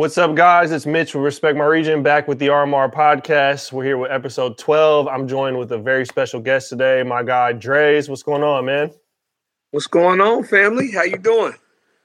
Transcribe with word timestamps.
What's 0.00 0.16
up, 0.16 0.34
guys? 0.34 0.72
It's 0.72 0.86
Mitch 0.86 1.14
with 1.14 1.22
Respect 1.24 1.58
My 1.58 1.66
Region 1.66 2.02
back 2.02 2.26
with 2.26 2.38
the 2.38 2.46
RMR 2.46 2.90
podcast. 2.90 3.70
We're 3.70 3.84
here 3.84 3.98
with 3.98 4.10
episode 4.10 4.56
12. 4.56 5.06
I'm 5.06 5.28
joined 5.28 5.58
with 5.58 5.72
a 5.72 5.78
very 5.78 6.06
special 6.06 6.40
guest 6.40 6.70
today, 6.70 7.02
my 7.02 7.22
guy 7.22 7.52
Dre's. 7.52 8.08
What's 8.08 8.22
going 8.22 8.42
on, 8.42 8.64
man? 8.64 8.92
What's 9.72 9.86
going 9.86 10.22
on, 10.22 10.44
family? 10.44 10.90
How 10.90 11.02
you 11.02 11.18
doing? 11.18 11.52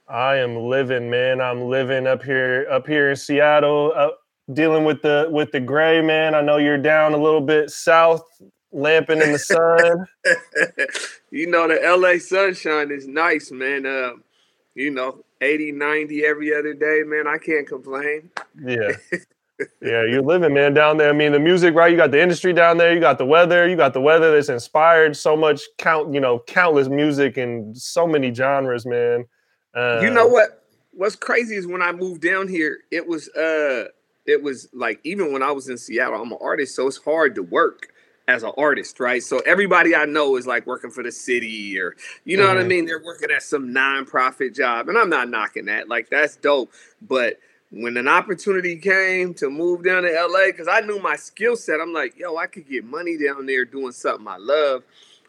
I 0.09 0.35
am 0.35 0.57
living, 0.57 1.09
man. 1.09 1.39
I'm 1.39 1.69
living 1.69 2.05
up 2.05 2.21
here, 2.21 2.67
up 2.69 2.85
here 2.85 3.11
in 3.11 3.15
Seattle, 3.15 3.93
uh, 3.95 4.09
dealing 4.51 4.83
with 4.83 5.01
the 5.01 5.29
with 5.31 5.53
the 5.53 5.61
gray, 5.61 6.01
man. 6.01 6.35
I 6.35 6.41
know 6.41 6.57
you're 6.57 6.77
down 6.77 7.13
a 7.13 7.17
little 7.17 7.39
bit 7.39 7.69
south, 7.69 8.25
lamping 8.73 9.21
in 9.21 9.31
the 9.31 9.39
sun. 9.39 10.05
you 11.31 11.47
know, 11.47 11.69
the 11.69 11.79
LA 11.81 12.19
sunshine 12.19 12.91
is 12.91 13.07
nice, 13.07 13.51
man. 13.51 13.85
Uh, 13.85 14.15
you 14.73 14.91
know, 14.91 15.23
80, 15.41 15.71
90 15.73 16.25
every 16.25 16.53
other 16.53 16.73
day, 16.73 17.01
man. 17.05 17.27
I 17.27 17.37
can't 17.37 17.67
complain. 17.67 18.29
Yeah. 18.63 18.91
yeah, 19.81 20.03
you're 20.03 20.21
living, 20.21 20.53
man, 20.53 20.73
down 20.73 20.97
there. 20.97 21.09
I 21.09 21.13
mean, 21.13 21.31
the 21.31 21.39
music, 21.39 21.75
right? 21.75 21.91
You 21.91 21.97
got 21.97 22.11
the 22.11 22.21
industry 22.21 22.53
down 22.53 22.77
there. 22.77 22.93
You 22.93 22.99
got 22.99 23.17
the 23.17 23.25
weather. 23.25 23.67
You 23.67 23.75
got 23.75 23.93
the 23.93 24.01
weather 24.01 24.31
that's 24.31 24.49
inspired 24.49 25.15
so 25.15 25.35
much, 25.35 25.61
count, 25.77 26.13
you 26.13 26.19
know, 26.19 26.39
countless 26.47 26.87
music 26.87 27.37
and 27.37 27.77
so 27.77 28.07
many 28.07 28.33
genres, 28.33 28.85
man. 28.85 29.25
Uh, 29.75 29.99
you 30.01 30.09
know 30.09 30.27
what? 30.27 30.63
What's 30.91 31.15
crazy 31.15 31.55
is 31.55 31.67
when 31.67 31.81
I 31.81 31.91
moved 31.91 32.21
down 32.21 32.47
here, 32.47 32.79
it 32.89 33.05
was 33.05 33.27
uh, 33.29 33.85
it 34.25 34.41
was 34.41 34.69
like 34.73 34.99
even 35.03 35.33
when 35.33 35.43
I 35.43 35.51
was 35.51 35.67
in 35.67 35.77
Seattle, 35.77 36.21
I'm 36.21 36.31
an 36.31 36.37
artist, 36.39 36.75
so 36.75 36.87
it's 36.87 36.97
hard 36.97 37.35
to 37.35 37.43
work 37.43 37.89
as 38.27 38.43
an 38.43 38.51
artist, 38.57 38.99
right? 38.99 39.21
So 39.21 39.39
everybody 39.39 39.95
I 39.95 40.05
know 40.05 40.35
is 40.35 40.47
like 40.47 40.65
working 40.65 40.89
for 40.89 41.03
the 41.03 41.11
city 41.11 41.79
or 41.79 41.95
you 42.23 42.37
know 42.37 42.43
mm-hmm. 42.43 42.49
what 42.49 42.57
I 42.57 42.61
mm-hmm. 42.61 42.69
mean? 42.69 42.85
They're 42.85 43.03
working 43.03 43.31
at 43.31 43.43
some 43.43 43.73
nonprofit 43.73 44.55
job. 44.55 44.89
And 44.89 44.97
I'm 44.97 45.09
not 45.09 45.29
knocking 45.29 45.65
that. 45.65 45.87
Like 45.87 46.09
that's 46.09 46.35
dope. 46.35 46.71
But 47.01 47.39
when 47.71 47.97
an 47.97 48.07
opportunity 48.07 48.77
came 48.77 49.33
to 49.35 49.49
move 49.49 49.83
down 49.83 50.03
to 50.03 50.09
LA, 50.09 50.47
because 50.47 50.67
I 50.67 50.81
knew 50.81 50.99
my 50.99 51.15
skill 51.15 51.55
set, 51.55 51.79
I'm 51.81 51.93
like, 51.93 52.17
yo, 52.17 52.37
I 52.37 52.47
could 52.47 52.69
get 52.69 52.85
money 52.85 53.17
down 53.17 53.45
there 53.45 53.65
doing 53.65 53.91
something 53.91 54.27
I 54.27 54.37
love. 54.37 54.83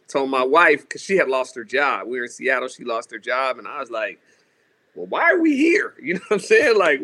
Told 0.08 0.30
my 0.30 0.44
wife, 0.44 0.82
because 0.82 1.02
she 1.02 1.16
had 1.16 1.28
lost 1.28 1.56
her 1.56 1.64
job. 1.64 2.06
We 2.06 2.18
were 2.18 2.26
in 2.26 2.30
Seattle, 2.30 2.68
she 2.68 2.84
lost 2.84 3.10
her 3.10 3.18
job, 3.18 3.58
and 3.58 3.66
I 3.66 3.80
was 3.80 3.90
like, 3.90 4.20
well, 4.94 5.06
why 5.06 5.32
are 5.32 5.40
we 5.40 5.56
here? 5.56 5.94
You 6.00 6.14
know 6.14 6.20
what 6.28 6.36
I'm 6.36 6.38
saying? 6.38 6.78
Like, 6.78 7.00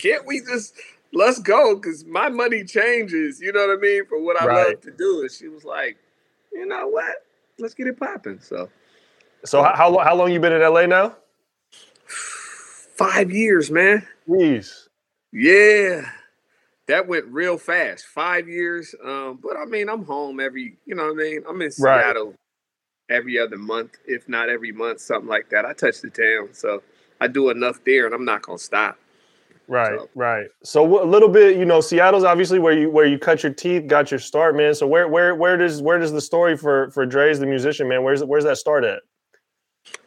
can't 0.00 0.26
we 0.26 0.40
just 0.40 0.74
let's 1.12 1.38
go 1.38 1.76
because 1.76 2.04
my 2.04 2.28
money 2.28 2.64
changes, 2.64 3.40
you 3.40 3.52
know 3.52 3.66
what 3.66 3.78
I 3.78 3.80
mean, 3.80 4.06
for 4.06 4.20
what 4.20 4.40
I 4.40 4.46
right. 4.46 4.66
love 4.68 4.80
to 4.82 4.90
do. 4.90 5.22
And 5.22 5.30
she 5.30 5.48
was 5.48 5.64
like, 5.64 5.96
you 6.52 6.66
know 6.66 6.88
what? 6.88 7.16
Let's 7.58 7.74
get 7.74 7.86
it 7.86 7.98
popping. 7.98 8.40
So 8.40 8.68
So 9.44 9.62
how 9.62 9.74
how, 9.74 9.98
how 9.98 10.14
long 10.14 10.32
you 10.32 10.40
been 10.40 10.52
in 10.52 10.62
LA 10.62 10.86
now? 10.86 11.16
Five 12.06 13.30
years, 13.30 13.70
man. 13.70 14.06
Jeez. 14.28 14.88
Yeah. 15.32 16.10
That 16.88 17.08
went 17.08 17.26
real 17.26 17.58
fast. 17.58 18.06
Five 18.06 18.48
years. 18.48 18.94
Um, 19.04 19.38
but 19.42 19.56
I 19.56 19.64
mean, 19.64 19.88
I'm 19.88 20.04
home 20.04 20.40
every, 20.40 20.76
you 20.84 20.94
know 20.94 21.04
what 21.04 21.12
I 21.12 21.16
mean? 21.16 21.42
I'm 21.48 21.62
in 21.62 21.70
Seattle 21.70 22.26
right. 22.26 22.36
every 23.10 23.38
other 23.38 23.56
month, 23.56 23.92
if 24.06 24.28
not 24.28 24.48
every 24.48 24.72
month, 24.72 25.00
something 25.00 25.28
like 25.28 25.48
that. 25.50 25.64
I 25.64 25.72
touch 25.72 26.00
the 26.00 26.10
town. 26.10 26.50
So 26.52 26.82
I 27.20 27.28
do 27.28 27.50
enough 27.50 27.82
there 27.84 28.06
and 28.06 28.14
I'm 28.14 28.24
not 28.24 28.42
gonna 28.42 28.58
stop. 28.58 28.98
Right, 29.72 29.98
so. 29.98 30.08
right. 30.14 30.46
So 30.62 31.02
a 31.02 31.06
little 31.06 31.30
bit, 31.30 31.56
you 31.56 31.64
know, 31.64 31.80
Seattle's 31.80 32.24
obviously 32.24 32.58
where 32.58 32.78
you 32.78 32.90
where 32.90 33.06
you 33.06 33.18
cut 33.18 33.42
your 33.42 33.54
teeth, 33.54 33.86
got 33.86 34.10
your 34.10 34.20
start, 34.20 34.54
man. 34.54 34.74
So 34.74 34.86
where 34.86 35.08
where 35.08 35.34
where 35.34 35.56
does 35.56 35.80
where 35.80 35.98
does 35.98 36.12
the 36.12 36.20
story 36.20 36.58
for 36.58 36.90
for 36.90 37.06
Dre's 37.06 37.40
the 37.40 37.46
musician, 37.46 37.88
man? 37.88 38.02
Where's 38.02 38.22
where's 38.22 38.44
that 38.44 38.58
start 38.58 38.84
at? 38.84 39.00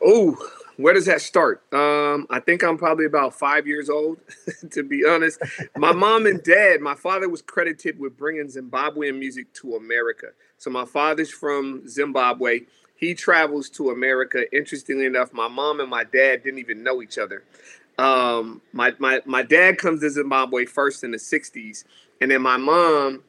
Oh, 0.03 0.37
where 0.77 0.93
does 0.93 1.07
that 1.07 1.19
start? 1.19 1.63
Um, 1.73 2.27
I 2.29 2.41
think 2.41 2.63
I'm 2.63 2.77
probably 2.77 3.05
about 3.05 3.33
five 3.33 3.65
years 3.65 3.89
old, 3.89 4.19
to 4.71 4.83
be 4.83 5.03
honest. 5.03 5.41
My 5.75 5.93
mom 5.93 6.27
and 6.27 6.43
dad, 6.43 6.79
my 6.79 6.93
father 6.93 7.27
was 7.27 7.41
credited 7.41 7.97
with 7.97 8.15
bringing 8.15 8.45
Zimbabwean 8.45 9.17
music 9.17 9.51
to 9.55 9.77
America. 9.77 10.27
So 10.59 10.69
my 10.69 10.85
father's 10.85 11.31
from 11.31 11.87
Zimbabwe. 11.87 12.61
He 12.97 13.15
travels 13.15 13.67
to 13.71 13.89
America. 13.89 14.45
Interestingly 14.55 15.07
enough, 15.07 15.33
my 15.33 15.47
mom 15.47 15.79
and 15.79 15.89
my 15.89 16.03
dad 16.03 16.43
didn't 16.43 16.59
even 16.59 16.83
know 16.83 17.01
each 17.01 17.17
other. 17.17 17.43
Um, 17.97 18.61
my 18.73 18.93
my 18.99 19.21
my 19.25 19.41
dad 19.43 19.77
comes 19.77 20.01
to 20.01 20.09
Zimbabwe 20.09 20.65
first 20.65 21.03
in 21.03 21.11
the 21.11 21.17
'60s, 21.17 21.85
and 22.19 22.31
then 22.31 22.41
my 22.41 22.57
mom, 22.57 23.23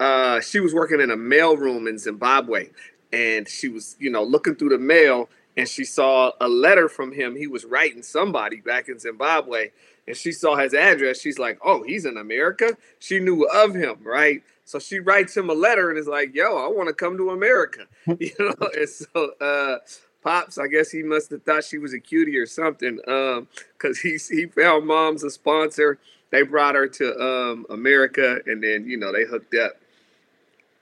uh, 0.00 0.40
she 0.40 0.60
was 0.60 0.72
working 0.74 1.00
in 1.00 1.10
a 1.10 1.16
mail 1.16 1.56
room 1.56 1.86
in 1.86 1.98
Zimbabwe, 1.98 2.70
and 3.12 3.48
she 3.48 3.68
was 3.68 3.96
you 3.98 4.10
know 4.10 4.22
looking 4.24 4.54
through 4.54 4.70
the 4.70 4.78
mail, 4.78 5.28
and 5.56 5.68
she 5.68 5.84
saw 5.84 6.32
a 6.40 6.48
letter 6.48 6.88
from 6.88 7.12
him. 7.12 7.36
He 7.36 7.46
was 7.46 7.64
writing 7.64 8.02
somebody 8.02 8.60
back 8.60 8.88
in 8.88 8.98
Zimbabwe, 8.98 9.70
and 10.06 10.16
she 10.16 10.32
saw 10.32 10.56
his 10.56 10.72
address. 10.72 11.20
She's 11.20 11.38
like, 11.38 11.58
"Oh, 11.62 11.82
he's 11.82 12.06
in 12.06 12.16
America." 12.16 12.76
She 12.98 13.20
knew 13.20 13.44
of 13.44 13.74
him, 13.74 13.98
right? 14.02 14.42
So 14.64 14.80
she 14.80 14.98
writes 14.98 15.36
him 15.36 15.48
a 15.48 15.54
letter 15.54 15.90
and 15.90 15.98
is 15.98 16.08
like, 16.08 16.34
"Yo, 16.34 16.56
I 16.56 16.68
want 16.68 16.88
to 16.88 16.94
come 16.94 17.16
to 17.18 17.30
America," 17.30 17.86
you 18.18 18.32
know. 18.38 18.68
And 18.74 18.88
so 18.88 19.32
uh, 19.40 19.78
Pops, 20.26 20.58
I 20.58 20.66
guess 20.66 20.90
he 20.90 21.04
must 21.04 21.30
have 21.30 21.44
thought 21.44 21.62
she 21.62 21.78
was 21.78 21.94
a 21.94 22.00
cutie 22.00 22.36
or 22.36 22.46
something. 22.46 22.98
Um, 23.06 23.46
cause 23.78 23.98
he 23.98 24.18
he 24.28 24.46
found 24.46 24.84
mom's 24.84 25.22
a 25.22 25.30
sponsor. 25.30 26.00
They 26.32 26.42
brought 26.42 26.74
her 26.74 26.88
to 26.88 27.20
um 27.20 27.64
America, 27.70 28.40
and 28.44 28.60
then 28.60 28.88
you 28.88 28.96
know 28.96 29.12
they 29.12 29.24
hooked 29.24 29.54
up. 29.54 29.76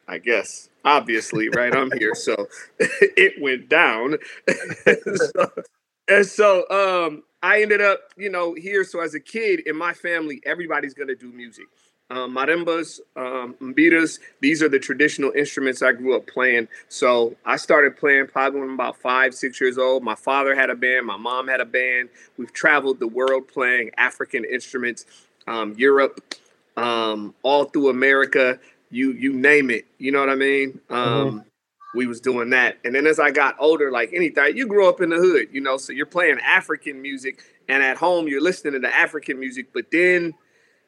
I 0.09 0.16
guess 0.16 0.71
obviously, 0.82 1.50
right? 1.50 1.77
I'm 1.77 1.91
here, 1.99 2.15
so 2.15 2.49
it 2.78 3.34
went 3.38 3.69
down. 3.69 4.16
so, 5.16 5.53
and 6.09 6.26
so 6.26 6.65
um, 6.71 7.22
I 7.43 7.61
ended 7.61 7.82
up, 7.82 8.00
you 8.16 8.31
know, 8.31 8.55
here. 8.55 8.82
So 8.82 9.00
as 9.00 9.15
a 9.15 9.21
kid 9.21 9.61
in 9.66 9.76
my 9.76 9.93
family, 9.93 10.41
everybody's 10.47 10.94
gonna 10.94 11.16
do 11.16 11.31
music 11.31 11.66
um, 12.10 12.34
marimbas, 12.37 13.00
um, 13.16 13.54
mbiras. 13.60 14.19
These 14.41 14.62
are 14.62 14.69
the 14.69 14.78
traditional 14.78 15.32
instruments 15.32 15.82
I 15.82 15.92
grew 15.92 16.16
up 16.16 16.26
playing. 16.26 16.69
So 16.88 17.34
I 17.44 17.56
started 17.56 17.97
playing 17.97 18.26
probably 18.26 18.60
when 18.60 18.69
I'm 18.70 18.75
about 18.75 18.97
five, 18.98 19.34
six 19.34 19.60
years 19.60 19.78
old. 19.78 20.03
My 20.03 20.14
father 20.14 20.54
had 20.54 20.70
a 20.70 20.75
band. 20.75 21.06
My 21.06 21.16
mom 21.16 21.48
had 21.48 21.60
a 21.60 21.64
band. 21.64 22.10
We've 22.37 22.53
traveled 22.53 23.00
the 23.00 23.09
world 23.09 23.48
playing 23.48 23.91
African 23.97 24.44
instruments, 24.44 25.06
um, 25.47 25.75
Europe, 25.76 26.34
um, 26.76 27.34
all 27.43 27.64
through 27.64 27.88
America. 27.88 28.59
You 28.91 29.12
you 29.12 29.32
name 29.32 29.70
it. 29.70 29.87
You 29.98 30.12
know 30.12 30.20
what 30.20 30.31
I 30.31 30.34
mean? 30.34 30.81
Mm-hmm. 30.88 31.38
We 31.97 32.06
was 32.09 32.20
doing 32.20 32.50
that, 32.50 32.78
and 32.84 32.93
then 32.93 33.06
as 33.06 33.20
I 33.20 33.31
got 33.31 33.54
older, 33.60 33.93
like 33.93 34.12
anything, 34.12 34.56
you 34.56 34.66
grew 34.66 34.88
up 34.88 35.00
in 35.00 35.10
the 35.10 35.16
hood, 35.16 35.47
you 35.53 35.60
know, 35.60 35.76
so 35.76 35.93
you're 35.93 36.06
playing 36.06 36.41
African 36.41 37.00
music, 37.00 37.38
and 37.69 37.84
at 37.84 37.97
home 37.97 38.26
you're 38.26 38.43
listening 38.43 38.82
to 38.82 38.93
African 38.93 39.38
music, 39.38 39.69
but 39.72 39.93
then 39.93 40.34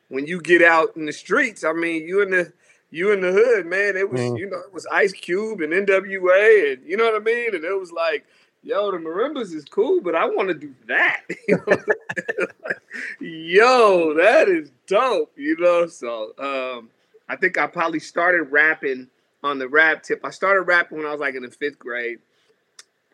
when 0.08 0.26
you 0.26 0.40
get 0.40 0.62
out 0.62 0.96
in 0.96 1.06
the 1.06 1.12
streets, 1.12 1.64
I 1.64 1.72
mean, 1.72 2.06
you 2.06 2.22
in 2.22 2.30
the 2.30 2.52
you 2.90 3.12
in 3.12 3.20
the 3.20 3.32
hood, 3.32 3.66
man. 3.66 3.96
It 3.96 4.10
was 4.10 4.20
mm. 4.20 4.38
you 4.38 4.48
know 4.48 4.58
it 4.58 4.72
was 4.72 4.86
Ice 4.92 5.12
Cube 5.12 5.60
and 5.60 5.72
NWA, 5.72 6.72
and 6.72 6.86
you 6.86 6.96
know 6.96 7.04
what 7.04 7.20
I 7.20 7.24
mean. 7.24 7.54
And 7.54 7.64
it 7.64 7.78
was 7.78 7.92
like, 7.92 8.24
yo, 8.62 8.90
the 8.90 8.98
marimbas 8.98 9.54
is 9.54 9.64
cool, 9.64 10.00
but 10.00 10.14
I 10.14 10.26
want 10.26 10.48
to 10.48 10.54
do 10.54 10.74
that. 10.86 11.22
yo, 13.20 14.14
that 14.14 14.48
is 14.48 14.70
dope. 14.86 15.32
You 15.36 15.56
know, 15.58 15.86
so 15.86 16.32
um, 16.38 16.90
I 17.28 17.36
think 17.36 17.58
I 17.58 17.66
probably 17.66 18.00
started 18.00 18.44
rapping 18.44 19.08
on 19.42 19.58
the 19.58 19.68
rap 19.68 20.02
tip. 20.02 20.20
I 20.24 20.30
started 20.30 20.62
rapping 20.62 20.98
when 20.98 21.06
I 21.06 21.12
was 21.12 21.20
like 21.20 21.34
in 21.34 21.42
the 21.42 21.50
fifth 21.50 21.78
grade. 21.78 22.18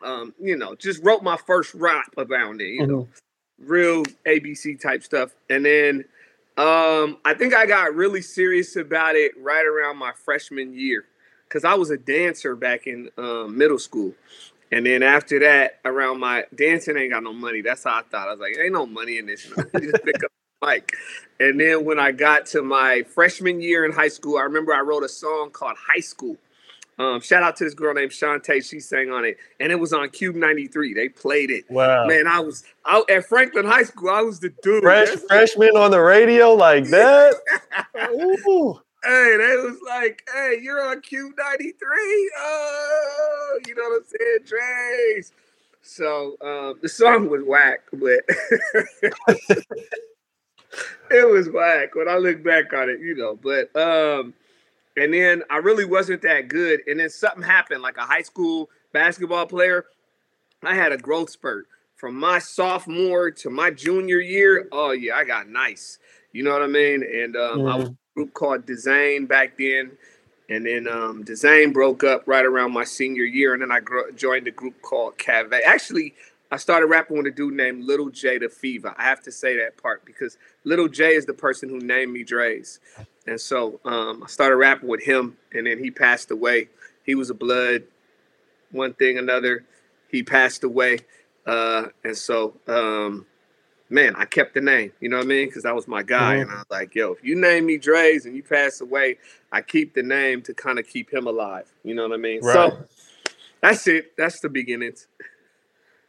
Um, 0.03 0.33
you 0.39 0.57
know, 0.57 0.75
just 0.75 1.01
wrote 1.01 1.23
my 1.23 1.37
first 1.37 1.73
rap 1.73 2.13
around 2.17 2.61
it. 2.61 2.67
You 2.67 2.81
mm-hmm. 2.81 2.91
know, 2.91 3.07
real 3.59 4.03
ABC 4.25 4.81
type 4.81 5.01
stuff, 5.01 5.31
and 5.49 5.65
then 5.65 6.05
um, 6.57 7.17
I 7.25 7.33
think 7.33 7.55
I 7.55 7.65
got 7.65 7.95
really 7.95 8.21
serious 8.21 8.75
about 8.75 9.15
it 9.15 9.31
right 9.41 9.65
around 9.65 9.97
my 9.97 10.11
freshman 10.13 10.73
year 10.73 11.05
because 11.47 11.65
I 11.65 11.73
was 11.73 11.89
a 11.89 11.97
dancer 11.97 12.55
back 12.55 12.85
in 12.85 13.09
um, 13.17 13.57
middle 13.57 13.79
school. 13.79 14.13
And 14.71 14.85
then 14.85 15.03
after 15.03 15.39
that, 15.39 15.79
around 15.85 16.19
my 16.19 16.45
dancing 16.53 16.97
ain't 16.97 17.11
got 17.11 17.23
no 17.23 17.33
money. 17.33 17.61
That's 17.61 17.83
how 17.83 17.99
I 17.99 18.01
thought. 18.03 18.27
I 18.27 18.31
was 18.31 18.39
like, 18.39 18.55
ain't 18.59 18.73
no 18.73 18.85
money 18.85 19.17
in 19.17 19.25
this. 19.25 19.43
just 19.43 20.03
pick 20.03 20.23
up 20.23 20.31
the 20.61 20.67
mic. 20.67 20.91
And 21.39 21.59
then 21.59 21.85
when 21.85 21.99
I 21.99 22.11
got 22.11 22.45
to 22.47 22.61
my 22.61 23.03
freshman 23.03 23.61
year 23.61 23.85
in 23.85 23.91
high 23.91 24.07
school, 24.07 24.37
I 24.37 24.41
remember 24.41 24.73
I 24.73 24.81
wrote 24.81 25.03
a 25.03 25.09
song 25.09 25.51
called 25.51 25.77
High 25.77 26.01
School. 26.01 26.37
Um, 26.99 27.21
shout 27.21 27.43
out 27.43 27.55
to 27.57 27.63
this 27.63 27.73
girl 27.73 27.93
named 27.93 28.11
Shantae. 28.11 28.63
She 28.67 28.79
sang 28.79 29.11
on 29.11 29.25
it, 29.25 29.37
and 29.59 29.71
it 29.71 29.75
was 29.75 29.93
on 29.93 30.09
KUBE 30.09 30.35
93. 30.35 30.93
They 30.93 31.09
played 31.09 31.49
it. 31.49 31.69
Wow. 31.69 32.05
Man, 32.05 32.27
I 32.27 32.39
was 32.39 32.63
out 32.85 33.09
at 33.09 33.25
Franklin 33.25 33.65
High 33.65 33.83
School. 33.83 34.09
I 34.09 34.21
was 34.21 34.39
the 34.39 34.49
dude. 34.61 34.83
Fresh, 34.83 35.09
freshman 35.27 35.75
on 35.75 35.91
the 35.91 36.01
radio 36.01 36.53
like 36.53 36.85
that. 36.85 37.35
Ooh. 38.11 38.79
Hey, 39.03 39.35
they 39.37 39.57
was 39.57 39.77
like, 39.85 40.23
hey, 40.33 40.59
you're 40.61 40.81
on 40.81 41.01
KUBE 41.01 41.33
93. 41.37 42.31
Oh, 42.37 43.59
you 43.67 43.75
know 43.75 43.83
what 43.83 44.01
I'm 44.01 44.05
saying? 44.05 44.39
Trace. 44.45 45.31
So 45.81 46.37
um, 46.41 46.79
the 46.81 46.87
song 46.87 47.29
was 47.29 47.43
whack, 47.43 47.81
but 47.91 48.21
it 51.11 51.29
was 51.29 51.49
whack 51.49 51.95
when 51.95 52.07
I 52.07 52.15
look 52.17 52.41
back 52.41 52.71
on 52.71 52.89
it, 52.89 53.01
you 53.01 53.15
know. 53.15 53.35
But 53.35 53.75
um, 53.75 54.33
and 54.97 55.13
then 55.13 55.43
I 55.49 55.57
really 55.57 55.85
wasn't 55.85 56.21
that 56.23 56.47
good. 56.47 56.81
And 56.87 56.99
then 56.99 57.09
something 57.09 57.43
happened, 57.43 57.81
like 57.81 57.97
a 57.97 58.01
high 58.01 58.21
school 58.21 58.69
basketball 58.91 59.45
player. 59.45 59.85
I 60.63 60.75
had 60.75 60.91
a 60.91 60.97
growth 60.97 61.29
spurt 61.29 61.67
from 61.95 62.15
my 62.15 62.39
sophomore 62.39 63.31
to 63.31 63.49
my 63.49 63.71
junior 63.71 64.19
year, 64.19 64.67
oh 64.71 64.91
yeah, 64.91 65.15
I 65.15 65.23
got 65.23 65.47
nice. 65.47 65.99
You 66.31 66.43
know 66.43 66.51
what 66.51 66.61
I 66.61 66.67
mean? 66.67 67.03
And 67.03 67.35
um. 67.35 67.65
I 67.65 67.75
was 67.75 67.85
mm-hmm. 67.85 67.93
a 67.93 68.13
group 68.15 68.33
called 68.33 68.65
Design 68.65 69.25
back 69.25 69.57
then. 69.57 69.91
And 70.49 70.65
then 70.65 70.87
um, 70.87 71.23
Design 71.23 71.71
broke 71.71 72.03
up 72.03 72.23
right 72.27 72.45
around 72.45 72.73
my 72.73 72.83
senior 72.83 73.23
year. 73.23 73.53
And 73.53 73.61
then 73.61 73.71
I 73.71 73.79
gr- 73.79 74.11
joined 74.15 74.47
a 74.47 74.51
group 74.51 74.81
called 74.81 75.17
Cave. 75.17 75.53
Actually, 75.65 76.13
I 76.51 76.57
started 76.57 76.87
rapping 76.87 77.17
with 77.17 77.27
a 77.27 77.31
dude 77.31 77.53
named 77.53 77.85
Little 77.85 78.09
J 78.09 78.37
the 78.37 78.49
Fever. 78.49 78.93
I 78.97 79.03
have 79.03 79.23
to 79.23 79.31
say 79.31 79.57
that 79.57 79.77
part 79.81 80.03
because 80.05 80.37
Little 80.65 80.89
J 80.89 81.15
is 81.15 81.25
the 81.25 81.33
person 81.33 81.69
who 81.69 81.79
named 81.79 82.11
me 82.11 82.23
Dre's. 82.23 82.79
And 83.25 83.39
so 83.39 83.79
um, 83.85 84.23
I 84.23 84.27
started 84.27 84.57
rapping 84.57 84.89
with 84.89 85.03
him, 85.03 85.37
and 85.53 85.67
then 85.67 85.79
he 85.79 85.91
passed 85.91 86.31
away. 86.31 86.69
He 87.03 87.15
was 87.15 87.29
a 87.29 87.33
blood, 87.33 87.83
one 88.71 88.93
thing, 88.93 89.17
another. 89.17 89.65
He 90.09 90.23
passed 90.23 90.63
away. 90.63 90.99
Uh, 91.45 91.87
and 92.03 92.17
so 92.17 92.55
um, 92.67 93.25
man, 93.93 94.15
I 94.15 94.25
kept 94.25 94.55
the 94.55 94.61
name. 94.61 94.91
You 94.99 95.09
know 95.09 95.17
what 95.17 95.25
I 95.25 95.27
mean? 95.27 95.47
Because 95.47 95.63
that 95.63 95.75
was 95.75 95.87
my 95.87 96.03
guy, 96.03 96.35
mm-hmm. 96.35 96.41
and 96.41 96.51
I 96.51 96.55
was 96.55 96.65
like, 96.69 96.95
yo, 96.95 97.13
if 97.13 97.23
you 97.23 97.35
name 97.39 97.67
me 97.67 97.77
Dre's 97.77 98.25
and 98.25 98.35
you 98.35 98.43
pass 98.43 98.81
away, 98.81 99.17
I 99.51 99.61
keep 99.61 99.93
the 99.93 100.03
name 100.03 100.41
to 100.43 100.53
kind 100.53 100.79
of 100.79 100.87
keep 100.87 101.13
him 101.13 101.27
alive. 101.27 101.71
You 101.83 101.93
know 101.93 102.07
what 102.07 102.13
I 102.13 102.17
mean? 102.17 102.41
Right. 102.41 102.53
So 102.53 102.77
that's 103.61 103.87
it. 103.87 104.17
That's 104.17 104.39
the 104.39 104.49
beginnings. 104.49 105.07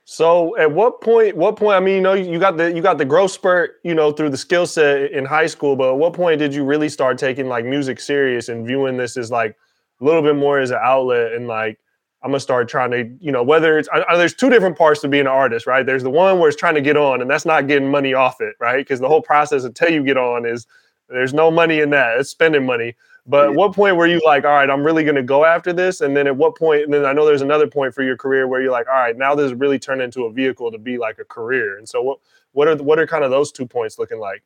So 0.05 0.57
at 0.59 0.71
what 0.71 1.01
point? 1.01 1.37
What 1.37 1.57
point? 1.57 1.77
I 1.77 1.81
mean, 1.81 1.97
you 1.97 2.01
know, 2.03 2.13
you 2.13 2.39
got 2.39 2.57
the 2.59 2.71
you 2.73 2.83
got 2.83 2.99
the 2.99 3.05
growth 3.07 3.31
spurt, 3.31 3.81
you 3.85 3.95
know, 3.95 4.13
through 4.13 4.31
the 4.31 4.37
skill 4.37 4.67
set 4.67 5.13
in 5.13 5.25
high 5.25 5.47
school. 5.47 5.77
But 5.77 5.93
at 5.93 5.97
what 5.97 6.13
point 6.13 6.39
did 6.39 6.55
you 6.55 6.65
really 6.65 6.91
start 6.91 7.17
taking 7.17 7.49
like 7.49 7.65
music 7.65 7.99
serious 8.01 8.49
and 8.49 8.67
viewing 8.67 8.99
this 8.99 9.17
as 9.17 9.31
like 9.31 9.57
a 10.01 10.05
little 10.05 10.21
bit 10.23 10.37
more 10.37 10.59
as 10.59 10.71
an 10.71 10.79
outlet 10.83 11.33
and 11.33 11.49
like 11.49 11.79
I'm 12.23 12.31
gonna 12.31 12.41
start 12.41 12.69
trying 12.69 12.91
to, 12.91 13.11
you 13.19 13.33
know, 13.33 13.43
whether 13.43 13.79
it's 13.79 13.89
I, 13.93 14.17
there's 14.17 14.35
two 14.35 14.51
different 14.51 14.77
parts 14.77 15.01
to 15.03 15.09
being 15.09 15.23
an 15.23 15.27
artist, 15.29 15.67
right? 15.67 15.87
There's 15.87 16.03
the 16.03 16.11
one 16.11 16.39
where 16.39 16.49
it's 16.49 16.57
trying 16.59 16.75
to 16.75 16.83
get 16.83 16.97
on, 16.99 17.23
and 17.23 17.31
that's 17.31 17.47
not 17.47 17.67
getting 17.67 17.91
money 17.91 18.13
off 18.13 18.41
it, 18.41 18.57
right? 18.61 18.79
Because 18.79 19.01
the 19.01 19.09
whole 19.09 19.23
process 19.23 19.65
until 19.65 19.91
you 19.91 20.03
get 20.05 20.19
on 20.19 20.45
is 20.47 20.67
there's 21.09 21.35
no 21.35 21.51
money 21.51 21.81
in 21.81 21.91
that; 21.91 22.19
it's 22.19 22.31
spending 22.31 22.67
money. 22.67 22.95
But 23.27 23.49
at 23.49 23.55
what 23.55 23.73
point 23.73 23.97
were 23.97 24.07
you 24.07 24.21
like, 24.25 24.45
all 24.45 24.51
right, 24.51 24.69
I'm 24.69 24.85
really 24.85 25.03
gonna 25.03 25.23
go 25.23 25.45
after 25.45 25.73
this? 25.73 26.03
And 26.03 26.15
then 26.17 26.27
at 26.27 26.37
what 26.37 26.57
point? 26.57 26.83
And 26.83 26.93
then 26.93 27.07
I 27.07 27.13
know 27.13 27.25
there's 27.25 27.43
another 27.43 27.67
point 27.67 27.95
for 27.95 28.03
your 28.03 28.17
career 28.17 28.47
where 28.47 28.61
you're 28.61 28.73
like, 28.73 28.87
all 28.87 28.95
right, 28.95 29.17
now 29.17 29.35
this 29.35 29.53
really 29.53 29.79
turned 29.79 30.03
into 30.03 30.25
a 30.25 30.33
vehicle 30.33 30.71
to 30.71 30.79
be 30.79 30.99
like 30.99 31.19
a 31.19 31.25
career. 31.25 31.79
And 31.79 31.89
so 31.89 32.03
what 32.03 32.19
what 32.53 32.69
are 32.69 32.77
what 32.77 32.99
are 32.99 33.07
kind 33.07 33.25
of 33.25 33.31
those 33.31 33.51
two 33.51 33.67
points 33.67 33.99
looking 33.99 34.19
like? 34.19 34.43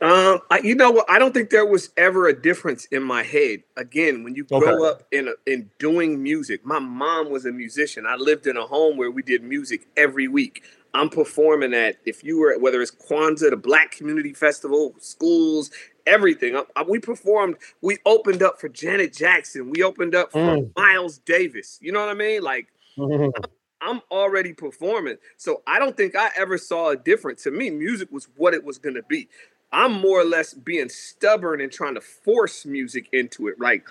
Um, 0.00 0.40
I, 0.48 0.60
you 0.62 0.76
know 0.76 0.92
what? 0.92 1.10
I 1.10 1.18
don't 1.18 1.34
think 1.34 1.50
there 1.50 1.66
was 1.66 1.90
ever 1.96 2.28
a 2.28 2.40
difference 2.40 2.84
in 2.86 3.02
my 3.02 3.24
head. 3.24 3.64
Again, 3.76 4.22
when 4.22 4.36
you 4.36 4.44
grow 4.44 4.58
okay. 4.58 4.88
up 4.88 5.02
in 5.10 5.28
a, 5.28 5.32
in 5.50 5.70
doing 5.80 6.22
music, 6.22 6.64
my 6.64 6.78
mom 6.78 7.30
was 7.30 7.46
a 7.46 7.52
musician. 7.52 8.06
I 8.06 8.14
lived 8.14 8.46
in 8.46 8.56
a 8.56 8.64
home 8.64 8.96
where 8.96 9.10
we 9.10 9.22
did 9.22 9.42
music 9.42 9.88
every 9.96 10.28
week. 10.28 10.62
I'm 10.94 11.08
performing 11.08 11.74
at 11.74 11.96
if 12.06 12.22
you 12.22 12.38
were 12.38 12.56
whether 12.58 12.80
it's 12.80 12.92
Kwanzaa, 12.92 13.50
the 13.50 13.56
Black 13.56 13.90
Community 13.90 14.32
Festival, 14.32 14.94
schools, 15.00 15.70
everything. 16.08 16.56
I, 16.56 16.62
I, 16.74 16.82
we 16.82 16.98
performed. 16.98 17.56
We 17.82 17.98
opened 18.06 18.42
up 18.42 18.60
for 18.60 18.68
Janet 18.68 19.14
Jackson. 19.14 19.70
We 19.70 19.82
opened 19.82 20.14
up 20.14 20.32
for 20.32 20.38
mm. 20.38 20.70
Miles 20.76 21.18
Davis. 21.18 21.78
You 21.80 21.92
know 21.92 22.00
what 22.00 22.10
I 22.10 22.14
mean? 22.14 22.42
Like. 22.42 22.68
Mm-hmm. 22.96 23.30
I'm, 23.36 23.50
I'm 23.80 24.00
already 24.10 24.52
performing. 24.52 25.18
So 25.36 25.62
I 25.66 25.78
don't 25.78 25.96
think 25.96 26.16
I 26.16 26.30
ever 26.36 26.58
saw 26.58 26.90
a 26.90 26.96
difference. 26.96 27.44
To 27.44 27.52
me, 27.52 27.70
music 27.70 28.10
was 28.10 28.28
what 28.36 28.52
it 28.52 28.64
was 28.64 28.76
going 28.76 28.96
to 28.96 29.04
be. 29.04 29.28
I'm 29.72 30.00
more 30.00 30.20
or 30.20 30.24
less 30.24 30.54
being 30.54 30.88
stubborn 30.88 31.60
and 31.60 31.70
trying 31.70 31.94
to 31.94 32.00
force 32.00 32.64
music 32.64 33.08
into 33.12 33.48
it. 33.48 33.60
Like 33.60 33.86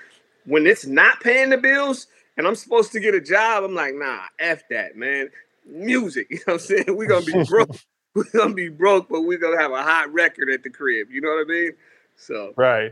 when 0.45 0.65
it's 0.65 0.85
not 0.85 1.21
paying 1.21 1.49
the 1.49 1.57
bills 1.57 2.07
and 2.37 2.47
I'm 2.47 2.55
supposed 2.55 2.91
to 2.93 2.99
get 2.99 3.13
a 3.13 3.21
job, 3.21 3.63
I'm 3.63 3.75
like, 3.75 3.93
nah, 3.95 4.21
F 4.39 4.63
that, 4.69 4.95
man. 4.95 5.29
Music, 5.65 6.27
you 6.31 6.37
know 6.37 6.43
what 6.45 6.53
I'm 6.53 6.59
saying? 6.59 6.85
We're 6.87 7.07
gonna 7.07 7.25
be 7.25 7.43
broke. 7.43 7.75
we're 8.15 8.23
gonna 8.33 8.53
be 8.53 8.69
broke, 8.69 9.09
but 9.09 9.21
we're 9.21 9.37
gonna 9.37 9.61
have 9.61 9.71
a 9.71 9.83
hot 9.83 10.11
record 10.13 10.49
at 10.49 10.63
the 10.63 10.69
crib. 10.69 11.09
You 11.11 11.21
know 11.21 11.29
what 11.29 11.41
I 11.41 11.47
mean? 11.47 11.71
So 12.17 12.53
right. 12.57 12.91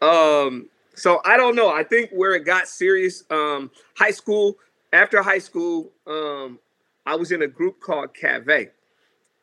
um, 0.00 0.68
so 0.94 1.20
I 1.24 1.36
don't 1.36 1.56
know. 1.56 1.68
I 1.68 1.82
think 1.82 2.10
where 2.10 2.34
it 2.34 2.44
got 2.44 2.68
serious, 2.68 3.24
um, 3.30 3.70
high 3.96 4.12
school, 4.12 4.56
after 4.92 5.22
high 5.22 5.38
school, 5.38 5.90
um, 6.06 6.58
I 7.04 7.16
was 7.16 7.32
in 7.32 7.42
a 7.42 7.46
group 7.46 7.80
called 7.80 8.14
Cave. 8.14 8.70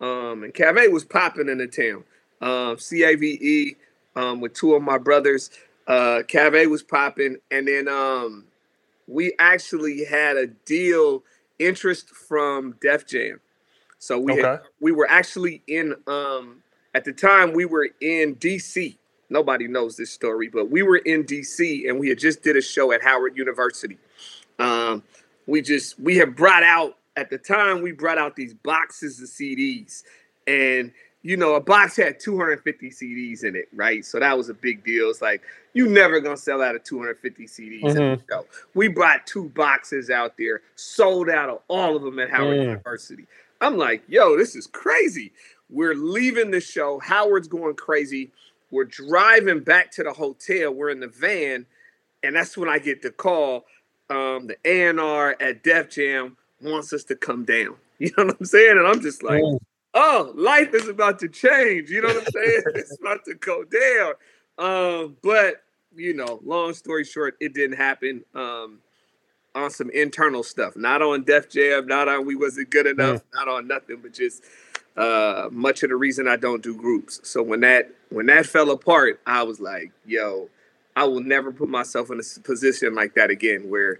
Um, 0.01 0.44
and 0.44 0.53
Cave 0.53 0.91
was 0.91 1.05
popping 1.05 1.50
in 1.50 1.57
the 1.59 1.67
town. 1.67 2.03
Um, 2.41 2.77
CAVE 2.77 3.75
um, 4.15 4.41
with 4.41 4.53
two 4.53 4.73
of 4.73 4.81
my 4.81 4.97
brothers. 4.97 5.50
Uh, 5.88 6.23
Cave 6.27 6.69
was 6.69 6.81
popping, 6.81 7.38
and 7.51 7.67
then 7.67 7.88
um, 7.88 8.45
we 9.07 9.33
actually 9.38 10.05
had 10.05 10.38
a 10.38 10.47
deal 10.47 11.23
interest 11.59 12.09
from 12.09 12.75
Def 12.81 13.05
Jam. 13.05 13.39
So 14.00 14.19
we 14.19 14.33
okay. 14.33 14.41
had, 14.41 14.61
we 14.79 14.91
were 14.91 15.09
actually 15.09 15.61
in 15.67 15.95
um, 16.07 16.62
at 16.94 17.06
the 17.06 17.13
time 17.13 17.54
we 17.54 17.66
were 17.66 17.90
in 18.01 18.36
DC. 18.36 18.98
Nobody 19.30 19.68
knows 19.68 19.98
this 19.98 20.12
story, 20.12 20.48
but 20.48 20.69
we 20.69 20.84
were 20.84 20.98
in 20.98 21.24
DC 21.24 21.90
and 21.90 22.00
we 22.00 22.10
had 22.10 22.19
just 22.19 22.44
did 22.44 22.56
a 22.56 22.62
show 22.62 22.92
at 22.92 23.04
Howard 23.04 23.36
University. 23.36 23.98
Um, 24.60 25.01
we 25.48 25.62
just 25.62 26.00
we 26.00 26.18
had 26.18 26.36
brought 26.36 26.63
out 26.63 26.98
at 27.16 27.30
the 27.30 27.38
time 27.38 27.81
we 27.81 27.92
brought 27.92 28.18
out 28.18 28.36
these 28.36 28.54
boxes 28.54 29.22
of 29.22 29.28
CDs, 29.28 30.04
and 30.48 30.92
you 31.24 31.38
know, 31.38 31.56
a 31.56 31.62
box 31.62 31.95
had 31.95 32.19
250 32.19 32.90
CDs 32.90 33.44
in 33.46 33.56
it, 33.56 33.69
right? 33.74 34.04
So 34.06 34.19
that 34.19 34.38
was 34.38 34.50
a 34.50 34.54
big 34.54 34.84
deal. 34.84 35.10
It's 35.10 35.22
like 35.22 35.42
you 35.74 35.88
never 35.88 36.19
gonna 36.19 36.38
sell 36.38 36.62
out 36.62 36.75
of 36.75 36.84
250 36.84 37.46
CDs. 37.46 37.81
Mm-hmm. 37.81 38.42
We 38.74 38.89
brought 38.89 39.25
two 39.25 39.50
boxes 39.50 40.10
out 40.10 40.38
there, 40.38 40.62
sold 40.75 41.30
out 41.30 41.50
of 41.50 41.60
all 41.69 41.96
of 41.96 42.04
them 42.04 42.19
at 42.19 42.30
Howard 42.30 42.57
mm. 42.57 42.63
University. 42.63 43.25
I'm 43.62 43.78
like, 43.78 44.04
yo, 44.07 44.38
this 44.38 44.56
is 44.56 44.68
crazy. 44.68 45.31
We're 45.74 45.96
leaving 45.96 46.52
the 46.52 46.62
show. 46.62 47.00
Howard's 47.00 47.48
going 47.48 47.75
crazy. 47.75 48.31
We're 48.70 48.86
driving 48.86 49.62
back 49.62 49.92
to 49.94 50.04
the 50.04 50.14
hotel. 50.14 50.72
We're 50.72 50.92
in 50.92 51.00
the 51.00 51.08
van, 51.08 51.66
and 52.22 52.36
that's 52.36 52.56
when 52.56 52.70
I 52.70 52.80
get 52.80 53.02
the 53.02 53.12
call. 53.12 53.66
Um, 54.10 54.48
the 54.48 54.58
A&R 54.66 55.36
at 55.40 55.64
Def 55.64 55.90
Jam 55.90 56.38
wants 56.62 56.94
us 56.94 57.04
to 57.06 57.16
come 57.16 57.44
down. 57.44 57.75
You 58.00 58.12
know 58.18 58.25
what 58.25 58.38
I'm 58.40 58.46
saying? 58.46 58.78
And 58.78 58.86
I'm 58.86 59.00
just 59.00 59.24
like, 59.24 59.42
oh, 59.94 60.34
life 60.36 60.74
is 60.74 60.90
about 60.90 61.20
to 61.20 61.30
change. 61.30 61.90
You 61.90 62.02
know 62.02 62.10
what 62.10 62.18
I'm 62.18 62.31
saying? 62.34 62.64
it's 62.75 62.98
about 63.00 63.24
to 63.25 63.36
go 63.36 63.64
down. 63.64 64.14
Um, 64.58 65.18
but 65.24 65.64
you 65.96 66.14
know, 66.14 66.42
long 66.44 66.74
story 66.74 67.06
short, 67.06 67.38
it 67.40 67.54
didn't 67.54 67.78
happen. 67.78 68.25
Um, 68.36 68.80
on 69.56 69.70
some 69.70 69.90
internal 69.92 70.44
stuff, 70.44 70.75
not 70.75 71.02
on 71.02 71.24
Def 71.24 71.50
Jam, 71.50 71.86
not 71.88 72.10
on 72.10 72.25
we 72.25 72.36
wasn't 72.36 72.72
good 72.72 72.88
enough, 72.88 73.22
mm. 73.22 73.34
not 73.36 73.48
on 73.48 73.68
nothing, 73.68 74.00
but 74.02 74.12
just 74.12 74.44
uh, 74.98 75.50
much 75.51 75.84
of 75.84 75.90
the 75.90 75.95
reason 75.95 76.28
I 76.28 76.36
don't 76.36 76.63
do 76.63 76.75
groups. 76.75 77.19
So 77.24 77.42
when 77.42 77.62
that 77.62 77.92
when 78.10 78.27
that 78.27 78.46
fell 78.46 78.72
apart, 78.72 79.20
I 79.25 79.44
was 79.44 79.60
like, 79.60 79.91
yo, 80.06 80.50
I 80.96 81.06
will 81.06 81.24
never 81.24 81.51
put 81.51 81.70
myself 81.70 82.12
in 82.12 82.20
a 82.20 82.39
position 82.41 82.94
like 82.94 83.15
that 83.15 83.29
again, 83.29 83.70
where 83.70 84.00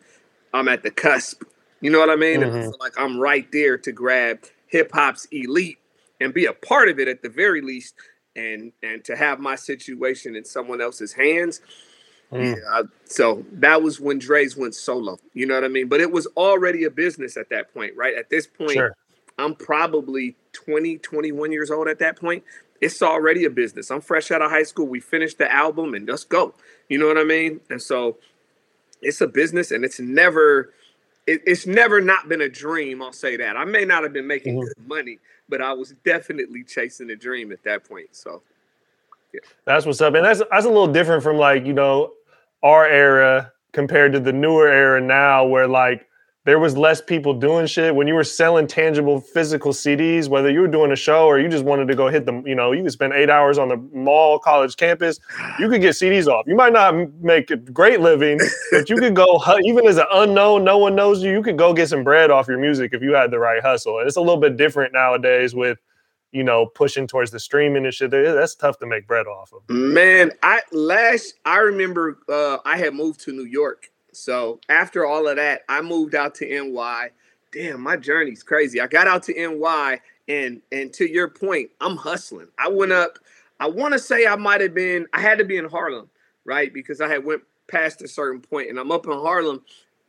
I'm 0.53 0.67
at 0.67 0.84
the 0.84 0.91
cusp 0.91 1.44
you 1.84 1.89
know 1.89 2.00
what 2.00 2.10
I 2.10 2.15
mean? 2.15 2.39
Mm-hmm. 2.39 2.72
So 2.72 2.77
like 2.79 2.94
I'm 2.98 3.20
right 3.20 3.46
there 3.51 3.77
to 3.77 3.91
grab 3.91 4.46
hip 4.67 4.89
hop's 4.94 5.27
elite 5.32 5.79
and 6.22 6.34
be 6.34 6.46
a 6.46 6.53
part 6.53 6.88
of 6.88 6.98
it 6.98 7.10
at 7.10 7.22
the 7.22 7.27
very 7.27 7.62
least, 7.62 7.94
and 8.38 8.72
and 8.82 9.03
to 9.03 9.17
have 9.17 9.41
my 9.41 9.56
situation 9.56 10.38
in 10.38 10.46
someone 10.46 10.79
else's 10.79 11.12
hands. 11.12 11.60
Mm. 12.32 12.56
Yeah, 12.56 12.84
so 13.03 13.46
that 13.51 13.84
was 13.84 14.00
when 14.00 14.17
Dre's 14.17 14.56
went 14.56 14.75
solo. 14.75 15.20
You 15.34 15.46
know 15.46 15.56
what 15.56 15.65
I 15.65 15.67
mean? 15.67 15.89
But 15.89 16.00
it 16.00 16.10
was 16.10 16.25
already 16.38 16.86
a 16.86 16.89
business 16.89 17.36
at 17.36 17.50
that 17.50 17.74
point, 17.74 17.91
right? 17.98 18.15
At 18.15 18.29
this 18.29 18.48
point, 18.48 18.72
sure. 18.72 18.96
I'm 19.38 19.53
probably 19.53 20.38
20, 20.53 20.98
21 21.00 21.51
years 21.51 21.72
old 21.72 21.88
at 21.88 22.00
that 22.00 22.19
point. 22.19 22.43
It's 22.81 23.01
already 23.01 23.45
a 23.45 23.50
business. 23.50 23.91
I'm 23.91 24.01
fresh 24.01 24.31
out 24.31 24.41
of 24.41 24.51
high 24.51 24.63
school. 24.63 24.88
We 24.88 25.00
finished 25.00 25.38
the 25.38 25.51
album 25.51 25.93
and 25.93 26.07
let's 26.07 26.24
go. 26.24 26.53
You 26.89 26.98
know 26.98 27.07
what 27.07 27.17
I 27.17 27.24
mean? 27.24 27.62
And 27.69 27.81
so 27.81 28.17
it's 29.01 29.22
a 29.22 29.27
business 29.27 29.72
and 29.72 29.86
it's 29.86 30.00
never 30.00 30.74
it, 31.27 31.41
it's 31.45 31.65
never 31.65 32.01
not 32.01 32.27
been 32.27 32.41
a 32.41 32.50
dream. 32.50 33.01
I'll 33.01 33.13
say 33.13 33.38
that. 33.38 33.55
I 33.55 33.65
may 33.65 33.86
not 33.86 34.03
have 34.03 34.13
been 34.13 34.27
making 34.27 34.55
mm-hmm. 34.55 34.67
good 34.67 34.88
money, 34.88 35.19
but 35.50 35.62
I 35.62 35.74
was 35.74 35.93
definitely 36.03 36.63
chasing 36.63 37.10
a 37.12 37.15
dream 37.15 37.51
at 37.51 37.63
that 37.63 37.88
point. 37.88 38.10
So, 38.12 38.41
yeah. 39.33 39.39
That's 39.65 39.86
what's 39.86 40.01
up, 40.01 40.13
and 40.15 40.25
that's 40.25 40.41
that's 40.51 40.65
a 40.65 40.69
little 40.69 40.91
different 40.91 41.24
from 41.24 41.38
like 41.38 41.65
you 41.65 41.74
know 41.74 42.12
our 42.62 42.86
era 42.86 43.51
compared 43.72 44.13
to 44.13 44.19
the 44.19 44.33
newer 44.33 44.67
era 44.67 45.01
now, 45.01 45.45
where 45.45 45.67
like 45.67 46.07
there 46.45 46.59
was 46.59 46.75
less 46.75 47.01
people 47.01 47.33
doing 47.33 47.65
shit 47.65 47.95
when 47.95 48.05
you 48.05 48.13
were 48.13 48.23
selling 48.23 48.67
tangible 48.67 49.21
physical 49.21 49.71
CDs, 49.71 50.27
whether 50.27 50.50
you 50.50 50.59
were 50.59 50.67
doing 50.67 50.91
a 50.91 50.95
show 50.95 51.25
or 51.25 51.39
you 51.39 51.47
just 51.47 51.63
wanted 51.63 51.88
to 51.88 51.95
go 51.95 52.09
hit 52.09 52.25
them, 52.25 52.45
you 52.45 52.53
know, 52.53 52.73
you 52.73 52.83
could 52.83 52.91
spend 52.91 53.13
eight 53.13 53.29
hours 53.29 53.57
on 53.57 53.69
the 53.69 53.77
mall 53.93 54.39
college 54.39 54.75
campus, 54.75 55.19
you 55.57 55.69
could 55.69 55.79
get 55.79 55.91
CDs 55.91 56.27
off. 56.27 56.45
You 56.45 56.55
might 56.55 56.73
not 56.73 56.95
make 57.21 57.50
a 57.50 57.55
great 57.55 58.01
living, 58.01 58.39
but 58.71 58.89
you 58.89 58.97
could 58.97 59.15
go, 59.15 59.41
even 59.63 59.88
as 59.88 59.97
an 59.97 60.05
unknown, 60.12 60.65
no 60.65 60.77
one 60.77 60.95
knows 60.95 61.23
you, 61.23 61.31
you 61.31 61.41
could 61.41 61.57
go 61.57 61.73
get 61.73 61.88
some 61.88 62.03
bread 62.03 62.29
off 62.29 62.50
your 62.50 62.59
music 62.59 62.93
if 62.93 63.01
you 63.01 63.13
had 63.13 63.31
the 63.31 63.39
right 63.39 63.62
hustle. 63.62 64.00
And 64.00 64.07
it's 64.07 64.17
a 64.17 64.21
little 64.21 64.41
bit 64.41 64.57
different 64.57 64.91
nowadays 64.91 65.55
with, 65.55 65.79
you 66.33 66.43
know, 66.43 66.65
pushing 66.65 67.07
towards 67.07 67.31
the 67.31 67.39
streaming 67.39 67.85
and 67.85 67.93
shit. 67.93 68.12
That's 68.12 68.55
tough 68.55 68.79
to 68.79 68.85
make 68.85 69.07
bread 69.07 69.27
off 69.27 69.53
of. 69.53 69.62
Man, 69.69 70.31
I 70.41 70.62
last 70.73 71.35
I 71.45 71.59
remember 71.59 72.19
uh, 72.27 72.57
I 72.65 72.77
had 72.77 72.95
moved 72.95 73.21
to 73.21 73.31
New 73.31 73.45
York 73.45 73.92
so 74.15 74.60
after 74.70 75.05
all 75.05 75.27
of 75.27 75.36
that, 75.38 75.62
I 75.70 75.82
moved 75.82 76.15
out 76.15 76.36
to 76.36 76.46
NY. 76.46 77.10
damn, 77.51 77.82
my 77.82 77.98
journey's 77.98 78.43
crazy. 78.43 78.82
I 78.82 78.88
got 78.88 79.08
out 79.08 79.24
to 79.24 79.34
NY 79.34 80.00
and 80.27 80.62
and 80.72 80.93
to 80.93 81.10
your 81.10 81.27
point, 81.27 81.70
I'm 81.82 81.98
hustling. 81.98 82.48
I 82.58 82.70
went 82.70 82.91
up, 82.91 83.20
I 83.60 83.67
want 83.67 83.93
to 83.93 84.00
say 84.00 84.25
I 84.25 84.36
might 84.36 84.62
have 84.62 84.74
been, 84.74 85.08
I 85.13 85.22
had 85.22 85.38
to 85.38 85.46
be 85.46 85.58
in 85.58 85.65
Harlem, 85.65 86.10
right? 86.46 86.74
Because 86.74 87.01
I 87.01 87.08
had 87.08 87.25
went 87.25 87.43
past 87.67 88.01
a 88.01 88.08
certain 88.08 88.41
point 88.41 88.70
and 88.70 88.79
I'm 88.79 88.91
up 88.91 89.05
in 89.05 89.13
Harlem 89.13 89.62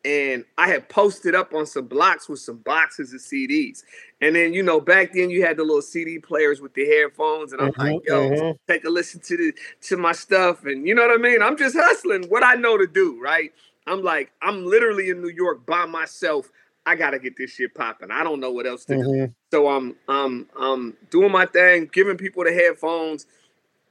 and 0.04 0.44
I 0.58 0.68
had 0.68 0.88
posted 0.88 1.34
up 1.34 1.54
on 1.54 1.66
some 1.66 1.86
blocks 1.86 2.28
with 2.28 2.38
some 2.38 2.58
boxes 2.58 3.14
of 3.14 3.20
CDs. 3.20 3.84
And 4.20 4.36
then, 4.36 4.52
you 4.52 4.62
know, 4.62 4.80
back 4.80 5.12
then 5.14 5.30
you 5.30 5.44
had 5.44 5.56
the 5.56 5.64
little 5.64 5.82
CD 5.82 6.18
players 6.18 6.60
with 6.60 6.74
the 6.74 6.84
headphones, 6.84 7.52
and 7.52 7.62
I'm 7.62 7.72
mm-hmm, 7.72 7.80
like, 7.80 8.02
yo, 8.06 8.30
mm-hmm. 8.30 8.72
take 8.72 8.84
a 8.84 8.90
listen 8.90 9.20
to 9.20 9.36
the 9.36 9.54
to 9.88 9.96
my 9.96 10.12
stuff. 10.12 10.64
And 10.66 10.86
you 10.86 10.94
know 10.94 11.06
what 11.06 11.18
I 11.18 11.22
mean? 11.22 11.42
I'm 11.42 11.56
just 11.56 11.74
hustling 11.76 12.24
what 12.28 12.44
I 12.44 12.54
know 12.54 12.76
to 12.76 12.86
do, 12.86 13.18
right? 13.20 13.52
I'm 13.86 14.02
like, 14.02 14.32
I'm 14.42 14.64
literally 14.64 15.10
in 15.10 15.20
New 15.20 15.30
York 15.30 15.66
by 15.66 15.86
myself. 15.86 16.50
I 16.86 16.96
gotta 16.96 17.18
get 17.18 17.36
this 17.36 17.50
shit 17.50 17.74
popping. 17.74 18.10
I 18.10 18.22
don't 18.24 18.40
know 18.40 18.50
what 18.50 18.66
else 18.66 18.84
to 18.86 18.94
mm-hmm. 18.94 19.24
do. 19.26 19.34
So 19.50 19.68
I'm 19.68 19.96
um 20.08 20.46
I'm 20.58 20.96
doing 21.10 21.32
my 21.32 21.46
thing, 21.46 21.88
giving 21.92 22.16
people 22.16 22.44
the 22.44 22.52
headphones 22.52 23.26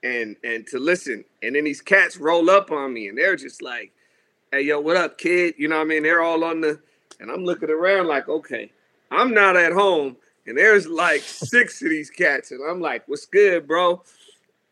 and 0.03 0.35
and 0.43 0.67
to 0.67 0.79
listen. 0.79 1.25
And 1.41 1.55
then 1.55 1.63
these 1.63 1.81
cats 1.81 2.17
roll 2.17 2.50
up 2.50 2.71
on 2.71 2.93
me 2.93 3.07
and 3.07 3.17
they're 3.17 3.35
just 3.35 3.62
like, 3.62 3.91
hey, 4.53 4.62
yo, 4.62 4.79
what 4.79 4.95
up, 4.95 5.17
kid? 5.17 5.55
You 5.57 5.67
know 5.67 5.77
what 5.77 5.81
I 5.81 5.85
mean? 5.85 6.03
They're 6.03 6.21
all 6.21 6.43
on 6.43 6.62
the, 6.62 6.79
and 7.19 7.31
I'm 7.31 7.43
looking 7.43 7.71
around 7.71 8.05
like, 8.05 8.29
okay, 8.29 8.71
I'm 9.09 9.33
not 9.33 9.57
at 9.57 9.71
home. 9.71 10.15
And 10.45 10.55
there's 10.55 10.85
like 10.85 11.21
six 11.21 11.81
of 11.81 11.89
these 11.89 12.12
cats. 12.12 12.51
And 12.51 12.62
I'm 12.63 12.79
like, 12.79 13.07
what's 13.07 13.25
good, 13.25 13.67
bro? 13.67 14.03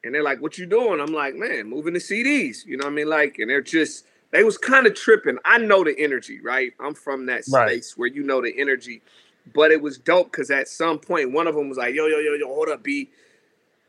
And 0.03 0.13
they're 0.13 0.21
like, 0.21 0.39
what 0.39 0.59
you 0.59 0.67
doing? 0.67 0.99
I'm 0.99 1.13
like, 1.13 1.33
man, 1.33 1.67
moving 1.67 1.93
the 1.93 1.99
CDs. 1.99 2.63
You 2.63 2.77
know 2.77 2.85
what 2.85 2.91
I 2.91 2.95
mean? 2.95 3.09
Like, 3.09 3.39
and 3.39 3.49
they're 3.49 3.61
just, 3.61 4.05
they 4.31 4.43
was 4.43 4.57
kind 4.57 4.87
of 4.87 4.95
tripping. 4.95 5.37
I 5.45 5.57
know 5.57 5.83
the 5.83 5.97
energy, 5.97 6.39
right? 6.41 6.73
I'm 6.79 6.93
from 6.93 7.25
that 7.27 7.45
space 7.45 7.93
right. 7.93 7.99
where 7.99 8.07
you 8.07 8.23
know 8.23 8.41
the 8.41 8.53
energy. 8.57 9.01
But 9.53 9.71
it 9.71 9.81
was 9.81 9.97
dope 9.97 10.31
because 10.31 10.51
at 10.51 10.67
some 10.67 10.99
point, 10.99 11.31
one 11.31 11.47
of 11.47 11.55
them 11.55 11.67
was 11.67 11.77
like, 11.77 11.95
yo, 11.95 12.07
yo, 12.07 12.19
yo, 12.19 12.33
yo, 12.33 12.47
hold 12.47 12.69
up, 12.69 12.83
B. 12.83 13.09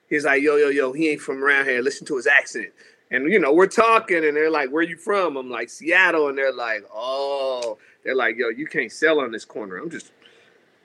He's 0.08 0.24
like, 0.24 0.42
yo, 0.42 0.56
yo, 0.56 0.68
yo, 0.68 0.92
he 0.92 1.10
ain't 1.10 1.20
from 1.20 1.42
around 1.42 1.66
here. 1.66 1.80
Listen 1.80 2.06
to 2.08 2.16
his 2.16 2.26
accent. 2.26 2.70
And 3.10 3.30
you 3.30 3.38
know, 3.38 3.52
we're 3.52 3.66
talking 3.66 4.24
and 4.24 4.36
they're 4.36 4.50
like, 4.50 4.70
Where 4.70 4.82
you 4.82 4.96
from? 4.96 5.36
I'm 5.36 5.50
like, 5.50 5.68
Seattle. 5.68 6.28
And 6.28 6.38
they're 6.38 6.52
like, 6.52 6.84
Oh, 6.92 7.78
they're 8.04 8.16
like, 8.16 8.36
yo, 8.36 8.48
you 8.48 8.66
can't 8.66 8.90
sell 8.90 9.20
on 9.20 9.30
this 9.30 9.44
corner. 9.44 9.76
I'm 9.76 9.90
just 9.90 10.12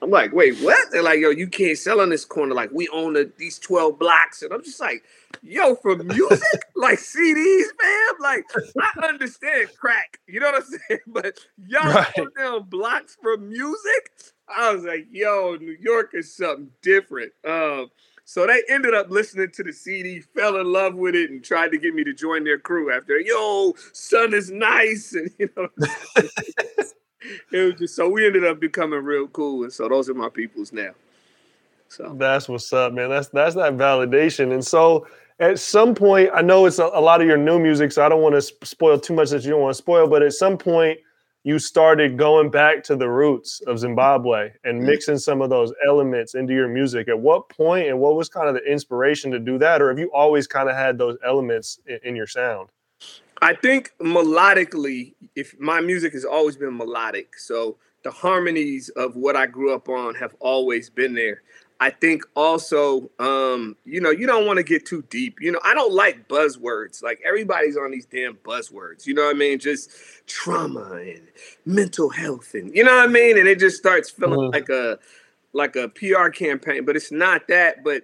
I'm 0.01 0.11
like, 0.11 0.31
wait, 0.31 0.59
what? 0.59 0.91
They're 0.91 1.01
like, 1.01 1.19
yo, 1.19 1.31
you 1.31 1.47
can't 1.47 1.77
sell 1.77 2.01
on 2.01 2.09
this 2.09 2.23
corner. 2.23 2.53
Like, 2.53 2.69
we 2.71 2.87
own 2.89 3.13
the, 3.13 3.31
these 3.37 3.57
12 3.57 3.97
blocks. 3.97 4.43
And 4.43 4.53
I'm 4.53 4.63
just 4.63 4.79
like, 4.79 5.03
yo, 5.41 5.75
for 5.75 5.95
music, 5.95 6.41
like 6.75 6.99
CDs, 6.99 7.65
man. 7.81 8.13
Like, 8.19 8.45
I 8.79 9.07
understand 9.07 9.69
crack. 9.77 10.19
You 10.27 10.39
know 10.39 10.51
what 10.51 10.63
I'm 10.63 10.79
saying? 10.89 11.01
But 11.07 11.39
y'all 11.65 11.93
right. 11.93 12.11
own 12.19 12.27
them 12.35 12.63
blocks 12.69 13.17
for 13.21 13.37
music. 13.37 14.11
I 14.47 14.73
was 14.73 14.83
like, 14.83 15.07
yo, 15.11 15.57
New 15.59 15.75
York 15.79 16.11
is 16.13 16.33
something 16.33 16.69
different. 16.81 17.33
Um, 17.45 17.89
so 18.23 18.45
they 18.45 18.61
ended 18.69 18.93
up 18.93 19.09
listening 19.09 19.51
to 19.51 19.63
the 19.63 19.71
CD, 19.71 20.19
fell 20.19 20.57
in 20.57 20.67
love 20.67 20.95
with 20.95 21.15
it, 21.15 21.29
and 21.31 21.41
tried 21.41 21.71
to 21.71 21.77
get 21.77 21.95
me 21.95 22.03
to 22.03 22.13
join 22.13 22.43
their 22.43 22.59
crew 22.59 22.91
after. 22.91 23.17
Yo, 23.19 23.73
son 23.93 24.33
is 24.33 24.51
nice, 24.51 25.13
and 25.13 25.31
you 25.39 25.49
know, 25.55 25.69
it 27.53 27.71
was 27.71 27.75
just 27.79 27.95
so 27.95 28.09
we 28.09 28.25
ended 28.27 28.45
up 28.45 28.59
becoming 28.59 29.03
real 29.03 29.27
cool, 29.27 29.63
and 29.63 29.71
so 29.71 29.87
those 29.87 30.09
are 30.09 30.13
my 30.13 30.27
peoples 30.27 30.73
now. 30.73 30.91
So 31.89 32.15
that's 32.17 32.49
what's 32.49 32.71
up, 32.73 32.93
man. 32.93 33.09
That's 33.09 33.29
that's 33.29 33.55
that 33.55 33.73
validation, 33.73 34.53
and 34.53 34.65
so 34.65 35.07
at 35.39 35.59
some 35.59 35.93
point, 35.93 36.31
I 36.33 36.41
know 36.41 36.65
it's 36.65 36.79
a, 36.79 36.85
a 36.85 37.01
lot 37.01 37.21
of 37.21 37.27
your 37.27 37.37
new 37.37 37.59
music, 37.59 37.91
so 37.91 38.03
I 38.03 38.09
don't 38.09 38.21
want 38.21 38.35
to 38.35 38.65
spoil 38.65 38.99
too 38.99 39.13
much 39.13 39.29
that 39.29 39.43
you 39.43 39.51
don't 39.51 39.61
want 39.61 39.75
to 39.75 39.77
spoil, 39.77 40.07
but 40.07 40.23
at 40.23 40.33
some 40.33 40.57
point 40.57 40.99
you 41.43 41.59
started 41.59 42.17
going 42.17 42.49
back 42.49 42.83
to 42.83 42.95
the 42.95 43.07
roots 43.07 43.61
of 43.67 43.79
Zimbabwe 43.79 44.51
and 44.63 44.79
mm-hmm. 44.79 44.87
mixing 44.87 45.17
some 45.17 45.41
of 45.41 45.49
those 45.49 45.71
elements 45.87 46.35
into 46.35 46.53
your 46.53 46.67
music. 46.67 47.07
At 47.07 47.19
what 47.19 47.47
point 47.49 47.87
and 47.87 47.99
what 47.99 48.15
was 48.15 48.27
kind 48.27 48.49
of 48.49 48.55
the 48.55 48.69
inspiration 48.69 49.31
to 49.31 49.39
do 49.39 49.57
that? 49.59 49.81
Or 49.81 49.89
have 49.89 49.99
you 49.99 50.11
always 50.13 50.45
kind 50.47 50.69
of 50.69 50.75
had 50.75 50.97
those 50.97 51.17
elements 51.23 51.79
in, 51.87 51.99
in 52.03 52.15
your 52.15 52.27
sound? 52.27 52.69
I 53.41 53.53
think 53.53 53.93
melodically, 54.01 55.13
if 55.35 55.57
my 55.59 55.79
music 55.79 56.13
has 56.13 56.25
always 56.25 56.57
been 56.57 56.75
melodic. 56.75 57.37
So 57.37 57.77
the 58.03 58.11
harmonies 58.11 58.89
of 58.89 59.15
what 59.15 59.35
I 59.35 59.45
grew 59.45 59.73
up 59.73 59.87
on 59.87 60.15
have 60.15 60.35
always 60.39 60.89
been 60.89 61.13
there. 61.13 61.43
I 61.79 61.91
think 61.91 62.23
also, 62.35 63.09
um, 63.19 63.75
you 63.85 64.01
know, 64.01 64.09
you 64.09 64.25
don't 64.25 64.47
want 64.47 64.57
to 64.57 64.63
get 64.63 64.85
too 64.85 65.03
deep. 65.09 65.39
You 65.39 65.51
know, 65.51 65.59
I 65.63 65.75
don't 65.75 65.93
like 65.93 66.27
buzzwords. 66.27 67.03
Like 67.03 67.21
everybody's 67.23 67.77
on 67.77 67.91
these 67.91 68.05
damn 68.05 68.35
buzzwords. 68.37 69.05
You 69.05 69.13
know 69.13 69.25
what 69.25 69.35
I 69.35 69.39
mean? 69.39 69.59
Just 69.59 69.91
trauma 70.25 70.91
and 70.93 71.27
mental 71.65 72.09
health, 72.09 72.55
and 72.55 72.73
you 72.75 72.83
know 72.83 72.95
what 72.95 73.09
I 73.09 73.11
mean. 73.11 73.37
And 73.37 73.47
it 73.47 73.59
just 73.59 73.77
starts 73.77 74.09
feeling 74.09 74.39
mm-hmm. 74.39 74.53
like 74.53 74.69
a 74.69 74.97
like 75.53 75.75
a 75.75 75.89
PR 75.89 76.29
campaign. 76.29 76.83
But 76.83 76.95
it's 76.95 77.11
not 77.11 77.47
that. 77.49 77.83
But 77.83 78.03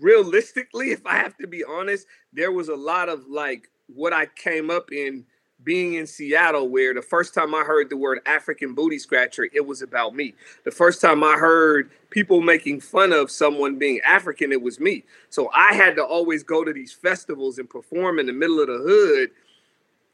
realistically, 0.00 0.90
if 0.90 1.06
I 1.06 1.16
have 1.16 1.36
to 1.38 1.46
be 1.46 1.62
honest, 1.62 2.06
there 2.32 2.50
was 2.50 2.68
a 2.68 2.76
lot 2.76 3.08
of 3.08 3.28
like 3.28 3.70
what 3.86 4.12
I 4.12 4.26
came 4.26 4.68
up 4.68 4.90
in 4.90 5.24
being 5.64 5.94
in 5.94 6.06
Seattle, 6.06 6.68
where 6.68 6.94
the 6.94 7.02
first 7.02 7.34
time 7.34 7.54
I 7.54 7.62
heard 7.62 7.90
the 7.90 7.96
word 7.96 8.20
African 8.26 8.74
booty 8.74 8.98
scratcher, 8.98 9.48
it 9.52 9.66
was 9.66 9.82
about 9.82 10.14
me. 10.14 10.34
The 10.64 10.70
first 10.70 11.00
time 11.00 11.22
I 11.22 11.34
heard 11.34 11.90
people 12.10 12.40
making 12.40 12.80
fun 12.80 13.12
of 13.12 13.30
someone 13.30 13.78
being 13.78 14.00
African, 14.06 14.52
it 14.52 14.62
was 14.62 14.80
me. 14.80 15.04
So 15.30 15.50
I 15.54 15.74
had 15.74 15.96
to 15.96 16.04
always 16.04 16.42
go 16.42 16.64
to 16.64 16.72
these 16.72 16.92
festivals 16.92 17.58
and 17.58 17.68
perform 17.68 18.18
in 18.18 18.26
the 18.26 18.32
middle 18.32 18.60
of 18.60 18.68
the 18.68 18.78
hood 18.78 19.30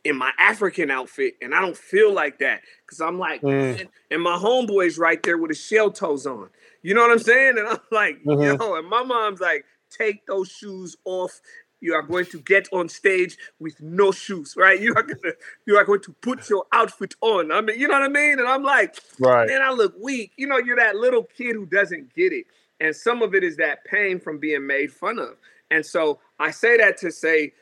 in 0.04 0.16
my 0.16 0.32
African 0.38 0.90
outfit. 0.90 1.34
And 1.42 1.54
I 1.54 1.60
don't 1.60 1.76
feel 1.76 2.12
like 2.12 2.38
that 2.38 2.62
because 2.86 3.00
I'm 3.00 3.18
like, 3.18 3.42
mm. 3.42 3.86
and 4.10 4.22
my 4.22 4.36
homeboy's 4.36 4.98
right 4.98 5.22
there 5.22 5.38
with 5.38 5.50
his 5.50 5.60
shell 5.60 5.90
toes 5.90 6.26
on. 6.26 6.48
You 6.82 6.94
know 6.94 7.02
what 7.02 7.10
I'm 7.10 7.18
saying? 7.18 7.58
And 7.58 7.68
I'm 7.68 7.78
like, 7.90 8.22
mm-hmm. 8.24 8.60
yo, 8.60 8.76
and 8.76 8.88
my 8.88 9.02
mom's 9.02 9.40
like, 9.40 9.64
take 9.90 10.26
those 10.26 10.48
shoes 10.48 10.96
off 11.04 11.40
you 11.80 11.94
are 11.94 12.02
going 12.02 12.26
to 12.26 12.40
get 12.40 12.68
on 12.72 12.88
stage 12.88 13.36
with 13.58 13.80
no 13.80 14.12
shoes, 14.12 14.54
right? 14.56 14.80
You 14.88 14.94
are 14.94 15.02
gonna 15.02 15.34
you 15.66 15.76
are 15.76 15.84
going 15.84 16.00
to 16.02 16.12
put 16.12 16.48
your 16.48 16.64
outfit 16.72 17.14
on. 17.20 17.52
I 17.52 17.60
mean, 17.60 17.78
you 17.78 17.88
know 17.88 17.94
what 17.94 18.04
I 18.04 18.08
mean? 18.08 18.38
And 18.38 18.48
I'm 18.48 18.62
like, 18.62 18.96
right, 19.18 19.48
man, 19.48 19.60
I 19.60 19.70
look 19.70 19.94
weak. 20.00 20.32
You 20.36 20.46
know, 20.46 20.58
you're 20.58 20.76
that 20.76 20.96
little 20.96 21.24
kid 21.24 21.56
who 21.56 21.66
doesn't 21.66 22.14
get 22.14 22.32
it. 22.32 22.46
And 22.80 22.94
some 22.94 23.22
of 23.22 23.34
it 23.34 23.42
is 23.42 23.56
that 23.56 23.84
pain 23.84 24.20
from 24.20 24.38
being 24.38 24.66
made 24.66 24.92
fun 24.92 25.18
of. 25.18 25.36
And 25.70 25.84
so 25.84 26.20
I 26.38 26.50
say 26.50 26.76
that 26.78 26.96
to 26.98 27.10
say 27.10 27.52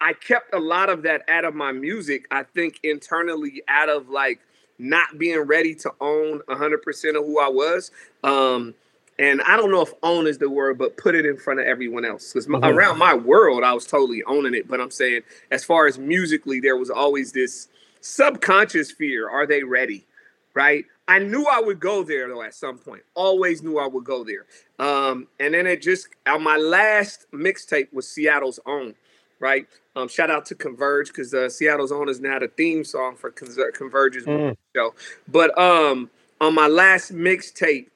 I 0.00 0.12
kept 0.12 0.54
a 0.54 0.58
lot 0.58 0.90
of 0.90 1.02
that 1.02 1.22
out 1.28 1.44
of 1.44 1.54
my 1.54 1.72
music, 1.72 2.26
I 2.30 2.42
think 2.42 2.80
internally 2.82 3.62
out 3.68 3.88
of 3.88 4.08
like 4.08 4.40
not 4.78 5.18
being 5.18 5.40
ready 5.40 5.74
to 5.74 5.92
own 6.00 6.40
100% 6.48 7.08
of 7.16 7.24
who 7.24 7.40
I 7.40 7.48
was. 7.48 7.90
Um, 8.22 8.74
and 9.18 9.40
I 9.42 9.56
don't 9.56 9.70
know 9.70 9.80
if 9.80 9.92
own 10.02 10.26
is 10.26 10.38
the 10.38 10.50
word, 10.50 10.78
but 10.78 10.96
put 10.96 11.14
it 11.14 11.24
in 11.24 11.36
front 11.36 11.60
of 11.60 11.66
everyone 11.66 12.04
else. 12.04 12.32
Because 12.32 12.46
mm-hmm. 12.46 12.64
around 12.64 12.98
my 12.98 13.14
world, 13.14 13.64
I 13.64 13.72
was 13.72 13.86
totally 13.86 14.22
owning 14.24 14.54
it. 14.54 14.68
But 14.68 14.80
I'm 14.80 14.90
saying, 14.90 15.22
as 15.50 15.64
far 15.64 15.86
as 15.86 15.98
musically, 15.98 16.60
there 16.60 16.76
was 16.76 16.90
always 16.90 17.32
this 17.32 17.68
subconscious 18.00 18.90
fear: 18.90 19.28
Are 19.28 19.46
they 19.46 19.62
ready? 19.62 20.06
Right? 20.54 20.84
I 21.08 21.20
knew 21.20 21.46
I 21.50 21.60
would 21.60 21.80
go 21.80 22.02
there 22.02 22.28
though 22.28 22.42
at 22.42 22.54
some 22.54 22.78
point. 22.78 23.02
Always 23.14 23.62
knew 23.62 23.78
I 23.78 23.86
would 23.86 24.04
go 24.04 24.24
there. 24.24 24.46
Um, 24.78 25.28
and 25.38 25.54
then 25.54 25.66
it 25.66 25.80
just 25.80 26.08
on 26.26 26.42
my 26.42 26.56
last 26.56 27.26
mixtape 27.32 27.92
was 27.92 28.08
Seattle's 28.08 28.60
own. 28.66 28.94
Right? 29.38 29.66
Um, 29.94 30.08
shout 30.08 30.30
out 30.30 30.46
to 30.46 30.54
Converge 30.54 31.08
because 31.08 31.32
uh, 31.32 31.48
Seattle's 31.48 31.92
own 31.92 32.08
is 32.08 32.20
now 32.20 32.38
the 32.38 32.48
theme 32.48 32.84
song 32.84 33.16
for 33.16 33.30
Converge's 33.30 34.24
mm. 34.24 34.56
show. 34.74 34.94
But 35.28 35.56
um, 35.58 36.10
on 36.40 36.54
my 36.54 36.68
last 36.68 37.14
mixtape 37.14 37.88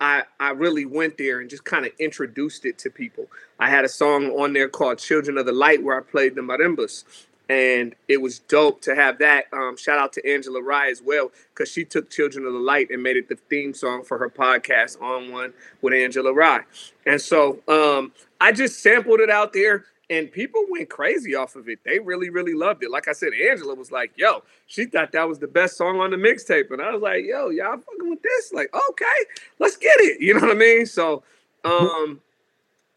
I, 0.00 0.22
I 0.38 0.50
really 0.50 0.84
went 0.84 1.18
there 1.18 1.40
and 1.40 1.50
just 1.50 1.64
kind 1.64 1.84
of 1.84 1.92
introduced 1.98 2.64
it 2.64 2.78
to 2.78 2.90
people. 2.90 3.26
I 3.58 3.68
had 3.68 3.84
a 3.84 3.88
song 3.88 4.30
on 4.30 4.52
there 4.52 4.68
called 4.68 4.98
Children 4.98 5.38
of 5.38 5.46
the 5.46 5.52
Light 5.52 5.82
where 5.82 5.98
I 5.98 6.02
played 6.02 6.34
the 6.34 6.40
marimbas. 6.40 7.04
And 7.50 7.94
it 8.08 8.20
was 8.20 8.40
dope 8.40 8.82
to 8.82 8.94
have 8.94 9.18
that. 9.20 9.46
Um, 9.54 9.78
shout 9.78 9.98
out 9.98 10.12
to 10.12 10.30
Angela 10.30 10.62
Rye 10.62 10.90
as 10.90 11.00
well, 11.00 11.32
because 11.54 11.72
she 11.72 11.82
took 11.82 12.10
Children 12.10 12.44
of 12.44 12.52
the 12.52 12.58
Light 12.58 12.90
and 12.90 13.02
made 13.02 13.16
it 13.16 13.30
the 13.30 13.36
theme 13.48 13.72
song 13.72 14.04
for 14.04 14.18
her 14.18 14.28
podcast 14.28 15.00
on 15.00 15.32
one 15.32 15.54
with 15.80 15.94
Angela 15.94 16.34
Rye. 16.34 16.64
And 17.06 17.18
so 17.18 17.60
um, 17.66 18.12
I 18.38 18.52
just 18.52 18.82
sampled 18.82 19.20
it 19.20 19.30
out 19.30 19.54
there 19.54 19.86
and 20.10 20.32
people 20.32 20.64
went 20.70 20.88
crazy 20.88 21.34
off 21.34 21.54
of 21.56 21.68
it. 21.68 21.80
They 21.84 21.98
really, 21.98 22.30
really 22.30 22.54
loved 22.54 22.82
it. 22.82 22.90
Like 22.90 23.08
I 23.08 23.12
said, 23.12 23.30
Angela 23.32 23.74
was 23.74 23.92
like, 23.92 24.12
"Yo," 24.16 24.42
she 24.66 24.86
thought 24.86 25.12
that 25.12 25.28
was 25.28 25.38
the 25.38 25.46
best 25.46 25.76
song 25.76 26.00
on 26.00 26.10
the 26.10 26.16
mixtape, 26.16 26.70
and 26.70 26.80
I 26.80 26.92
was 26.92 27.02
like, 27.02 27.24
"Yo, 27.24 27.50
y'all 27.50 27.78
fucking 27.78 28.10
with 28.10 28.22
this? 28.22 28.52
Like, 28.52 28.74
okay, 28.90 29.24
let's 29.58 29.76
get 29.76 29.96
it." 30.00 30.18
You 30.28 30.34
know 30.34 30.40
what 30.40 30.50
I 30.50 30.54
mean? 30.54 30.86
So, 30.86 31.22
um, 31.64 32.20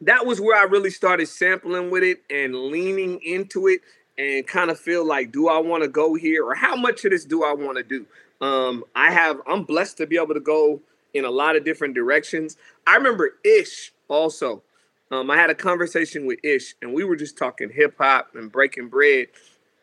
that 0.01 0.25
was 0.25 0.41
where 0.41 0.59
I 0.59 0.63
really 0.63 0.89
started 0.89 1.27
sampling 1.27 1.91
with 1.91 2.03
it 2.03 2.21
and 2.29 2.55
leaning 2.55 3.21
into 3.23 3.67
it, 3.67 3.81
and 4.17 4.45
kind 4.47 4.69
of 4.69 4.79
feel 4.79 5.05
like, 5.05 5.31
do 5.31 5.47
I 5.47 5.59
want 5.59 5.83
to 5.83 5.89
go 5.89 6.15
here, 6.15 6.45
or 6.45 6.55
how 6.55 6.75
much 6.75 7.05
of 7.05 7.11
this 7.11 7.25
do 7.25 7.43
I 7.43 7.53
want 7.53 7.77
to 7.77 7.83
do? 7.83 8.05
Um, 8.41 8.83
I 8.95 9.11
have, 9.11 9.39
I'm 9.47 9.63
blessed 9.63 9.97
to 9.97 10.07
be 10.07 10.17
able 10.17 10.33
to 10.33 10.39
go 10.39 10.81
in 11.13 11.25
a 11.25 11.29
lot 11.29 11.55
of 11.55 11.63
different 11.63 11.93
directions. 11.93 12.57
I 12.87 12.95
remember 12.95 13.35
Ish 13.43 13.93
also 14.07 14.63
um, 15.11 15.29
I 15.29 15.35
had 15.35 15.49
a 15.49 15.55
conversation 15.55 16.25
with 16.25 16.39
Ish, 16.43 16.75
and 16.81 16.93
we 16.93 17.03
were 17.03 17.15
just 17.15 17.37
talking 17.37 17.69
hip 17.69 17.95
hop 17.97 18.33
and 18.33 18.51
breaking 18.51 18.87
bread. 18.87 19.27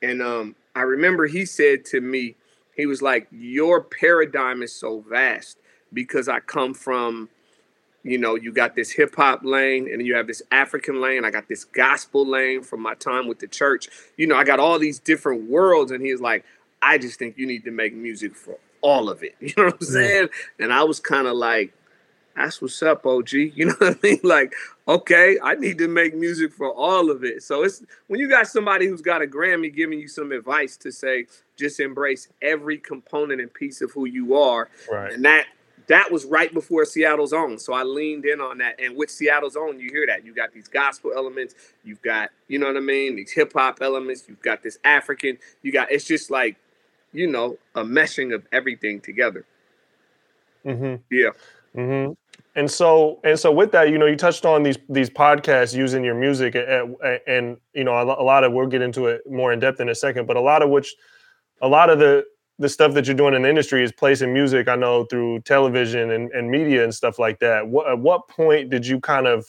And 0.03 0.23
um, 0.23 0.57
I 0.75 0.83
remember 0.83 1.27
he 1.27 1.45
said 1.45 1.85
to 1.87 2.01
me, 2.01 2.37
he 2.75 2.87
was 2.87 3.03
like, 3.03 3.29
"Your 3.31 3.83
paradigm 3.83 4.63
is 4.63 4.73
so 4.73 5.05
vast 5.09 5.59
because 5.93 6.29
I 6.29 6.41
come 6.41 6.75
from, 6.75 7.29
you 8.03 8.19
know, 8.19 8.37
you 8.37 8.53
got 8.53 8.75
this 8.75 8.91
hip 8.91 9.15
hop 9.17 9.41
lane 9.45 9.89
and 9.93 10.07
you 10.07 10.15
have 10.15 10.27
this 10.27 10.43
African 10.51 11.01
lane. 11.01 11.25
I 11.25 11.31
got 11.31 11.49
this 11.49 11.65
gospel 11.65 12.27
lane 12.27 12.63
from 12.63 12.81
my 12.81 12.95
time 12.95 13.27
with 13.27 13.39
the 13.39 13.49
church. 13.49 13.89
You 14.17 14.27
know, 14.27 14.37
I 14.37 14.45
got 14.45 14.61
all 14.61 14.79
these 14.79 14.99
different 14.99 15.51
worlds. 15.51 15.91
And 15.91 16.05
he's 16.05 16.21
like, 16.21 16.45
I 16.81 16.99
just 16.99 17.19
think 17.19 17.39
you 17.39 17.47
need 17.47 17.65
to 17.65 17.71
make 17.71 17.95
music 17.95 18.35
for 18.35 18.59
all 18.81 19.09
of 19.11 19.23
it. 19.23 19.35
You 19.41 19.53
know 19.57 19.65
what 19.67 19.75
I'm 19.75 19.87
saying? 19.87 20.29
And 20.59 20.73
I 20.73 20.85
was 20.85 21.01
kind 21.01 21.27
of 21.27 21.37
like, 21.37 21.73
that's 22.39 22.63
what's 22.63 22.83
up, 22.83 23.05
OG. 23.05 23.33
You 23.33 23.53
know 23.67 23.75
what 23.79 23.97
I 23.97 24.07
mean? 24.07 24.21
Like, 24.23 24.55
okay, 24.87 25.39
I 25.43 25.55
need 25.55 25.79
to 25.79 25.89
make 25.89 26.15
music 26.15 26.53
for 26.53 26.73
all 26.73 27.11
of 27.11 27.25
it. 27.25 27.43
So 27.43 27.65
it's 27.65 27.83
when 28.07 28.21
you 28.21 28.29
got 28.29 28.47
somebody 28.47 28.87
who's 28.87 29.03
got 29.03 29.23
a 29.23 29.27
Grammy 29.27 29.75
giving 29.75 29.99
you 29.99 30.09
some 30.09 30.33
advice 30.33 30.77
to 30.79 30.93
say, 30.93 31.27
just 31.57 31.81
embrace 31.81 32.29
every 32.41 32.79
component 32.79 33.41
and 33.41 33.53
piece 33.53 33.83
of 33.83 33.91
who 33.93 34.07
you 34.07 34.37
are. 34.37 34.69
Right. 34.91 35.13
And 35.13 35.25
that 35.25 35.47
that 35.89 36.13
was 36.13 36.27
right 36.27 36.53
before 36.53 36.85
Seattle's 36.85 37.33
own. 37.33 37.59
So 37.59 37.73
I 37.73 37.83
leaned 37.83 38.27
in 38.27 38.43
on 38.43 38.59
that. 38.59 38.79
And 38.79 38.95
with 38.95 39.11
Seattle's 39.11 39.57
own, 39.57 39.81
you 39.81 39.89
hear 39.91 40.07
that. 40.07 40.25
You 40.25 40.35
got 40.35 40.53
these 40.53 40.69
gospel 40.69 41.13
elements, 41.17 41.55
you've 41.83 42.03
got, 42.03 42.29
you 42.47 42.59
know 42.59 42.67
what 42.67 42.77
I 42.77 42.81
mean, 42.81 43.17
these 43.17 43.33
hip 43.33 43.55
hop 43.55 43.79
elements, 43.81 44.25
you've 44.29 44.43
got 44.43 44.63
this 44.63 44.79
African, 44.85 45.39
you 45.63 45.73
got 45.73 45.91
it's 45.91 46.05
just 46.05 46.31
like, 46.31 46.57
you 47.13 47.27
know, 47.27 47.57
a 47.75 47.83
meshing 47.83 48.35
of 48.35 48.47
everything 48.53 49.01
together. 49.01 49.47
Mm-hmm. 50.65 50.97
Yeah. 51.11 51.31
Mm-hmm 51.75 52.13
and 52.55 52.71
so 52.71 53.21
and 53.25 53.39
so 53.39 53.53
with 53.53 53.73
that 53.73 53.91
you 53.91 53.99
know 53.99 54.07
you 54.07 54.17
touched 54.17 54.45
on 54.45 54.63
these 54.63 54.79
these 54.89 55.11
podcasts 55.11 55.75
using 55.75 56.03
your 56.05 56.15
music 56.15 56.55
and, 56.55 56.97
and 57.27 57.57
you 57.75 57.85
know 57.85 58.01
a 58.01 58.23
lot 58.23 58.45
of 58.45 58.53
we'll 58.53 58.67
get 58.67 58.83
into 58.83 59.07
it 59.07 59.23
more 59.31 59.53
in 59.53 59.61
depth 59.61 59.81
in 59.81 59.89
a 59.89 59.95
second 59.95 60.27
but 60.27 60.37
a 60.37 60.41
lot 60.41 60.63
of 60.63 60.71
which 60.71 60.95
a 61.63 61.69
lot 61.69 61.91
of 61.91 61.99
the 61.99 62.25
the 62.61 62.69
stuff 62.69 62.93
that 62.95 63.07
you're 63.07 63.15
doing 63.15 63.35
in 63.35 63.43
the 63.43 63.49
industry 63.49 63.85
is 63.85 63.93
placing 63.93 64.33
music 64.33 64.67
i 64.69 64.75
know 64.75 65.05
through 65.05 65.41
television 65.41 66.11
and, 66.11 66.31
and 66.33 66.51
media 66.51 66.85
and 66.85 66.95
stuff 66.95 67.19
like 67.19 67.39
that. 67.41 67.69
What, 67.69 67.89
at 67.89 67.99
what 67.99 68.29
point 68.29 68.71
did 68.71 68.87
you 68.87 69.01
kind 69.01 69.27
of 69.27 69.47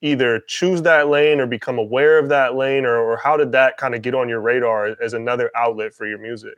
either 0.00 0.40
choose 0.46 0.82
that 0.82 1.08
lane 1.08 1.40
or 1.40 1.46
become 1.46 1.78
aware 1.78 2.18
of 2.18 2.28
that 2.28 2.54
lane 2.54 2.84
or, 2.84 2.96
or 2.96 3.16
how 3.16 3.36
did 3.36 3.52
that 3.52 3.76
kind 3.76 3.94
of 3.94 4.02
get 4.02 4.14
on 4.14 4.28
your 4.28 4.40
radar 4.40 4.96
as 5.02 5.12
another 5.12 5.50
outlet 5.56 5.92
for 5.92 6.06
your 6.06 6.18
music? 6.18 6.54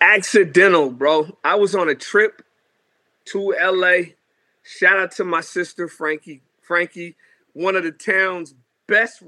Accidental 0.00 0.90
bro. 0.90 1.36
I 1.44 1.56
was 1.56 1.74
on 1.74 1.88
a 1.88 1.94
trip 1.94 2.42
to 3.26 3.54
la 3.60 4.02
Shout 4.78 5.00
out 5.00 5.10
to 5.12 5.24
my 5.24 5.40
sister 5.40 5.88
Frankie. 5.88 6.42
Frankie, 6.62 7.16
one 7.54 7.74
of 7.74 7.82
the 7.82 7.90
town's 7.90 8.54
best 8.86 9.20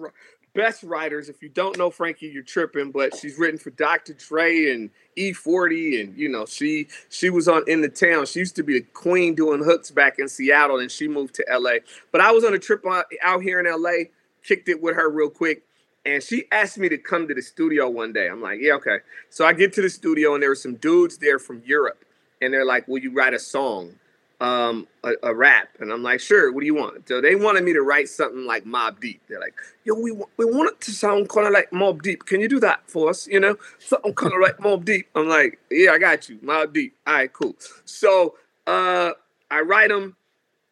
best 0.55 0.85
writers. 0.85 1.29
If 1.29 1.43
you 1.43 1.49
don't 1.49 1.77
know 1.77 1.91
Frankie, 1.91 2.29
you're 2.29 2.45
tripping. 2.45 2.93
But 2.93 3.17
she's 3.17 3.37
written 3.39 3.59
for 3.59 3.71
Dr. 3.71 4.15
Dre 4.15 4.71
and 4.71 4.91
E-40, 5.17 6.01
and 6.01 6.17
you 6.17 6.29
know 6.29 6.47
she 6.47 6.87
she 7.09 7.29
was 7.29 7.49
on 7.49 7.65
in 7.67 7.81
the 7.81 7.89
town. 7.89 8.27
She 8.27 8.39
used 8.39 8.55
to 8.55 8.63
be 8.63 8.75
the 8.75 8.87
queen 8.93 9.35
doing 9.35 9.65
hooks 9.65 9.91
back 9.91 10.21
in 10.21 10.29
Seattle, 10.29 10.79
and 10.79 10.93
she 10.93 11.09
moved 11.09 11.35
to 11.35 11.45
LA. 11.51 11.79
But 12.13 12.21
I 12.21 12.31
was 12.31 12.45
on 12.45 12.55
a 12.55 12.59
trip 12.59 12.87
out, 12.87 13.07
out 13.21 13.43
here 13.43 13.59
in 13.59 13.67
LA, 13.67 14.11
kicked 14.45 14.69
it 14.69 14.81
with 14.81 14.95
her 14.95 15.11
real 15.11 15.31
quick. 15.31 15.65
And 16.07 16.23
she 16.23 16.45
asked 16.53 16.79
me 16.79 16.89
to 16.89 16.99
come 16.99 17.27
to 17.27 17.35
the 17.35 17.43
studio 17.43 17.89
one 17.89 18.13
day. 18.13 18.29
I'm 18.29 18.41
like, 18.41 18.61
yeah, 18.61 18.75
okay. 18.75 18.99
So 19.29 19.45
I 19.45 19.55
get 19.55 19.73
to 19.73 19.83
the 19.83 19.91
studio, 19.91 20.35
and 20.35 20.43
there 20.43 20.51
were 20.51 20.55
some 20.55 20.77
dudes 20.77 21.19
there 21.19 21.41
from 21.41 21.63
Europe. 21.65 22.05
And 22.41 22.55
they're 22.55 22.65
like, 22.65 22.87
will 22.87 22.99
you 22.99 23.13
write 23.13 23.35
a 23.35 23.39
song? 23.41 23.95
Um, 24.43 24.89
a, 25.05 25.13
a, 25.23 25.33
rap, 25.33 25.69
and 25.79 25.93
I'm 25.93 26.03
like, 26.03 26.19
sure. 26.19 26.53
What 26.53 26.63
do 26.63 26.67
you 26.67 26.75
want? 26.75 27.07
So 27.07 27.21
they 27.21 27.37
wanted 27.37 27.63
me 27.63 27.73
to 27.75 27.83
write 27.83 28.09
something 28.09 28.45
like 28.45 28.65
Mobb 28.65 28.99
Deep. 28.99 29.23
They're 29.29 29.39
like, 29.39 29.55
yo, 29.85 29.95
we 29.95 30.11
we 30.11 30.45
want 30.45 30.73
it 30.73 30.81
to 30.81 30.91
sound 30.91 31.29
kind 31.29 31.47
of 31.47 31.53
like 31.53 31.71
Mobb 31.71 32.03
Deep. 32.03 32.27
Can 32.27 32.41
you 32.41 32.49
do 32.49 32.59
that 32.59 32.81
for 32.91 33.09
us? 33.09 33.29
You 33.29 33.39
know, 33.39 33.57
something 33.79 34.13
kind 34.15 34.35
of 34.35 34.41
like 34.41 34.57
Mobb 34.59 34.85
Deep. 34.85 35.09
I'm 35.15 35.29
like, 35.29 35.61
yeah, 35.71 35.93
I 35.93 35.99
got 35.99 36.29
you, 36.29 36.39
Mobb 36.39 36.73
Deep. 36.73 36.97
All 37.07 37.15
right, 37.15 37.33
cool. 37.33 37.55
So 37.85 38.35
uh, 38.67 39.13
I 39.49 39.61
write 39.61 39.91
them 39.91 40.17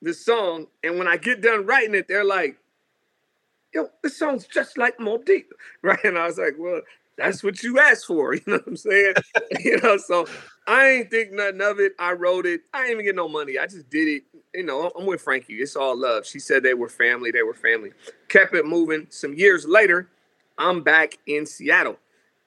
the 0.02 0.14
song, 0.14 0.66
and 0.82 0.98
when 0.98 1.06
I 1.06 1.16
get 1.16 1.40
done 1.40 1.64
writing 1.64 1.94
it, 1.94 2.08
they're 2.08 2.24
like, 2.24 2.56
yo, 3.72 3.88
this 4.02 4.18
sounds 4.18 4.46
just 4.46 4.78
like 4.78 4.98
Mobb 4.98 5.24
Deep, 5.24 5.52
right? 5.82 6.02
And 6.04 6.18
I 6.18 6.26
was 6.26 6.38
like, 6.38 6.56
well, 6.58 6.80
that's 7.20 7.42
what 7.44 7.62
you 7.62 7.78
asked 7.78 8.06
for. 8.06 8.34
You 8.40 8.42
know 8.46 8.56
what 8.56 8.66
I'm 8.66 8.76
saying? 8.76 9.14
you 9.60 9.80
know, 9.80 9.96
so 9.98 10.26
I 10.66 10.88
ain't 10.88 11.10
think 11.10 11.32
nothing 11.32 11.60
of 11.60 11.78
it. 11.78 11.92
I 11.98 12.12
wrote 12.12 12.46
it. 12.46 12.62
I 12.72 12.82
ain't 12.82 12.92
even 12.92 13.04
get 13.04 13.14
no 13.14 13.28
money. 13.28 13.58
I 13.58 13.66
just 13.66 13.90
did 13.90 14.08
it. 14.08 14.22
You 14.54 14.64
know, 14.64 14.90
I'm 14.98 15.06
with 15.06 15.20
Frankie. 15.20 15.54
It's 15.54 15.76
all 15.76 15.96
love. 15.96 16.26
She 16.26 16.38
said 16.38 16.62
they 16.62 16.74
were 16.74 16.88
family. 16.88 17.30
They 17.30 17.42
were 17.42 17.54
family. 17.54 17.92
Kept 18.28 18.54
it 18.54 18.64
moving. 18.66 19.06
Some 19.10 19.34
years 19.34 19.66
later, 19.66 20.08
I'm 20.58 20.82
back 20.82 21.18
in 21.26 21.46
Seattle, 21.46 21.96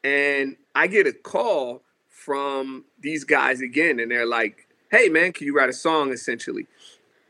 and 0.04 0.56
I 0.76 0.88
get 0.88 1.08
a 1.08 1.14
call 1.14 1.82
from 2.10 2.86
these 3.00 3.24
guys 3.24 3.62
again, 3.62 4.00
and 4.00 4.12
they're 4.12 4.26
like, 4.26 4.68
"Hey, 4.92 5.10
man, 5.10 5.34
can 5.34 5.48
you 5.48 5.56
write 5.56 5.70
a 5.70 5.74
song?" 5.74 6.12
Essentially, 6.12 6.68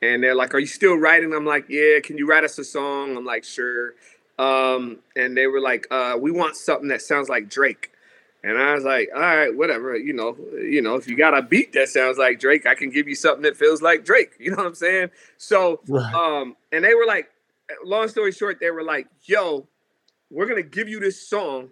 and 0.01 0.23
they're 0.23 0.35
like, 0.35 0.53
"Are 0.53 0.59
you 0.59 0.67
still 0.67 0.95
writing?" 0.95 1.33
I'm 1.33 1.45
like, 1.45 1.65
"Yeah." 1.69 1.99
Can 2.01 2.17
you 2.17 2.27
write 2.27 2.43
us 2.43 2.57
a 2.59 2.63
song? 2.63 3.15
I'm 3.17 3.25
like, 3.25 3.43
"Sure." 3.43 3.93
Um, 4.43 4.99
and 5.15 5.37
they 5.37 5.47
were 5.47 5.61
like, 5.61 5.87
uh, 5.91 6.17
"We 6.19 6.31
want 6.31 6.55
something 6.55 6.89
that 6.89 7.01
sounds 7.01 7.29
like 7.29 7.49
Drake." 7.49 7.91
And 8.43 8.57
I 8.57 8.73
was 8.73 8.83
like, 8.83 9.09
all 9.15 9.21
right, 9.21 9.55
whatever. 9.55 9.95
You 9.95 10.13
know, 10.13 10.35
you 10.53 10.81
know, 10.81 10.95
if 10.95 11.07
you 11.07 11.15
got 11.15 11.37
a 11.37 11.41
beat 11.41 11.71
that 11.73 11.87
sounds 11.87 12.17
like 12.17 12.39
Drake, 12.39 12.65
I 12.65 12.75
can 12.75 12.89
give 12.89 13.07
you 13.07 13.15
something 13.15 13.43
that 13.43 13.55
feels 13.55 13.81
like 13.81 14.03
Drake. 14.03 14.31
You 14.39 14.51
know 14.51 14.57
what 14.57 14.65
I'm 14.65 14.75
saying? 14.75 15.11
So, 15.37 15.79
right. 15.87 16.13
um, 16.13 16.57
and 16.73 16.83
they 16.83 16.93
were 16.93 17.05
like, 17.05 17.29
long 17.85 18.09
story 18.09 18.33
short, 18.33 18.59
they 18.59 18.71
were 18.71 18.83
like, 18.83 19.07
yo, 19.23 19.65
we're 20.29 20.47
gonna 20.47 20.61
give 20.61 20.89
you 20.89 20.99
this 20.99 21.25
song, 21.25 21.69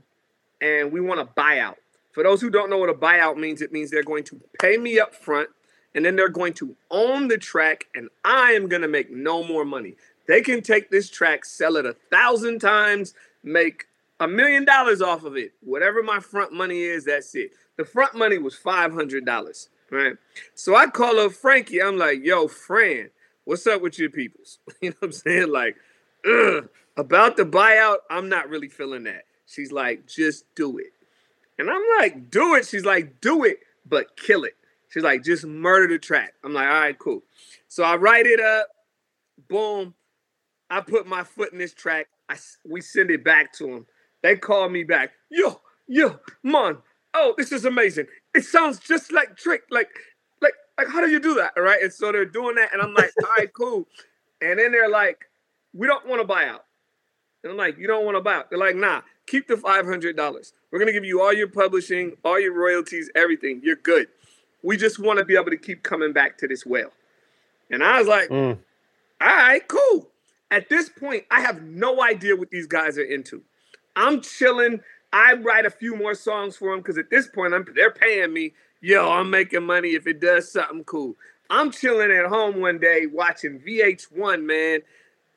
and 0.61 0.91
we 0.93 1.01
want 1.01 1.19
a 1.19 1.25
buyout. 1.25 1.75
For 2.13 2.23
those 2.23 2.39
who 2.39 2.49
don't 2.49 2.69
know 2.69 2.77
what 2.77 2.89
a 2.89 2.93
buyout 2.93 3.37
means, 3.37 3.61
it 3.61 3.73
means 3.73 3.91
they're 3.91 4.03
going 4.03 4.23
to 4.25 4.39
pay 4.61 4.77
me 4.77 4.99
up 4.99 5.13
front, 5.13 5.49
and 5.93 6.05
then 6.05 6.15
they're 6.15 6.29
going 6.29 6.53
to 6.53 6.75
own 6.89 7.27
the 7.27 7.37
track, 7.37 7.85
and 7.95 8.09
I 8.23 8.51
am 8.53 8.67
gonna 8.67 8.87
make 8.87 9.11
no 9.11 9.43
more 9.43 9.65
money. 9.65 9.95
They 10.27 10.41
can 10.41 10.61
take 10.61 10.89
this 10.89 11.09
track, 11.09 11.45
sell 11.45 11.75
it 11.75 11.85
a 11.85 11.93
thousand 12.11 12.59
times, 12.59 13.13
make 13.43 13.87
a 14.19 14.27
million 14.27 14.65
dollars 14.65 15.01
off 15.01 15.23
of 15.23 15.35
it. 15.35 15.51
Whatever 15.61 16.03
my 16.03 16.19
front 16.19 16.53
money 16.53 16.81
is, 16.81 17.05
that's 17.05 17.33
it. 17.35 17.51
The 17.77 17.85
front 17.85 18.15
money 18.15 18.37
was 18.37 18.55
five 18.55 18.93
hundred 18.93 19.25
dollars, 19.25 19.69
right? 19.89 20.15
So 20.55 20.75
I 20.75 20.87
call 20.87 21.19
up 21.19 21.33
Frankie. 21.33 21.81
I'm 21.81 21.97
like, 21.97 22.23
"Yo, 22.23 22.47
Fran, 22.47 23.09
what's 23.45 23.65
up 23.67 23.81
with 23.81 23.97
your 23.99 24.09
peoples?" 24.09 24.59
You 24.81 24.91
know 24.91 24.95
what 24.99 25.07
I'm 25.07 25.11
saying? 25.11 25.49
Like, 25.49 25.75
Ugh. 26.25 26.69
about 26.97 27.35
the 27.37 27.43
buyout, 27.45 27.97
I'm 28.09 28.29
not 28.29 28.49
really 28.49 28.69
feeling 28.69 29.03
that. 29.05 29.23
She's 29.47 29.71
like, 29.71 30.05
"Just 30.07 30.45
do 30.55 30.77
it," 30.77 30.93
and 31.57 31.69
I'm 31.69 31.83
like, 31.99 32.29
"Do 32.29 32.55
it." 32.55 32.67
She's 32.67 32.85
like, 32.85 33.19
"Do 33.21 33.43
it, 33.43 33.59
but 33.85 34.15
kill 34.15 34.43
it." 34.43 34.55
She's 34.91 35.03
like, 35.03 35.23
"Just 35.23 35.45
murder 35.45 35.87
the 35.87 35.97
track." 35.97 36.35
I'm 36.43 36.53
like, 36.53 36.67
"All 36.67 36.79
right, 36.79 36.99
cool." 36.99 37.23
So 37.67 37.83
I 37.83 37.95
write 37.95 38.27
it 38.27 38.39
up. 38.39 38.67
Boom. 39.49 39.95
I 40.69 40.81
put 40.81 41.07
my 41.07 41.23
foot 41.23 41.51
in 41.51 41.59
this 41.59 41.73
track. 41.73 42.07
I, 42.29 42.37
we 42.69 42.81
send 42.81 43.09
it 43.09 43.23
back 43.23 43.53
to 43.53 43.67
him. 43.67 43.85
They 44.21 44.35
call 44.35 44.69
me 44.69 44.83
back. 44.83 45.11
Yo, 45.29 45.59
yo, 45.87 46.19
man. 46.43 46.77
Oh, 47.13 47.33
this 47.37 47.51
is 47.51 47.65
amazing. 47.65 48.05
It 48.33 48.45
sounds 48.45 48.79
just 48.79 49.11
like 49.11 49.35
Drake. 49.35 49.63
Like, 49.69 49.89
like, 50.41 50.53
like, 50.77 50.87
how 50.87 51.01
do 51.01 51.09
you 51.09 51.19
do 51.19 51.35
that? 51.35 51.53
All 51.57 51.63
right. 51.63 51.81
And 51.81 51.91
so 51.91 52.11
they're 52.11 52.25
doing 52.25 52.55
that, 52.55 52.71
and 52.71 52.81
I'm 52.81 52.93
like, 52.93 53.11
all 53.23 53.29
right, 53.37 53.51
cool. 53.53 53.87
And 54.41 54.59
then 54.59 54.71
they're 54.71 54.89
like, 54.89 55.25
we 55.73 55.87
don't 55.87 56.07
want 56.07 56.21
to 56.21 56.27
buy 56.27 56.45
out. 56.45 56.65
And 57.43 57.51
I'm 57.51 57.57
like, 57.57 57.77
you 57.77 57.87
don't 57.87 58.05
want 58.05 58.15
to 58.17 58.21
buy 58.21 58.35
out. 58.35 58.49
They're 58.49 58.59
like, 58.59 58.75
nah, 58.75 59.01
keep 59.25 59.47
the 59.47 59.57
five 59.57 59.85
hundred 59.85 60.15
dollars. 60.15 60.53
We're 60.71 60.79
gonna 60.79 60.91
give 60.91 61.05
you 61.05 61.21
all 61.21 61.33
your 61.33 61.47
publishing, 61.47 62.13
all 62.23 62.39
your 62.39 62.53
royalties, 62.53 63.09
everything. 63.15 63.61
You're 63.63 63.77
good. 63.77 64.07
We 64.63 64.77
just 64.77 64.99
want 64.99 65.19
to 65.19 65.25
be 65.25 65.35
able 65.35 65.49
to 65.49 65.57
keep 65.57 65.83
coming 65.83 66.13
back 66.13 66.37
to 66.39 66.47
this 66.47 66.65
well. 66.65 66.91
And 67.69 67.83
I 67.83 67.99
was 67.99 68.07
like, 68.07 68.29
mm. 68.29 68.57
all 69.21 69.27
right, 69.27 69.67
cool. 69.67 70.09
At 70.51 70.69
this 70.69 70.89
point, 70.89 71.23
I 71.31 71.39
have 71.41 71.63
no 71.63 72.03
idea 72.03 72.35
what 72.35 72.49
these 72.49 72.67
guys 72.67 72.97
are 72.97 73.03
into. 73.03 73.41
I'm 73.95 74.21
chilling. 74.21 74.81
I 75.13 75.33
write 75.33 75.65
a 75.65 75.69
few 75.69 75.95
more 75.95 76.13
songs 76.13 76.57
for 76.57 76.71
them 76.71 76.79
because 76.79 76.97
at 76.97 77.09
this 77.09 77.27
point, 77.27 77.53
I'm 77.53 77.65
they're 77.73 77.91
paying 77.91 78.33
me. 78.33 78.53
Yo, 78.81 79.09
I'm 79.09 79.29
making 79.29 79.63
money 79.63 79.89
if 79.89 80.07
it 80.07 80.19
does 80.19 80.51
something 80.51 80.83
cool. 80.83 81.15
I'm 81.49 81.71
chilling 81.71 82.11
at 82.11 82.25
home 82.25 82.59
one 82.59 82.79
day 82.79 83.05
watching 83.05 83.59
VH1, 83.59 84.43
man, 84.43 84.79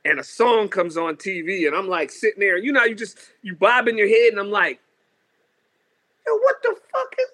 and 0.04 0.18
a 0.18 0.24
song 0.24 0.68
comes 0.68 0.96
on 0.96 1.16
TV, 1.16 1.66
and 1.66 1.76
I'm 1.76 1.88
like 1.88 2.10
sitting 2.10 2.40
there. 2.40 2.56
You 2.56 2.72
know, 2.72 2.84
you 2.84 2.94
just 2.94 3.18
you 3.42 3.54
bob 3.54 3.88
in 3.88 3.98
your 3.98 4.08
head, 4.08 4.32
and 4.32 4.40
I'm 4.40 4.50
like, 4.50 4.80
yo, 6.26 6.36
what 6.36 6.56
the 6.62 6.76
fuck 6.92 7.14
is 7.18 7.26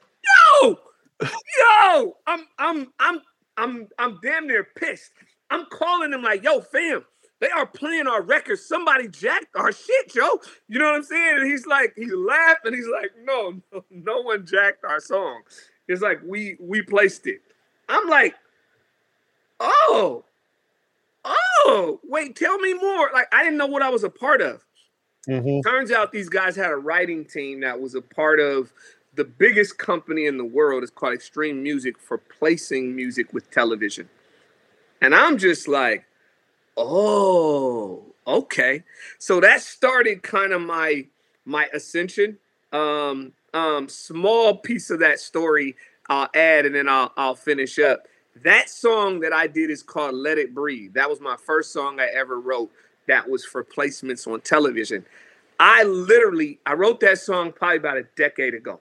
yo, 0.63 0.79
yo? 1.23 2.17
I'm 2.27 2.47
I'm 2.59 2.93
I'm 2.99 3.21
I'm 3.57 3.89
I'm 3.99 4.19
damn 4.23 4.47
near 4.47 4.65
pissed. 4.77 5.13
I'm 5.51 5.67
calling 5.67 6.13
him 6.13 6.23
like, 6.23 6.45
yo, 6.45 6.61
fam, 6.61 7.05
they 7.41 7.49
are 7.49 7.67
playing 7.67 8.07
our 8.07 8.23
records. 8.23 8.67
Somebody 8.67 9.09
jacked 9.09 9.57
our 9.57 9.73
shit, 9.73 10.13
Joe. 10.13 10.41
You 10.69 10.79
know 10.79 10.87
what 10.87 10.97
I'm 10.97 11.03
saying? 11.03 11.39
And 11.39 11.51
he's 11.51 11.67
like, 11.67 11.93
he 11.97 12.05
he's 12.05 12.15
laughing. 12.15 12.75
He's 12.75 12.89
like, 12.89 13.11
no, 13.25 13.61
no, 13.73 13.85
no 13.91 14.23
one 14.23 14.47
jacked 14.47 14.85
our 14.85 15.01
song. 15.01 15.43
It's 15.89 16.03
like 16.03 16.21
we 16.25 16.57
we 16.61 16.83
placed 16.83 17.27
it. 17.27 17.41
I'm 17.89 18.09
like, 18.09 18.35
oh, 19.59 20.25
oh, 21.25 22.01
wait, 22.05 22.37
tell 22.37 22.59
me 22.59 22.75
more. 22.75 23.11
Like 23.13 23.27
I 23.33 23.43
didn't 23.43 23.59
know 23.59 23.67
what 23.67 23.83
I 23.83 23.89
was 23.91 24.05
a 24.05 24.11
part 24.11 24.41
of. 24.41 24.65
Mm-hmm. 25.29 25.69
Turns 25.69 25.93
out 25.93 26.13
these 26.13 26.29
guys 26.29 26.57
had 26.57 26.71
a 26.71 26.77
writing 26.77 27.25
team 27.25 27.61
that 27.61 27.79
was 27.79 27.95
a 27.95 28.01
part 28.01 28.41
of 28.41 28.73
the 29.21 29.25
biggest 29.27 29.77
company 29.77 30.25
in 30.25 30.39
the 30.39 30.45
world. 30.47 30.83
is 30.83 30.89
called 30.89 31.13
Extreme 31.13 31.63
Music 31.63 31.99
for 31.99 32.17
placing 32.17 32.97
music 32.97 33.35
with 33.35 33.51
television. 33.51 34.09
And 35.03 35.15
I'm 35.15 35.37
just 35.37 35.69
like, 35.69 36.07
oh, 36.79 38.03
okay. 38.27 38.83
So 39.19 39.39
that 39.41 39.61
started 39.61 40.23
kind 40.23 40.55
of 40.55 40.63
my 40.63 41.05
my 41.45 41.67
ascension. 41.75 42.39
Um, 42.73 43.33
um, 43.53 43.91
small 43.91 44.57
piece 44.57 44.89
of 44.89 45.01
that 45.01 45.21
story 45.21 45.77
I'll 46.09 46.31
add 46.35 46.65
and 46.65 46.75
then 46.75 46.89
I'll 46.89 47.13
I'll 47.19 47.35
finish 47.35 47.79
up. 47.79 48.07
That 48.43 48.71
song 48.71 49.21
that 49.21 49.35
I 49.35 49.49
did 49.49 49.69
is 49.69 49.83
called 49.83 50.15
Let 50.15 50.39
It 50.39 50.55
Breathe. 50.55 50.95
That 50.95 51.11
was 51.11 51.21
my 51.21 51.37
first 51.37 51.75
song 51.75 52.01
I 52.01 52.07
ever 52.07 52.41
wrote 52.41 52.71
that 53.07 53.29
was 53.29 53.45
for 53.45 53.63
placements 53.63 54.27
on 54.27 54.41
television. 54.41 55.05
I 55.59 55.83
literally 55.83 56.59
I 56.65 56.73
wrote 56.73 57.01
that 57.01 57.19
song 57.19 57.53
probably 57.53 57.77
about 57.77 57.99
a 57.99 58.05
decade 58.17 58.55
ago. 58.55 58.81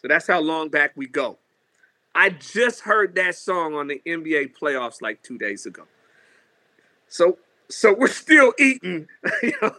So 0.00 0.08
that's 0.08 0.26
how 0.26 0.40
long 0.40 0.68
back 0.68 0.92
we 0.96 1.06
go. 1.06 1.38
I 2.14 2.30
just 2.30 2.80
heard 2.80 3.14
that 3.16 3.34
song 3.34 3.74
on 3.74 3.86
the 3.86 4.00
NBA 4.06 4.56
playoffs 4.58 5.02
like 5.02 5.22
2 5.22 5.38
days 5.38 5.66
ago. 5.66 5.84
So 7.08 7.38
so 7.70 7.94
we're 7.94 8.08
still 8.08 8.52
eating. 8.58 9.06
You 9.42 9.52
know 9.62 9.72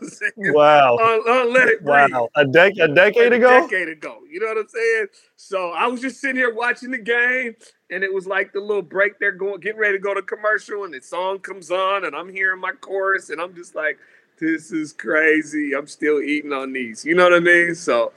wow. 0.54 0.96
On, 0.96 1.20
on 1.30 1.54
let 1.54 1.68
it 1.68 1.84
breathe. 1.84 2.12
Wow. 2.12 2.30
A, 2.36 2.46
dec- 2.46 2.82
a 2.82 2.88
decade 2.88 3.34
a 3.34 3.36
ago? 3.36 3.68
decade 3.68 3.90
ago. 3.90 4.20
You 4.30 4.40
know 4.40 4.48
what 4.48 4.58
I'm 4.58 4.68
saying? 4.68 5.08
So 5.36 5.72
I 5.72 5.88
was 5.88 6.00
just 6.00 6.22
sitting 6.22 6.38
here 6.38 6.54
watching 6.54 6.92
the 6.92 6.98
game, 6.98 7.56
and 7.90 8.04
it 8.04 8.14
was 8.14 8.26
like 8.26 8.54
the 8.54 8.60
little 8.60 8.82
break 8.82 9.20
they're 9.20 9.32
going, 9.32 9.60
getting 9.60 9.80
ready 9.80 9.98
to 9.98 10.02
go 10.02 10.14
to 10.14 10.22
commercial, 10.22 10.86
and 10.86 10.94
the 10.94 11.02
song 11.02 11.40
comes 11.40 11.72
on, 11.72 12.06
and 12.06 12.16
I'm 12.16 12.32
hearing 12.32 12.62
my 12.62 12.72
chorus, 12.72 13.32
and 13.32 13.42
I'm 13.42 13.54
just 13.54 13.76
like, 13.76 13.98
this 14.40 14.72
is 14.72 14.94
crazy. 14.94 15.74
I'm 15.76 15.88
still 15.88 16.22
eating 16.22 16.54
on 16.54 16.72
these. 16.72 17.04
You 17.04 17.16
know 17.16 17.24
what 17.24 17.34
I 17.34 17.40
mean? 17.40 17.76
So, 17.76 18.14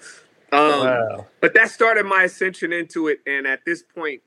um, 0.53 0.87
wow. 0.87 1.27
but 1.41 1.55
that 1.55 1.71
started 1.71 2.05
my 2.05 2.25
ascension 2.25 2.73
into 2.73 3.09
it. 3.09 3.21
And 3.27 3.47
at 3.47 3.65
this 3.65 3.83
point, 3.83 4.23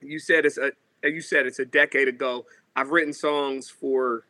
you 0.00 0.18
said 0.18 0.44
it's 0.46 0.58
a 0.58 0.72
you 1.02 1.20
said 1.20 1.46
it's 1.46 1.58
a 1.58 1.64
decade 1.64 2.08
ago. 2.08 2.46
I've 2.74 2.90
written 2.90 3.12
songs 3.12 3.68
for 3.68 4.24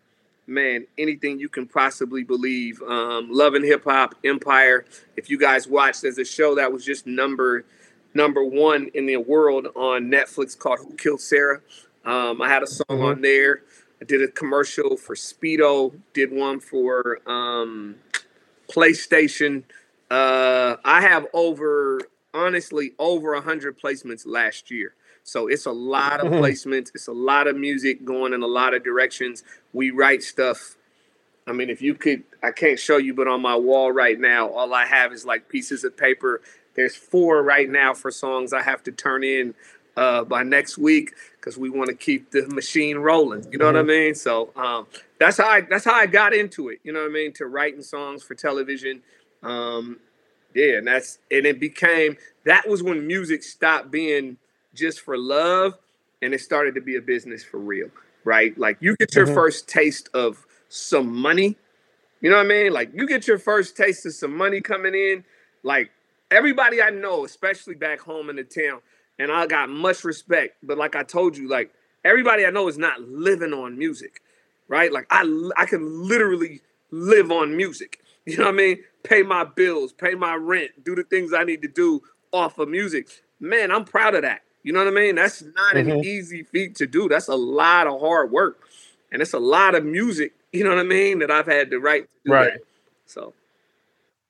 man, 0.47 0.87
anything 0.99 1.39
you 1.39 1.49
can 1.49 1.67
possibly 1.67 2.23
believe. 2.23 2.83
Um, 2.83 3.29
Love 3.31 3.55
and 3.55 3.65
Hip 3.65 3.85
Hop, 3.85 4.15
Empire. 4.25 4.85
If 5.17 5.31
you 5.31 5.39
guys 5.39 5.67
watched, 5.67 6.03
there's 6.03 6.19
a 6.19 6.25
show 6.25 6.55
that 6.57 6.73
was 6.73 6.85
just 6.85 7.07
number 7.07 7.65
number 8.13 8.45
one 8.45 8.91
in 8.95 9.07
the 9.07 9.17
world 9.17 9.69
on 9.75 10.11
Netflix 10.11 10.57
called 10.57 10.79
Who 10.81 10.95
Killed 10.95 11.21
Sara. 11.21 11.61
Um, 12.05 12.43
I 12.43 12.49
had 12.49 12.63
a 12.63 12.67
song 12.67 12.85
mm-hmm. 12.89 13.05
on 13.05 13.21
there. 13.23 13.63
I 14.01 14.05
did 14.05 14.23
a 14.23 14.29
commercial 14.29 14.97
for 14.97 15.15
Speedo. 15.15 15.99
Did 16.13 16.33
one 16.33 16.61
for 16.61 17.21
um, 17.27 17.97
PlayStation. 18.71 19.65
Uh, 20.11 20.77
I 20.85 21.01
have 21.01 21.27
over, 21.33 22.01
honestly, 22.33 22.93
over 22.99 23.35
a 23.35 23.41
hundred 23.41 23.81
placements 23.81 24.27
last 24.27 24.71
year. 24.71 24.95
So 25.25 25.49
it's 25.49 25.67
a 25.67 25.73
lot 25.73 26.21
of 26.21 26.27
mm-hmm. 26.27 26.45
placements. 26.45 26.91
It's 26.95 27.09
a 27.09 27.13
lot 27.13 27.47
of 27.47 27.57
music 27.57 28.05
going 28.05 28.35
in 28.35 28.43
a 28.43 28.47
lot 28.47 28.75
of 28.75 28.85
directions. 28.85 29.43
We 29.73 29.91
write 29.91 30.23
stuff. 30.23 30.77
I 31.47 31.53
mean, 31.53 31.71
if 31.71 31.81
you 31.81 31.95
could, 31.95 32.25
I 32.43 32.51
can't 32.53 32.79
show 32.79 32.99
you, 32.99 33.15
but 33.15 33.27
on 33.27 33.41
my 33.41 33.57
wall 33.57 33.91
right 33.91 34.19
now, 34.19 34.49
all 34.49 34.73
I 34.75 34.87
have 34.87 35.13
is 35.13 35.25
like 35.25 35.49
pieces 35.49 35.83
of 35.85 35.97
paper. 35.97 36.43
There's 36.75 36.95
four 36.95 37.43
right 37.43 37.69
now 37.69 37.95
for 37.95 38.11
songs 38.11 38.53
I 38.53 38.63
have 38.63 38.83
to 38.85 38.93
turn 38.93 39.25
in 39.25 39.55
uh, 39.97 40.25
by 40.25 40.43
next 40.43 40.77
week 40.77 41.13
because 41.37 41.57
we 41.57 41.71
want 41.71 41.89
to 41.89 41.95
keep 41.95 42.31
the 42.31 42.47
machine 42.49 42.99
rolling. 42.99 43.51
You 43.51 43.59
know 43.59 43.67
mm-hmm. 43.67 43.75
what 43.75 43.77
I 43.77 43.81
mm-hmm. 43.81 43.89
mean? 43.89 44.15
So 44.15 44.51
um, 44.57 44.87
that's 45.19 45.39
how 45.39 45.49
I 45.49 45.61
that's 45.63 45.85
how 45.85 45.95
I 45.95 46.07
got 46.07 46.35
into 46.35 46.69
it. 46.69 46.81
You 46.83 46.93
know 46.93 47.01
what 47.01 47.11
I 47.11 47.13
mean? 47.13 47.33
To 47.35 47.47
writing 47.47 47.83
songs 47.83 48.23
for 48.23 48.35
television. 48.35 49.03
Um, 49.45 49.99
yeah, 50.55 50.79
and 50.79 50.87
that's 50.87 51.19
and 51.31 51.47
it 51.47 51.59
became 51.59 52.17
that 52.45 52.69
was 52.69 52.83
when 52.83 53.07
music 53.07 53.43
stopped 53.43 53.91
being 53.91 54.37
just 54.75 55.01
for 55.01 55.17
love 55.17 55.75
and 56.23 56.33
it 56.33 56.41
started 56.41 56.75
to 56.75 56.81
be 56.81 56.97
a 56.97 57.03
business 57.03 57.45
for 57.45 57.59
real, 57.59 57.89
right? 58.25 58.57
Like 58.57 58.79
you 58.81 58.97
get 58.97 59.15
your 59.15 59.27
mm-hmm. 59.27 59.35
first 59.35 59.69
taste 59.69 60.09
of 60.15 60.47
some 60.69 61.15
money. 61.15 61.57
You 62.21 62.31
know 62.31 62.37
what 62.37 62.47
I 62.47 62.49
mean? 62.49 62.73
Like 62.73 62.91
you 62.95 63.07
get 63.07 63.27
your 63.27 63.39
first 63.39 63.77
taste 63.77 64.07
of 64.07 64.15
some 64.15 64.37
money 64.37 64.61
coming 64.61 64.95
in. 64.95 65.25
Like 65.63 65.91
everybody 66.31 66.81
I 66.81 66.91
know, 66.91 67.25
especially 67.25 67.75
back 67.75 68.01
home 68.01 68.31
in 68.31 68.37
the 68.37 68.45
town, 68.45 68.81
and 69.19 69.31
I 69.31 69.47
got 69.47 69.69
much 69.69 70.05
respect. 70.05 70.57
But 70.63 70.79
like 70.79 70.97
I 70.97 71.03
told 71.03 71.37
you, 71.37 71.49
like 71.49 71.73
everybody 72.05 72.47
I 72.47 72.51
know 72.51 72.69
is 72.69 72.79
not 72.79 73.01
living 73.01 73.53
on 73.53 73.77
music, 73.77 74.23
right? 74.69 74.93
Like 74.93 75.07
I 75.11 75.51
I 75.57 75.67
can 75.67 76.07
literally 76.09 76.61
live 76.91 77.31
on 77.31 77.57
music. 77.57 78.01
You 78.27 78.39
know 78.39 78.45
what 78.45 78.55
I 78.55 78.57
mean? 78.57 78.79
Pay 79.03 79.23
my 79.23 79.45
bills, 79.45 79.93
pay 79.93 80.15
my 80.15 80.35
rent, 80.35 80.83
do 80.83 80.95
the 80.95 81.05
things 81.05 81.35
I 81.35 81.45
need 81.45 81.61
to 81.61 81.69
do 81.69 82.03
off 82.33 82.59
of 82.59 82.71
music. 82.71 83.09
Man, 83.39 83.71
I'm 83.71 83.85
proud 83.85 84.15
of 84.15 84.23
that. 84.23 84.41
You 84.63 84.73
know 84.73 84.79
what 84.79 84.89
I 84.89 84.93
mean? 84.93 85.17
That's 85.17 85.43
not 85.43 85.75
mm-hmm. 85.75 85.91
an 85.91 86.05
easy 86.05 86.43
feat 86.43 86.75
to 86.77 86.87
do. 86.87 87.07
That's 87.07 87.29
a 87.29 87.35
lot 87.35 87.87
of 87.87 88.01
hard 88.01 88.33
work. 88.33 88.61
And 89.13 89.21
it's 89.21 89.35
a 89.35 89.39
lot 89.39 89.75
of 89.75 89.85
music, 89.85 90.33
you 90.53 90.65
know 90.65 90.71
what 90.71 90.79
I 90.79 90.85
mean, 90.85 91.19
that 91.19 91.31
I've 91.31 91.47
had 91.47 91.71
to 91.71 91.79
write. 91.79 92.09
To 92.25 92.33
right. 92.33 92.53
That. 92.55 92.61
So 93.07 93.35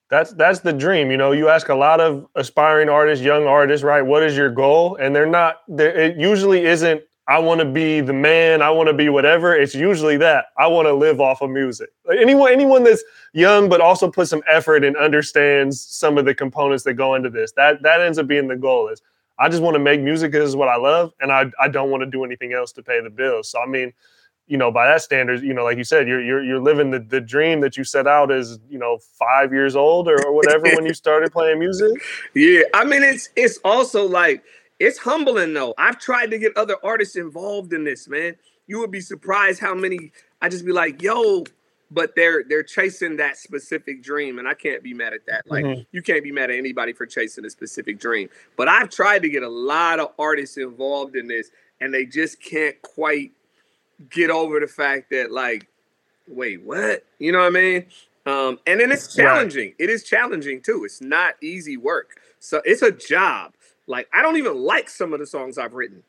that's 0.09 0.33
that's 0.33 0.59
the 0.59 0.73
dream. 0.73 1.09
You 1.09 1.17
know, 1.17 1.31
you 1.31 1.47
ask 1.47 1.69
a 1.69 1.75
lot 1.75 2.01
of 2.01 2.27
aspiring 2.35 2.89
artists, 2.89 3.23
young 3.23 3.47
artists, 3.47 3.83
right? 3.83 4.01
What 4.01 4.23
is 4.23 4.35
your 4.35 4.49
goal? 4.49 4.97
And 4.97 5.15
they're 5.15 5.25
not 5.25 5.61
it 5.69 6.17
usually 6.17 6.65
isn't 6.65 7.01
I 7.27 7.39
want 7.39 7.59
to 7.59 7.65
be 7.65 8.01
the 8.01 8.13
man, 8.13 8.61
I 8.61 8.69
want 8.69 8.87
to 8.87 8.93
be 8.93 9.09
whatever. 9.09 9.55
It's 9.55 9.73
usually 9.73 10.17
that. 10.17 10.45
I 10.57 10.67
want 10.67 10.87
to 10.87 10.93
live 10.93 11.19
off 11.19 11.41
of 11.41 11.49
music. 11.49 11.89
Like 12.07 12.19
anyone 12.19 12.51
anyone 12.51 12.83
that's 12.83 13.03
young 13.33 13.67
but 13.67 13.81
also 13.81 14.11
put 14.11 14.27
some 14.27 14.43
effort 14.47 14.83
and 14.83 14.95
understands 14.95 15.81
some 15.81 16.17
of 16.19 16.25
the 16.25 16.35
components 16.35 16.83
that 16.83 16.93
go 16.93 17.15
into 17.15 17.31
this. 17.31 17.51
That 17.53 17.81
that 17.81 18.01
ends 18.01 18.19
up 18.19 18.27
being 18.27 18.47
the 18.47 18.55
goal 18.55 18.89
is 18.89 19.01
I 19.39 19.49
just 19.49 19.61
want 19.61 19.75
to 19.75 19.79
make 19.79 20.01
music 20.01 20.31
because 20.31 20.49
it's 20.51 20.55
what 20.55 20.69
I 20.69 20.77
love, 20.77 21.13
and 21.19 21.31
I 21.31 21.51
I 21.59 21.67
don't 21.67 21.89
want 21.89 22.01
to 22.01 22.09
do 22.09 22.23
anything 22.23 22.53
else 22.53 22.71
to 22.73 22.83
pay 22.83 23.01
the 23.01 23.09
bills. 23.09 23.49
So 23.49 23.59
I 23.59 23.65
mean, 23.65 23.91
you 24.47 24.57
know, 24.57 24.71
by 24.71 24.87
that 24.87 25.01
standard, 25.01 25.41
you 25.41 25.53
know, 25.53 25.63
like 25.63 25.77
you 25.77 25.83
said, 25.83 26.07
you're 26.07 26.21
you're 26.21 26.43
you're 26.43 26.61
living 26.61 26.91
the, 26.91 26.99
the 26.99 27.19
dream 27.19 27.59
that 27.61 27.75
you 27.75 27.83
set 27.83 28.05
out 28.05 28.31
as 28.31 28.59
you 28.69 28.77
know 28.77 28.99
five 29.17 29.51
years 29.51 29.75
old 29.75 30.07
or, 30.07 30.23
or 30.25 30.33
whatever 30.33 30.63
when 30.75 30.85
you 30.85 30.93
started 31.03 31.31
playing 31.31 31.57
music. 31.57 31.91
Yeah, 32.35 32.61
I 32.73 32.85
mean, 32.85 33.03
it's 33.03 33.29
it's 33.35 33.57
also 33.65 34.07
like 34.07 34.43
it's 34.79 34.97
humbling 34.97 35.53
though. 35.53 35.73
I've 35.77 35.99
tried 35.99 36.31
to 36.31 36.37
get 36.37 36.55
other 36.57 36.75
artists 36.83 37.15
involved 37.15 37.73
in 37.73 37.83
this, 37.83 38.07
man. 38.07 38.35
You 38.67 38.79
would 38.79 38.91
be 38.91 39.01
surprised 39.01 39.59
how 39.59 39.75
many 39.75 40.11
I 40.41 40.49
just 40.49 40.65
be 40.65 40.71
like, 40.71 41.01
yo, 41.01 41.45
but 41.91 42.15
they're 42.15 42.43
they're 42.47 42.63
chasing 42.63 43.17
that 43.17 43.37
specific 43.37 44.01
dream 44.01 44.39
and 44.39 44.47
i 44.47 44.53
can't 44.53 44.83
be 44.83 44.93
mad 44.93 45.13
at 45.13 45.25
that 45.27 45.43
like 45.47 45.63
mm-hmm. 45.63 45.81
you 45.91 46.01
can't 46.01 46.23
be 46.23 46.31
mad 46.31 46.49
at 46.49 46.57
anybody 46.57 46.93
for 46.93 47.05
chasing 47.05 47.45
a 47.45 47.49
specific 47.49 47.99
dream 47.99 48.29
but 48.57 48.67
i've 48.67 48.89
tried 48.89 49.21
to 49.21 49.29
get 49.29 49.43
a 49.43 49.49
lot 49.49 49.99
of 49.99 50.11
artists 50.17 50.57
involved 50.57 51.15
in 51.15 51.27
this 51.27 51.51
and 51.81 51.93
they 51.93 52.05
just 52.05 52.41
can't 52.41 52.79
quite 52.81 53.31
get 54.09 54.29
over 54.29 54.59
the 54.59 54.67
fact 54.67 55.09
that 55.11 55.31
like 55.31 55.67
wait 56.27 56.61
what 56.63 57.05
you 57.19 57.31
know 57.31 57.39
what 57.39 57.47
i 57.47 57.49
mean 57.49 57.85
um, 58.27 58.57
and 58.65 58.79
then 58.79 58.91
it's 58.91 59.13
challenging 59.15 59.67
right. 59.67 59.75
it 59.77 59.89
is 59.89 60.03
challenging 60.03 60.59
too 60.59 60.83
it's 60.83 60.99
not 60.99 61.35
easy 61.41 61.77
work 61.77 62.19
so 62.39 62.61
it's 62.65 62.81
a 62.81 62.91
job 62.91 63.53
like 63.87 64.07
i 64.13 64.21
don't 64.21 64.37
even 64.37 64.55
like 64.55 64.89
some 64.89 65.13
of 65.13 65.19
the 65.19 65.25
songs 65.25 65.57
i've 65.57 65.73
written 65.73 66.01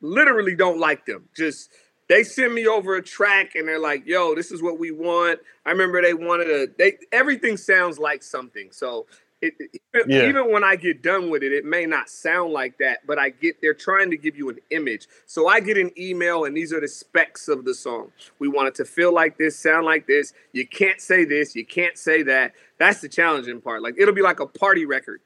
literally 0.00 0.54
don't 0.54 0.78
like 0.78 1.06
them 1.06 1.28
just 1.36 1.70
they 2.08 2.22
send 2.22 2.52
me 2.54 2.66
over 2.66 2.96
a 2.96 3.02
track 3.02 3.54
and 3.54 3.66
they're 3.66 3.78
like, 3.78 4.06
"Yo, 4.06 4.34
this 4.34 4.52
is 4.52 4.62
what 4.62 4.78
we 4.78 4.90
want." 4.90 5.40
I 5.64 5.70
remember 5.70 6.02
they 6.02 6.12
wanted 6.12 6.50
a 6.50 6.66
they 6.76 6.98
everything 7.10 7.56
sounds 7.56 7.98
like 7.98 8.22
something. 8.22 8.68
So 8.70 9.06
it, 9.40 9.54
it, 9.58 9.80
yeah. 10.06 10.28
even 10.28 10.52
when 10.52 10.62
I 10.62 10.76
get 10.76 11.02
done 11.02 11.30
with 11.30 11.42
it, 11.42 11.52
it 11.52 11.64
may 11.64 11.86
not 11.86 12.10
sound 12.10 12.52
like 12.52 12.76
that, 12.78 13.06
but 13.06 13.18
I 13.18 13.30
get 13.30 13.60
they're 13.62 13.72
trying 13.72 14.10
to 14.10 14.16
give 14.16 14.36
you 14.36 14.50
an 14.50 14.58
image. 14.70 15.08
So 15.26 15.48
I 15.48 15.60
get 15.60 15.78
an 15.78 15.90
email 15.98 16.44
and 16.44 16.56
these 16.56 16.72
are 16.72 16.80
the 16.80 16.88
specs 16.88 17.48
of 17.48 17.64
the 17.64 17.74
song. 17.74 18.12
We 18.38 18.46
want 18.46 18.68
it 18.68 18.74
to 18.76 18.84
feel 18.84 19.12
like 19.14 19.38
this, 19.38 19.58
sound 19.58 19.86
like 19.86 20.06
this. 20.06 20.34
You 20.52 20.66
can't 20.66 21.00
say 21.00 21.24
this, 21.24 21.56
you 21.56 21.64
can't 21.64 21.96
say 21.96 22.22
that. 22.24 22.52
That's 22.78 23.00
the 23.00 23.08
challenging 23.08 23.60
part. 23.60 23.82
Like 23.82 23.94
it'll 23.98 24.14
be 24.14 24.22
like 24.22 24.40
a 24.40 24.46
party 24.46 24.84
record, 24.84 25.20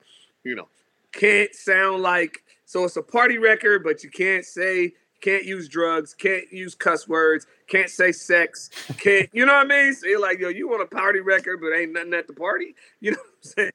you 0.44 0.54
know. 0.54 0.68
Can't 1.16 1.54
sound 1.54 2.02
like 2.02 2.42
so 2.66 2.84
it's 2.84 2.96
a 2.96 3.02
party 3.02 3.38
record, 3.38 3.82
but 3.82 4.04
you 4.04 4.10
can't 4.10 4.44
say 4.44 4.92
can't 5.22 5.44
use 5.44 5.66
drugs, 5.66 6.12
can't 6.12 6.52
use 6.52 6.74
cuss 6.74 7.08
words, 7.08 7.46
can't 7.68 7.88
say 7.88 8.12
sex, 8.12 8.68
can't, 8.98 9.28
you 9.32 9.46
know 9.46 9.54
what 9.54 9.64
I 9.64 9.68
mean? 9.68 9.94
So 9.94 10.06
you're 10.06 10.20
like, 10.20 10.38
yo, 10.38 10.50
you 10.50 10.68
want 10.68 10.82
a 10.82 10.94
party 10.94 11.20
record, 11.20 11.60
but 11.62 11.74
ain't 11.74 11.92
nothing 11.92 12.12
at 12.12 12.26
the 12.26 12.34
party? 12.34 12.74
You 13.00 13.12
know 13.12 13.18
what 13.18 13.32
I'm 13.34 13.70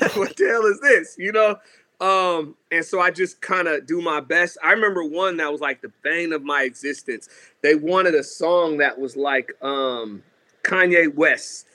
saying? 0.00 0.12
what 0.14 0.36
the 0.36 0.48
hell 0.48 0.64
is 0.64 0.80
this? 0.80 1.16
You 1.18 1.32
know? 1.32 1.56
Um, 2.00 2.56
and 2.72 2.84
so 2.84 3.00
I 3.00 3.10
just 3.10 3.42
kind 3.42 3.68
of 3.68 3.86
do 3.86 4.00
my 4.00 4.20
best. 4.20 4.56
I 4.62 4.72
remember 4.72 5.04
one 5.04 5.36
that 5.36 5.52
was 5.52 5.60
like 5.60 5.82
the 5.82 5.92
bane 6.02 6.32
of 6.32 6.42
my 6.42 6.62
existence. 6.62 7.28
They 7.62 7.74
wanted 7.74 8.14
a 8.14 8.24
song 8.24 8.78
that 8.78 8.98
was 8.98 9.16
like 9.16 9.52
um 9.62 10.22
Kanye 10.64 11.14
West. 11.14 11.66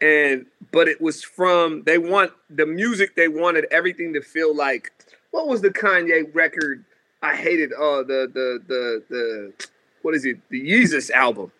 And 0.00 0.46
but 0.70 0.88
it 0.88 1.00
was 1.00 1.24
from 1.24 1.82
they 1.84 1.98
want 1.98 2.32
the 2.50 2.66
music, 2.66 3.16
they 3.16 3.28
wanted 3.28 3.66
everything 3.70 4.12
to 4.14 4.20
feel 4.20 4.54
like 4.54 4.92
what 5.30 5.48
was 5.48 5.60
the 5.60 5.70
Kanye 5.70 6.32
record 6.34 6.84
I 7.22 7.34
hated 7.34 7.72
uh 7.72 8.02
the 8.02 8.30
the 8.32 8.62
the 8.66 9.02
the 9.08 9.52
what 10.02 10.14
is 10.14 10.24
it 10.24 10.38
the 10.50 10.60
Yeezus 10.60 11.10
album. 11.10 11.50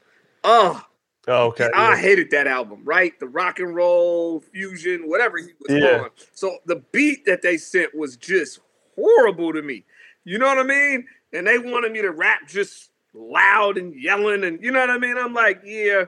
Oh, 0.45 0.83
oh 1.27 1.47
okay. 1.49 1.69
I 1.75 1.91
yeah. 1.91 1.97
hated 1.97 2.31
that 2.31 2.47
album. 2.47 2.83
Right, 2.85 3.19
the 3.19 3.27
rock 3.27 3.59
and 3.59 3.75
roll 3.75 4.41
fusion, 4.41 5.09
whatever 5.09 5.39
he 5.39 5.49
was 5.61 5.83
yeah. 5.83 6.03
on. 6.03 6.11
So 6.33 6.59
the 6.67 6.77
beat 6.93 7.25
that 7.27 7.43
they 7.43 7.57
sent 7.57 7.95
was 7.95 8.17
just 8.17 8.61
horrible 8.95 9.53
to 9.53 9.63
me. 9.63 9.85
You 10.25 10.39
know 10.39 10.47
what 10.47 10.59
I 10.59 10.63
mean? 10.63 11.07
And 11.33 11.47
they 11.47 11.59
wanted 11.59 11.93
me 11.93 12.03
to 12.03 12.11
rap 12.11 12.47
just 12.47 12.91
loud 13.15 13.79
and 13.79 13.95
yelling 13.95 14.45
and 14.45 14.63
you 14.63 14.71
know 14.71 14.81
what 14.81 14.91
I 14.91 14.99
mean? 14.99 15.17
I'm 15.17 15.35
like, 15.35 15.63
yeah, 15.65 16.05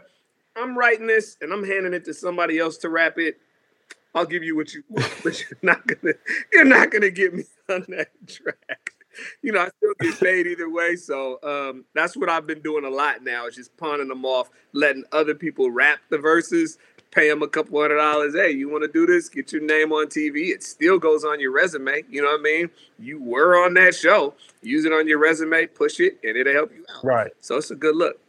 I'm 0.60 0.76
writing 0.76 1.06
this 1.06 1.36
and 1.40 1.52
I'm 1.52 1.64
handing 1.64 1.94
it 1.94 2.04
to 2.04 2.14
somebody 2.14 2.58
else 2.58 2.76
to 2.78 2.88
rap 2.88 3.18
it. 3.18 3.38
I'll 4.14 4.26
give 4.26 4.42
you 4.42 4.56
what 4.56 4.74
you 4.74 4.82
want, 4.88 5.12
but 5.24 5.40
you're 5.40 5.58
not 5.62 5.86
gonna 5.86 6.14
you're 6.52 6.64
not 6.64 6.90
gonna 6.90 7.10
get 7.10 7.34
me 7.34 7.44
on 7.68 7.84
that 7.88 8.08
track. 8.26 8.94
You 9.42 9.52
know, 9.52 9.60
I 9.60 9.68
still 9.76 9.94
get 10.00 10.20
paid 10.20 10.46
either 10.46 10.70
way. 10.70 10.96
So 10.96 11.38
um, 11.42 11.84
that's 11.94 12.16
what 12.16 12.28
I've 12.28 12.46
been 12.46 12.60
doing 12.60 12.84
a 12.84 12.90
lot 12.90 13.24
now 13.24 13.46
is 13.46 13.56
just 13.56 13.76
pawning 13.76 14.08
them 14.08 14.24
off, 14.24 14.50
letting 14.72 15.04
other 15.12 15.34
people 15.34 15.70
rap 15.70 15.98
the 16.10 16.18
verses, 16.18 16.78
pay 17.10 17.28
them 17.28 17.42
a 17.42 17.48
couple 17.48 17.80
hundred 17.80 17.96
dollars. 17.96 18.34
Hey, 18.34 18.52
you 18.52 18.68
want 18.68 18.84
to 18.84 18.88
do 18.88 19.06
this? 19.06 19.28
Get 19.28 19.52
your 19.52 19.62
name 19.62 19.92
on 19.92 20.06
TV. 20.06 20.50
It 20.50 20.62
still 20.62 20.98
goes 20.98 21.24
on 21.24 21.40
your 21.40 21.52
resume. 21.52 22.02
You 22.08 22.22
know 22.22 22.28
what 22.28 22.40
I 22.40 22.42
mean? 22.42 22.70
You 22.98 23.20
were 23.20 23.64
on 23.64 23.74
that 23.74 23.94
show. 23.94 24.34
Use 24.62 24.84
it 24.84 24.92
on 24.92 25.08
your 25.08 25.18
resume, 25.18 25.66
push 25.66 25.98
it, 25.98 26.18
and 26.22 26.36
it'll 26.36 26.52
help 26.52 26.72
you 26.72 26.84
out. 26.94 27.04
Right. 27.04 27.32
So 27.40 27.56
it's 27.56 27.72
a 27.72 27.76
good 27.76 27.96
look. 27.96 28.20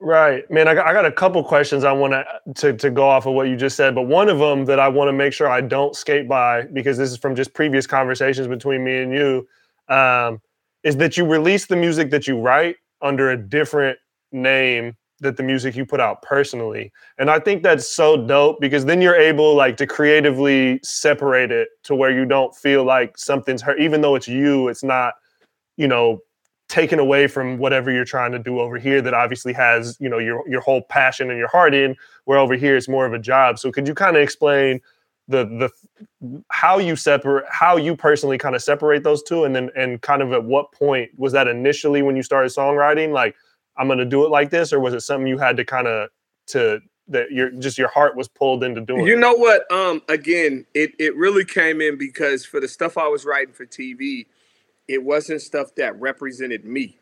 Right, 0.00 0.48
man. 0.48 0.68
I 0.68 0.74
got, 0.74 0.86
I 0.86 0.92
got 0.92 1.06
a 1.06 1.12
couple 1.12 1.42
questions 1.42 1.82
I 1.82 1.90
want 1.90 2.14
to 2.56 2.72
to 2.72 2.90
go 2.90 3.08
off 3.08 3.26
of 3.26 3.34
what 3.34 3.48
you 3.48 3.56
just 3.56 3.76
said, 3.76 3.96
but 3.96 4.02
one 4.02 4.28
of 4.28 4.38
them 4.38 4.64
that 4.66 4.78
I 4.78 4.86
want 4.86 5.08
to 5.08 5.12
make 5.12 5.32
sure 5.32 5.48
I 5.48 5.60
don't 5.60 5.96
skate 5.96 6.28
by 6.28 6.62
because 6.72 6.96
this 6.96 7.10
is 7.10 7.16
from 7.16 7.34
just 7.34 7.52
previous 7.52 7.84
conversations 7.84 8.46
between 8.46 8.84
me 8.84 8.98
and 9.02 9.12
you, 9.12 9.48
um, 9.88 10.40
is 10.84 10.96
that 10.98 11.16
you 11.16 11.26
release 11.26 11.66
the 11.66 11.74
music 11.74 12.10
that 12.10 12.28
you 12.28 12.38
write 12.38 12.76
under 13.02 13.30
a 13.32 13.36
different 13.36 13.98
name 14.30 14.96
that 15.20 15.36
the 15.36 15.42
music 15.42 15.74
you 15.74 15.84
put 15.84 15.98
out 15.98 16.22
personally, 16.22 16.92
and 17.18 17.28
I 17.28 17.40
think 17.40 17.64
that's 17.64 17.88
so 17.88 18.24
dope 18.24 18.60
because 18.60 18.84
then 18.84 19.02
you're 19.02 19.16
able 19.16 19.56
like 19.56 19.76
to 19.78 19.86
creatively 19.86 20.78
separate 20.84 21.50
it 21.50 21.70
to 21.84 21.96
where 21.96 22.12
you 22.12 22.24
don't 22.24 22.54
feel 22.54 22.84
like 22.84 23.18
something's 23.18 23.62
hurt, 23.62 23.80
even 23.80 24.00
though 24.00 24.14
it's 24.14 24.28
you. 24.28 24.68
It's 24.68 24.84
not, 24.84 25.14
you 25.76 25.88
know, 25.88 26.20
taken 26.68 26.98
away 26.98 27.26
from 27.26 27.58
whatever 27.58 27.90
you're 27.90 28.04
trying 28.04 28.32
to 28.32 28.38
do 28.38 28.60
over 28.60 28.78
here 28.78 29.00
that 29.00 29.14
obviously 29.14 29.52
has 29.52 29.96
you 30.00 30.08
know 30.08 30.18
your 30.18 30.46
your 30.48 30.60
whole 30.60 30.82
passion 30.82 31.30
and 31.30 31.38
your 31.38 31.48
heart 31.48 31.74
in 31.74 31.96
where 32.24 32.38
over 32.38 32.54
here 32.54 32.76
it's 32.76 32.88
more 32.88 33.06
of 33.06 33.12
a 33.12 33.18
job. 33.18 33.58
So 33.58 33.72
could 33.72 33.88
you 33.88 33.94
kind 33.94 34.16
of 34.16 34.22
explain 34.22 34.80
the 35.28 35.44
the 35.44 36.42
how 36.50 36.78
you 36.78 36.96
separate 36.96 37.44
how 37.50 37.76
you 37.76 37.96
personally 37.96 38.38
kind 38.38 38.54
of 38.54 38.62
separate 38.62 39.02
those 39.02 39.22
two? 39.22 39.44
And 39.44 39.56
then 39.56 39.70
and 39.76 40.00
kind 40.02 40.22
of 40.22 40.32
at 40.32 40.44
what 40.44 40.72
point 40.72 41.10
was 41.16 41.32
that 41.32 41.48
initially 41.48 42.02
when 42.02 42.16
you 42.16 42.22
started 42.22 42.52
songwriting 42.52 43.12
like 43.12 43.34
i'm 43.78 43.86
going 43.86 43.98
to 43.98 44.04
do 44.04 44.24
it 44.24 44.30
like 44.30 44.50
this 44.50 44.72
or 44.72 44.80
was 44.80 44.92
it 44.92 45.00
something 45.00 45.26
you 45.26 45.38
had 45.38 45.56
to 45.56 45.64
kind 45.64 45.86
of 45.86 46.08
to 46.48 46.80
that 47.06 47.30
your 47.30 47.50
just 47.52 47.78
your 47.78 47.88
heart 47.88 48.16
was 48.16 48.28
pulled 48.28 48.62
into 48.62 48.80
doing 48.80 49.06
you 49.06 49.16
know 49.16 49.32
what? 49.32 49.70
Um 49.72 50.02
again 50.08 50.66
it 50.74 50.92
it 50.98 51.16
really 51.16 51.44
came 51.44 51.80
in 51.80 51.96
because 51.96 52.44
for 52.44 52.60
the 52.60 52.68
stuff 52.68 52.98
i 52.98 53.08
was 53.08 53.24
writing 53.24 53.54
for 53.54 53.64
tv 53.64 54.26
it 54.88 55.04
wasn't 55.04 55.42
stuff 55.42 55.74
that 55.76 56.00
represented 56.00 56.64
me. 56.64 56.96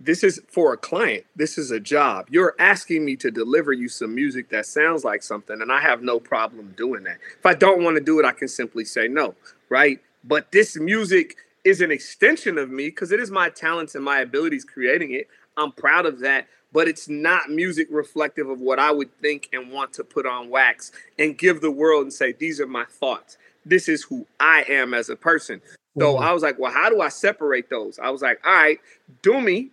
This 0.00 0.22
is 0.22 0.40
for 0.48 0.72
a 0.72 0.76
client. 0.76 1.24
This 1.34 1.58
is 1.58 1.70
a 1.70 1.80
job. 1.80 2.26
You're 2.30 2.54
asking 2.58 3.04
me 3.04 3.16
to 3.16 3.30
deliver 3.30 3.72
you 3.72 3.88
some 3.88 4.14
music 4.14 4.48
that 4.50 4.66
sounds 4.66 5.04
like 5.04 5.22
something, 5.22 5.60
and 5.60 5.72
I 5.72 5.80
have 5.80 6.02
no 6.02 6.20
problem 6.20 6.74
doing 6.76 7.04
that. 7.04 7.18
If 7.36 7.46
I 7.46 7.54
don't 7.54 7.82
want 7.82 7.96
to 7.96 8.02
do 8.02 8.20
it, 8.20 8.24
I 8.24 8.32
can 8.32 8.46
simply 8.46 8.84
say 8.84 9.08
no, 9.08 9.34
right? 9.68 10.00
But 10.22 10.52
this 10.52 10.76
music 10.76 11.36
is 11.64 11.80
an 11.80 11.90
extension 11.90 12.58
of 12.58 12.70
me 12.70 12.86
because 12.86 13.10
it 13.10 13.18
is 13.18 13.30
my 13.30 13.50
talents 13.50 13.94
and 13.96 14.04
my 14.04 14.20
abilities 14.20 14.64
creating 14.64 15.12
it. 15.12 15.28
I'm 15.56 15.72
proud 15.72 16.06
of 16.06 16.20
that, 16.20 16.46
but 16.72 16.86
it's 16.86 17.08
not 17.08 17.50
music 17.50 17.88
reflective 17.90 18.48
of 18.48 18.60
what 18.60 18.78
I 18.78 18.92
would 18.92 19.12
think 19.20 19.48
and 19.52 19.72
want 19.72 19.92
to 19.94 20.04
put 20.04 20.26
on 20.26 20.48
wax 20.48 20.92
and 21.18 21.36
give 21.36 21.60
the 21.60 21.72
world 21.72 22.02
and 22.02 22.12
say, 22.12 22.32
these 22.32 22.60
are 22.60 22.66
my 22.68 22.84
thoughts. 22.84 23.36
This 23.66 23.88
is 23.88 24.04
who 24.04 24.26
I 24.38 24.64
am 24.68 24.94
as 24.94 25.08
a 25.08 25.16
person. 25.16 25.60
So 25.98 26.14
mm-hmm. 26.14 26.24
I 26.24 26.32
was 26.32 26.42
like, 26.42 26.58
well, 26.58 26.72
how 26.72 26.88
do 26.88 27.00
I 27.00 27.08
separate 27.08 27.70
those? 27.70 27.98
I 27.98 28.10
was 28.10 28.22
like, 28.22 28.40
all 28.44 28.52
right, 28.52 28.78
Dumi, 29.22 29.70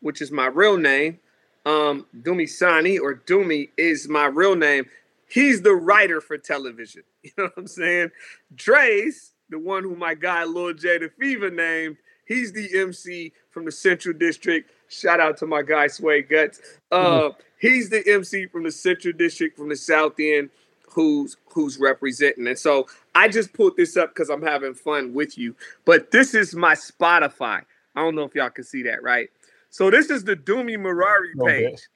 which 0.00 0.20
is 0.22 0.30
my 0.30 0.46
real 0.46 0.76
name, 0.76 1.18
um, 1.66 2.06
Dumisani 2.22 2.98
or 3.00 3.14
Dumi 3.14 3.68
is 3.76 4.08
my 4.08 4.26
real 4.26 4.56
name. 4.56 4.86
He's 5.28 5.62
the 5.62 5.74
writer 5.74 6.20
for 6.20 6.38
television. 6.38 7.02
You 7.22 7.32
know 7.36 7.44
what 7.44 7.52
I'm 7.58 7.66
saying? 7.66 8.12
Dre's, 8.54 9.32
the 9.50 9.58
one 9.58 9.82
who 9.82 9.94
my 9.94 10.14
guy 10.14 10.44
Lil 10.44 10.72
J 10.72 10.96
the 10.96 11.10
Fever 11.20 11.50
named, 11.50 11.98
he's 12.24 12.50
the 12.50 12.66
MC 12.74 13.34
from 13.50 13.66
the 13.66 13.72
Central 13.72 14.14
District. 14.16 14.70
Shout 14.88 15.20
out 15.20 15.36
to 15.36 15.46
my 15.46 15.60
guy 15.60 15.88
Sway 15.88 16.22
Guts. 16.22 16.62
Uh, 16.90 17.04
mm-hmm. 17.04 17.40
He's 17.58 17.90
the 17.90 18.02
MC 18.10 18.46
from 18.46 18.62
the 18.62 18.72
Central 18.72 19.12
District 19.12 19.54
from 19.54 19.68
the 19.68 19.76
South 19.76 20.14
End 20.18 20.48
who's 20.90 21.36
who's 21.46 21.78
representing. 21.78 22.46
And 22.46 22.58
so 22.58 22.86
I 23.14 23.28
just 23.28 23.52
pulled 23.52 23.76
this 23.76 23.96
up 23.96 24.10
because 24.10 24.28
I'm 24.28 24.42
having 24.42 24.74
fun 24.74 25.14
with 25.14 25.38
you. 25.38 25.54
But 25.84 26.10
this 26.10 26.34
is 26.34 26.54
my 26.54 26.74
Spotify. 26.74 27.62
I 27.94 28.00
don't 28.00 28.14
know 28.14 28.24
if 28.24 28.34
y'all 28.34 28.50
can 28.50 28.64
see 28.64 28.82
that, 28.84 29.02
right? 29.02 29.30
So 29.70 29.90
this 29.90 30.10
is 30.10 30.24
the 30.24 30.36
Dumi 30.36 30.76
Maraire 30.76 31.46
page. 31.46 31.88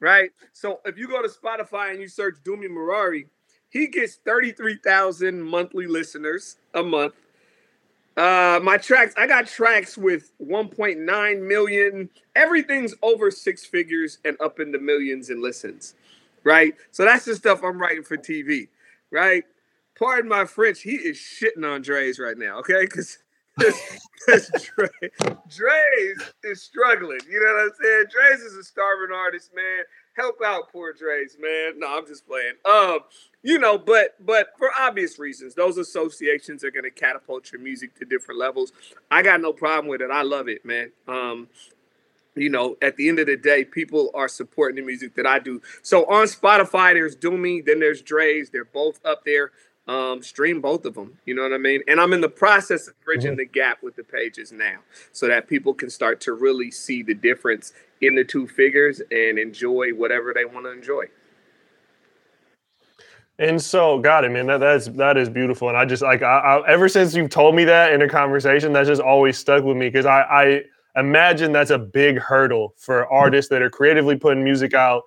Right? 0.00 0.30
So 0.52 0.80
if 0.84 0.96
you 0.96 1.08
go 1.08 1.22
to 1.22 1.28
Spotify 1.28 1.90
and 1.90 2.00
you 2.00 2.08
search 2.08 2.36
Dumi 2.44 2.68
Maraire, 2.68 3.26
he 3.68 3.86
gets 3.86 4.16
33,000 4.16 5.40
monthly 5.40 5.86
listeners 5.86 6.56
a 6.74 6.82
month. 6.82 7.14
Uh, 8.16 8.58
my 8.62 8.76
tracks, 8.76 9.14
I 9.16 9.26
got 9.26 9.46
tracks 9.46 9.96
with 9.96 10.32
1.9 10.42 11.46
million. 11.46 12.10
Everything's 12.34 12.94
over 13.02 13.30
six 13.30 13.64
figures 13.64 14.18
and 14.24 14.36
up 14.40 14.58
in 14.58 14.72
the 14.72 14.78
millions 14.78 15.30
in 15.30 15.40
listens 15.40 15.94
right? 16.44 16.74
So 16.90 17.04
that's 17.04 17.24
the 17.24 17.34
stuff 17.34 17.62
I'm 17.62 17.80
writing 17.80 18.02
for 18.02 18.16
TV, 18.16 18.68
right? 19.10 19.44
Pardon 19.98 20.28
my 20.28 20.44
French, 20.44 20.80
he 20.80 20.92
is 20.92 21.16
shitting 21.18 21.66
on 21.66 21.82
Dre's 21.82 22.18
right 22.18 22.38
now, 22.38 22.58
okay? 22.60 22.82
Because 22.82 23.18
Dre, 23.58 24.88
Dre's 25.48 26.18
is 26.44 26.62
struggling. 26.62 27.20
You 27.28 27.40
know 27.40 27.52
what 27.52 27.62
I'm 27.62 27.70
saying? 27.82 28.04
Dre's 28.10 28.40
is 28.40 28.56
a 28.56 28.64
starving 28.64 29.14
artist, 29.14 29.50
man. 29.54 29.84
Help 30.16 30.36
out 30.44 30.70
poor 30.72 30.92
Dre's, 30.92 31.36
man. 31.38 31.78
No, 31.78 31.98
I'm 31.98 32.06
just 32.06 32.26
playing. 32.26 32.54
Um, 32.64 33.00
you 33.42 33.58
know, 33.58 33.76
but 33.76 34.14
but 34.24 34.48
for 34.58 34.70
obvious 34.78 35.18
reasons, 35.18 35.54
those 35.54 35.78
associations 35.78 36.64
are 36.64 36.70
gonna 36.70 36.90
catapult 36.90 37.52
your 37.52 37.60
music 37.60 37.94
to 37.96 38.04
different 38.04 38.40
levels. 38.40 38.72
I 39.10 39.22
got 39.22 39.40
no 39.40 39.52
problem 39.52 39.88
with 39.88 40.00
it. 40.00 40.10
I 40.10 40.22
love 40.22 40.48
it, 40.48 40.64
man. 40.64 40.92
Um, 41.08 41.48
you 42.34 42.48
know, 42.48 42.76
at 42.82 42.96
the 42.96 43.08
end 43.08 43.18
of 43.18 43.26
the 43.26 43.36
day, 43.36 43.64
people 43.64 44.10
are 44.14 44.28
supporting 44.28 44.76
the 44.76 44.82
music 44.82 45.14
that 45.16 45.26
I 45.26 45.38
do. 45.38 45.60
So 45.82 46.04
on 46.06 46.26
Spotify, 46.26 46.94
there's 46.94 47.16
Dumi, 47.16 47.64
then 47.64 47.80
there's 47.80 48.02
Dre's. 48.02 48.50
They're 48.50 48.64
both 48.64 49.00
up 49.04 49.24
there. 49.24 49.52
Um, 49.88 50.22
stream 50.22 50.60
both 50.60 50.84
of 50.84 50.94
them. 50.94 51.18
You 51.24 51.34
know 51.34 51.42
what 51.42 51.52
I 51.52 51.58
mean? 51.58 51.82
And 51.88 52.00
I'm 52.00 52.12
in 52.12 52.20
the 52.20 52.28
process 52.28 52.86
of 52.86 52.94
bridging 53.04 53.32
mm-hmm. 53.32 53.38
the 53.38 53.46
gap 53.46 53.82
with 53.82 53.96
the 53.96 54.04
pages 54.04 54.52
now, 54.52 54.78
so 55.10 55.26
that 55.26 55.48
people 55.48 55.74
can 55.74 55.90
start 55.90 56.20
to 56.22 56.32
really 56.32 56.70
see 56.70 57.02
the 57.02 57.14
difference 57.14 57.72
in 58.00 58.14
the 58.14 58.22
two 58.22 58.46
figures 58.46 59.00
and 59.10 59.38
enjoy 59.38 59.90
whatever 59.90 60.32
they 60.32 60.44
want 60.44 60.66
to 60.66 60.70
enjoy. 60.70 61.06
And 63.40 63.60
so, 63.60 63.98
got 63.98 64.24
it, 64.24 64.30
man. 64.30 64.46
That 64.46 64.58
that's 64.58 64.86
that 64.88 65.16
is 65.16 65.30
beautiful, 65.30 65.68
and 65.70 65.76
I 65.76 65.86
just 65.86 66.02
like 66.02 66.22
I, 66.22 66.38
I, 66.38 66.68
ever 66.68 66.90
since 66.90 67.14
you've 67.14 67.30
told 67.30 67.54
me 67.54 67.64
that 67.64 67.92
in 67.92 68.02
a 68.02 68.08
conversation, 68.08 68.74
that's 68.74 68.86
just 68.86 69.00
always 69.00 69.38
stuck 69.38 69.64
with 69.64 69.78
me 69.78 69.88
because 69.88 70.04
I 70.04 70.20
I 70.20 70.62
imagine 71.00 71.52
that's 71.52 71.70
a 71.70 71.78
big 71.78 72.18
hurdle 72.18 72.74
for 72.76 73.06
artists 73.12 73.48
that 73.50 73.62
are 73.62 73.70
creatively 73.70 74.16
putting 74.16 74.44
music 74.44 74.74
out 74.74 75.02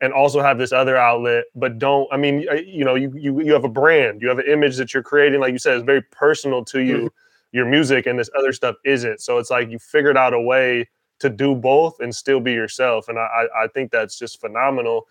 and 0.00 0.12
also 0.12 0.42
have 0.42 0.58
this 0.58 0.72
other 0.72 0.96
outlet 0.96 1.44
but 1.54 1.78
don't 1.78 2.06
i 2.12 2.16
mean 2.16 2.40
you 2.66 2.84
know 2.84 2.94
you, 2.94 3.12
you 3.16 3.40
you 3.40 3.52
have 3.52 3.64
a 3.64 3.68
brand 3.68 4.20
you 4.20 4.28
have 4.28 4.38
an 4.38 4.46
image 4.46 4.76
that 4.76 4.92
you're 4.92 5.02
creating 5.02 5.40
like 5.40 5.52
you 5.52 5.58
said 5.58 5.74
it's 5.76 5.84
very 5.84 6.02
personal 6.02 6.64
to 6.64 6.80
you 6.80 6.96
mm-hmm. 6.96 7.06
your 7.52 7.64
music 7.66 8.06
and 8.06 8.18
this 8.18 8.30
other 8.38 8.52
stuff 8.52 8.76
isn't. 8.84 9.20
So 9.20 9.38
it's 9.38 9.50
like 9.50 9.70
you 9.70 9.78
figured 9.78 10.16
out 10.16 10.34
a 10.34 10.40
way 10.40 10.88
to 11.20 11.30
do 11.30 11.54
both 11.54 11.98
and 12.00 12.14
still 12.14 12.40
be 12.40 12.52
yourself 12.52 13.08
and 13.08 13.18
i 13.18 13.46
i 13.56 13.66
think 13.68 13.90
that's 13.90 14.18
just 14.18 14.40
phenomenal. 14.40 15.06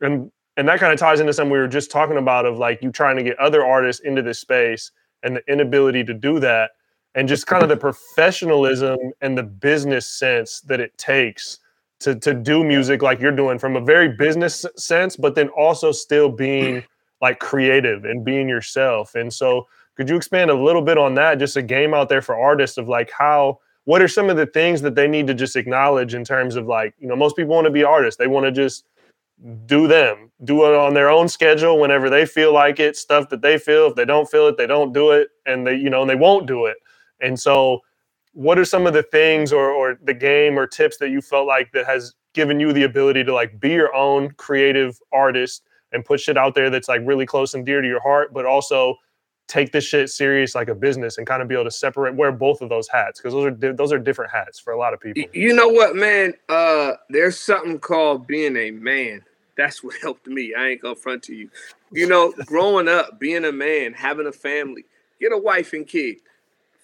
And 0.00 0.30
and 0.58 0.68
that 0.68 0.80
kind 0.80 0.92
of 0.92 0.98
ties 0.98 1.20
into 1.20 1.32
something 1.32 1.52
we 1.52 1.58
were 1.58 1.68
just 1.68 1.90
talking 1.90 2.16
about 2.16 2.46
of 2.46 2.58
like 2.58 2.82
you 2.82 2.90
trying 2.90 3.16
to 3.16 3.22
get 3.22 3.38
other 3.38 3.64
artists 3.64 4.02
into 4.02 4.22
this 4.22 4.38
space 4.38 4.90
and 5.22 5.36
the 5.36 5.42
inability 5.50 6.04
to 6.04 6.14
do 6.14 6.40
that 6.40 6.72
and 7.16 7.26
just 7.26 7.46
kind 7.46 7.62
of 7.62 7.68
the 7.68 7.76
professionalism 7.76 8.98
and 9.22 9.36
the 9.36 9.42
business 9.42 10.06
sense 10.06 10.60
that 10.60 10.78
it 10.78 10.96
takes 10.96 11.58
to 11.98 12.14
to 12.14 12.34
do 12.34 12.62
music 12.62 13.02
like 13.02 13.20
you're 13.20 13.32
doing 13.32 13.58
from 13.58 13.74
a 13.74 13.80
very 13.80 14.08
business 14.08 14.64
sense, 14.76 15.16
but 15.16 15.34
then 15.34 15.48
also 15.48 15.90
still 15.90 16.28
being 16.28 16.84
like 17.22 17.40
creative 17.40 18.04
and 18.04 18.24
being 18.24 18.48
yourself. 18.48 19.14
And 19.14 19.32
so, 19.32 19.66
could 19.96 20.08
you 20.08 20.16
expand 20.16 20.50
a 20.50 20.54
little 20.54 20.82
bit 20.82 20.98
on 20.98 21.14
that? 21.14 21.38
Just 21.38 21.56
a 21.56 21.62
game 21.62 21.94
out 21.94 22.10
there 22.10 22.20
for 22.20 22.36
artists 22.36 22.76
of 22.76 22.86
like 22.86 23.10
how 23.10 23.58
what 23.86 24.02
are 24.02 24.08
some 24.08 24.28
of 24.28 24.36
the 24.36 24.46
things 24.46 24.82
that 24.82 24.96
they 24.96 25.08
need 25.08 25.26
to 25.28 25.34
just 25.34 25.56
acknowledge 25.56 26.12
in 26.12 26.24
terms 26.24 26.56
of 26.56 26.66
like 26.66 26.94
you 26.98 27.08
know 27.08 27.16
most 27.16 27.34
people 27.34 27.54
want 27.54 27.64
to 27.64 27.70
be 27.70 27.82
artists 27.82 28.18
they 28.18 28.26
want 28.26 28.44
to 28.44 28.52
just 28.52 28.84
do 29.66 29.86
them 29.86 30.30
do 30.44 30.64
it 30.64 30.74
on 30.74 30.92
their 30.92 31.08
own 31.08 31.28
schedule 31.28 31.78
whenever 31.78 32.10
they 32.10 32.26
feel 32.26 32.52
like 32.52 32.80
it 32.80 32.96
stuff 32.96 33.28
that 33.28 33.42
they 33.42 33.58
feel 33.58 33.86
if 33.86 33.94
they 33.94 34.04
don't 34.04 34.30
feel 34.30 34.46
it 34.48 34.56
they 34.56 34.66
don't 34.66 34.92
do 34.92 35.10
it 35.10 35.28
and 35.46 35.66
they 35.66 35.74
you 35.74 35.88
know 35.88 36.00
and 36.02 36.10
they 36.10 36.16
won't 36.16 36.46
do 36.46 36.66
it 36.66 36.76
and 37.20 37.38
so, 37.38 37.80
what 38.32 38.58
are 38.58 38.64
some 38.64 38.86
of 38.86 38.92
the 38.92 39.02
things 39.02 39.52
or, 39.52 39.70
or 39.70 39.98
the 40.02 40.14
game 40.14 40.58
or 40.58 40.66
tips 40.66 40.98
that 40.98 41.10
you 41.10 41.22
felt 41.22 41.46
like 41.46 41.72
that 41.72 41.86
has 41.86 42.14
given 42.34 42.60
you 42.60 42.72
the 42.72 42.82
ability 42.82 43.24
to 43.24 43.32
like 43.32 43.58
be 43.58 43.70
your 43.70 43.94
own 43.94 44.30
creative 44.32 45.00
artist 45.12 45.62
and 45.92 46.04
put 46.04 46.20
shit 46.20 46.36
out 46.36 46.54
there 46.54 46.68
that's 46.68 46.88
like 46.88 47.00
really 47.04 47.24
close 47.24 47.54
and 47.54 47.64
dear 47.64 47.80
to 47.80 47.88
your 47.88 48.00
heart, 48.00 48.34
but 48.34 48.44
also 48.44 48.96
take 49.48 49.72
this 49.72 49.84
shit 49.84 50.10
serious 50.10 50.54
like 50.54 50.68
a 50.68 50.74
business 50.74 51.18
and 51.18 51.26
kind 51.26 51.40
of 51.40 51.48
be 51.48 51.54
able 51.54 51.64
to 51.64 51.70
separate 51.70 52.14
wear 52.14 52.32
both 52.32 52.60
of 52.60 52.68
those 52.68 52.88
hats 52.88 53.20
because 53.20 53.32
those 53.32 53.46
are 53.46 53.72
those 53.72 53.92
are 53.92 53.98
different 53.98 54.30
hats 54.30 54.58
for 54.58 54.72
a 54.72 54.78
lot 54.78 54.92
of 54.92 55.00
people. 55.00 55.22
You 55.32 55.54
know 55.54 55.68
what, 55.68 55.94
man? 55.94 56.34
Uh, 56.48 56.92
there's 57.08 57.38
something 57.38 57.78
called 57.78 58.26
being 58.26 58.56
a 58.56 58.70
man. 58.70 59.22
That's 59.56 59.82
what 59.84 59.96
helped 60.02 60.26
me. 60.26 60.54
I 60.56 60.68
ain't 60.68 60.82
gonna 60.82 60.96
front 60.96 61.22
to 61.24 61.34
you. 61.34 61.50
You 61.92 62.08
know, 62.08 62.32
growing 62.44 62.88
up, 62.88 63.18
being 63.18 63.44
a 63.44 63.52
man, 63.52 63.92
having 63.92 64.26
a 64.26 64.32
family, 64.32 64.84
get 65.20 65.32
a 65.32 65.38
wife 65.38 65.72
and 65.72 65.86
kid. 65.86 66.16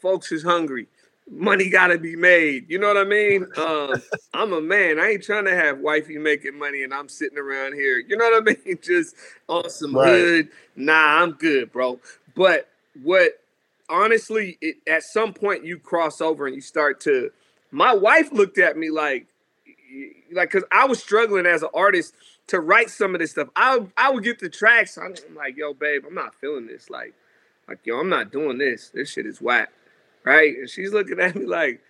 Folks 0.02 0.32
is 0.32 0.42
hungry. 0.42 0.88
Money 1.30 1.70
gotta 1.70 1.98
be 1.98 2.16
made. 2.16 2.68
You 2.68 2.80
know 2.80 2.88
what 2.88 2.98
I 2.98 3.04
mean? 3.04 3.46
Um, 3.56 4.02
I'm 4.34 4.52
a 4.52 4.60
man. 4.60 5.00
I 5.00 5.12
ain't 5.12 5.22
trying 5.22 5.46
to 5.46 5.54
have 5.54 5.78
wifey 5.78 6.18
making 6.18 6.58
money 6.58 6.82
and 6.82 6.92
I'm 6.92 7.08
sitting 7.08 7.38
around 7.38 7.74
here. 7.74 7.98
You 7.98 8.16
know 8.18 8.30
what 8.30 8.42
I 8.42 8.44
mean? 8.66 8.78
Just 8.82 9.14
on 9.48 9.70
some 9.70 9.94
Right. 9.94 10.08
hood. 10.08 10.48
Nah, 10.76 11.22
I'm 11.22 11.32
good, 11.32 11.72
bro. 11.72 12.00
But 12.34 12.68
what 13.02 13.40
honestly, 13.88 14.58
it, 14.60 14.76
at 14.88 15.04
some 15.04 15.32
point 15.34 15.64
you 15.64 15.78
cross 15.78 16.20
over 16.20 16.46
and 16.46 16.54
you 16.56 16.62
start 16.62 17.00
to. 17.02 17.30
My 17.70 17.94
wife 17.94 18.32
looked 18.32 18.58
at 18.58 18.76
me 18.76 18.90
like, 18.90 19.26
like, 20.32 20.50
cause 20.50 20.64
I 20.72 20.86
was 20.86 21.00
struggling 21.00 21.46
as 21.46 21.62
an 21.62 21.70
artist 21.74 22.14
to 22.48 22.60
write 22.60 22.90
some 22.90 23.14
of 23.14 23.20
this 23.20 23.32
stuff. 23.32 23.48
I 23.56 23.80
I 23.96 24.10
would 24.10 24.24
get 24.24 24.40
the 24.40 24.48
tracks. 24.48 24.98
I'm 24.98 25.14
like, 25.36 25.56
yo, 25.56 25.74
babe, 25.74 26.04
I'm 26.06 26.14
not 26.14 26.34
feeling 26.34 26.66
this. 26.66 26.90
Like, 26.90 27.14
like, 27.68 27.80
yo, 27.84 28.00
I'm 28.00 28.08
not 28.08 28.32
doing 28.32 28.58
this. 28.58 28.90
This 28.90 29.10
shit 29.10 29.26
is 29.26 29.40
whack, 29.40 29.70
right? 30.24 30.56
And 30.56 30.68
she's 30.70 30.92
looking 30.92 31.20
at 31.20 31.34
me 31.34 31.46
like, 31.46 31.80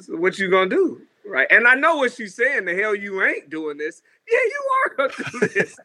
"So 0.00 0.16
what 0.16 0.38
you 0.38 0.50
gonna 0.50 0.70
do, 0.70 1.02
right? 1.26 1.46
And 1.50 1.66
I 1.66 1.74
know 1.74 1.96
what 1.96 2.12
she's 2.12 2.34
saying. 2.34 2.64
The 2.66 2.74
hell, 2.74 2.94
you 2.94 3.22
ain't 3.22 3.50
doing 3.50 3.78
this. 3.78 4.02
Yeah, 4.30 4.38
you 4.38 4.62
are 4.84 4.94
gonna 4.96 5.30
do 5.32 5.40
this. 5.54 5.78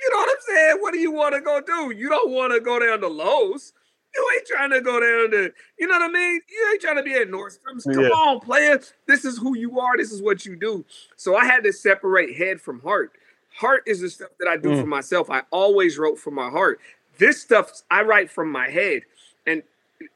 you 0.00 0.10
know 0.10 0.18
what 0.18 0.30
I'm 0.30 0.54
saying? 0.54 0.76
What 0.80 0.92
do 0.92 0.98
you 0.98 1.12
want 1.12 1.34
to 1.34 1.40
go 1.40 1.60
do? 1.60 1.94
You 1.96 2.08
don't 2.08 2.30
want 2.30 2.52
to 2.52 2.60
go 2.60 2.78
down 2.78 3.00
to 3.00 3.08
Lowe's. 3.08 3.72
You 4.16 4.30
ain't 4.36 4.46
trying 4.46 4.70
to 4.70 4.80
go 4.80 5.00
down 5.00 5.32
to, 5.32 5.52
you 5.76 5.88
know 5.88 5.98
what 5.98 6.08
I 6.08 6.12
mean? 6.12 6.40
You 6.48 6.68
ain't 6.72 6.80
trying 6.80 6.96
to 6.98 7.02
be 7.02 7.14
at 7.14 7.28
Nordstrom's. 7.28 7.84
Come 7.84 8.04
Yeah. 8.04 8.10
on, 8.10 8.38
player. 8.40 8.80
This 9.08 9.24
is 9.24 9.38
who 9.38 9.56
you 9.56 9.80
are. 9.80 9.96
This 9.96 10.12
is 10.12 10.22
what 10.22 10.46
you 10.46 10.54
do. 10.54 10.84
So 11.16 11.34
I 11.34 11.44
had 11.46 11.64
to 11.64 11.72
separate 11.72 12.36
head 12.36 12.60
from 12.60 12.80
heart. 12.80 13.12
Heart 13.56 13.82
is 13.86 14.00
the 14.02 14.10
stuff 14.10 14.30
that 14.38 14.46
I 14.48 14.56
do 14.56 14.68
Mm. 14.70 14.80
for 14.80 14.86
myself. 14.86 15.30
I 15.30 15.42
always 15.50 15.98
wrote 15.98 16.18
from 16.18 16.34
my 16.34 16.48
heart. 16.48 16.80
This 17.18 17.40
stuff 17.42 17.72
I 17.90 18.02
write 18.02 18.30
from 18.30 18.52
my 18.52 18.68
head. 18.68 19.02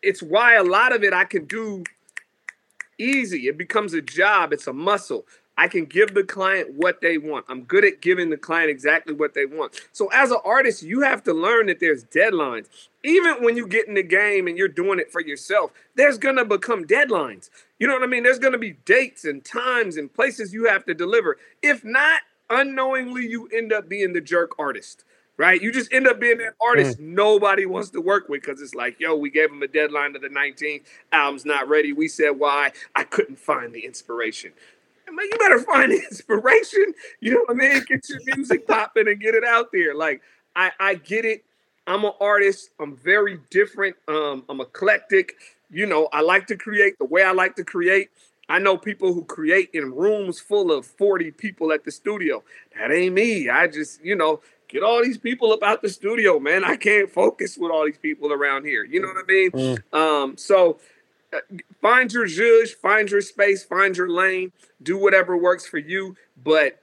It's 0.03 0.23
why 0.23 0.55
a 0.55 0.65
lot 0.65 0.95
of 0.95 1.03
it 1.03 1.13
I 1.13 1.25
can 1.25 1.45
do 1.45 1.85
easy. 2.99 3.49
It 3.49 3.57
becomes 3.57 3.95
a 3.95 4.03
job, 4.03 4.53
it's 4.53 4.67
a 4.67 4.73
muscle. 4.73 5.27
I 5.59 5.67
can 5.67 5.87
give 5.87 6.15
the 6.15 6.23
client 6.23 6.75
what 6.77 7.01
they 7.01 7.19
want. 7.19 7.45
I'm 7.49 7.65
good 7.65 7.85
at 7.85 8.01
giving 8.01 8.31
the 8.31 8.37
client 8.37 8.71
exactly 8.71 9.13
what 9.13 9.35
they 9.35 9.45
want. 9.45 9.81
So 9.93 10.07
as 10.13 10.31
an 10.31 10.39
artist, 10.45 10.85
you 10.85 11.01
have 11.01 11.25
to 11.25 11.35
learn 11.35 11.67
that 11.67 11.81
there's 11.81 12.05
deadlines. 12.05 12.69
Even 13.03 13.43
when 13.43 13.57
you 13.57 13.67
get 13.67 13.89
in 13.89 13.95
the 13.95 14.05
game 14.05 14.47
and 14.47 14.57
you're 14.57 14.69
doing 14.69 15.01
it 15.01 15.11
for 15.11 15.21
yourself, 15.21 15.73
there's 15.97 16.17
gonna 16.17 16.45
become 16.45 16.85
deadlines. 16.85 17.51
You 17.81 17.89
know 17.89 17.95
what 17.95 18.05
I 18.05 18.07
mean? 18.07 18.23
There's 18.23 18.39
gonna 18.39 18.59
be 18.59 18.77
dates 18.85 19.25
and 19.25 19.45
times 19.45 19.97
and 19.97 20.15
places 20.15 20.55
you 20.55 20.67
have 20.67 20.85
to 20.85 20.95
deliver. 20.95 21.39
If 21.61 21.85
not, 21.85 22.23
unknowingly 22.49 23.27
you 23.27 23.49
end 23.49 23.73
up 23.73 23.89
being 23.89 24.13
the 24.13 24.21
jerk 24.21 24.53
artist. 24.61 25.05
Right? 25.39 25.63
You 25.63 25.73
just 25.73 25.93
end 25.93 26.09
up 26.09 26.19
being 26.19 26.39
that 26.39 26.55
artist 26.61 26.99
nobody 26.99 27.65
wants 27.65 27.91
to 27.91 28.01
work 28.01 28.29
with 28.29 28.43
because 28.43 28.61
it's 28.61 28.75
like, 28.75 28.99
yo, 28.99 29.15
we 29.15 29.31
gave 29.31 29.51
him 29.51 29.63
a 29.63 29.69
deadline 29.69 30.13
to 30.15 30.19
the 30.19 30.29
19th, 30.29 30.83
album's 31.13 31.45
not 31.45 31.69
ready. 31.69 31.93
We 31.93 32.09
said 32.09 32.31
why. 32.31 32.73
I 32.97 33.05
couldn't 33.05 33.39
find 33.39 33.73
the 33.73 33.85
inspiration. 33.85 34.53
Man, 35.11 35.27
you 35.31 35.39
better 35.39 35.61
find 35.61 35.93
the 35.93 36.03
inspiration. 36.03 36.93
You 37.21 37.35
know 37.35 37.45
what 37.47 37.53
I 37.53 37.55
mean? 37.55 37.85
Get 37.87 38.09
your 38.09 38.19
music 38.35 38.67
popping 38.67 39.07
and 39.07 39.21
get 39.21 39.35
it 39.35 39.45
out 39.45 39.71
there. 39.73 39.95
Like 39.95 40.23
I, 40.57 40.73
I 40.81 40.95
get 40.97 41.25
it. 41.25 41.45
I'm 41.87 42.05
an 42.05 42.13
artist. 42.21 42.71
I'm 42.81 42.97
very 42.97 43.39
different. 43.51 43.97
Um, 44.09 44.45
I'm 44.49 44.61
eclectic. 44.61 45.35
You 45.71 45.87
know, 45.87 46.09
I 46.13 46.21
like 46.21 46.47
to 46.49 46.57
create 46.57 46.99
the 46.99 47.05
way 47.05 47.23
I 47.23 47.31
like 47.31 47.57
to 47.57 47.65
create. 47.65 48.11
I 48.51 48.59
know 48.59 48.77
people 48.77 49.13
who 49.13 49.25
create 49.25 49.71
in 49.75 49.95
rooms 49.95 50.41
full 50.41 50.73
of 50.73 50.87
40 50.87 51.33
people 51.33 51.71
at 51.71 51.85
the 51.85 51.91
studio. 51.91 52.43
That 52.79 52.91
ain't 52.91 53.15
me. 53.15 53.51
I 53.51 53.67
just, 53.67 54.03
you 54.03 54.17
know, 54.17 54.41
get 54.69 54.83
all 54.83 55.03
these 55.03 55.19
people 55.19 55.53
up 55.53 55.63
out 55.63 55.83
the 55.83 55.89
studio, 55.89 56.39
man. 56.39 56.65
I 56.65 56.77
can't 56.77 57.11
focus 57.11 57.57
with 57.59 57.73
all 57.73 57.85
these 57.87 57.99
people 57.99 58.33
around 58.33 58.65
here. 58.65 58.85
You 58.85 59.01
know 59.01 59.09
what 59.09 59.25
I 59.25 59.27
mean? 59.27 59.51
Mm. 59.51 59.95
Um, 59.95 60.37
so 60.37 60.79
uh, 61.33 61.39
find 61.81 62.13
your 62.13 62.27
zhuzh, 62.27 62.75
find 62.75 63.11
your 63.11 63.21
space, 63.21 63.65
find 63.65 63.97
your 63.97 64.09
lane, 64.09 64.53
do 64.83 64.97
whatever 64.99 65.37
works 65.37 65.67
for 65.67 65.79
you. 65.79 66.17
But 66.43 66.81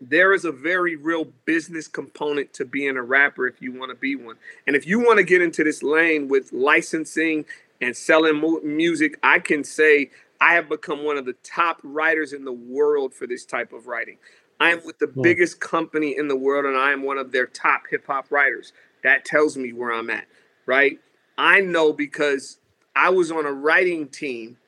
there 0.00 0.32
is 0.32 0.44
a 0.44 0.52
very 0.52 0.96
real 0.96 1.26
business 1.44 1.86
component 1.86 2.52
to 2.54 2.64
being 2.64 2.96
a 2.96 3.02
rapper 3.02 3.46
if 3.46 3.60
you 3.60 3.72
want 3.72 3.90
to 3.90 3.96
be 3.96 4.16
one. 4.16 4.36
And 4.66 4.74
if 4.74 4.86
you 4.86 4.98
want 5.00 5.18
to 5.18 5.24
get 5.24 5.42
into 5.42 5.62
this 5.62 5.82
lane 5.82 6.28
with 6.28 6.52
licensing 6.52 7.44
and 7.80 7.96
selling 7.96 8.36
mu- 8.36 8.62
music, 8.62 9.18
I 9.22 9.40
can 9.40 9.62
say 9.62 10.10
I 10.40 10.54
have 10.54 10.68
become 10.68 11.04
one 11.04 11.18
of 11.18 11.26
the 11.26 11.34
top 11.44 11.80
writers 11.82 12.32
in 12.32 12.44
the 12.44 12.52
world 12.52 13.12
for 13.12 13.26
this 13.26 13.44
type 13.44 13.72
of 13.72 13.86
writing. 13.86 14.16
I 14.60 14.72
am 14.72 14.82
with 14.86 15.00
the 15.00 15.08
Hmm. 15.14 15.22
biggest 15.22 15.60
company 15.60 16.16
in 16.18 16.28
the 16.28 16.36
world 16.36 16.66
and 16.66 16.76
I 16.78 16.92
am 16.92 17.04
one 17.04 17.18
of 17.18 17.32
their 17.32 17.46
top 17.46 17.84
hip 17.90 18.06
hop 18.08 18.30
writers. 18.32 18.72
That 19.04 19.24
tells 19.26 19.56
me 19.58 19.72
where 19.72 19.92
I'm 19.92 20.10
at, 20.10 20.26
right? 20.66 21.00
I 21.38 21.60
know 21.62 21.92
because 21.94 22.58
I 22.96 23.10
was 23.10 23.32
on 23.32 23.46
a 23.46 23.52
writing 23.52 24.08
team 24.08 24.58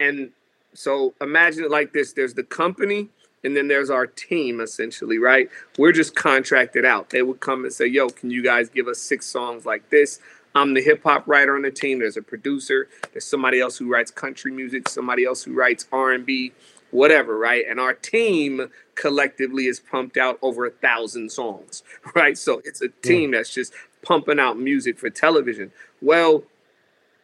and 0.00 0.32
so 0.74 1.14
imagine 1.20 1.64
it 1.64 1.70
like 1.72 1.92
this. 1.92 2.12
There's 2.12 2.34
the 2.34 2.44
company 2.44 3.10
and 3.44 3.56
then 3.56 3.68
there's 3.68 3.90
our 3.90 4.06
team 4.06 4.60
essentially 4.60 5.18
right? 5.18 5.50
We're 5.78 5.92
just 5.92 6.14
contracted 6.16 6.84
out. 6.84 7.10
They 7.10 7.22
would 7.22 7.40
come 7.40 7.64
and 7.64 7.72
say 7.72 7.86
yo 7.86 8.08
can 8.08 8.30
you 8.30 8.42
guys 8.42 8.70
give 8.70 8.88
us 8.88 9.00
six 9.00 9.26
songs 9.26 9.66
like 9.66 9.90
this? 9.90 10.20
I'm 10.54 10.74
the 10.74 10.82
hip 10.82 11.02
hop 11.04 11.28
writer 11.28 11.56
on 11.56 11.62
the 11.62 11.70
team. 11.72 12.00
There's 12.00 12.16
a 12.18 12.22
producer. 12.22 12.88
There's 13.12 13.24
somebody 13.26 13.60
else 13.60 13.78
who 13.78 13.90
writes 13.92 14.10
country 14.10 14.52
music. 14.52 14.88
Somebody 14.88 15.24
else 15.24 15.44
who 15.44 15.54
writes 15.54 15.86
r&b 15.92 16.52
whatever 16.92 17.36
right? 17.36 17.64
And 17.68 17.80
our 17.80 17.94
team 17.94 18.70
collectively 18.94 19.66
is 19.66 19.80
pumped 19.80 20.16
out 20.16 20.38
over 20.40 20.66
a 20.66 20.70
thousand 20.70 21.32
songs 21.32 21.82
right? 22.14 22.38
So 22.38 22.62
it's 22.64 22.80
a 22.80 22.88
team 22.88 23.32
that's 23.32 23.52
just 23.52 23.72
pumping 24.02 24.38
out 24.38 24.58
music 24.58 24.98
for 24.98 25.10
television. 25.10 25.72
Well 26.00 26.44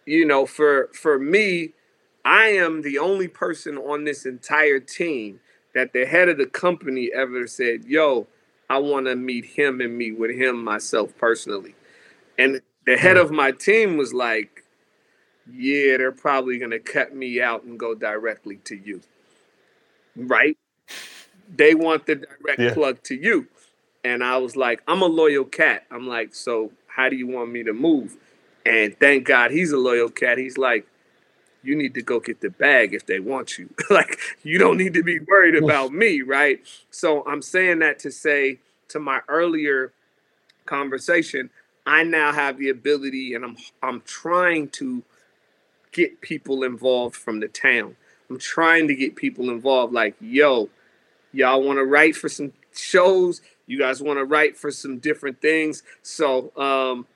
you 0.04 0.24
know 0.24 0.46
for 0.46 0.88
for 0.92 1.18
me 1.18 1.74
I 2.24 2.48
am 2.48 2.82
the 2.82 2.98
only 2.98 3.28
person 3.28 3.78
on 3.78 4.04
this 4.04 4.26
entire 4.26 4.80
team 4.80 5.40
that 5.74 5.92
the 5.94 6.04
head 6.04 6.28
of 6.28 6.36
the 6.36 6.46
company 6.46 7.10
ever 7.14 7.46
said, 7.46 7.84
Yo, 7.84 8.26
I 8.68 8.78
want 8.78 9.06
to 9.06 9.16
meet 9.16 9.44
him 9.44 9.80
and 9.80 9.96
meet 9.96 10.18
with 10.18 10.32
him 10.32 10.62
myself 10.62 11.16
personally. 11.16 11.74
And 12.38 12.60
the 12.84 12.98
head 12.98 13.16
of 13.16 13.30
my 13.30 13.52
team 13.52 13.96
was 13.96 14.12
like, 14.12 14.64
Yeah, 15.50 15.96
they're 15.96 16.12
probably 16.12 16.58
going 16.58 16.72
to 16.72 16.80
cut 16.80 17.14
me 17.14 17.40
out 17.40 17.64
and 17.64 17.78
go 17.78 17.94
directly 17.94 18.56
to 18.64 18.76
you. 18.76 19.00
Right? 20.26 20.56
They 21.54 21.74
want 21.74 22.06
the 22.06 22.16
direct 22.16 22.60
Yeah. 22.60 22.74
plug 22.74 23.02
to 23.04 23.14
you. 23.14 23.48
And 24.04 24.22
I 24.22 24.36
was 24.38 24.56
like, 24.56 24.82
I'm 24.88 25.02
a 25.02 25.06
loyal 25.06 25.44
cat. 25.44 25.84
I'm 25.90 26.06
like, 26.06 26.34
So 26.34 26.72
how 26.88 27.08
do 27.08 27.16
you 27.16 27.26
want 27.26 27.50
me 27.50 27.62
to 27.62 27.72
move? 27.72 28.16
And 28.66 28.98
thank 28.98 29.24
God 29.24 29.50
he's 29.50 29.72
a 29.72 29.78
loyal 29.78 30.10
cat. 30.10 30.38
He's 30.38 30.58
like, 30.58 30.86
you 31.62 31.76
need 31.76 31.94
to 31.94 32.02
go 32.02 32.20
get 32.20 32.40
the 32.40 32.50
bag 32.50 32.94
if 32.94 33.06
they 33.06 33.20
want 33.20 33.58
you. 33.58 33.70
like 33.90 34.18
you 34.42 34.58
don't 34.58 34.76
need 34.76 34.94
to 34.94 35.02
be 35.02 35.18
worried 35.20 35.54
about 35.54 35.92
me, 35.92 36.22
right? 36.22 36.60
So 36.90 37.24
I'm 37.26 37.42
saying 37.42 37.80
that 37.80 37.98
to 38.00 38.10
say 38.10 38.60
to 38.88 38.98
my 38.98 39.20
earlier 39.28 39.92
conversation, 40.66 41.50
I 41.86 42.02
now 42.04 42.32
have 42.32 42.58
the 42.58 42.68
ability 42.68 43.34
and 43.34 43.44
I'm 43.44 43.56
I'm 43.82 44.00
trying 44.02 44.68
to 44.70 45.02
get 45.92 46.20
people 46.20 46.62
involved 46.64 47.16
from 47.16 47.40
the 47.40 47.48
town. 47.48 47.96
I'm 48.30 48.38
trying 48.38 48.88
to 48.88 48.94
get 48.94 49.16
people 49.16 49.50
involved 49.50 49.92
like, 49.92 50.14
yo, 50.20 50.68
y'all 51.32 51.62
want 51.62 51.78
to 51.78 51.84
write 51.84 52.16
for 52.16 52.28
some 52.28 52.52
shows, 52.74 53.40
you 53.66 53.78
guys 53.78 54.02
want 54.02 54.18
to 54.18 54.24
write 54.24 54.56
for 54.56 54.70
some 54.70 54.98
different 54.98 55.40
things. 55.40 55.82
So 56.02 56.52
um 56.56 57.06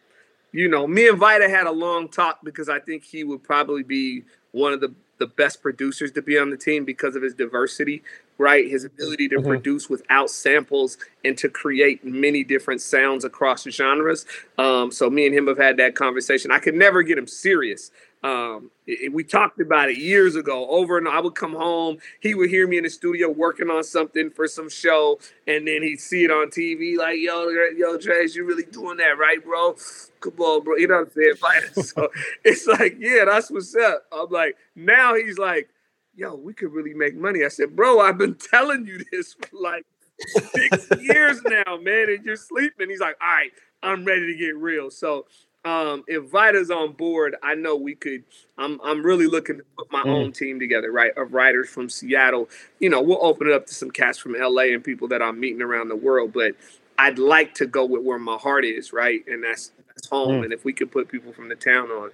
you 0.55 0.69
know, 0.69 0.87
me 0.87 1.09
and 1.09 1.19
Vita 1.19 1.49
had 1.49 1.67
a 1.67 1.71
long 1.73 2.09
talk 2.09 2.41
because 2.45 2.69
I 2.69 2.79
think 2.79 3.05
he 3.05 3.25
would 3.25 3.43
probably 3.43 3.83
be 3.83 4.23
one 4.51 4.75
of 4.75 4.81
the, 4.83 4.95
the 5.17 5.27
best 5.27 5.63
producers 5.63 6.13
to 6.13 6.21
be 6.21 6.39
on 6.39 6.51
the 6.51 6.59
team 6.59 6.85
because 6.85 7.17
of 7.17 7.23
his 7.23 7.33
diversity, 7.33 8.03
right? 8.37 8.69
His 8.69 8.85
ability 8.85 9.29
to 9.31 9.37
Mhm. 9.37 9.47
produce 9.49 9.89
without 9.89 10.29
samples 10.29 10.99
and 11.25 11.39
to 11.39 11.49
create 11.49 12.05
many 12.05 12.45
different 12.45 12.83
sounds 12.83 13.25
across 13.25 13.65
genres. 13.65 14.27
Um, 14.59 14.93
so 14.93 15.09
me 15.09 15.25
and 15.25 15.35
him 15.35 15.47
have 15.47 15.57
had 15.57 15.79
that 15.79 15.95
conversation. 15.95 16.51
I 16.51 16.59
could 16.59 16.75
never 16.75 17.03
get 17.03 17.17
him 17.17 17.27
serious. 17.27 17.91
Um, 18.23 18.71
it- 18.87 19.13
we 19.13 19.25
talked 19.25 19.61
about 19.61 19.91
it 19.91 19.99
years 19.99 20.37
ago 20.37 20.69
over 20.69 20.97
and 20.99 21.09
I 21.09 21.21
would 21.21 21.35
come 21.35 21.55
home. 21.55 21.99
He 22.21 22.35
would 22.35 22.51
hear 22.51 22.67
me 22.69 22.77
in 22.79 22.85
the 22.85 22.91
studio 22.91 23.29
working 23.31 23.69
on 23.71 23.83
something 23.85 24.31
for 24.31 24.47
some 24.47 24.69
show, 24.69 25.19
and 25.47 25.67
then 25.67 25.83
he'd 25.83 26.01
see 26.01 26.25
it 26.25 26.31
on 26.31 26.51
TV 26.51 26.97
like, 26.97 27.19
yo, 27.19 27.49
yo, 27.77 27.99
Trace, 27.99 28.37
you 28.37 28.45
really 28.45 28.65
doing 28.65 28.99
that, 28.99 29.19
right, 29.19 29.43
bro? 29.45 29.75
Come 30.21 30.35
on, 30.39 30.63
bro. 30.65 30.77
You 30.77 30.89
know 30.89 30.99
what 31.05 31.13
I'm 31.17 31.39
saying? 31.41 31.73
So 31.85 32.09
it's 32.45 32.67
like, 32.67 32.97
yeah, 33.01 33.25
that's 33.27 33.51
what's 33.51 33.75
up. 33.75 34.05
I'm 34.13 34.29
like, 34.31 34.57
now 34.77 35.15
he's 35.15 35.39
like, 35.39 35.69
yo, 36.15 36.35
we 36.37 36.55
could 36.55 36.73
really 36.73 36.95
make 36.95 37.17
money. 37.17 37.45
I 37.45 37.49
said, 37.49 37.75
bro, 37.75 38.01
I've 38.01 38.19
been 38.19 38.35
telling 38.53 38.87
you 38.87 39.05
this 39.11 39.35
for 39.35 39.49
like 39.59 39.85
six 40.55 40.89
years 41.01 41.43
now, 41.45 41.77
man, 41.79 42.09
and 42.11 42.25
you're 42.25 42.37
sleeping. 42.37 42.89
He's 42.91 43.01
like, 43.01 43.17
all 43.21 43.29
right, 43.29 43.51
I'm 43.83 44.05
ready 44.05 44.27
to 44.33 44.39
get 44.39 44.57
real. 44.57 44.91
So 44.91 45.27
um, 45.65 46.03
if 46.09 46.25
Vita's 46.25 46.71
on 46.71 46.93
board, 46.93 47.37
I 47.43 47.55
know 47.55 47.77
we 47.77 47.95
could. 47.95 48.25
I'm 48.59 48.81
I'm 48.83 49.05
really 49.05 49.27
looking 49.27 49.59
to 49.59 49.65
put 49.79 49.93
my 49.93 50.03
mm. 50.03 50.09
own 50.09 50.33
team 50.33 50.59
together, 50.59 50.91
right? 50.91 51.17
Of 51.17 51.33
writers 51.33 51.69
from 51.69 51.89
Seattle. 51.89 52.49
You 52.81 52.91
know, 52.91 53.01
we'll 53.01 53.25
open 53.25 53.47
it 53.47 53.53
up 53.53 53.67
to 53.67 53.75
some 53.75 53.91
cats 53.91 54.19
from 54.19 54.35
LA 54.35 54.63
and 54.73 54.83
people 54.83 55.09
that 55.09 55.23
I'm 55.23 55.39
meeting 55.39 55.63
around 55.63 55.89
the 55.89 55.97
world. 55.97 56.33
But 56.33 56.55
I'd 56.99 57.19
like 57.19 57.55
to 57.57 57.67
go 57.67 57.85
with 57.85 58.03
where 58.03 58.19
my 58.19 58.37
heart 58.37 58.65
is, 58.65 58.93
right? 58.93 59.23
And 59.29 59.45
that's 59.45 59.71
that's 59.87 60.09
home. 60.09 60.41
Mm. 60.41 60.45
And 60.45 60.53
if 60.53 60.65
we 60.65 60.73
could 60.73 60.91
put 60.91 61.09
people 61.09 61.33
from 61.33 61.49
the 61.49 61.57
town 61.57 61.91
on. 61.91 62.11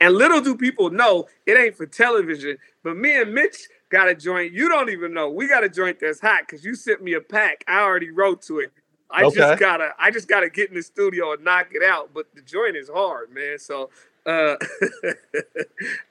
And 0.00 0.14
little 0.14 0.40
do 0.40 0.56
people 0.56 0.90
know 0.90 1.28
it 1.46 1.56
ain't 1.56 1.76
for 1.76 1.86
television, 1.86 2.58
but 2.82 2.96
me 2.96 3.20
and 3.20 3.32
Mitch 3.32 3.68
got 3.88 4.08
a 4.08 4.14
joint. 4.16 4.52
You 4.52 4.68
don't 4.68 4.90
even 4.90 5.14
know. 5.14 5.30
We 5.30 5.46
got 5.46 5.62
a 5.62 5.68
joint 5.68 5.98
that's 6.00 6.20
hot 6.20 6.40
because 6.40 6.64
you 6.64 6.74
sent 6.74 7.02
me 7.02 7.12
a 7.12 7.20
pack. 7.20 7.64
I 7.68 7.80
already 7.80 8.10
wrote 8.10 8.42
to 8.42 8.58
it. 8.58 8.72
I 9.12 9.24
okay. 9.24 9.36
just 9.36 9.60
gotta 9.60 9.94
I 9.98 10.10
just 10.10 10.28
gotta 10.28 10.48
get 10.48 10.68
in 10.68 10.76
the 10.76 10.82
studio 10.82 11.32
and 11.32 11.44
knock 11.44 11.68
it 11.72 11.82
out. 11.82 12.10
But 12.14 12.26
the 12.34 12.42
joint 12.42 12.76
is 12.76 12.88
hard, 12.88 13.32
man. 13.32 13.58
So 13.58 13.90
uh 14.26 14.56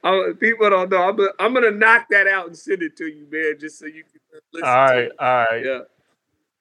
people 0.39 0.69
don't 0.69 0.89
know. 0.89 1.03
I'm 1.03 1.15
gonna, 1.15 1.29
I'm 1.39 1.53
gonna 1.53 1.71
knock 1.71 2.07
that 2.09 2.27
out 2.27 2.47
and 2.47 2.57
send 2.57 2.81
it 2.81 2.97
to 2.97 3.05
you, 3.05 3.27
man, 3.31 3.55
just 3.59 3.79
so 3.79 3.85
you 3.85 4.03
can 4.03 4.41
listen. 4.53 4.67
All 4.67 4.85
right, 4.85 5.11
all 5.19 5.45
right. 5.51 5.65
Yeah. 5.65 5.79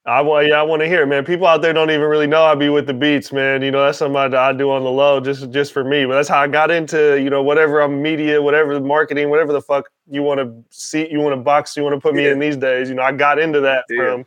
I 0.09 0.23
want, 0.23 0.49
yeah, 0.49 0.59
I 0.59 0.63
want 0.63 0.81
to 0.81 0.89
hear, 0.89 1.03
it, 1.03 1.07
man. 1.07 1.23
People 1.23 1.47
out 1.47 1.61
there 1.61 1.75
don't 1.75 1.91
even 1.91 2.09
really 2.09 2.27
know 2.27 2.43
I 2.43 2.55
be 2.55 2.71
with 2.71 2.87
the 2.87 2.95
beats, 2.95 3.31
man. 3.31 3.61
You 3.61 3.71
know, 3.71 3.85
that's 3.85 3.99
something 3.99 4.17
I, 4.17 4.49
I, 4.49 4.53
do 4.55 4.71
on 4.71 4.83
the 4.83 4.91
low, 4.91 5.21
just 5.21 5.51
just 5.51 5.75
for 5.75 5.85
me. 5.85 6.07
But 6.07 6.15
that's 6.15 6.31
how 6.31 6.41
I 6.41 6.49
got 6.49 6.71
into, 6.71 7.21
you 7.21 7.29
know, 7.29 7.43
whatever 7.43 7.81
I'm 7.81 8.01
media, 8.01 8.41
whatever 8.41 8.73
the 8.73 8.81
marketing, 8.81 9.29
whatever 9.29 9.53
the 9.53 9.61
fuck 9.61 9.91
you 10.11 10.23
want 10.23 10.41
to 10.41 10.65
see, 10.71 11.11
you 11.11 11.21
want 11.21 11.35
to 11.35 11.37
box, 11.43 11.77
you 11.77 11.83
want 11.83 11.95
to 11.95 12.01
put 12.01 12.15
me 12.15 12.25
yeah. 12.25 12.33
in 12.33 12.39
these 12.39 12.57
days. 12.57 12.89
You 12.89 12.95
know, 12.95 13.03
I 13.03 13.13
got 13.13 13.39
into 13.39 13.61
that 13.61 13.85
yeah. 13.91 13.99
from 13.99 14.27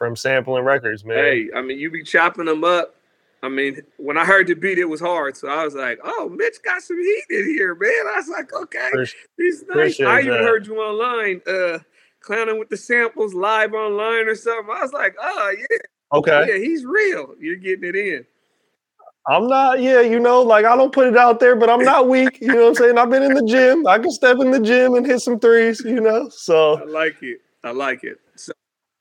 from 0.00 0.16
sampling 0.16 0.64
records, 0.64 1.04
man. 1.04 1.18
Hey, 1.18 1.48
I 1.54 1.60
mean, 1.60 1.78
you 1.78 1.90
be 1.90 2.02
chopping 2.02 2.46
them 2.46 2.64
up. 2.64 2.94
I 3.42 3.50
mean, 3.50 3.82
when 3.98 4.16
I 4.16 4.24
heard 4.24 4.46
the 4.46 4.54
beat, 4.54 4.78
it 4.78 4.86
was 4.86 5.00
hard. 5.00 5.36
So 5.36 5.48
I 5.48 5.62
was 5.62 5.74
like, 5.74 5.98
oh, 6.02 6.30
Mitch 6.34 6.56
got 6.64 6.80
some 6.80 6.98
heat 6.98 7.24
in 7.28 7.44
here, 7.44 7.74
man. 7.74 7.90
I 8.14 8.16
was 8.16 8.28
like, 8.28 8.50
okay, 8.50 8.90
he's 9.36 9.62
nice. 9.68 10.00
I 10.00 10.20
even 10.20 10.32
that. 10.32 10.40
heard 10.40 10.66
you 10.66 10.78
online 10.78 11.42
uh, 11.46 11.80
clowning 12.20 12.58
with 12.58 12.70
the 12.70 12.78
samples 12.78 13.34
live 13.34 13.74
online 13.74 14.26
or 14.26 14.34
something. 14.34 14.74
I 14.74 14.80
was 14.80 14.92
like, 14.94 15.16
oh, 15.20 15.54
yeah. 15.58 15.78
Okay. 16.14 16.46
Yeah, 16.48 16.56
he's 16.56 16.86
real. 16.86 17.34
You're 17.38 17.56
getting 17.56 17.84
it 17.84 17.94
in. 17.94 18.24
I'm 19.28 19.48
not, 19.48 19.82
yeah, 19.82 20.00
you 20.00 20.18
know, 20.18 20.40
like 20.40 20.64
I 20.64 20.74
don't 20.76 20.94
put 20.94 21.08
it 21.08 21.16
out 21.16 21.40
there, 21.40 21.56
but 21.56 21.68
I'm 21.68 21.84
not 21.84 22.08
weak. 22.08 22.40
You 22.40 22.48
know 22.48 22.62
what 22.62 22.68
I'm 22.68 22.74
saying? 22.74 22.98
I've 22.98 23.10
been 23.10 23.22
in 23.22 23.34
the 23.34 23.44
gym. 23.44 23.86
I 23.86 23.98
can 23.98 24.10
step 24.10 24.38
in 24.40 24.50
the 24.50 24.60
gym 24.60 24.94
and 24.94 25.04
hit 25.04 25.20
some 25.20 25.38
threes, 25.38 25.82
you 25.84 26.00
know. 26.00 26.30
So 26.30 26.78
I 26.78 26.84
like 26.84 27.22
it. 27.22 27.42
I 27.62 27.72
like 27.72 28.02
it. 28.02 28.18
So 28.36 28.52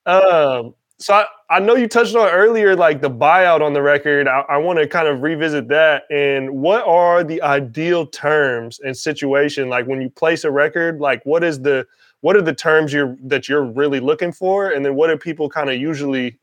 um 0.06 0.76
so 1.00 1.14
I, 1.14 1.26
I 1.50 1.60
know 1.60 1.76
you 1.76 1.88
touched 1.88 2.16
on 2.16 2.30
earlier, 2.30 2.76
like 2.76 3.00
the 3.00 3.10
buyout 3.10 3.62
on 3.62 3.72
the 3.72 3.82
record. 3.82 4.28
I, 4.28 4.42
I 4.50 4.58
want 4.58 4.80
to 4.80 4.88
kind 4.88 5.08
of 5.08 5.22
revisit 5.22 5.70
that. 5.70 6.04
And 6.12 6.52
what 6.52 6.86
are 6.86 7.24
the 7.24 7.42
ideal 7.42 8.06
terms 8.06 8.82
and 8.84 8.96
situation? 8.96 9.70
Like 9.70 9.88
when 9.88 10.02
you 10.02 10.10
place 10.10 10.44
a 10.44 10.52
record, 10.52 11.00
like 11.00 11.26
what 11.26 11.44
is 11.44 11.62
the 11.62 11.88
what 12.22 12.36
are 12.36 12.42
the 12.42 12.54
terms 12.54 12.92
you're 12.92 13.16
that 13.24 13.48
you're 13.48 13.64
really 13.64 14.02
looking 14.02 14.34
for? 14.34 14.72
And 14.72 14.86
then 14.86 14.96
what 14.96 15.10
are 15.10 15.18
people 15.18 15.50
kind 15.50 15.70
of 15.70 15.78
usually, 15.78 16.38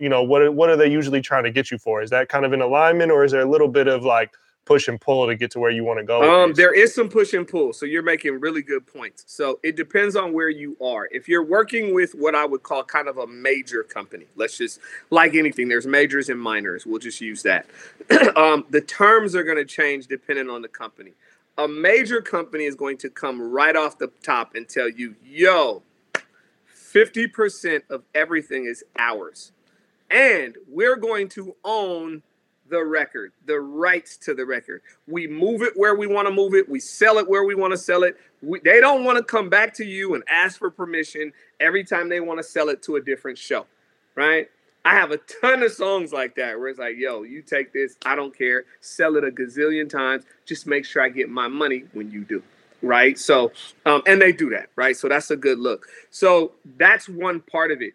you 0.00 0.08
know, 0.08 0.24
what 0.24 0.54
what 0.54 0.70
are 0.70 0.76
they 0.76 0.90
usually 0.90 1.20
trying 1.20 1.44
to 1.44 1.52
get 1.52 1.70
you 1.70 1.78
for? 1.78 2.02
Is 2.02 2.10
that 2.10 2.28
kind 2.28 2.44
of 2.44 2.52
in 2.52 2.60
alignment, 2.60 3.12
or 3.12 3.24
is 3.24 3.30
there 3.30 3.42
a 3.42 3.48
little 3.48 3.68
bit 3.68 3.86
of 3.86 4.04
like 4.04 4.32
push 4.64 4.88
and 4.88 5.00
pull 5.00 5.26
to 5.26 5.34
get 5.34 5.50
to 5.52 5.60
where 5.60 5.70
you 5.70 5.84
want 5.84 5.98
to 5.98 6.04
go? 6.04 6.44
Um, 6.44 6.54
there 6.54 6.72
is 6.72 6.94
some 6.94 7.08
push 7.08 7.32
and 7.34 7.46
pull. 7.46 7.72
So 7.72 7.86
you're 7.86 8.02
making 8.02 8.40
really 8.40 8.62
good 8.62 8.86
points. 8.86 9.24
So 9.26 9.58
it 9.62 9.76
depends 9.76 10.16
on 10.16 10.32
where 10.32 10.48
you 10.48 10.76
are. 10.82 11.08
If 11.10 11.28
you're 11.28 11.44
working 11.44 11.94
with 11.94 12.14
what 12.14 12.34
I 12.34 12.44
would 12.44 12.62
call 12.62 12.84
kind 12.84 13.08
of 13.08 13.18
a 13.18 13.26
major 13.26 13.82
company, 13.82 14.26
let's 14.36 14.58
just 14.58 14.80
like 15.10 15.34
anything, 15.34 15.68
there's 15.68 15.86
majors 15.86 16.28
and 16.28 16.40
minors. 16.40 16.86
We'll 16.86 17.00
just 17.00 17.20
use 17.20 17.42
that. 17.42 17.66
um, 18.36 18.64
the 18.70 18.80
terms 18.80 19.34
are 19.34 19.44
going 19.44 19.58
to 19.58 19.64
change 19.64 20.06
depending 20.06 20.48
on 20.48 20.62
the 20.62 20.68
company. 20.68 21.12
A 21.56 21.68
major 21.68 22.20
company 22.20 22.64
is 22.64 22.74
going 22.74 22.98
to 22.98 23.10
come 23.10 23.40
right 23.40 23.76
off 23.76 23.98
the 23.98 24.10
top 24.22 24.54
and 24.56 24.68
tell 24.68 24.88
you, 24.88 25.14
yo, 25.24 25.82
50% 26.94 27.82
of 27.90 28.02
everything 28.14 28.66
is 28.66 28.84
ours. 28.98 29.52
And 30.10 30.56
we're 30.68 30.96
going 30.96 31.28
to 31.30 31.56
own 31.64 32.22
the 32.68 32.84
record, 32.84 33.32
the 33.46 33.60
rights 33.60 34.16
to 34.18 34.34
the 34.34 34.44
record. 34.44 34.82
We 35.06 35.26
move 35.26 35.62
it 35.62 35.72
where 35.76 35.94
we 35.94 36.06
want 36.06 36.28
to 36.28 36.34
move 36.34 36.54
it. 36.54 36.68
We 36.68 36.80
sell 36.80 37.18
it 37.18 37.28
where 37.28 37.44
we 37.44 37.54
want 37.54 37.72
to 37.72 37.78
sell 37.78 38.02
it. 38.02 38.16
We, 38.42 38.60
they 38.60 38.80
don't 38.80 39.04
want 39.04 39.18
to 39.18 39.24
come 39.24 39.48
back 39.48 39.74
to 39.74 39.84
you 39.84 40.14
and 40.14 40.24
ask 40.28 40.58
for 40.58 40.70
permission 40.70 41.32
every 41.60 41.84
time 41.84 42.08
they 42.08 42.20
want 42.20 42.38
to 42.38 42.44
sell 42.44 42.68
it 42.68 42.82
to 42.84 42.96
a 42.96 43.00
different 43.00 43.38
show, 43.38 43.66
right? 44.14 44.48
I 44.84 44.94
have 44.94 45.12
a 45.12 45.18
ton 45.40 45.62
of 45.62 45.72
songs 45.72 46.12
like 46.12 46.34
that 46.36 46.58
where 46.58 46.68
it's 46.68 46.78
like, 46.78 46.96
yo, 46.98 47.22
you 47.22 47.40
take 47.42 47.72
this, 47.72 47.96
I 48.04 48.14
don't 48.14 48.36
care, 48.36 48.64
sell 48.80 49.16
it 49.16 49.24
a 49.24 49.30
gazillion 49.30 49.88
times. 49.88 50.24
Just 50.44 50.66
make 50.66 50.84
sure 50.84 51.02
I 51.02 51.08
get 51.08 51.30
my 51.30 51.48
money 51.48 51.84
when 51.94 52.10
you 52.10 52.24
do, 52.24 52.42
right? 52.82 53.18
So, 53.18 53.52
um, 53.86 54.02
and 54.06 54.20
they 54.20 54.32
do 54.32 54.50
that, 54.50 54.68
right? 54.76 54.94
So 54.94 55.08
that's 55.08 55.30
a 55.30 55.36
good 55.36 55.58
look. 55.58 55.86
So 56.10 56.52
that's 56.76 57.08
one 57.08 57.40
part 57.40 57.70
of 57.70 57.80
it. 57.80 57.94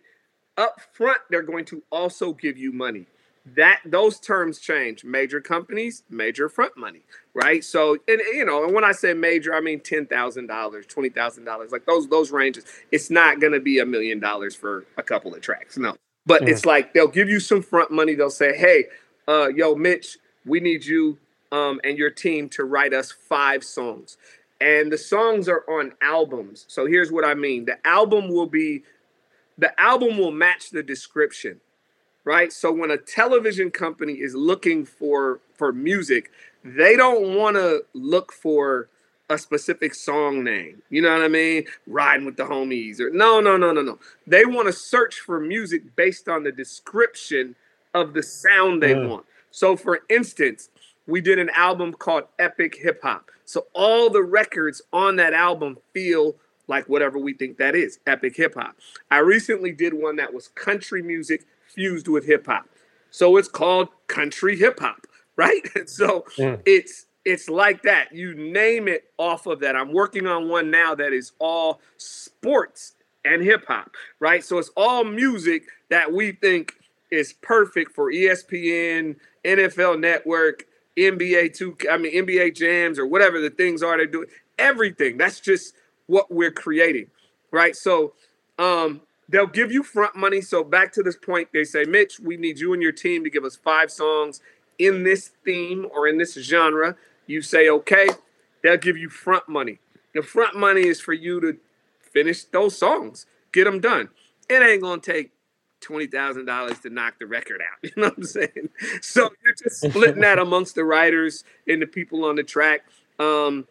Up 0.57 0.81
front, 0.93 1.19
they're 1.29 1.43
going 1.43 1.65
to 1.65 1.83
also 1.91 2.33
give 2.33 2.57
you 2.57 2.71
money 2.71 3.05
that 3.45 3.81
those 3.85 4.19
terms 4.19 4.59
change. 4.59 5.03
Major 5.03 5.41
companies 5.41 6.03
major 6.09 6.49
front 6.49 6.77
money 6.77 7.03
right? 7.33 7.63
So 7.63 7.97
and 8.07 8.21
you 8.33 8.45
know 8.45 8.63
and 8.63 8.73
when 8.73 8.83
i 8.83 8.91
say 8.91 9.13
major 9.13 9.53
i 9.53 9.61
mean 9.61 9.79
$10000 9.79 10.09
$20000 10.09 11.71
like 11.71 11.85
those 11.85 12.07
those 12.07 12.31
ranges. 12.31 12.65
It's 12.91 13.09
not 13.09 13.39
going 13.39 13.53
to 13.53 13.59
be 13.59 13.79
a 13.79 13.85
million 13.85 14.19
dollars 14.19 14.55
for 14.55 14.85
a 14.97 15.03
couple 15.03 15.33
of 15.33 15.41
tracks 15.41 15.77
no. 15.77 15.95
But 16.25 16.43
mm. 16.43 16.49
it's 16.49 16.65
like 16.65 16.93
they'll 16.93 17.07
give 17.07 17.29
you 17.29 17.39
some 17.39 17.61
front 17.61 17.91
money. 17.91 18.15
They'll 18.15 18.29
say 18.29 18.57
hey 18.57 18.85
uh 19.27 19.49
yo 19.49 19.75
mitch 19.75 20.17
we 20.45 20.59
need 20.59 20.85
you 20.85 21.17
um 21.51 21.79
and 21.83 21.97
your 21.97 22.09
team 22.09 22.49
to 22.49 22.63
write 22.63 22.93
us 22.93 23.11
five 23.11 23.63
songs. 23.63 24.17
And 24.61 24.91
the 24.91 24.97
songs 24.97 25.47
are 25.47 25.63
on 25.69 25.93
albums. 26.01 26.65
So 26.67 26.85
here's 26.85 27.11
what 27.11 27.25
i 27.25 27.33
mean. 27.33 27.65
The 27.65 27.85
album 27.87 28.29
will 28.29 28.47
be 28.47 28.83
the 29.57 29.79
album 29.79 30.17
will 30.17 30.31
match 30.31 30.69
the 30.69 30.83
description 30.83 31.59
right? 32.23 32.51
So 32.51 32.71
when 32.71 32.91
a 32.91 32.97
television 32.97 33.71
company 33.71 34.13
is 34.13 34.35
looking 34.35 34.85
for 34.85 35.39
for 35.55 35.71
music, 35.71 36.31
they 36.63 36.95
don't 36.95 37.35
want 37.35 37.55
to 37.55 37.83
look 37.93 38.31
for 38.31 38.89
a 39.29 39.37
specific 39.37 39.93
song 39.93 40.43
name. 40.43 40.81
You 40.89 41.01
know 41.01 41.11
what 41.11 41.21
I 41.21 41.27
mean? 41.27 41.65
Riding 41.85 42.25
with 42.25 42.37
the 42.37 42.43
homies 42.43 42.99
or 42.99 43.11
no, 43.11 43.39
no, 43.39 43.57
no, 43.57 43.71
no, 43.71 43.81
no. 43.81 43.99
They 44.25 44.45
want 44.45 44.67
to 44.67 44.73
search 44.73 45.19
for 45.19 45.39
music 45.39 45.95
based 45.95 46.27
on 46.27 46.43
the 46.43 46.51
description 46.51 47.55
of 47.93 48.13
the 48.13 48.23
sound 48.23 48.81
they 48.81 48.93
mm. 48.93 49.09
want. 49.09 49.25
So 49.51 49.75
for 49.75 49.99
instance, 50.09 50.69
we 51.07 51.21
did 51.21 51.39
an 51.39 51.49
album 51.55 51.93
called 51.93 52.23
Epic 52.37 52.77
Hip 52.81 53.01
Hop. 53.03 53.29
So 53.45 53.65
all 53.73 54.09
the 54.11 54.21
records 54.21 54.81
on 54.93 55.15
that 55.15 55.33
album 55.33 55.77
feel 55.91 56.35
like 56.69 56.87
whatever 56.87 57.17
we 57.17 57.33
think 57.33 57.57
that 57.57 57.75
is, 57.75 57.99
epic 58.05 58.37
hip 58.37 58.53
hop. 58.53 58.75
I 59.09 59.17
recently 59.17 59.71
did 59.71 59.93
one 59.93 60.17
that 60.17 60.33
was 60.33 60.49
country 60.49 61.01
music 61.01 61.45
fused 61.73 62.07
with 62.07 62.25
hip 62.25 62.45
hop. 62.45 62.67
So 63.11 63.37
it's 63.37 63.47
called 63.47 63.89
country 64.07 64.57
hip 64.57 64.79
hop, 64.79 65.07
right? 65.35 65.61
so 65.89 66.25
mm. 66.37 66.61
it's 66.65 67.05
it's 67.25 67.49
like 67.49 67.83
that. 67.83 68.13
You 68.13 68.33
name 68.33 68.87
it 68.87 69.11
off 69.17 69.45
of 69.45 69.59
that. 69.59 69.75
I'm 69.75 69.93
working 69.93 70.25
on 70.25 70.49
one 70.49 70.71
now 70.71 70.95
that 70.95 71.13
is 71.13 71.33
all 71.39 71.81
sports 71.97 72.93
and 73.25 73.43
hip 73.43 73.65
hop, 73.67 73.91
right? 74.19 74.43
So 74.43 74.57
it's 74.57 74.71
all 74.75 75.03
music 75.03 75.63
that 75.89 76.11
we 76.11 76.31
think 76.31 76.73
is 77.11 77.33
perfect 77.33 77.93
for 77.93 78.11
ESPN, 78.11 79.15
NFL 79.43 79.99
Network, 79.99 80.65
NBA 80.97 81.53
two, 81.55 81.75
I 81.89 81.97
mean 81.97 82.13
NBA 82.13 82.55
jams 82.55 82.99
or 82.99 83.05
whatever 83.05 83.39
the 83.39 83.49
things 83.49 83.83
are 83.83 83.97
they 83.97 84.05
do. 84.05 84.25
Everything. 84.57 85.17
That's 85.17 85.39
just 85.39 85.75
what 86.07 86.31
we're 86.31 86.51
creating, 86.51 87.07
right? 87.51 87.75
So 87.75 88.13
um, 88.57 89.01
they'll 89.29 89.47
give 89.47 89.71
you 89.71 89.83
front 89.83 90.15
money. 90.15 90.41
So 90.41 90.63
back 90.63 90.91
to 90.93 91.03
this 91.03 91.15
point, 91.15 91.49
they 91.53 91.63
say, 91.63 91.85
Mitch, 91.85 92.19
we 92.19 92.35
need 92.35 92.59
you 92.59 92.73
and 92.73 92.81
your 92.81 92.91
team 92.91 93.23
to 93.23 93.29
give 93.29 93.45
us 93.45 93.55
five 93.55 93.91
songs 93.91 94.41
in 94.77 95.03
this 95.03 95.31
theme 95.45 95.87
or 95.93 96.07
in 96.07 96.17
this 96.17 96.33
genre. 96.33 96.95
You 97.27 97.41
say, 97.41 97.69
okay, 97.69 98.09
they'll 98.63 98.77
give 98.77 98.97
you 98.97 99.09
front 99.09 99.47
money. 99.47 99.79
The 100.13 100.23
front 100.23 100.55
money 100.55 100.87
is 100.87 100.99
for 100.99 101.13
you 101.13 101.39
to 101.41 101.57
finish 102.01 102.43
those 102.45 102.75
songs, 102.75 103.27
get 103.51 103.65
them 103.65 103.79
done. 103.79 104.09
It 104.49 104.63
ain't 104.63 104.81
gonna 104.81 104.99
take 104.99 105.31
twenty 105.79 106.07
thousand 106.07 106.45
dollars 106.45 106.79
to 106.79 106.89
knock 106.89 107.19
the 107.19 107.27
record 107.27 107.61
out. 107.61 107.77
You 107.83 107.91
know 108.01 108.07
what 108.09 108.17
I'm 108.17 108.23
saying? 108.23 108.69
So 109.01 109.29
you're 109.43 109.53
just 109.53 109.81
splitting 109.89 110.21
that 110.21 110.39
amongst 110.39 110.73
the 110.73 110.83
writers 110.83 111.43
and 111.67 111.79
the 111.79 111.85
people 111.85 112.25
on 112.25 112.35
the 112.35 112.43
track. 112.43 112.81
Um, 113.19 113.67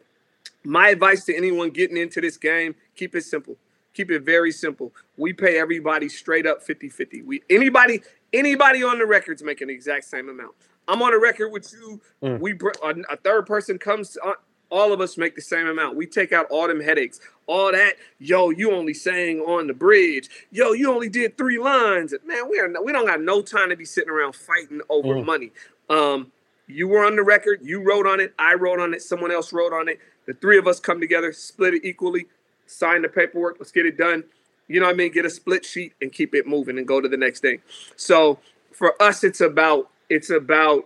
my 0.63 0.91
advice 0.91 1.25
to 1.25 1.37
anyone 1.37 1.71
getting 1.71 1.97
into 1.97 2.21
this 2.21 2.37
game: 2.37 2.77
keep 2.95 3.17
it 3.17 3.25
simple 3.25 3.57
keep 3.99 4.12
it 4.12 4.22
very 4.22 4.53
simple. 4.53 4.94
We 5.16 5.32
pay 5.32 5.59
everybody 5.59 6.09
straight 6.09 6.46
up 6.46 6.64
50-50. 6.64 7.24
We 7.24 7.42
anybody 7.51 8.01
anybody 8.32 8.84
on 8.84 8.99
the 8.99 9.07
record's 9.07 9.42
making 9.42 9.68
the 9.68 9.74
exact 9.74 10.05
same 10.05 10.28
amount. 10.28 10.53
I'm 10.86 11.03
on 11.03 11.12
a 11.12 11.18
record 11.18 11.51
with 11.51 11.72
you. 11.72 12.01
Mm. 12.22 12.38
We 12.38 12.53
a, 12.53 13.12
a, 13.12 13.16
third 13.16 13.46
person 13.46 13.76
comes 13.76 14.16
on, 14.18 14.34
all 14.70 14.92
of 14.92 15.01
us 15.01 15.18
make 15.18 15.34
the 15.34 15.42
same 15.42 15.66
amount. 15.66 15.96
We 15.96 16.07
take 16.07 16.32
out 16.32 16.46
all 16.49 16.68
them 16.68 16.80
headaches, 16.80 17.20
all 17.49 17.72
that. 17.72 17.94
Yo, 18.20 18.51
you 18.51 18.72
only 18.72 18.94
sang 18.94 19.40
on 19.40 19.66
the 19.66 19.74
bridge. 19.74 20.28
Yo, 20.53 20.72
you 20.72 20.92
only 20.92 21.09
did 21.09 21.36
three 21.36 21.59
lines. 21.59 22.14
Man, 22.24 22.49
we 22.49 22.61
are 22.61 22.72
we 22.82 22.92
don't 22.92 23.07
got 23.07 23.20
no 23.20 23.42
time 23.42 23.70
to 23.70 23.76
be 23.76 23.84
sitting 23.84 24.11
around 24.11 24.36
fighting 24.36 24.80
over 24.88 25.14
mm. 25.14 25.24
money. 25.24 25.51
Um, 25.90 26.30
You 26.68 26.86
were 26.86 27.05
on 27.05 27.16
the 27.16 27.22
record, 27.24 27.61
you 27.62 27.82
wrote 27.82 28.07
on 28.07 28.20
it, 28.20 28.32
I 28.38 28.55
wrote 28.55 28.78
on 28.78 28.94
it, 28.94 29.03
someone 29.03 29.32
else 29.32 29.53
wrote 29.53 29.72
on 29.72 29.88
it. 29.88 29.99
The 30.26 30.34
three 30.34 30.59
of 30.59 30.66
us 30.68 30.78
come 30.78 31.01
together, 31.01 31.32
split 31.32 31.72
it 31.72 31.84
equally, 31.84 32.26
sign 32.69 33.03
the 33.03 33.09
paperwork, 33.09 33.57
let's 33.59 33.73
get 33.73 33.87
it 33.87 33.97
done. 33.97 34.25
You 34.69 34.81
know 34.81 34.87
what 34.87 34.95
I 34.95 34.97
mean? 34.97 35.12
Get 35.12 35.25
a 35.25 35.31
split 35.31 35.64
sheet 35.64 35.95
and 36.03 36.12
keep 36.12 36.35
it 36.35 36.47
moving 36.47 36.79
and 36.79 36.87
go 36.87 37.01
to 37.01 37.09
the 37.09 37.16
next 37.16 37.41
thing. 37.41 37.61
So 37.97 38.39
for 38.73 39.01
us, 39.03 39.25
it's 39.25 39.41
about 39.41 39.91
it's 40.11 40.31
about 40.31 40.85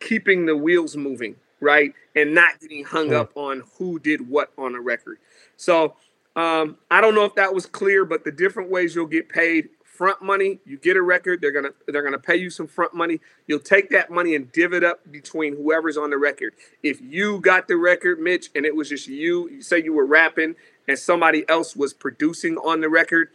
keeping 0.00 0.46
the 0.46 0.56
wheels 0.56 0.96
moving, 0.96 1.36
right? 1.60 1.92
And 2.14 2.34
not 2.34 2.60
getting 2.60 2.84
hung 2.84 3.12
up 3.12 3.32
on 3.34 3.64
who 3.78 3.98
did 3.98 4.28
what 4.28 4.52
on 4.58 4.74
a 4.74 4.80
record. 4.80 5.18
So 5.56 5.96
um, 6.36 6.76
I 6.90 7.00
don't 7.00 7.14
know 7.14 7.24
if 7.24 7.34
that 7.36 7.52
was 7.52 7.66
clear, 7.66 8.04
but 8.04 8.24
the 8.24 8.30
different 8.30 8.70
ways 8.70 8.94
you'll 8.94 9.06
get 9.06 9.28
paid 9.28 9.70
front 9.98 10.22
money 10.22 10.60
you 10.64 10.78
get 10.78 10.96
a 10.96 11.02
record 11.02 11.40
they're 11.40 11.50
gonna 11.50 11.72
they're 11.88 12.04
gonna 12.04 12.16
pay 12.16 12.36
you 12.36 12.50
some 12.50 12.68
front 12.68 12.94
money 12.94 13.18
you'll 13.48 13.58
take 13.58 13.90
that 13.90 14.12
money 14.12 14.36
and 14.36 14.52
div 14.52 14.72
it 14.72 14.84
up 14.84 15.00
between 15.10 15.56
whoever's 15.56 15.96
on 15.96 16.08
the 16.10 16.16
record 16.16 16.54
if 16.84 17.00
you 17.00 17.40
got 17.40 17.66
the 17.66 17.76
record 17.76 18.20
mitch 18.20 18.48
and 18.54 18.64
it 18.64 18.76
was 18.76 18.88
just 18.88 19.08
you 19.08 19.50
you 19.50 19.60
say 19.60 19.82
you 19.82 19.92
were 19.92 20.06
rapping 20.06 20.54
and 20.88 20.98
somebody 20.98 21.48
else 21.48 21.76
was 21.76 21.92
producing 21.92 22.56
on 22.56 22.80
the 22.80 22.88
record 22.88 23.28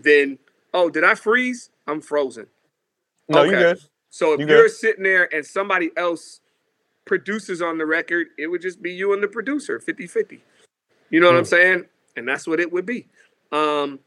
then 0.00 0.38
oh 0.74 0.88
did 0.88 1.02
i 1.02 1.14
freeze 1.14 1.70
i'm 1.86 2.00
frozen 2.00 2.46
no 3.28 3.40
okay. 3.40 3.50
you 3.50 3.56
good 3.56 3.78
so 4.10 4.34
if 4.34 4.40
you 4.40 4.46
you're 4.46 4.68
sitting 4.68 5.02
there 5.02 5.32
and 5.34 5.44
somebody 5.44 5.90
else 5.96 6.40
produces 7.04 7.60
on 7.62 7.78
the 7.78 7.86
record 7.86 8.28
it 8.38 8.46
would 8.46 8.62
just 8.62 8.80
be 8.82 8.92
you 8.92 9.12
and 9.12 9.22
the 9.22 9.28
producer 9.28 9.80
50-50 9.80 10.38
you 11.10 11.20
know 11.20 11.26
what 11.26 11.36
i'm 11.36 11.42
hmm. 11.42 11.48
saying 11.48 11.84
and 12.16 12.28
that's 12.28 12.46
what 12.46 12.60
it 12.60 12.70
would 12.70 12.86
be 12.86 13.06
um 13.50 13.98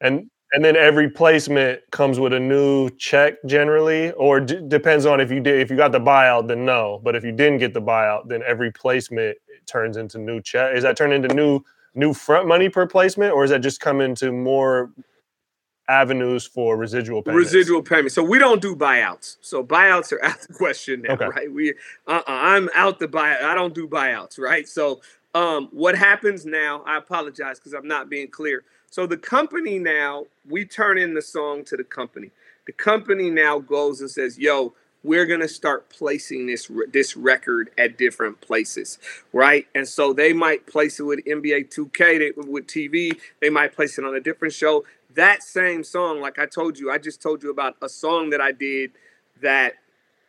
and 0.00 0.30
and 0.52 0.62
then 0.62 0.76
every 0.76 1.08
placement 1.08 1.80
comes 1.90 2.20
with 2.20 2.34
a 2.34 2.40
new 2.40 2.90
check 2.90 3.34
generally, 3.46 4.12
or 4.12 4.38
d- 4.38 4.60
depends 4.68 5.06
on 5.06 5.18
if 5.18 5.30
you 5.30 5.40
did 5.40 5.60
if 5.60 5.70
you 5.70 5.76
got 5.76 5.92
the 5.92 6.00
buyout, 6.00 6.46
then 6.46 6.66
no. 6.66 7.00
But 7.02 7.16
if 7.16 7.24
you 7.24 7.32
didn't 7.32 7.58
get 7.58 7.72
the 7.72 7.80
buyout, 7.80 8.28
then 8.28 8.42
every 8.46 8.70
placement 8.70 9.38
turns 9.64 9.96
into 9.96 10.18
new 10.18 10.42
check. 10.42 10.76
Is 10.76 10.82
that 10.82 10.96
turn 10.96 11.12
into 11.12 11.34
new 11.34 11.60
new 11.94 12.14
front 12.14 12.46
money 12.46 12.68
per 12.68 12.86
placement, 12.86 13.32
or 13.32 13.44
is 13.44 13.50
that 13.50 13.60
just 13.60 13.80
come 13.80 14.00
into 14.00 14.32
more 14.32 14.90
avenues 15.88 16.46
for 16.46 16.76
residual 16.76 17.22
payments? 17.22 17.52
Residual 17.52 17.82
payments. 17.82 18.14
So 18.14 18.22
we 18.22 18.38
don't 18.38 18.62
do 18.62 18.74
buyouts. 18.74 19.36
So 19.40 19.62
buyouts 19.62 20.12
are 20.12 20.24
out 20.24 20.40
the 20.40 20.54
question 20.54 21.02
now, 21.02 21.14
okay. 21.14 21.26
right? 21.26 21.52
We 21.52 21.74
uh-uh, 22.06 22.22
I'm 22.26 22.68
out 22.74 22.98
the 22.98 23.08
buy. 23.08 23.36
I 23.42 23.54
don't 23.54 23.74
do 23.74 23.86
buyouts, 23.86 24.38
right? 24.38 24.68
So 24.68 25.00
um, 25.34 25.68
what 25.72 25.96
happens 25.96 26.44
now? 26.46 26.82
I 26.86 26.98
apologize 26.98 27.58
because 27.58 27.72
I'm 27.72 27.88
not 27.88 28.08
being 28.08 28.28
clear. 28.28 28.64
So 28.90 29.06
the 29.06 29.16
company 29.16 29.78
now, 29.78 30.26
we 30.48 30.66
turn 30.66 30.98
in 30.98 31.14
the 31.14 31.22
song 31.22 31.64
to 31.64 31.76
the 31.76 31.84
company. 31.84 32.30
The 32.66 32.72
company 32.72 33.30
now 33.30 33.58
goes 33.58 34.00
and 34.00 34.10
says, 34.10 34.38
"Yo, 34.38 34.74
we're 35.04 35.26
gonna 35.26 35.48
start 35.48 35.88
placing 35.88 36.46
this 36.46 36.70
this 36.92 37.16
record 37.16 37.70
at 37.76 37.98
different 37.98 38.40
places, 38.40 38.98
right? 39.32 39.66
And 39.74 39.86
so 39.88 40.12
they 40.12 40.32
might 40.32 40.66
place 40.66 41.00
it 41.00 41.04
with 41.04 41.24
NBA 41.24 41.74
2K, 41.74 42.18
they, 42.18 42.32
with 42.36 42.66
TV. 42.66 43.18
They 43.40 43.50
might 43.50 43.74
place 43.74 43.98
it 43.98 44.04
on 44.04 44.14
a 44.14 44.20
different 44.20 44.54
show. 44.54 44.84
That 45.14 45.42
same 45.42 45.84
song, 45.84 46.20
like 46.20 46.38
I 46.38 46.46
told 46.46 46.78
you, 46.78 46.90
I 46.90 46.98
just 46.98 47.20
told 47.20 47.42
you 47.42 47.50
about 47.50 47.76
a 47.82 47.88
song 47.88 48.30
that 48.30 48.40
I 48.40 48.52
did 48.52 48.92
that 49.42 49.74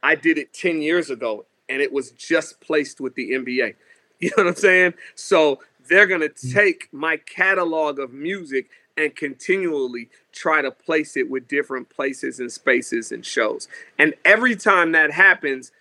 I 0.02 0.16
did 0.16 0.38
it 0.38 0.54
10 0.54 0.82
years 0.82 1.10
ago, 1.10 1.46
and 1.70 1.82
it 1.82 1.94
was 1.94 2.12
just 2.12 2.60
placed 2.60 3.00
with 3.00 3.16
the 3.16 3.32
NBA. 3.32 3.76
You 4.20 4.30
know 4.38 4.44
what 4.46 4.50
I'm 4.52 4.56
saying? 4.56 4.94
So 5.16 5.60
they're 5.90 6.06
going 6.06 6.22
to 6.22 6.30
mm. 6.30 6.54
take 6.54 6.88
my 6.94 7.18
catalog 7.18 8.00
of 8.00 8.14
music 8.14 8.70
and 8.96 9.14
continually 9.14 10.08
try 10.34 10.62
to 10.62 10.72
place 10.72 11.16
it 11.16 11.30
with 11.30 11.48
different 11.48 11.90
places 11.90 12.40
and 12.40 12.52
spaces 12.52 13.12
and 13.12 13.26
shows. 13.26 13.68
And 13.98 14.14
every 14.26 14.56
time 14.56 14.92
that 14.92 15.12
happens, 15.12 15.72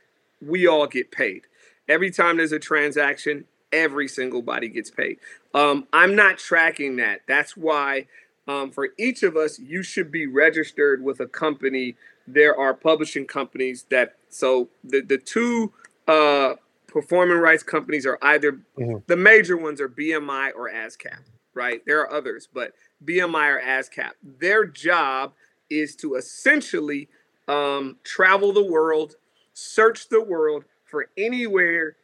we 0.40 0.66
all 0.66 0.86
get 0.86 1.10
paid. 1.10 1.42
Every 1.88 2.10
time 2.10 2.36
there's 2.36 2.52
a 2.52 2.58
transaction, 2.58 3.44
every 3.72 4.06
single 4.06 4.42
body 4.42 4.68
gets 4.68 4.90
paid. 4.90 5.18
Um, 5.54 5.88
I'm 5.92 6.14
not 6.14 6.38
tracking 6.38 6.96
that. 6.96 7.22
That's 7.26 7.56
why 7.56 8.06
um, 8.46 8.70
for 8.70 8.90
each 8.98 9.22
of 9.22 9.36
us, 9.36 9.58
you 9.58 9.82
should 9.82 10.10
be 10.10 10.26
registered 10.26 11.02
with 11.02 11.20
a 11.20 11.26
company. 11.26 11.96
There 12.26 12.56
are 12.56 12.74
publishing 12.74 13.26
companies 13.26 13.86
that, 13.90 14.14
so 14.28 14.68
the, 14.84 15.00
the 15.00 15.18
two 15.18 15.72
uh, 16.08 16.54
performing 16.86 17.38
rights 17.38 17.62
companies 17.62 18.04
are 18.04 18.18
either 18.20 18.52
mm-hmm. 18.52 18.98
the 19.06 19.16
major 19.16 19.56
ones 19.56 19.80
are 19.80 19.88
BMI 19.88 20.50
or 20.56 20.70
ASCAP, 20.70 21.18
right? 21.54 21.82
There 21.86 22.00
are 22.00 22.12
others, 22.12 22.48
but 22.52 22.72
BMI 23.04 23.56
or 23.56 23.60
ASCAP. 23.60 24.10
Their 24.38 24.64
job 24.64 25.32
is 25.70 25.96
to 25.96 26.14
essentially 26.14 27.08
um, 27.48 27.96
travel 28.04 28.52
the 28.52 28.64
world, 28.64 29.16
search 29.54 30.08
the 30.08 30.22
world 30.22 30.64
for 30.84 31.08
anywhere 31.16 31.96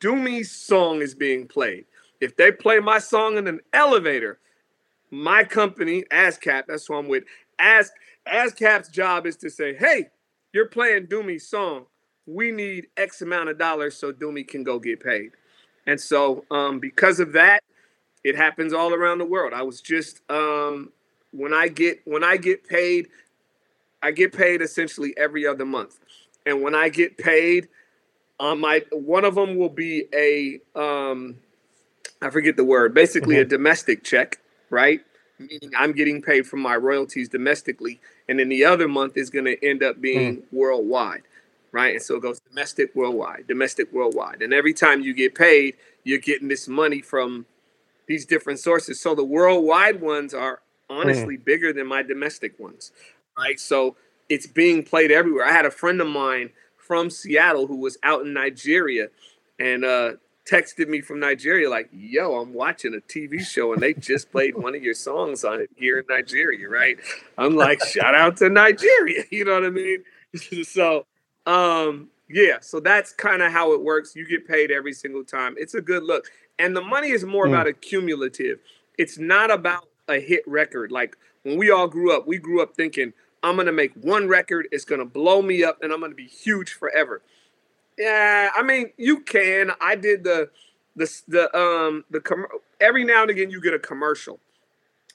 Dumi's 0.00 0.50
song 0.50 1.02
is 1.02 1.14
being 1.14 1.46
played. 1.46 1.86
If 2.20 2.36
they 2.36 2.52
play 2.52 2.80
my 2.80 2.98
song 2.98 3.38
in 3.38 3.48
an 3.48 3.60
elevator, 3.72 4.38
my 5.10 5.42
company, 5.42 6.04
ASCAP, 6.12 6.64
that's 6.68 6.86
who 6.86 6.94
I'm 6.94 7.08
with, 7.08 7.24
Ask 7.58 7.92
ASCAP's 8.26 8.88
job 8.88 9.26
is 9.26 9.36
to 9.38 9.50
say, 9.50 9.74
hey, 9.74 10.08
you're 10.52 10.68
playing 10.68 11.06
Dumi's 11.06 11.46
song 11.48 11.86
we 12.30 12.50
need 12.50 12.86
X 12.96 13.22
amount 13.22 13.48
of 13.48 13.58
dollars 13.58 13.96
so 13.96 14.12
Dumi 14.12 14.46
can 14.46 14.62
go 14.62 14.78
get 14.78 15.00
paid. 15.00 15.32
And 15.86 16.00
so 16.00 16.44
um, 16.50 16.78
because 16.78 17.20
of 17.20 17.32
that, 17.32 17.62
it 18.24 18.36
happens 18.36 18.72
all 18.72 18.92
around 18.94 19.18
the 19.18 19.24
world. 19.24 19.52
I 19.52 19.62
was 19.62 19.80
just 19.80 20.20
um, 20.30 20.92
when 21.32 21.52
I 21.52 21.68
get 21.68 22.00
when 22.04 22.24
I 22.24 22.36
get 22.36 22.66
paid, 22.66 23.08
I 24.02 24.10
get 24.10 24.32
paid 24.32 24.62
essentially 24.62 25.14
every 25.16 25.46
other 25.46 25.64
month. 25.64 25.98
And 26.46 26.62
when 26.62 26.74
I 26.74 26.88
get 26.88 27.18
paid, 27.18 27.68
um, 28.38 28.60
my 28.60 28.82
one 28.92 29.24
of 29.24 29.34
them 29.34 29.56
will 29.56 29.68
be 29.68 30.06
a 30.14 30.60
um, 30.78 31.36
I 32.22 32.30
forget 32.30 32.56
the 32.56 32.64
word, 32.64 32.94
basically 32.94 33.36
mm-hmm. 33.36 33.42
a 33.42 33.56
domestic 33.56 34.04
check, 34.04 34.40
right? 34.68 35.00
Meaning 35.38 35.72
I'm 35.76 35.92
getting 35.92 36.20
paid 36.20 36.46
from 36.46 36.60
my 36.60 36.76
royalties 36.76 37.28
domestically, 37.28 38.00
and 38.28 38.38
then 38.38 38.50
the 38.50 38.64
other 38.64 38.88
month 38.88 39.16
is 39.16 39.30
going 39.30 39.46
to 39.46 39.66
end 39.66 39.82
up 39.82 40.00
being 40.00 40.38
mm. 40.38 40.42
worldwide 40.52 41.22
right? 41.72 41.94
And 41.94 42.02
so 42.02 42.16
it 42.16 42.22
goes 42.22 42.40
domestic, 42.40 42.94
worldwide, 42.94 43.46
domestic, 43.46 43.92
worldwide. 43.92 44.42
And 44.42 44.52
every 44.52 44.74
time 44.74 45.02
you 45.02 45.14
get 45.14 45.34
paid, 45.34 45.76
you're 46.04 46.18
getting 46.18 46.48
this 46.48 46.68
money 46.68 47.00
from 47.00 47.46
these 48.10 48.26
different 48.26 48.58
sources. 48.58 49.00
So 49.00 49.14
the 49.14 49.24
worldwide 49.24 50.00
ones 50.00 50.34
are 50.34 50.62
honestly 50.90 51.38
mm. 51.38 51.44
bigger 51.44 51.72
than 51.72 51.86
my 51.86 52.02
domestic 52.02 52.58
ones, 52.58 52.90
right? 53.38 53.60
So 53.60 53.94
it's 54.28 54.48
being 54.48 54.82
played 54.82 55.12
everywhere. 55.12 55.46
I 55.46 55.52
had 55.52 55.64
a 55.64 55.70
friend 55.70 56.00
of 56.00 56.08
mine 56.08 56.50
from 56.76 57.08
Seattle 57.08 57.68
who 57.68 57.76
was 57.76 57.98
out 58.02 58.22
in 58.22 58.32
Nigeria 58.32 59.10
and 59.60 59.84
uh, 59.84 60.12
texted 60.44 60.88
me 60.88 61.02
from 61.02 61.20
Nigeria, 61.20 61.70
like, 61.70 61.88
yo, 61.92 62.40
I'm 62.40 62.52
watching 62.52 62.94
a 62.94 62.98
TV 62.98 63.42
show 63.42 63.72
and 63.74 63.80
they 63.80 63.94
just 63.94 64.32
played 64.32 64.56
one 64.56 64.74
of 64.74 64.82
your 64.82 64.94
songs 64.94 65.44
on 65.44 65.60
it 65.60 65.70
here 65.76 66.00
in 66.00 66.04
Nigeria, 66.08 66.68
right? 66.68 66.98
I'm 67.38 67.54
like, 67.54 67.80
shout 67.84 68.16
out 68.16 68.38
to 68.38 68.48
Nigeria. 68.48 69.22
You 69.30 69.44
know 69.44 69.54
what 69.54 69.64
I 69.64 69.70
mean? 69.70 70.02
so 70.64 71.06
um, 71.46 72.08
yeah, 72.28 72.58
so 72.60 72.80
that's 72.80 73.12
kind 73.12 73.40
of 73.40 73.52
how 73.52 73.72
it 73.72 73.80
works. 73.80 74.16
You 74.16 74.26
get 74.26 74.48
paid 74.48 74.72
every 74.72 74.92
single 74.92 75.22
time. 75.22 75.54
It's 75.58 75.74
a 75.74 75.80
good 75.80 76.02
look. 76.02 76.26
And 76.60 76.76
the 76.76 76.82
money 76.82 77.10
is 77.10 77.24
more 77.24 77.46
mm. 77.46 77.50
about 77.50 77.66
a 77.66 77.72
cumulative. 77.72 78.60
It's 78.98 79.18
not 79.18 79.50
about 79.50 79.88
a 80.08 80.20
hit 80.20 80.42
record. 80.46 80.92
Like 80.92 81.16
when 81.42 81.56
we 81.56 81.70
all 81.70 81.88
grew 81.88 82.14
up, 82.14 82.26
we 82.26 82.36
grew 82.36 82.62
up 82.62 82.76
thinking, 82.76 83.14
I'm 83.42 83.56
gonna 83.56 83.72
make 83.72 83.94
one 83.94 84.28
record, 84.28 84.68
it's 84.70 84.84
gonna 84.84 85.06
blow 85.06 85.40
me 85.40 85.64
up, 85.64 85.82
and 85.82 85.92
I'm 85.92 86.00
gonna 86.00 86.14
be 86.14 86.26
huge 86.26 86.74
forever. 86.74 87.22
Yeah, 87.98 88.50
I 88.54 88.62
mean, 88.62 88.92
you 88.98 89.20
can. 89.20 89.72
I 89.80 89.96
did 89.96 90.22
the 90.22 90.50
the 90.94 91.10
the 91.26 91.56
um 91.56 92.04
the 92.10 92.20
com- 92.20 92.46
every 92.80 93.04
now 93.04 93.22
and 93.22 93.30
again 93.30 93.50
you 93.50 93.60
get 93.62 93.72
a 93.72 93.78
commercial, 93.78 94.38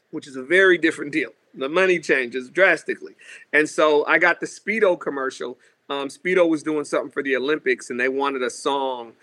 which 0.10 0.28
is 0.28 0.36
a 0.36 0.43
very 0.43 0.80
different 0.80 1.12
deal. 1.12 1.30
The 1.54 1.70
money 1.70 2.00
changes 2.00 2.50
drastically. 2.50 3.14
And 3.54 3.70
so 3.70 4.06
I 4.08 4.18
got 4.18 4.39
the 4.39 4.48
Speedo 4.48 5.00
commercial 5.00 5.58
um, 5.89 6.08
Speedo 6.08 6.50
was 6.50 6.64
doing 6.64 6.86
something 6.86 7.12
for 7.12 7.22
the 7.22 7.36
Olympics 7.36 7.89
and 7.89 8.00
they 8.00 8.10
wanted 8.10 8.41
a 8.41 8.50
song 8.50 9.14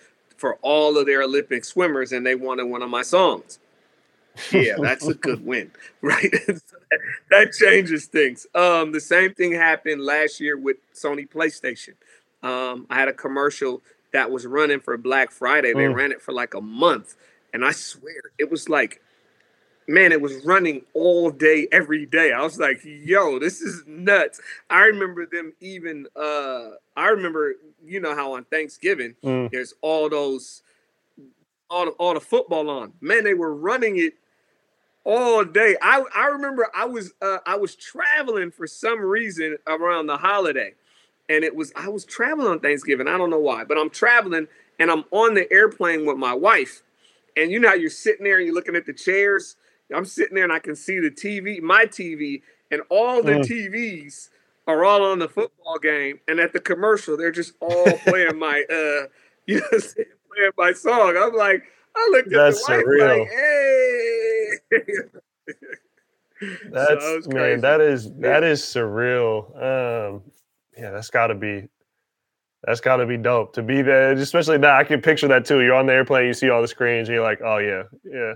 for 0.42 0.58
all 0.60 0.98
of 0.98 1.06
their 1.06 1.22
Olympic 1.22 1.64
swimmers 1.64 2.10
and 2.10 2.26
they 2.26 2.34
wanted 2.34 2.64
one 2.64 2.82
of 2.82 2.90
my 2.90 3.02
songs. 3.02 3.60
Yeah, 4.50 4.74
that's 4.82 5.06
a 5.06 5.14
good 5.14 5.46
win, 5.46 5.70
right? 6.02 6.32
that 7.30 7.52
changes 7.52 8.06
things. 8.06 8.44
Um, 8.52 8.90
the 8.90 9.00
same 9.00 9.34
thing 9.34 9.52
happened 9.52 10.02
last 10.02 10.40
year 10.40 10.58
with 10.58 10.78
Sony 10.94 11.30
PlayStation. 11.30 11.94
Um, 12.42 12.88
I 12.90 12.96
had 12.96 13.06
a 13.06 13.12
commercial 13.12 13.82
that 14.12 14.32
was 14.32 14.44
running 14.44 14.80
for 14.80 14.96
Black 14.96 15.30
Friday. 15.30 15.74
They 15.74 15.84
mm. 15.84 15.94
ran 15.94 16.10
it 16.10 16.20
for 16.20 16.32
like 16.32 16.54
a 16.54 16.60
month. 16.60 17.14
And 17.54 17.64
I 17.64 17.70
swear 17.70 18.20
it 18.36 18.50
was 18.50 18.68
like 18.68 19.00
man, 19.88 20.12
it 20.12 20.20
was 20.20 20.44
running 20.44 20.82
all 20.94 21.30
day, 21.30 21.66
every 21.72 22.06
day. 22.06 22.32
I 22.32 22.42
was 22.42 22.58
like, 22.58 22.80
yo, 22.84 23.38
this 23.38 23.60
is 23.60 23.82
nuts. 23.86 24.40
I 24.70 24.84
remember 24.84 25.26
them 25.26 25.52
even 25.60 26.06
uh 26.16 26.70
I 26.96 27.08
remember, 27.08 27.54
you 27.84 28.00
know 28.00 28.14
how 28.14 28.34
on 28.34 28.44
Thanksgiving 28.44 29.14
mm. 29.22 29.50
there's 29.50 29.74
all 29.80 30.08
those 30.08 30.62
all 31.70 31.86
the, 31.86 31.90
all 31.92 32.14
the 32.14 32.20
football 32.20 32.68
on. 32.68 32.92
Man, 33.00 33.24
they 33.24 33.34
were 33.34 33.54
running 33.54 33.98
it 33.98 34.14
all 35.04 35.44
day. 35.44 35.76
I 35.82 36.04
I 36.14 36.26
remember 36.26 36.68
I 36.74 36.84
was 36.84 37.12
uh 37.22 37.38
I 37.46 37.56
was 37.56 37.74
traveling 37.74 38.50
for 38.50 38.66
some 38.66 39.00
reason 39.00 39.56
around 39.66 40.06
the 40.06 40.16
holiday. 40.16 40.74
and 41.28 41.44
it 41.44 41.56
was 41.56 41.72
I 41.74 41.88
was 41.88 42.04
traveling 42.04 42.48
on 42.48 42.60
Thanksgiving. 42.60 43.08
I 43.08 43.16
don't 43.18 43.30
know 43.30 43.38
why, 43.38 43.64
but 43.64 43.78
I'm 43.78 43.90
traveling 43.90 44.46
and 44.78 44.90
I'm 44.90 45.04
on 45.10 45.34
the 45.34 45.50
airplane 45.52 46.06
with 46.06 46.16
my 46.16 46.34
wife. 46.34 46.82
And 47.36 47.50
you 47.50 47.58
know 47.58 47.68
how 47.68 47.74
you're 47.74 47.90
sitting 47.90 48.24
there 48.24 48.36
and 48.36 48.46
you're 48.46 48.54
looking 48.54 48.76
at 48.76 48.86
the 48.86 48.92
chairs. 48.92 49.56
I'm 49.94 50.04
sitting 50.04 50.34
there 50.34 50.44
and 50.44 50.52
I 50.52 50.58
can 50.58 50.76
see 50.76 51.00
the 51.00 51.10
TV, 51.10 51.60
my 51.60 51.86
TV, 51.86 52.42
and 52.70 52.82
all 52.88 53.22
the 53.22 53.32
mm. 53.32 53.44
TVs 53.44 54.28
are 54.66 54.84
all 54.84 55.04
on 55.04 55.18
the 55.18 55.28
football 55.28 55.78
game. 55.78 56.20
And 56.28 56.40
at 56.40 56.52
the 56.52 56.60
commercial, 56.60 57.16
they're 57.16 57.32
just 57.32 57.54
all 57.60 57.84
playing 58.04 58.38
my 58.38 58.64
uh 58.70 59.08
you 59.46 59.60
know 59.60 59.68
playing 59.70 60.52
my 60.56 60.72
song. 60.72 61.16
I'm 61.16 61.34
like, 61.34 61.62
I 61.96 62.08
looked 62.12 62.28
at 62.28 62.34
That's 62.34 62.66
the 62.66 62.72
wife 62.72 62.84
surreal. 62.84 63.18
like, 63.20 63.28
hey. 63.30 64.88
That's 66.72 67.04
so 67.04 67.20
man, 67.28 67.60
that 67.60 67.80
is 67.80 68.12
that 68.14 68.42
is 68.42 68.60
surreal. 68.62 69.54
Um, 69.56 70.22
yeah, 70.76 70.90
that's 70.90 71.10
got 71.10 71.28
to 71.28 71.36
be 71.36 71.68
that's 72.64 72.80
got 72.80 72.96
to 72.96 73.06
be 73.06 73.16
dope 73.16 73.52
to 73.54 73.62
be 73.62 73.82
there. 73.82 74.12
Especially 74.12 74.58
that, 74.58 74.74
I 74.74 74.84
can 74.84 75.00
picture 75.00 75.28
that 75.28 75.44
too. 75.44 75.60
You're 75.60 75.74
on 75.74 75.86
the 75.86 75.92
airplane, 75.92 76.26
you 76.26 76.34
see 76.34 76.50
all 76.50 76.60
the 76.60 76.68
screens, 76.68 77.08
and 77.08 77.14
you're 77.14 77.24
like, 77.24 77.40
oh 77.44 77.58
yeah, 77.58 77.84
yeah. 78.04 78.34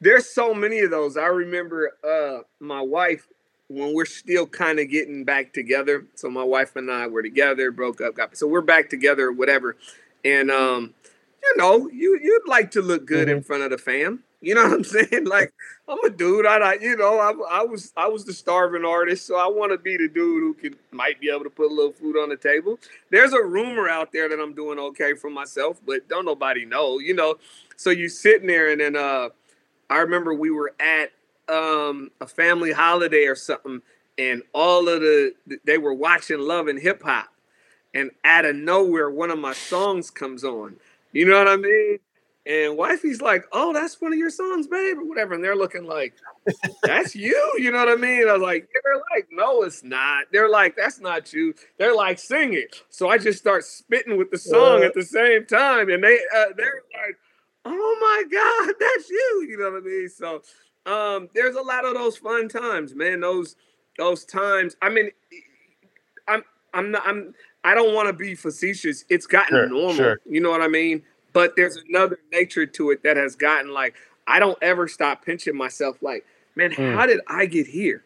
There's 0.00 0.28
so 0.28 0.52
many 0.52 0.80
of 0.80 0.90
those. 0.90 1.16
I 1.16 1.26
remember 1.26 1.92
uh, 2.04 2.42
my 2.60 2.80
wife 2.80 3.26
when 3.70 3.94
we're 3.94 4.04
still 4.04 4.46
kind 4.46 4.80
of 4.80 4.90
getting 4.90 5.24
back 5.24 5.52
together. 5.52 6.04
So 6.16 6.28
my 6.28 6.42
wife 6.42 6.74
and 6.74 6.90
I 6.90 7.06
were 7.06 7.22
together, 7.22 7.70
broke 7.70 8.00
up, 8.00 8.16
got 8.16 8.36
so 8.36 8.46
we're 8.48 8.60
back 8.62 8.90
together, 8.90 9.30
whatever. 9.30 9.76
And 10.24 10.50
um, 10.50 10.92
you 11.42 11.56
know, 11.56 11.88
you 11.88 12.18
you'd 12.20 12.48
like 12.48 12.72
to 12.72 12.82
look 12.82 13.06
good 13.06 13.28
mm-hmm. 13.28 13.38
in 13.38 13.42
front 13.44 13.62
of 13.62 13.70
the 13.70 13.78
fam. 13.78 14.24
You 14.40 14.54
know 14.56 14.64
what 14.64 14.72
I'm 14.72 14.84
saying? 15.10 15.26
Like 15.26 15.52
I'm 15.88 16.02
a 16.04 16.10
dude. 16.10 16.46
I, 16.46 16.74
you 16.74 16.96
know, 16.96 17.18
I, 17.20 17.60
I 17.60 17.62
was 17.62 17.92
I 17.96 18.08
was 18.08 18.24
the 18.24 18.32
starving 18.32 18.84
artist, 18.84 19.24
so 19.24 19.36
I 19.36 19.46
want 19.46 19.70
to 19.70 19.78
be 19.78 19.96
the 19.96 20.08
dude 20.08 20.42
who 20.42 20.54
can 20.54 20.76
might 20.90 21.20
be 21.20 21.30
able 21.30 21.44
to 21.44 21.50
put 21.50 21.70
a 21.70 21.74
little 21.74 21.92
food 21.92 22.16
on 22.16 22.28
the 22.28 22.36
table. 22.36 22.78
There's 23.10 23.32
a 23.32 23.42
rumor 23.42 23.88
out 23.88 24.10
there 24.12 24.28
that 24.28 24.40
I'm 24.40 24.52
doing 24.52 24.80
okay 24.80 25.14
for 25.14 25.30
myself, 25.30 25.80
but 25.86 26.08
don't 26.08 26.24
nobody 26.24 26.64
know. 26.64 26.98
You 26.98 27.14
know, 27.14 27.36
so 27.76 27.90
you 27.90 28.08
sitting 28.08 28.48
there, 28.48 28.72
and 28.72 28.80
then 28.80 28.96
uh, 28.96 29.28
I 29.88 29.98
remember 29.98 30.34
we 30.34 30.50
were 30.50 30.72
at 30.80 31.12
um, 31.50 32.10
a 32.20 32.26
family 32.26 32.72
holiday 32.72 33.26
or 33.26 33.34
something, 33.34 33.82
and 34.18 34.42
all 34.52 34.88
of 34.88 35.00
the 35.00 35.34
they 35.64 35.78
were 35.78 35.94
watching 35.94 36.38
Love 36.38 36.68
and 36.68 36.80
Hip 36.80 37.02
Hop, 37.02 37.28
and 37.94 38.10
out 38.24 38.44
of 38.44 38.56
nowhere, 38.56 39.10
one 39.10 39.30
of 39.30 39.38
my 39.38 39.52
songs 39.52 40.10
comes 40.10 40.44
on. 40.44 40.76
You 41.12 41.26
know 41.26 41.38
what 41.38 41.48
I 41.48 41.56
mean? 41.56 41.98
And 42.46 42.76
wifey's 42.76 43.20
like, 43.20 43.44
"Oh, 43.52 43.72
that's 43.72 44.00
one 44.00 44.12
of 44.12 44.18
your 44.18 44.30
songs, 44.30 44.66
babe," 44.66 44.98
or 44.98 45.04
whatever. 45.04 45.34
And 45.34 45.44
they're 45.44 45.56
looking 45.56 45.84
like, 45.84 46.14
"That's 46.82 47.14
you." 47.14 47.52
You 47.58 47.70
know 47.70 47.78
what 47.78 47.88
I 47.88 47.96
mean? 47.96 48.28
I 48.28 48.32
was 48.32 48.42
like, 48.42 48.68
"They're 48.72 49.02
like, 49.14 49.28
no, 49.30 49.62
it's 49.62 49.84
not." 49.84 50.26
They're 50.32 50.48
like, 50.48 50.74
"That's 50.74 51.00
not 51.00 51.32
you." 51.32 51.54
They're 51.78 51.94
like, 51.94 52.18
"Sing 52.18 52.54
it." 52.54 52.82
So 52.88 53.08
I 53.08 53.18
just 53.18 53.38
start 53.38 53.64
spitting 53.64 54.16
with 54.16 54.30
the 54.30 54.38
song 54.38 54.82
at 54.82 54.94
the 54.94 55.02
same 55.04 55.44
time, 55.44 55.90
and 55.90 56.02
they 56.02 56.18
uh, 56.34 56.46
they're 56.56 56.82
like, 56.94 57.16
"Oh 57.66 57.96
my 58.00 58.22
god, 58.30 58.74
that's 58.80 59.10
you!" 59.10 59.46
You 59.48 59.58
know 59.58 59.70
what 59.72 59.82
I 59.82 59.86
mean? 59.86 60.08
So 60.08 60.42
um, 60.86 61.28
there's 61.34 61.56
a 61.56 61.62
lot 61.62 61.84
of 61.84 61.94
those 61.94 62.16
fun 62.16 62.48
times, 62.48 62.94
man. 62.94 63.20
Those 63.20 63.56
those 63.98 64.24
times. 64.24 64.76
I 64.80 64.88
mean, 64.88 65.10
I'm 66.28 66.42
I'm 66.72 66.90
not 66.90 67.02
I'm 67.06 67.34
I 67.64 67.74
don't 67.74 67.94
want 67.94 68.08
to 68.08 68.12
be 68.12 68.34
facetious. 68.34 69.04
It's 69.08 69.26
gotten 69.26 69.56
sure, 69.56 69.68
normal. 69.68 69.94
Sure. 69.94 70.20
You 70.28 70.40
know 70.40 70.50
what 70.50 70.62
I 70.62 70.68
mean? 70.68 71.02
But 71.32 71.54
there's 71.56 71.78
another 71.88 72.18
nature 72.32 72.66
to 72.66 72.90
it 72.90 73.02
that 73.04 73.16
has 73.16 73.36
gotten 73.36 73.72
like 73.72 73.94
I 74.26 74.38
don't 74.38 74.58
ever 74.62 74.88
stop 74.88 75.24
pinching 75.24 75.56
myself 75.56 76.02
like, 76.02 76.24
man, 76.56 76.72
mm. 76.72 76.94
how 76.94 77.06
did 77.06 77.20
I 77.28 77.46
get 77.46 77.66
here? 77.66 78.02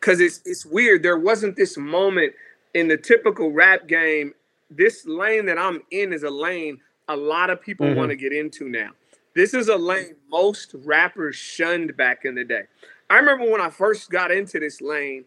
Cause 0.00 0.20
it's 0.20 0.40
it's 0.44 0.66
weird. 0.66 1.02
There 1.02 1.18
wasn't 1.18 1.56
this 1.56 1.76
moment 1.76 2.32
in 2.74 2.88
the 2.88 2.96
typical 2.96 3.52
rap 3.52 3.86
game. 3.86 4.34
This 4.70 5.06
lane 5.06 5.46
that 5.46 5.58
I'm 5.58 5.82
in 5.90 6.12
is 6.12 6.22
a 6.22 6.30
lane 6.30 6.80
a 7.08 7.16
lot 7.16 7.50
of 7.50 7.60
people 7.60 7.86
mm-hmm. 7.86 7.98
want 7.98 8.10
to 8.10 8.16
get 8.16 8.32
into 8.32 8.68
now. 8.68 8.90
This 9.34 9.54
is 9.54 9.68
a 9.68 9.76
lane 9.76 10.16
most 10.30 10.74
rappers 10.84 11.36
shunned 11.36 11.96
back 11.96 12.24
in 12.24 12.34
the 12.34 12.44
day. 12.44 12.62
I 13.08 13.16
remember 13.16 13.50
when 13.50 13.60
I 13.60 13.70
first 13.70 14.10
got 14.10 14.30
into 14.30 14.58
this 14.58 14.80
lane, 14.80 15.24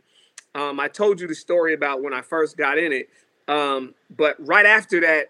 um, 0.53 0.79
I 0.79 0.87
told 0.87 1.19
you 1.19 1.27
the 1.27 1.35
story 1.35 1.73
about 1.73 2.01
when 2.01 2.13
I 2.13 2.21
first 2.21 2.57
got 2.57 2.77
in 2.77 2.93
it. 2.93 3.09
Um, 3.47 3.93
but 4.15 4.35
right 4.39 4.65
after 4.65 5.01
that, 5.01 5.29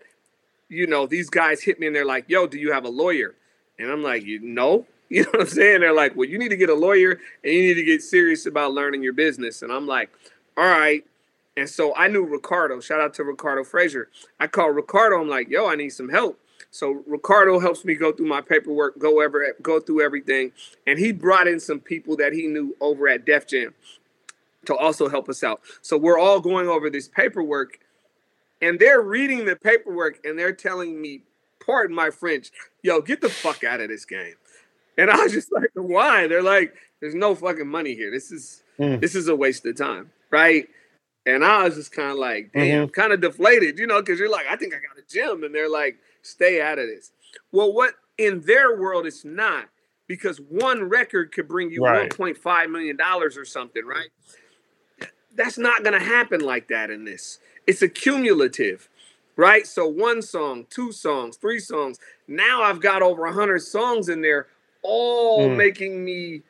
you 0.70 0.88
know, 0.88 1.06
these 1.06 1.30
guys 1.30 1.62
hit 1.62 1.80
me 1.80 1.88
and 1.88 1.96
they're 1.96 2.06
like, 2.06 2.26
yo, 2.28 2.48
do 2.48 2.58
you 2.58 2.72
have 2.72 2.86
a 2.86 2.90
lawyer? 2.90 3.36
And 3.80 3.92
I'm 3.92 4.04
like, 4.04 4.24
no. 4.26 4.86
You 5.08 5.22
know 5.22 5.30
what 5.34 5.42
I'm 5.42 5.48
saying? 5.48 5.82
They're 5.82 5.94
like, 5.94 6.16
well, 6.16 6.28
you 6.28 6.40
need 6.40 6.50
to 6.50 6.58
get 6.58 6.68
a 6.68 6.74
lawyer 6.74 7.12
and 7.44 7.54
you 7.54 7.62
need 7.62 7.76
to 7.76 7.84
get 7.84 8.02
serious 8.02 8.48
about 8.48 8.74
learning 8.74 9.04
your 9.04 9.14
business. 9.14 9.62
And 9.62 9.72
I'm 9.72 9.86
like, 9.86 10.10
all 10.58 10.66
right. 10.66 11.06
And 11.56 11.70
so 11.70 11.96
I 11.96 12.08
knew 12.08 12.26
Ricardo. 12.26 12.80
Shout 12.80 13.00
out 13.00 13.14
to 13.14 13.24
Ricardo 13.24 13.64
Frazier. 13.64 14.10
I 14.40 14.48
called 14.48 14.76
Ricardo. 14.76 15.22
I'm 15.22 15.30
like, 15.30 15.48
yo, 15.48 15.68
I 15.68 15.76
need 15.76 15.90
some 15.90 16.10
help. 16.10 16.40
So 16.72 17.04
Ricardo 17.08 17.60
helps 17.60 17.86
me 17.86 17.96
go 17.96 18.12
through 18.12 18.28
my 18.28 18.42
paperwork, 18.42 19.00
go 19.00 19.22
ever 19.22 19.56
go 19.62 19.80
through 19.80 20.02
everything, 20.02 20.52
and 20.86 21.00
he 21.00 21.12
brought 21.12 21.48
in 21.48 21.60
some 21.60 21.80
people 21.80 22.18
that 22.18 22.34
he 22.34 22.48
knew 22.48 22.76
over 22.82 23.08
at 23.08 23.26
Def 23.26 23.48
Jam 23.48 23.74
to 24.66 24.76
also 24.76 25.08
help 25.08 25.30
us 25.30 25.44
out. 25.44 25.62
So 25.82 25.98
we're 25.98 26.20
all 26.20 26.40
going 26.40 26.68
over 26.68 26.90
this 26.90 27.08
paperwork, 27.08 27.80
and 28.62 28.80
they're 28.80 29.02
reading 29.02 29.46
the 29.46 29.56
paperwork 29.56 30.26
and 30.26 30.38
they're 30.38 30.54
telling 30.54 31.02
me, 31.02 31.22
pardon 31.66 31.96
my 31.96 32.10
French, 32.10 32.52
yo, 32.84 33.02
get 33.02 33.22
the 33.22 33.30
fuck 33.30 33.64
out 33.64 33.80
of 33.80 33.90
this 33.90 34.06
game. 34.06 34.36
And 34.98 35.10
I 35.10 35.24
was 35.24 35.34
just 35.34 35.52
like, 35.52 35.70
why? 35.76 36.28
They're 36.28 36.44
like, 36.44 36.74
there's 37.02 37.16
no 37.16 37.36
fucking 37.36 37.68
money 37.68 37.96
here. 37.96 38.12
This 38.12 38.32
is 38.32 38.64
mm. 38.80 39.00
this 39.00 39.16
is 39.16 39.28
a 39.28 39.36
waste 39.36 39.66
of 39.66 39.78
time, 39.78 40.12
right? 40.32 40.68
And 41.26 41.44
I 41.44 41.64
was 41.64 41.76
just 41.76 41.92
kind 41.92 42.12
of 42.12 42.18
like, 42.18 42.52
damn, 42.54 42.88
mm-hmm. 42.88 42.92
kind 42.92 43.12
of 43.12 43.20
deflated, 43.20 43.80
you 43.80 43.88
know, 43.88 44.00
because 44.00 44.20
you're 44.20 44.30
like, 44.30 44.46
I 44.50 44.56
think 44.56 44.74
I 44.74 44.78
got 44.78 44.98
a 44.98 45.08
gym, 45.10 45.44
and 45.44 45.54
they're 45.54 45.70
like, 45.70 45.98
stay 46.26 46.62
out 46.62 46.80
of 46.80 46.88
this. 46.88 47.12
Well, 47.52 47.74
what 47.74 47.94
in 48.18 48.42
their 48.42 48.80
world 48.80 49.06
it's 49.06 49.26
not, 49.26 49.66
because 50.08 50.38
one 50.38 50.84
record 50.84 51.32
could 51.32 51.48
bring 51.48 51.72
you 51.72 51.84
right. 51.84 52.10
1.5 52.10 52.72
million 52.72 52.96
dollars 52.96 53.38
or 53.38 53.46
something, 53.46 53.86
right? 53.86 54.10
That's 55.36 55.58
not 55.58 55.84
gonna 55.84 56.00
happen 56.00 56.42
like 56.42 56.68
that 56.70 56.90
in 56.90 57.04
this. 57.04 57.40
It's 57.68 57.82
a 57.82 57.90
cumulative, 57.90 58.90
right? 59.36 59.66
So 59.68 59.88
one 59.88 60.22
song, 60.22 60.66
two 60.70 60.92
songs, 60.92 61.38
three 61.38 61.60
songs. 61.60 62.00
Now 62.28 62.64
I've 62.64 62.82
got 62.82 63.02
over 63.02 63.26
a 63.26 63.34
hundred 63.34 63.60
songs 63.60 64.10
in 64.10 64.22
there, 64.22 64.48
all 64.82 65.50
mm. 65.50 65.58
making 65.58 66.06
me 66.06 66.44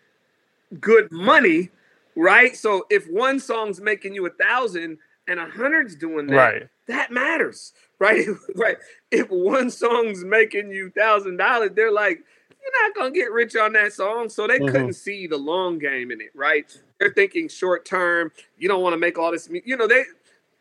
good 0.80 1.12
money, 1.12 1.70
right? 2.16 2.56
So 2.56 2.86
if 2.90 3.08
one 3.08 3.40
song's 3.40 3.82
making 3.82 4.14
you 4.14 4.26
a 4.26 4.30
thousand 4.30 4.98
and 5.28 5.40
a 5.40 5.50
hundred's 5.50 5.96
doing 5.96 6.28
that, 6.28 6.36
right. 6.36 6.70
that 6.88 7.12
matters, 7.12 7.74
right? 8.00 8.26
right. 8.56 8.78
If 9.12 9.30
one 9.30 9.70
song's 9.70 10.24
making 10.24 10.72
you 10.72 10.90
thousand 10.90 11.38
dollars, 11.38 11.72
they're 11.76 11.92
like, 11.92 12.24
you're 12.62 12.88
not 12.88 12.96
gonna 12.96 13.12
get 13.12 13.32
rich 13.32 13.56
on 13.56 13.74
that 13.74 13.94
song. 13.94 14.30
So 14.30 14.48
they 14.48 14.58
mm-hmm. 14.58 14.68
couldn't 14.68 14.94
see 14.94 15.28
the 15.28 15.38
long 15.38 15.80
game 15.80 16.12
in 16.12 16.22
it, 16.22 16.32
right? 16.34 16.66
They're 17.00 17.14
thinking 17.14 17.48
short 17.48 17.86
term. 17.86 18.32
You 18.58 18.68
don't 18.68 18.82
want 18.82 18.94
to 18.94 18.98
make 18.98 19.18
all 19.18 19.32
this. 19.32 19.50
You 19.66 19.78
know, 19.78 19.88
they 19.88 20.04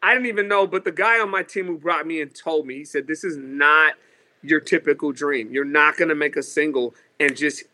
I 0.02 0.12
didn't 0.12 0.26
even 0.26 0.48
know, 0.48 0.66
but 0.66 0.84
the 0.84 0.92
guy 0.92 1.18
on 1.18 1.30
my 1.30 1.42
team 1.42 1.66
who 1.66 1.78
brought 1.78 2.06
me 2.06 2.20
and 2.20 2.34
told 2.34 2.66
me, 2.66 2.74
he 2.74 2.84
said, 2.84 3.06
This 3.06 3.24
is 3.24 3.38
not 3.38 3.94
your 4.42 4.60
typical 4.60 5.12
dream. 5.12 5.50
You're 5.50 5.64
not 5.64 5.96
gonna 5.96 6.14
make 6.14 6.36
a 6.36 6.42
single 6.42 6.94
and 7.18 7.34
just 7.34 7.64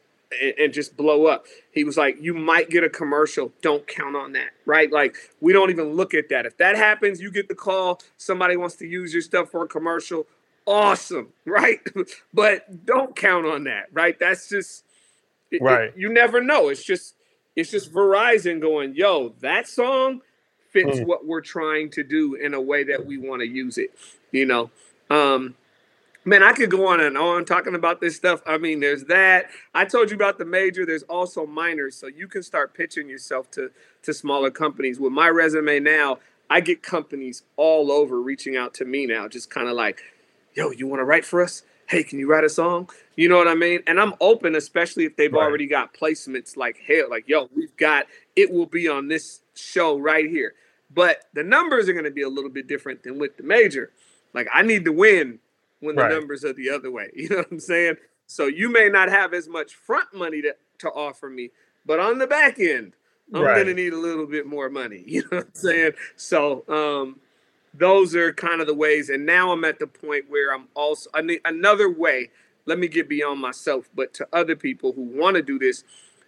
and 0.59 0.73
just 0.73 0.97
blow 0.97 1.27
up. 1.27 1.47
He 1.73 1.85
was 1.85 1.97
like, 1.97 2.17
You 2.21 2.35
might 2.35 2.71
get 2.71 2.85
a 2.85 2.89
commercial. 2.89 3.53
Don't 3.63 3.87
count 3.87 4.17
on 4.17 4.33
that. 4.33 4.51
Right? 4.67 4.91
Like, 4.91 5.17
we 5.41 5.53
don't 5.53 5.71
even 5.71 5.95
look 5.95 6.15
at 6.15 6.29
that. 6.31 6.47
If 6.47 6.57
that 6.59 6.77
happens, 6.77 7.21
you 7.21 7.31
get 7.31 7.49
the 7.49 7.55
call, 7.55 8.01
somebody 8.17 8.57
wants 8.57 8.77
to 8.77 8.87
use 8.87 9.13
your 9.13 9.23
stuff 9.23 9.51
for 9.51 9.65
a 9.65 9.69
commercial. 9.69 10.27
Awesome, 10.67 11.29
right? 11.45 11.81
but 12.33 12.87
don't 12.87 13.17
count 13.17 13.47
on 13.47 13.65
that, 13.65 13.87
right? 13.93 14.19
That's 14.19 14.49
just 14.49 14.85
right. 15.61 15.89
It, 15.89 15.95
you 15.97 16.13
never 16.13 16.41
know. 16.41 16.69
It's 16.69 16.85
just 16.85 17.15
it's 17.57 17.71
just 17.71 17.93
Verizon 17.93 18.61
going, 18.61 18.95
yo, 18.95 19.35
that 19.41 19.67
song 19.67 20.21
fits 20.71 21.01
mm. 21.01 21.07
what 21.07 21.27
we're 21.27 21.41
trying 21.41 21.91
to 21.91 22.05
do 22.05 22.35
in 22.35 22.55
a 22.55 22.61
way 22.61 22.85
that 22.85 23.05
we 23.05 23.19
want 23.19 23.41
to 23.41 23.49
use 23.49 23.79
it. 23.79 23.91
You 24.31 24.47
know, 24.47 24.71
um, 25.11 25.57
man, 26.25 26.43
I 26.43 26.53
could 26.53 26.71
go 26.71 26.87
on 26.87 27.01
and 27.01 27.17
on 27.17 27.45
talking 27.45 27.75
about 27.75 28.01
this 28.01 28.17
stuff. 28.17 28.43
I 28.47 28.59
mean, 28.59 28.81
there's 28.81 29.05
that. 29.05 29.47
I 29.75 29.85
told 29.85 30.11
you 30.11 30.17
about 30.17 30.39
the 30.39 30.45
major. 30.45 30.85
There's 30.85 31.03
also 31.05 31.47
minors, 31.47 31.97
so 31.97 32.07
you 32.07 32.29
can 32.29 32.43
start 32.43 32.75
pitching 32.75 33.09
yourself 33.09 33.51
to 33.53 33.71
to 34.03 34.15
smaller 34.15 34.51
companies. 34.51 35.01
With 35.01 35.13
my 35.13 35.29
resume 35.29 35.81
now, 35.81 36.19
I 36.49 36.61
get 36.61 36.83
companies 36.83 37.43
all 37.57 37.93
over 37.93 38.21
reaching 38.21 38.57
out 38.57 38.75
to 38.75 38.85
me 38.85 39.07
now, 39.07 39.29
just 39.29 39.51
kind 39.51 39.69
of 39.69 39.75
like, 39.75 40.01
"Yo, 40.55 40.71
you 40.71 40.87
want 40.87 41.01
to 41.01 41.05
write 41.05 41.25
for 41.25 41.43
us? 41.43 41.63
Hey, 41.89 42.03
can 42.05 42.19
you 42.19 42.29
write 42.29 42.45
a 42.45 42.49
song?" 42.49 42.91
You 43.17 43.29
know 43.29 43.37
what 43.37 43.49
I 43.49 43.55
mean? 43.55 43.81
And 43.87 44.01
I'm 44.01 44.15
open, 44.21 44.55
especially 44.55 45.05
if 45.05 45.17
they've 45.17 45.33
right. 45.33 45.43
already 45.43 45.67
got 45.67 45.95
placements 45.95 46.57
like 46.57 46.79
hell, 46.87 47.09
like, 47.11 47.29
"Yo, 47.29 47.49
we've 47.55 47.77
got 47.77 48.07
it 48.37 48.51
will 48.51 48.67
be 48.67 48.89
on 48.89 49.09
this 49.09 49.41
show 49.55 49.99
right 49.99 50.29
here. 50.29 50.55
But 50.93 51.25
the 51.35 51.45
numbers 51.45 51.89
are 51.89 51.93
going 51.93 52.05
to 52.05 52.11
be 52.11 52.23
a 52.23 52.29
little 52.29 52.51
bit 52.51 52.67
different 52.67 53.03
than 53.03 53.19
with 53.19 53.37
the 53.37 53.43
major. 53.43 53.93
Like 54.35 54.49
I 54.53 54.63
need 54.63 54.85
to 54.85 54.93
win 54.93 55.39
when 55.81 55.97
the 55.97 56.03
right. 56.03 56.13
numbers 56.13 56.45
are 56.45 56.53
the 56.53 56.71
other 56.71 56.91
way. 56.91 57.11
You 57.15 57.29
know 57.31 57.37
what 57.39 57.51
I'm 57.51 57.61
saying? 57.61 57.97
So 58.27 58.47
you 58.47 58.71
may 58.71 58.89
not 58.89 59.09
have 59.09 59.35
as 59.35 59.49
much 59.49 59.75
front 59.75 60.15
money 60.15 60.41
to, 60.43 60.55
to 60.79 60.89
offer 60.89 61.29
me, 61.29 61.51
but 61.85 61.99
on 61.99 62.19
the 62.19 62.27
back 62.27 62.61
end, 62.61 62.95
I'm 63.35 63.43
right. 63.43 63.59
gonna 63.59 63.75
need 63.75 63.93
a 63.93 63.99
little 63.99 64.27
bit 64.27 64.47
more 64.47 64.71
money. 64.71 65.05
You 65.07 65.23
know 65.23 65.39
what 65.39 65.47
I'm 65.47 65.55
saying? 65.55 65.93
So 66.17 66.65
um, 66.69 67.21
those 67.75 68.15
are 68.15 68.33
kind 68.33 68.61
of 68.61 68.67
the 68.67 68.75
ways. 68.75 69.11
And 69.11 69.27
now 69.27 69.53
I'm 69.53 69.65
at 69.65 69.79
the 69.79 69.87
point 69.87 70.27
where 70.29 70.55
I'm 70.55 70.69
also 70.75 71.11
I 71.15 71.23
need 71.23 71.41
another 71.45 71.91
way. 71.91 72.31
Let 72.67 72.79
me 72.79 72.89
get 72.89 73.09
beyond 73.09 73.41
myself, 73.41 73.89
but 73.95 74.13
to 74.15 74.29
other 74.33 74.55
people 74.55 74.93
who 74.93 75.03
want 75.03 75.37
to 75.37 75.43
do 75.43 75.59
this, 75.59 75.83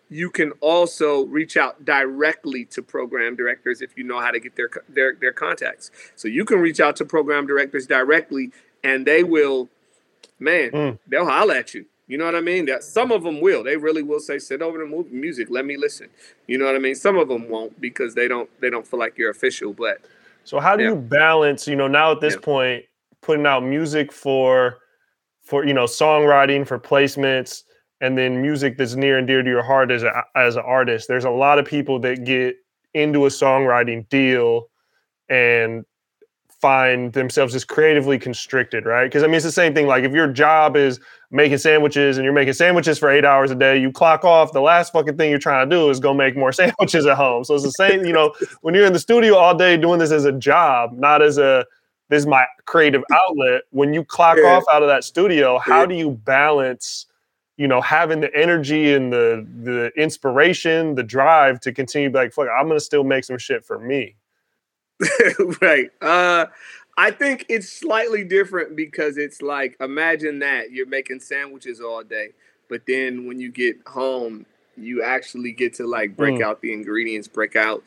you 0.09 0.31
can 0.31 0.53
also 0.61 1.23
reach 1.25 1.57
out 1.57 1.85
directly 1.85 2.65
to 2.67 2.83
program 2.83 3.35
directors 3.35 3.81
if 3.81 3.97
you 3.97 4.05
know 4.05 4.21
how 4.21 4.31
to 4.31 4.41
get 4.41 4.57
their 4.57 4.71
their 4.89 5.15
their 5.15 5.33
contacts. 5.33 5.91
So 6.17 6.29
you 6.29 6.45
can 6.45 6.59
reach 6.59 6.81
out 6.81 6.97
to 6.97 7.05
program 7.05 7.47
directors 7.47 7.87
directly, 7.87 8.51
and 8.85 9.07
they 9.07 9.25
will, 9.25 9.69
man, 10.39 10.71
mm. 10.71 10.99
they'll 11.07 11.27
holler 11.27 11.55
at 11.55 11.75
you. 11.75 11.87
You 12.09 12.19
know 12.19 12.25
what 12.25 12.35
I 12.35 12.41
mean? 12.41 12.67
That 12.67 12.85
some 12.85 13.11
of 13.11 13.23
them 13.23 13.41
will. 13.41 13.63
They 13.63 13.77
really 13.77 14.03
will 14.03 14.21
say, 14.21 14.39
"Sit 14.39 14.61
over 14.61 14.79
the 14.79 15.07
music. 15.11 15.49
Let 15.51 15.65
me 15.65 15.77
listen." 15.77 16.09
You 16.47 16.59
know 16.59 16.67
what 16.67 16.75
I 16.75 16.79
mean? 16.79 16.95
Some 16.95 17.17
of 17.17 17.29
them 17.29 17.49
won't 17.49 17.81
because 17.81 18.15
they 18.15 18.29
don't 18.29 18.51
they 18.61 18.69
don't 18.69 18.87
feel 18.87 19.01
like 19.01 19.17
you're 19.17 19.31
official. 19.31 19.73
But 19.73 20.01
so 20.45 20.61
how 20.61 20.77
do 20.77 20.85
yeah. 20.85 20.91
you 20.91 20.97
balance? 20.97 21.67
You 21.67 21.77
know, 21.77 21.89
now 21.89 22.13
at 22.13 22.21
this 22.21 22.35
yeah. 22.35 22.41
point, 22.41 22.85
putting 23.23 23.47
out 23.47 23.65
music 23.65 24.13
for 24.13 24.79
for 25.43 25.65
you 25.65 25.73
know 25.73 25.85
songwriting 25.85 26.67
for 26.67 26.79
placements 26.79 27.63
and 28.01 28.19
then 28.19 28.43
music 28.43 28.77
that's 28.77 28.95
near 28.95 29.17
and 29.17 29.27
dear 29.27 29.43
to 29.43 29.49
your 29.49 29.63
heart 29.63 29.91
as 29.91 30.03
a, 30.03 30.25
as 30.35 30.57
an 30.57 30.65
artist. 30.67 31.09
There's 31.09 31.25
a 31.25 31.31
lot 31.31 31.59
of 31.59 31.65
people 31.65 32.01
that 32.01 32.25
get 32.25 32.57
into 32.95 33.27
a 33.27 33.29
songwriting 33.29 34.09
deal 34.09 34.69
and 35.29 35.85
find 36.63 37.13
themselves 37.13 37.53
just 37.53 37.67
creatively 37.67 38.21
constricted, 38.21 38.87
right? 38.87 39.05
Because 39.05 39.25
I 39.25 39.27
mean, 39.27 39.35
it's 39.35 39.45
the 39.45 39.51
same 39.51 39.75
thing. 39.75 39.89
Like 39.89 40.05
if 40.05 40.13
your 40.13 40.29
job 40.29 40.77
is 40.77 41.01
making 41.33 41.59
sandwiches 41.59 42.17
and 42.17 42.25
you're 42.25 42.33
making 42.33 42.53
sandwiches 42.53 43.01
for 43.01 43.11
eight 43.11 43.25
hours 43.25 43.51
a 43.51 43.57
day, 43.57 43.79
you 43.79 43.91
clock 43.91 44.25
off. 44.25 44.53
The 44.53 44.61
last 44.61 44.93
fucking 44.93 45.17
thing 45.17 45.29
you're 45.29 45.41
trying 45.41 45.69
to 45.69 45.77
do 45.77 45.91
is 45.91 45.99
go 45.99 46.15
make 46.15 46.37
more 46.37 46.53
sandwiches 46.63 47.05
at 47.05 47.17
home. 47.17 47.43
So 47.43 47.57
it's 47.57 47.65
the 47.65 47.73
same, 47.73 48.07
you 48.07 48.13
know, 48.13 48.33
when 48.61 48.75
you're 48.75 48.87
in 48.87 48.93
the 48.93 49.01
studio 49.01 49.35
all 49.35 49.57
day 49.57 49.77
doing 49.77 49.99
this 49.99 50.13
as 50.13 50.25
a 50.25 50.33
job, 50.33 50.93
not 50.93 51.21
as 51.21 51.37
a 51.37 51.67
this 52.09 52.21
is 52.21 52.27
my 52.27 52.45
creative 52.65 53.03
outlet. 53.13 53.63
When 53.71 53.93
you 53.93 54.05
clock 54.05 54.39
yeah. 54.41 54.51
off 54.51 54.65
out 54.73 54.83
of 54.83 54.89
that 54.89 55.03
studio, 55.03 55.59
how 55.59 55.85
do 55.85 55.95
you 55.95 56.13
balance? 56.13 57.07
you 57.59 57.69
know, 57.69 57.83
having 57.83 58.21
the 58.21 58.35
energy 58.35 58.95
and 58.95 59.13
the 59.13 59.47
the 59.63 59.93
inspiration, 59.97 60.95
the 60.95 61.03
drive 61.03 61.61
to 61.61 61.71
continue 61.71 62.09
to 62.09 62.13
be 62.13 62.19
like, 62.19 62.33
fuck, 62.33 62.49
I'm 62.49 62.67
gonna 62.67 62.81
still 62.81 63.05
make 63.05 63.25
some 63.25 63.39
shit 63.39 63.65
for 63.65 63.79
me. 63.79 64.17
right. 65.61 65.91
Uh 66.01 66.47
I 66.97 67.11
think 67.11 67.47
it's 67.49 67.73
slightly 67.73 68.23
different 68.23 68.77
because 68.77 69.17
it's 69.17 69.41
like 69.41 69.77
imagine 69.81 70.41
that 70.41 70.71
you're 70.71 70.87
making 70.87 71.21
sandwiches 71.21 71.81
all 71.81 72.03
day, 72.03 72.31
but 72.69 72.83
then 72.87 73.27
when 73.27 73.41
you 73.41 73.51
get 73.51 73.77
home, 73.87 74.47
you 74.77 75.03
actually 75.03 75.53
get 75.53 75.75
to 75.75 75.87
like 75.87 76.17
break 76.17 76.37
mm. 76.37 76.43
out 76.43 76.61
the 76.61 76.73
ingredients, 76.73 77.29
break 77.29 77.57
out 77.57 77.83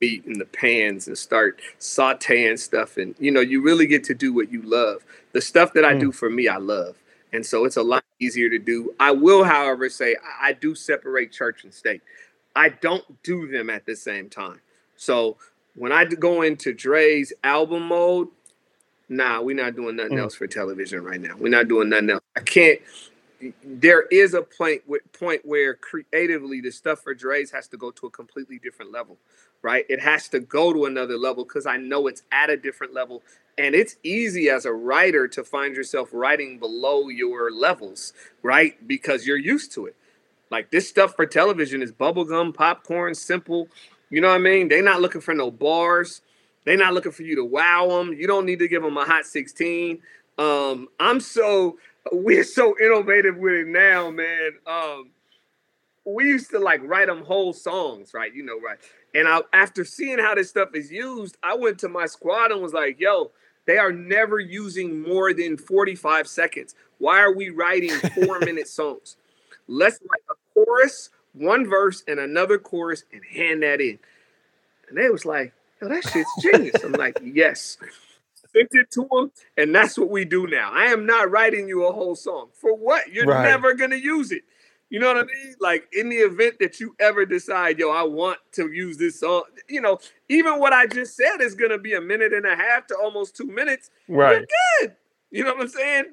meat 0.00 0.24
in 0.24 0.38
the 0.38 0.46
pans 0.46 1.06
and 1.06 1.18
start 1.18 1.60
sauteing 1.78 2.58
stuff 2.58 2.96
and 2.96 3.14
you 3.18 3.30
know, 3.30 3.40
you 3.40 3.62
really 3.62 3.86
get 3.86 4.04
to 4.04 4.14
do 4.14 4.32
what 4.32 4.50
you 4.50 4.62
love. 4.62 5.04
The 5.32 5.40
stuff 5.40 5.74
that 5.74 5.84
I 5.84 5.94
mm. 5.94 6.00
do 6.00 6.12
for 6.12 6.30
me, 6.30 6.48
I 6.48 6.56
love. 6.56 6.96
And 7.32 7.44
so 7.44 7.64
it's 7.64 7.76
a 7.76 7.82
lot 7.82 8.04
easier 8.18 8.50
to 8.50 8.58
do. 8.58 8.94
I 8.98 9.12
will, 9.12 9.44
however, 9.44 9.88
say 9.88 10.16
I 10.40 10.52
do 10.52 10.74
separate 10.74 11.32
church 11.32 11.64
and 11.64 11.72
state. 11.72 12.02
I 12.56 12.70
don't 12.70 13.22
do 13.22 13.48
them 13.48 13.70
at 13.70 13.86
the 13.86 13.94
same 13.94 14.28
time. 14.28 14.60
So 14.96 15.36
when 15.74 15.92
I 15.92 16.04
go 16.04 16.42
into 16.42 16.72
Draze 16.72 17.32
album 17.44 17.88
mode, 17.88 18.28
nah, 19.08 19.40
we're 19.40 19.56
not 19.56 19.76
doing 19.76 19.96
nothing 19.96 20.18
mm. 20.18 20.20
else 20.20 20.34
for 20.34 20.46
television 20.46 21.02
right 21.02 21.20
now. 21.20 21.36
We're 21.36 21.48
not 21.48 21.68
doing 21.68 21.88
nothing 21.88 22.10
else. 22.10 22.22
I 22.36 22.40
can't. 22.40 22.80
There 23.64 24.02
is 24.02 24.34
a 24.34 24.42
point 24.42 24.82
point 25.12 25.42
where 25.44 25.74
creatively 25.74 26.60
the 26.60 26.70
stuff 26.70 27.00
for 27.00 27.14
Draze 27.14 27.50
has 27.52 27.68
to 27.68 27.76
go 27.76 27.90
to 27.92 28.06
a 28.06 28.10
completely 28.10 28.58
different 28.58 28.92
level, 28.92 29.16
right? 29.62 29.86
It 29.88 30.00
has 30.00 30.28
to 30.28 30.40
go 30.40 30.72
to 30.72 30.84
another 30.84 31.16
level 31.16 31.44
because 31.44 31.66
I 31.66 31.78
know 31.78 32.06
it's 32.06 32.22
at 32.32 32.50
a 32.50 32.56
different 32.56 32.92
level 32.92 33.22
and 33.56 33.74
it's 33.74 33.96
easy 34.02 34.48
as 34.48 34.64
a 34.64 34.72
writer 34.72 35.28
to 35.28 35.44
find 35.44 35.74
yourself 35.74 36.10
writing 36.12 36.58
below 36.58 37.08
your 37.08 37.50
levels, 37.50 38.12
right? 38.42 38.76
Because 38.86 39.26
you're 39.26 39.36
used 39.38 39.72
to 39.72 39.86
it. 39.86 39.96
Like 40.50 40.70
this 40.70 40.88
stuff 40.88 41.14
for 41.14 41.26
television 41.26 41.82
is 41.82 41.92
bubblegum, 41.92 42.54
popcorn, 42.54 43.14
simple. 43.14 43.68
You 44.10 44.20
know 44.20 44.28
what 44.28 44.34
I 44.34 44.38
mean? 44.38 44.68
They're 44.68 44.82
not 44.82 45.00
looking 45.00 45.20
for 45.20 45.34
no 45.34 45.50
bars. 45.50 46.20
They're 46.64 46.76
not 46.76 46.94
looking 46.94 47.12
for 47.12 47.22
you 47.22 47.36
to 47.36 47.44
wow 47.44 47.88
them. 47.88 48.12
You 48.12 48.26
don't 48.26 48.44
need 48.44 48.58
to 48.58 48.68
give 48.68 48.82
them 48.82 48.96
a 48.96 49.04
hot 49.04 49.24
16. 49.24 50.00
Um, 50.38 50.88
I'm 50.98 51.20
so 51.20 51.78
we're 52.12 52.44
so 52.44 52.74
innovative 52.80 53.36
with 53.36 53.52
it 53.52 53.66
now, 53.66 54.10
man. 54.10 54.52
Um, 54.66 55.10
we 56.04 56.24
used 56.24 56.50
to 56.50 56.58
like 56.58 56.80
write 56.82 57.06
them 57.06 57.24
whole 57.24 57.52
songs, 57.52 58.12
right? 58.14 58.34
You 58.34 58.42
know, 58.42 58.58
right? 58.58 58.78
And 59.14 59.28
I, 59.28 59.40
after 59.52 59.84
seeing 59.84 60.18
how 60.18 60.34
this 60.34 60.48
stuff 60.48 60.70
is 60.74 60.90
used, 60.90 61.36
I 61.42 61.54
went 61.54 61.78
to 61.80 61.88
my 61.88 62.06
squad 62.06 62.52
and 62.52 62.62
was 62.62 62.72
like, 62.72 62.98
"Yo, 63.00 63.32
they 63.66 63.78
are 63.78 63.92
never 63.92 64.40
using 64.40 65.02
more 65.02 65.32
than 65.32 65.56
45 65.56 66.26
seconds. 66.26 66.74
Why 66.98 67.20
are 67.20 67.32
we 67.32 67.50
writing 67.50 67.90
four 67.90 68.38
minute 68.40 68.68
songs? 68.68 69.16
Let's 69.68 70.00
write 70.00 70.22
a 70.30 70.34
chorus, 70.54 71.10
one 71.32 71.68
verse, 71.68 72.02
and 72.06 72.18
another 72.18 72.58
chorus 72.58 73.04
and 73.12 73.22
hand 73.24 73.62
that 73.62 73.80
in. 73.80 73.98
And 74.88 74.98
they 74.98 75.08
was 75.08 75.24
like, 75.24 75.52
yo, 75.80 75.88
that 75.88 76.04
shit's 76.08 76.30
genius. 76.42 76.82
I'm 76.82 76.92
like, 76.92 77.18
yes. 77.24 77.78
Sent 78.52 78.68
it 78.72 78.90
to 78.92 79.06
them, 79.10 79.30
and 79.56 79.72
that's 79.72 79.96
what 79.96 80.10
we 80.10 80.24
do 80.24 80.48
now. 80.48 80.72
I 80.72 80.86
am 80.86 81.06
not 81.06 81.30
writing 81.30 81.68
you 81.68 81.86
a 81.86 81.92
whole 81.92 82.16
song. 82.16 82.48
For 82.52 82.74
what? 82.74 83.12
You're 83.12 83.26
right. 83.26 83.44
never 83.44 83.74
gonna 83.74 83.96
use 83.96 84.32
it. 84.32 84.42
You 84.90 84.98
know 84.98 85.06
what 85.06 85.18
I 85.18 85.22
mean? 85.22 85.54
Like 85.60 85.88
in 85.92 86.08
the 86.08 86.16
event 86.16 86.56
that 86.58 86.80
you 86.80 86.96
ever 86.98 87.24
decide, 87.24 87.78
yo, 87.78 87.90
I 87.90 88.02
want 88.02 88.38
to 88.52 88.72
use 88.72 88.96
this 88.96 89.20
song, 89.20 89.44
you 89.68 89.80
know, 89.80 90.00
even 90.28 90.58
what 90.58 90.72
I 90.72 90.88
just 90.88 91.16
said 91.16 91.40
is 91.40 91.54
gonna 91.54 91.78
be 91.78 91.94
a 91.94 92.00
minute 92.00 92.32
and 92.32 92.44
a 92.44 92.56
half 92.56 92.88
to 92.88 92.96
almost 92.96 93.36
two 93.36 93.46
minutes. 93.46 93.90
Right. 94.08 94.38
You're 94.38 94.88
good. 94.88 94.96
You 95.30 95.44
know 95.44 95.54
what 95.54 95.62
I'm 95.62 95.68
saying? 95.68 96.04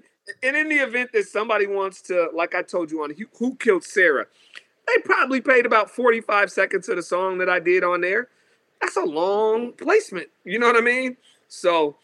And 0.43 0.55
in 0.55 0.70
the 0.70 0.76
event 0.76 1.11
that 1.13 1.26
somebody 1.28 1.65
wants 1.65 2.01
to, 2.03 2.30
like 2.36 2.53
I 2.53 2.61
told 2.61 2.91
you 2.91 3.03
on 3.03 3.13
Who 3.39 3.55
Killed 3.55 3.84
Sara, 3.84 4.28
they 4.88 5.02
probably 5.04 5.42
paid 5.42 5.66
about 5.66 5.90
45 5.90 6.52
seconds 6.52 6.90
of 6.90 6.96
the 6.96 7.04
song 7.04 7.38
that 7.40 7.50
I 7.50 7.60
did 7.60 7.84
on 7.84 8.02
there. 8.02 8.30
That's 8.82 8.98
a 8.98 9.04
long 9.04 9.74
placement. 9.74 10.30
You 10.44 10.60
know 10.60 10.68
what 10.68 10.78
I 10.78 10.82
mean? 10.82 11.18
So 11.48 11.98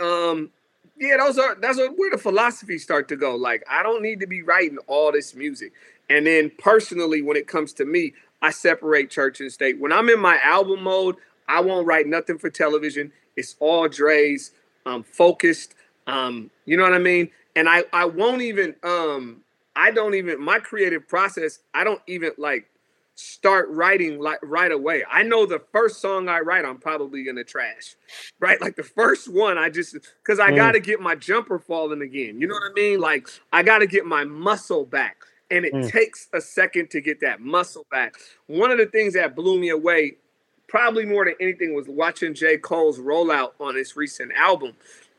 um 0.00 0.50
yeah, 0.98 1.16
those 1.18 1.38
are 1.38 1.54
that's 1.54 1.78
where 1.78 2.10
the 2.10 2.18
philosophy 2.18 2.78
start 2.78 3.08
to 3.08 3.16
go. 3.16 3.36
Like, 3.36 3.64
I 3.70 3.82
don't 3.82 4.02
need 4.02 4.20
to 4.20 4.26
be 4.26 4.42
writing 4.42 4.78
all 4.86 5.12
this 5.12 5.34
music. 5.34 5.72
And 6.10 6.26
then 6.26 6.50
personally, 6.58 7.22
when 7.22 7.36
it 7.36 7.46
comes 7.46 7.72
to 7.74 7.84
me, 7.84 8.14
I 8.42 8.50
separate 8.50 9.10
church 9.10 9.40
and 9.40 9.52
state. 9.52 9.78
When 9.78 9.92
I'm 9.92 10.08
in 10.08 10.20
my 10.20 10.38
album 10.42 10.82
mode, 10.82 11.16
I 11.46 11.60
won't 11.60 11.86
write 11.86 12.06
nothing 12.06 12.38
for 12.38 12.50
television. 12.50 13.12
It's 13.36 13.56
all 13.60 13.88
Draze. 13.88 14.52
I'm 14.86 15.02
focused. 15.02 15.74
Um, 16.06 16.50
you 16.64 16.76
know 16.76 16.82
what 16.84 16.94
I 16.94 16.98
mean? 16.98 17.30
And 17.54 17.68
I 17.68 17.84
I 17.92 18.04
won't 18.04 18.42
even 18.42 18.74
um 18.82 19.42
I 19.78 19.92
don't 19.92 20.14
even 20.14 20.42
my 20.42 20.58
creative 20.58 21.06
process, 21.06 21.60
I 21.72 21.84
don't 21.84 22.02
even 22.08 22.32
like 22.36 22.68
start 23.14 23.68
writing 23.70 24.20
like 24.20 24.38
right 24.42 24.70
away. 24.70 25.04
I 25.08 25.22
know 25.22 25.46
the 25.46 25.60
first 25.72 26.00
song 26.00 26.28
I 26.28 26.40
write, 26.40 26.64
I'm 26.64 26.78
probably 26.78 27.24
gonna 27.24 27.44
trash, 27.44 27.94
right? 28.40 28.60
Like 28.60 28.74
the 28.74 28.82
first 28.82 29.32
one, 29.32 29.56
I 29.56 29.70
just 29.70 29.96
because 30.22 30.40
I 30.40 30.50
mm. 30.50 30.56
got 30.56 30.72
to 30.72 30.80
get 30.80 31.00
my 31.00 31.14
jumper 31.14 31.60
falling 31.60 32.02
again. 32.02 32.40
You 32.40 32.48
know 32.48 32.54
what 32.54 32.70
I 32.70 32.74
mean? 32.74 33.00
Like 33.00 33.28
I 33.52 33.62
got 33.62 33.78
to 33.78 33.86
get 33.86 34.04
my 34.04 34.24
muscle 34.24 34.84
back, 34.84 35.18
and 35.50 35.64
it 35.64 35.72
mm. 35.72 35.88
takes 35.90 36.28
a 36.32 36.40
second 36.40 36.90
to 36.90 37.00
get 37.00 37.20
that 37.20 37.40
muscle 37.40 37.86
back. 37.90 38.14
One 38.46 38.72
of 38.72 38.78
the 38.78 38.86
things 38.86 39.14
that 39.14 39.36
blew 39.36 39.60
me 39.60 39.68
away, 39.68 40.16
probably 40.66 41.04
more 41.04 41.24
than 41.24 41.34
anything, 41.40 41.74
was 41.74 41.86
watching 41.88 42.34
J. 42.34 42.58
Cole's 42.58 42.98
rollout 42.98 43.52
on 43.60 43.76
his 43.76 43.96
recent 43.96 44.32
album, 44.32 44.74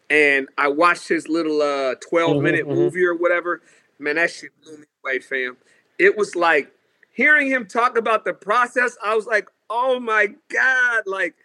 and 0.09 0.47
I 0.57 0.67
watched 0.67 1.07
his 1.07 1.29
little 1.29 1.61
uh 1.61 1.95
12 1.95 2.31
mm-hmm, 2.31 2.43
minute 2.43 2.65
mm-hmm. 2.65 2.75
movie 2.75 3.05
or 3.05 3.15
whatever. 3.15 3.61
Man, 3.99 4.15
that 4.15 4.31
shit 4.31 4.51
blew 4.63 4.77
me 4.77 4.85
away, 5.03 5.19
fam. 5.19 5.57
It 5.97 6.17
was 6.17 6.35
like 6.35 6.71
hearing 7.19 7.49
him 7.49 7.65
talk 7.65 7.97
about 7.97 8.23
the 8.23 8.33
process, 8.33 8.97
I 9.03 9.13
was 9.13 9.25
like, 9.25 9.49
oh 9.69 9.99
my 9.99 10.27
God. 10.49 11.03
Like, 11.05 11.35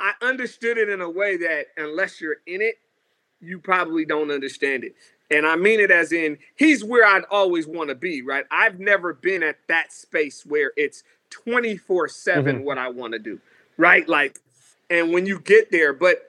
I 0.00 0.12
understood 0.22 0.78
it 0.78 0.88
in 0.88 1.02
a 1.02 1.10
way 1.10 1.36
that 1.36 1.66
unless 1.76 2.22
you're 2.22 2.38
in 2.46 2.62
it, 2.62 2.76
you 3.40 3.58
probably 3.58 4.06
don't 4.06 4.30
understand 4.30 4.84
it. 4.84 4.94
And 5.30 5.46
I 5.46 5.56
mean 5.56 5.78
it 5.78 5.90
as 5.90 6.12
in, 6.12 6.38
he's 6.56 6.82
where 6.82 7.06
I'd 7.06 7.24
always 7.30 7.66
want 7.66 7.90
to 7.90 7.94
be, 7.94 8.22
right? 8.22 8.44
I've 8.50 8.80
never 8.80 9.12
been 9.12 9.42
at 9.42 9.58
that 9.68 9.92
space 9.92 10.44
where 10.46 10.72
it's 10.76 11.04
24 11.28 12.08
7 12.08 12.56
mm-hmm. 12.56 12.64
what 12.64 12.78
I 12.78 12.88
want 12.88 13.12
to 13.12 13.18
do, 13.18 13.38
right? 13.76 14.08
Like, 14.08 14.40
and 14.88 15.12
when 15.12 15.26
you 15.26 15.38
get 15.38 15.70
there, 15.70 15.92
but 15.92 16.22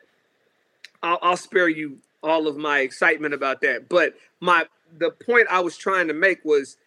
I'll, 1.02 1.18
I'll 1.22 1.38
spare 1.38 1.70
you 1.70 1.98
all 2.22 2.48
of 2.48 2.58
my 2.58 2.80
excitement 2.80 3.34
about 3.34 3.62
that. 3.62 3.90
But 3.90 4.16
my, 4.42 4.66
the 4.98 5.12
point 5.12 5.48
I 5.50 5.60
was 5.60 5.78
trying 5.78 6.08
to 6.08 6.14
make 6.14 6.44
was 6.44 6.78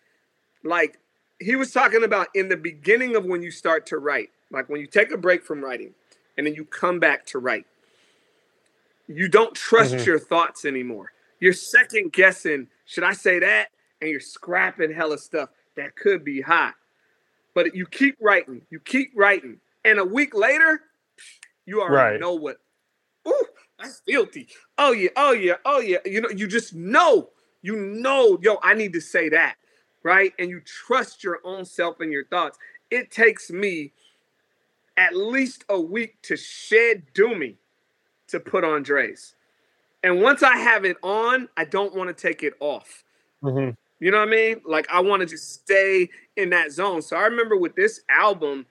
like, 0.62 0.98
he 1.40 1.56
was 1.56 1.72
talking 1.72 2.04
about 2.04 2.28
in 2.34 2.48
the 2.48 2.56
beginning 2.56 3.16
of 3.16 3.24
when 3.24 3.42
you 3.42 3.50
start 3.50 3.86
to 3.86 3.98
write, 3.98 4.30
like 4.50 4.68
when 4.68 4.80
you 4.80 4.86
take 4.86 5.10
a 5.10 5.16
break 5.16 5.44
from 5.44 5.62
writing 5.62 5.94
and 6.36 6.46
then 6.46 6.54
you 6.54 6.64
come 6.64 7.00
back 7.00 7.26
to 7.26 7.38
write, 7.38 7.66
you 9.06 9.28
don't 9.28 9.54
trust 9.54 9.94
mm-hmm. 9.94 10.04
your 10.04 10.18
thoughts 10.18 10.64
anymore. 10.64 11.12
You're 11.40 11.52
second 11.52 12.12
guessing, 12.12 12.68
should 12.86 13.04
I 13.04 13.12
say 13.12 13.38
that? 13.40 13.68
And 14.00 14.10
you're 14.10 14.20
scrapping 14.20 14.92
hella 14.92 15.18
stuff 15.18 15.50
that 15.76 15.96
could 15.96 16.24
be 16.24 16.40
hot. 16.40 16.74
But 17.54 17.74
you 17.74 17.86
keep 17.86 18.16
writing, 18.20 18.62
you 18.70 18.80
keep 18.80 19.12
writing, 19.14 19.60
and 19.84 19.98
a 19.98 20.04
week 20.04 20.34
later, 20.34 20.80
you 21.66 21.80
already 21.80 22.12
right. 22.12 22.20
know 22.20 22.34
what. 22.34 22.56
Ooh, 23.28 23.46
that's 23.78 24.00
filthy. 24.06 24.48
Oh 24.76 24.92
yeah, 24.92 25.10
oh 25.16 25.32
yeah, 25.32 25.54
oh 25.64 25.80
yeah. 25.80 25.98
You 26.04 26.22
know, 26.22 26.30
you 26.30 26.46
just 26.46 26.74
know, 26.74 27.30
you 27.64 27.76
know, 27.76 28.38
yo, 28.42 28.58
I 28.62 28.74
need 28.74 28.92
to 28.92 29.00
say 29.00 29.30
that, 29.30 29.56
right? 30.02 30.34
And 30.38 30.50
you 30.50 30.60
trust 30.60 31.24
your 31.24 31.40
own 31.44 31.64
self 31.64 31.98
and 32.00 32.12
your 32.12 32.26
thoughts. 32.26 32.58
It 32.90 33.10
takes 33.10 33.50
me 33.50 33.94
at 34.98 35.16
least 35.16 35.64
a 35.70 35.80
week 35.80 36.20
to 36.22 36.36
shed 36.36 37.04
Dumi 37.14 37.56
to 38.28 38.38
put 38.38 38.64
on 38.64 38.82
Draze. 38.82 39.34
And 40.02 40.20
once 40.20 40.42
I 40.42 40.58
have 40.58 40.84
it 40.84 40.98
on, 41.02 41.48
I 41.56 41.64
don't 41.64 41.94
want 41.94 42.14
to 42.14 42.14
take 42.14 42.42
it 42.42 42.52
off. 42.60 43.02
Mm-hmm. 43.42 43.70
You 43.98 44.10
know 44.10 44.18
what 44.18 44.28
I 44.28 44.30
mean? 44.30 44.60
Like 44.66 44.86
I 44.92 45.00
want 45.00 45.20
to 45.20 45.26
just 45.26 45.54
stay 45.54 46.10
in 46.36 46.50
that 46.50 46.70
zone. 46.70 47.00
So 47.00 47.16
I 47.16 47.22
remember 47.22 47.56
with 47.56 47.74
this 47.74 48.02
album, 48.10 48.66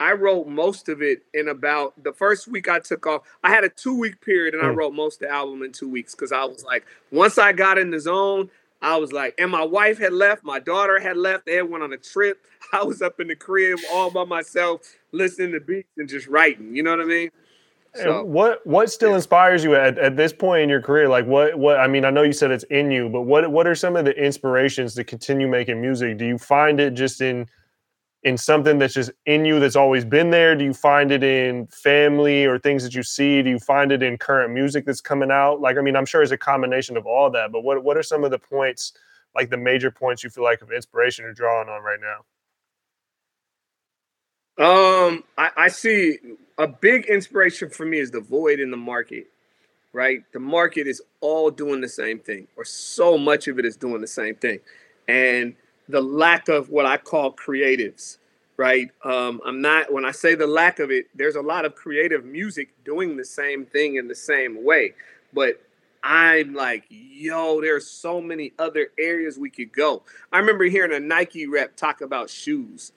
I 0.00 0.12
wrote 0.12 0.48
most 0.48 0.88
of 0.88 1.02
it 1.02 1.22
in 1.34 1.48
about 1.48 2.02
the 2.02 2.12
first 2.12 2.48
week 2.48 2.68
I 2.68 2.80
took 2.80 3.06
off. 3.06 3.22
I 3.42 3.50
had 3.50 3.64
a 3.64 3.68
two 3.68 3.98
week 3.98 4.20
period 4.20 4.54
and 4.54 4.62
I 4.62 4.70
mm. 4.70 4.76
wrote 4.76 4.92
most 4.92 5.22
of 5.22 5.28
the 5.28 5.34
album 5.34 5.62
in 5.62 5.72
two 5.72 5.88
weeks 5.88 6.14
because 6.14 6.32
I 6.32 6.44
was 6.44 6.64
like, 6.64 6.84
once 7.12 7.38
I 7.38 7.52
got 7.52 7.78
in 7.78 7.90
the 7.90 8.00
zone, 8.00 8.50
I 8.82 8.96
was 8.96 9.12
like, 9.12 9.34
and 9.38 9.50
my 9.50 9.64
wife 9.64 9.98
had 9.98 10.12
left, 10.12 10.44
my 10.44 10.58
daughter 10.58 11.00
had 11.00 11.16
left, 11.16 11.46
they 11.46 11.62
went 11.62 11.84
on 11.84 11.92
a 11.92 11.96
trip. 11.96 12.44
I 12.72 12.82
was 12.82 13.02
up 13.02 13.20
in 13.20 13.28
the 13.28 13.36
crib 13.36 13.78
all 13.92 14.10
by 14.10 14.24
myself, 14.24 14.80
listening 15.12 15.52
to 15.52 15.60
beats 15.60 15.88
and 15.96 16.08
just 16.08 16.26
writing. 16.26 16.74
You 16.74 16.82
know 16.82 16.90
what 16.90 17.00
I 17.00 17.04
mean? 17.04 17.30
So, 17.94 18.24
what 18.24 18.66
what 18.66 18.90
still 18.90 19.10
yeah. 19.10 19.16
inspires 19.16 19.62
you 19.62 19.76
at, 19.76 19.98
at 19.98 20.16
this 20.16 20.32
point 20.32 20.64
in 20.64 20.68
your 20.68 20.82
career? 20.82 21.08
Like 21.08 21.26
what 21.26 21.56
what 21.56 21.78
I 21.78 21.86
mean, 21.86 22.04
I 22.04 22.10
know 22.10 22.22
you 22.22 22.32
said 22.32 22.50
it's 22.50 22.64
in 22.64 22.90
you, 22.90 23.08
but 23.08 23.22
what 23.22 23.48
what 23.52 23.68
are 23.68 23.76
some 23.76 23.94
of 23.94 24.04
the 24.04 24.10
inspirations 24.12 24.94
to 24.96 25.04
continue 25.04 25.46
making 25.46 25.80
music? 25.80 26.18
Do 26.18 26.26
you 26.26 26.36
find 26.36 26.80
it 26.80 26.94
just 26.94 27.20
in 27.20 27.46
in 28.24 28.38
something 28.38 28.78
that's 28.78 28.94
just 28.94 29.10
in 29.26 29.44
you 29.44 29.60
that's 29.60 29.76
always 29.76 30.04
been 30.04 30.30
there? 30.30 30.56
Do 30.56 30.64
you 30.64 30.72
find 30.72 31.12
it 31.12 31.22
in 31.22 31.66
family 31.68 32.46
or 32.46 32.58
things 32.58 32.82
that 32.82 32.94
you 32.94 33.02
see? 33.02 33.42
Do 33.42 33.50
you 33.50 33.58
find 33.58 33.92
it 33.92 34.02
in 34.02 34.16
current 34.16 34.52
music 34.52 34.86
that's 34.86 35.02
coming 35.02 35.30
out? 35.30 35.60
Like 35.60 35.76
I 35.76 35.82
mean, 35.82 35.94
I'm 35.94 36.06
sure 36.06 36.22
it's 36.22 36.32
a 36.32 36.38
combination 36.38 36.96
of 36.96 37.06
all 37.06 37.30
that, 37.30 37.52
but 37.52 37.62
what 37.62 37.84
what 37.84 37.96
are 37.96 38.02
some 38.02 38.24
of 38.24 38.30
the 38.30 38.38
points, 38.38 38.94
like 39.34 39.50
the 39.50 39.58
major 39.58 39.90
points 39.90 40.24
you 40.24 40.30
feel 40.30 40.44
like 40.44 40.62
of 40.62 40.72
inspiration 40.72 41.24
you're 41.24 41.34
drawing 41.34 41.68
on 41.68 41.82
right 41.82 42.00
now? 42.00 42.24
Um, 44.56 45.24
I, 45.36 45.50
I 45.56 45.68
see 45.68 46.18
a 46.58 46.68
big 46.68 47.06
inspiration 47.06 47.68
for 47.68 47.84
me 47.84 47.98
is 47.98 48.10
the 48.12 48.20
void 48.20 48.60
in 48.60 48.70
the 48.70 48.76
market, 48.76 49.26
right? 49.92 50.22
The 50.32 50.38
market 50.38 50.86
is 50.86 51.02
all 51.20 51.50
doing 51.50 51.80
the 51.80 51.88
same 51.88 52.20
thing, 52.20 52.46
or 52.56 52.64
so 52.64 53.18
much 53.18 53.48
of 53.48 53.58
it 53.58 53.66
is 53.66 53.76
doing 53.76 54.00
the 54.00 54.06
same 54.06 54.36
thing. 54.36 54.60
And 55.08 55.56
the 55.88 56.00
lack 56.00 56.48
of 56.48 56.70
what 56.70 56.86
I 56.86 56.96
call 56.96 57.32
creatives, 57.32 58.18
right? 58.56 58.90
Um, 59.04 59.40
I'm 59.44 59.60
not, 59.60 59.92
when 59.92 60.04
I 60.04 60.12
say 60.12 60.34
the 60.34 60.46
lack 60.46 60.78
of 60.78 60.90
it, 60.90 61.06
there's 61.14 61.36
a 61.36 61.42
lot 61.42 61.64
of 61.64 61.74
creative 61.74 62.24
music 62.24 62.68
doing 62.84 63.16
the 63.16 63.24
same 63.24 63.66
thing 63.66 63.96
in 63.96 64.08
the 64.08 64.14
same 64.14 64.64
way. 64.64 64.94
But 65.32 65.62
I'm 66.02 66.54
like, 66.54 66.84
yo, 66.88 67.60
there's 67.60 67.86
so 67.86 68.20
many 68.20 68.52
other 68.58 68.88
areas 68.98 69.38
we 69.38 69.50
could 69.50 69.72
go. 69.72 70.02
I 70.32 70.38
remember 70.38 70.64
hearing 70.64 70.92
a 70.92 71.00
Nike 71.00 71.46
rep 71.46 71.76
talk 71.76 72.00
about 72.00 72.30
shoes 72.30 72.92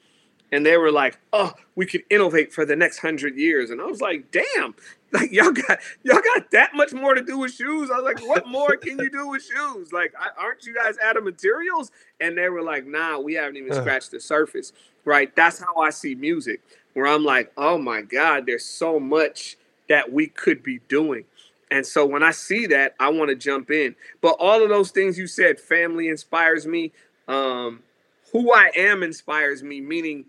and 0.52 0.66
they 0.66 0.78
were 0.78 0.92
like, 0.92 1.20
"Oh, 1.34 1.54
we 1.76 1.86
could 1.86 2.04
innovate 2.10 2.54
for 2.54 2.66
the 2.66 2.76
next 2.76 3.00
hundred 3.00 3.36
years." 3.38 3.70
And 3.70 3.82
I 3.82 3.86
was 3.86 4.02
like, 4.02 4.32
"Damn, 4.32 4.76
like 5.14 5.32
y'all 5.32 5.52
got 5.52 5.80
y'all 6.04 6.22
got 6.36 6.52
that 6.52 6.72
much 6.76 6.94
more 6.94 7.14
to 7.14 7.22
do 7.22 7.38
with 7.40 7.54
shoes." 7.54 7.90
I 7.92 8.00
was 8.00 8.04
like, 8.04 8.28
"What 8.28 8.48
more 8.48 8.76
can 8.78 9.00
you 9.00 9.10
do 9.10 9.30
with 9.30 9.44
shoes? 9.44 9.94
Like, 9.94 10.14
aren't 10.38 10.66
you 10.66 10.74
guys 10.74 10.98
out 11.04 11.18
of 11.18 11.24
materials?" 11.24 11.92
And 12.20 12.38
they 12.38 12.50
were 12.50 12.62
like, 12.62 12.86
"Nah, 12.86 13.20
we 13.20 13.34
haven't 13.36 13.58
even 13.58 13.74
scratched 13.74 14.12
the 14.12 14.20
surface." 14.20 14.74
Right? 15.06 15.34
That's 15.36 15.60
how 15.60 15.78
I 15.78 15.90
see 15.92 16.16
music, 16.16 16.62
where 16.94 17.08
I'm 17.08 17.24
like, 17.24 17.52
"Oh 17.58 17.78
my 17.78 18.02
God, 18.02 18.46
there's 18.46 18.66
so 18.66 19.00
much 19.00 19.58
that 19.90 20.12
we 20.12 20.28
could 20.28 20.64
be 20.64 20.80
doing." 20.90 21.26
And 21.72 21.86
so 21.86 22.06
when 22.06 22.24
I 22.24 22.32
see 22.32 22.66
that, 22.68 22.96
I 23.00 23.10
want 23.10 23.30
to 23.30 23.36
jump 23.36 23.72
in. 23.72 23.96
But 24.22 24.38
all 24.40 24.64
of 24.64 24.70
those 24.70 24.92
things 24.92 25.18
you 25.18 25.28
said, 25.28 25.60
family 25.60 26.08
inspires 26.08 26.66
me. 26.66 26.92
Um, 27.28 27.84
who 28.32 28.54
I 28.54 28.72
am 28.76 29.04
inspires 29.04 29.64
me, 29.64 29.82
meaning 29.82 30.26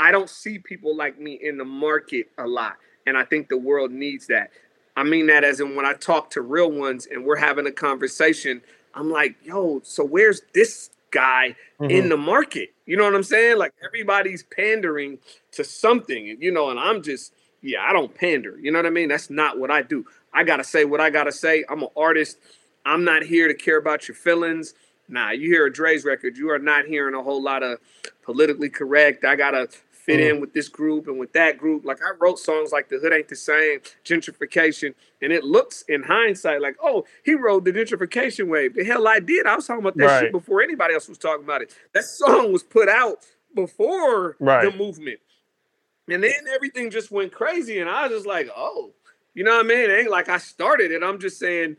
I 0.00 0.10
don't 0.12 0.30
see 0.30 0.58
people 0.58 0.96
like 0.96 1.18
me 1.18 1.38
in 1.42 1.56
the 1.56 1.64
market 1.64 2.28
a 2.38 2.46
lot. 2.46 2.76
And 3.08 3.18
I 3.18 3.24
think 3.24 3.48
the 3.48 3.58
world 3.58 3.90
needs 3.90 4.26
that. 4.28 4.50
I 4.96 5.04
mean 5.04 5.26
that 5.28 5.44
as 5.44 5.60
in 5.60 5.76
when 5.76 5.86
I 5.86 5.92
talk 5.94 6.30
to 6.30 6.42
real 6.42 6.70
ones 6.70 7.06
and 7.06 7.24
we're 7.24 7.36
having 7.36 7.66
a 7.66 7.72
conversation, 7.72 8.62
I'm 8.94 9.10
like, 9.10 9.36
yo, 9.44 9.80
so 9.84 10.04
where's 10.04 10.42
this 10.54 10.90
guy 11.10 11.56
mm-hmm. 11.80 11.90
in 11.90 12.08
the 12.08 12.16
market? 12.16 12.70
You 12.84 12.96
know 12.96 13.04
what 13.04 13.14
I'm 13.14 13.22
saying? 13.22 13.58
Like 13.58 13.72
everybody's 13.84 14.42
pandering 14.42 15.18
to 15.52 15.62
something, 15.64 16.36
you 16.40 16.50
know, 16.50 16.70
and 16.70 16.80
I'm 16.80 17.02
just, 17.02 17.32
yeah, 17.62 17.82
I 17.82 17.92
don't 17.92 18.14
pander. 18.14 18.58
You 18.60 18.72
know 18.72 18.78
what 18.78 18.86
I 18.86 18.90
mean? 18.90 19.08
That's 19.08 19.30
not 19.30 19.58
what 19.58 19.70
I 19.70 19.82
do. 19.82 20.04
I 20.32 20.44
gotta 20.44 20.64
say 20.64 20.84
what 20.84 21.00
I 21.00 21.10
gotta 21.10 21.32
say. 21.32 21.64
I'm 21.68 21.82
an 21.82 21.90
artist. 21.96 22.38
I'm 22.84 23.04
not 23.04 23.22
here 23.22 23.48
to 23.48 23.54
care 23.54 23.78
about 23.78 24.08
your 24.08 24.14
feelings. 24.14 24.74
Nah, 25.08 25.30
you 25.30 25.48
hear 25.48 25.66
a 25.66 25.72
Draze 25.72 26.04
record, 26.04 26.36
you 26.36 26.50
are 26.50 26.58
not 26.58 26.86
hearing 26.86 27.14
a 27.14 27.22
whole 27.22 27.42
lot 27.42 27.62
of 27.62 27.78
politically 28.22 28.68
correct. 28.68 29.24
I 29.24 29.36
gotta 29.36 29.68
fit 30.08 30.20
mm. 30.20 30.30
in 30.30 30.40
with 30.40 30.54
this 30.54 30.68
group 30.68 31.06
and 31.06 31.18
with 31.18 31.32
that 31.34 31.58
group. 31.58 31.84
Like 31.84 31.98
I 32.02 32.16
wrote 32.18 32.38
songs 32.38 32.72
like 32.72 32.88
The 32.88 32.98
Hood 32.98 33.12
Ain't 33.12 33.28
the 33.28 33.36
Same, 33.36 33.80
Gentrification, 34.04 34.94
and 35.20 35.32
it 35.32 35.44
looks 35.44 35.82
in 35.82 36.02
hindsight 36.02 36.62
like, 36.62 36.76
oh, 36.82 37.04
he 37.24 37.34
rode 37.34 37.66
the 37.66 37.72
gentrification 37.72 38.48
wave. 38.48 38.74
The 38.74 38.84
hell 38.84 39.06
I 39.06 39.20
did. 39.20 39.46
I 39.46 39.54
was 39.54 39.66
talking 39.66 39.82
about 39.82 39.96
that 39.98 40.04
right. 40.06 40.20
shit 40.22 40.32
before 40.32 40.62
anybody 40.62 40.94
else 40.94 41.08
was 41.08 41.18
talking 41.18 41.44
about 41.44 41.60
it. 41.60 41.74
That 41.92 42.04
song 42.04 42.52
was 42.52 42.62
put 42.62 42.88
out 42.88 43.18
before 43.54 44.36
right. 44.40 44.70
the 44.70 44.76
movement. 44.76 45.20
And 46.10 46.24
then 46.24 46.32
everything 46.54 46.90
just 46.90 47.10
went 47.10 47.32
crazy. 47.32 47.78
And 47.80 47.90
I 47.90 48.06
was 48.06 48.16
just 48.16 48.26
like, 48.26 48.48
oh, 48.56 48.92
you 49.34 49.44
know 49.44 49.56
what 49.56 49.66
I 49.66 49.68
mean? 49.68 49.90
It 49.90 49.92
ain't 49.92 50.10
like 50.10 50.30
I 50.30 50.38
started 50.38 50.90
it. 50.90 51.02
I'm 51.02 51.20
just 51.20 51.38
saying 51.38 51.76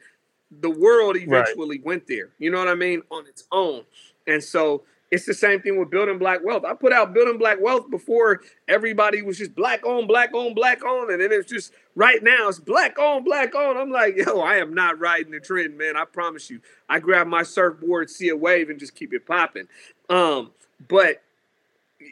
the 0.51 0.69
world 0.69 1.17
eventually 1.17 1.77
right. 1.77 1.85
went 1.85 2.07
there. 2.07 2.29
You 2.37 2.51
know 2.51 2.59
what 2.59 2.67
I 2.67 2.75
mean? 2.75 3.01
On 3.09 3.25
its 3.25 3.45
own. 3.51 3.85
And 4.27 4.43
so 4.43 4.83
it's 5.11 5.25
the 5.25 5.33
same 5.33 5.61
thing 5.61 5.79
with 5.79 5.89
building 5.89 6.19
black 6.19 6.43
wealth. 6.43 6.63
I 6.65 6.73
put 6.73 6.93
out 6.93 7.13
building 7.13 7.37
black 7.37 7.59
wealth 7.59 7.89
before 7.89 8.41
everybody 8.67 9.21
was 9.21 9.37
just 9.37 9.55
black 9.55 9.85
on, 9.85 10.05
black 10.07 10.33
on, 10.33 10.53
black 10.53 10.83
on, 10.83 11.11
and 11.11 11.21
then 11.21 11.31
it's 11.31 11.49
just 11.49 11.73
right 11.95 12.21
now 12.21 12.47
it's 12.47 12.59
black 12.59 12.99
on, 12.99 13.23
black 13.23 13.55
on. 13.55 13.77
I'm 13.77 13.89
like, 13.89 14.15
yo, 14.15 14.39
I 14.41 14.57
am 14.57 14.73
not 14.73 14.99
riding 14.99 15.31
the 15.31 15.39
trend, 15.39 15.77
man. 15.77 15.97
I 15.97 16.05
promise 16.05 16.49
you. 16.49 16.61
I 16.87 16.99
grab 16.99 17.27
my 17.27 17.43
surfboard, 17.43 18.09
see 18.09 18.29
a 18.29 18.37
wave, 18.37 18.69
and 18.69 18.79
just 18.79 18.95
keep 18.95 19.13
it 19.13 19.25
popping. 19.25 19.67
Um, 20.09 20.51
but 20.87 21.21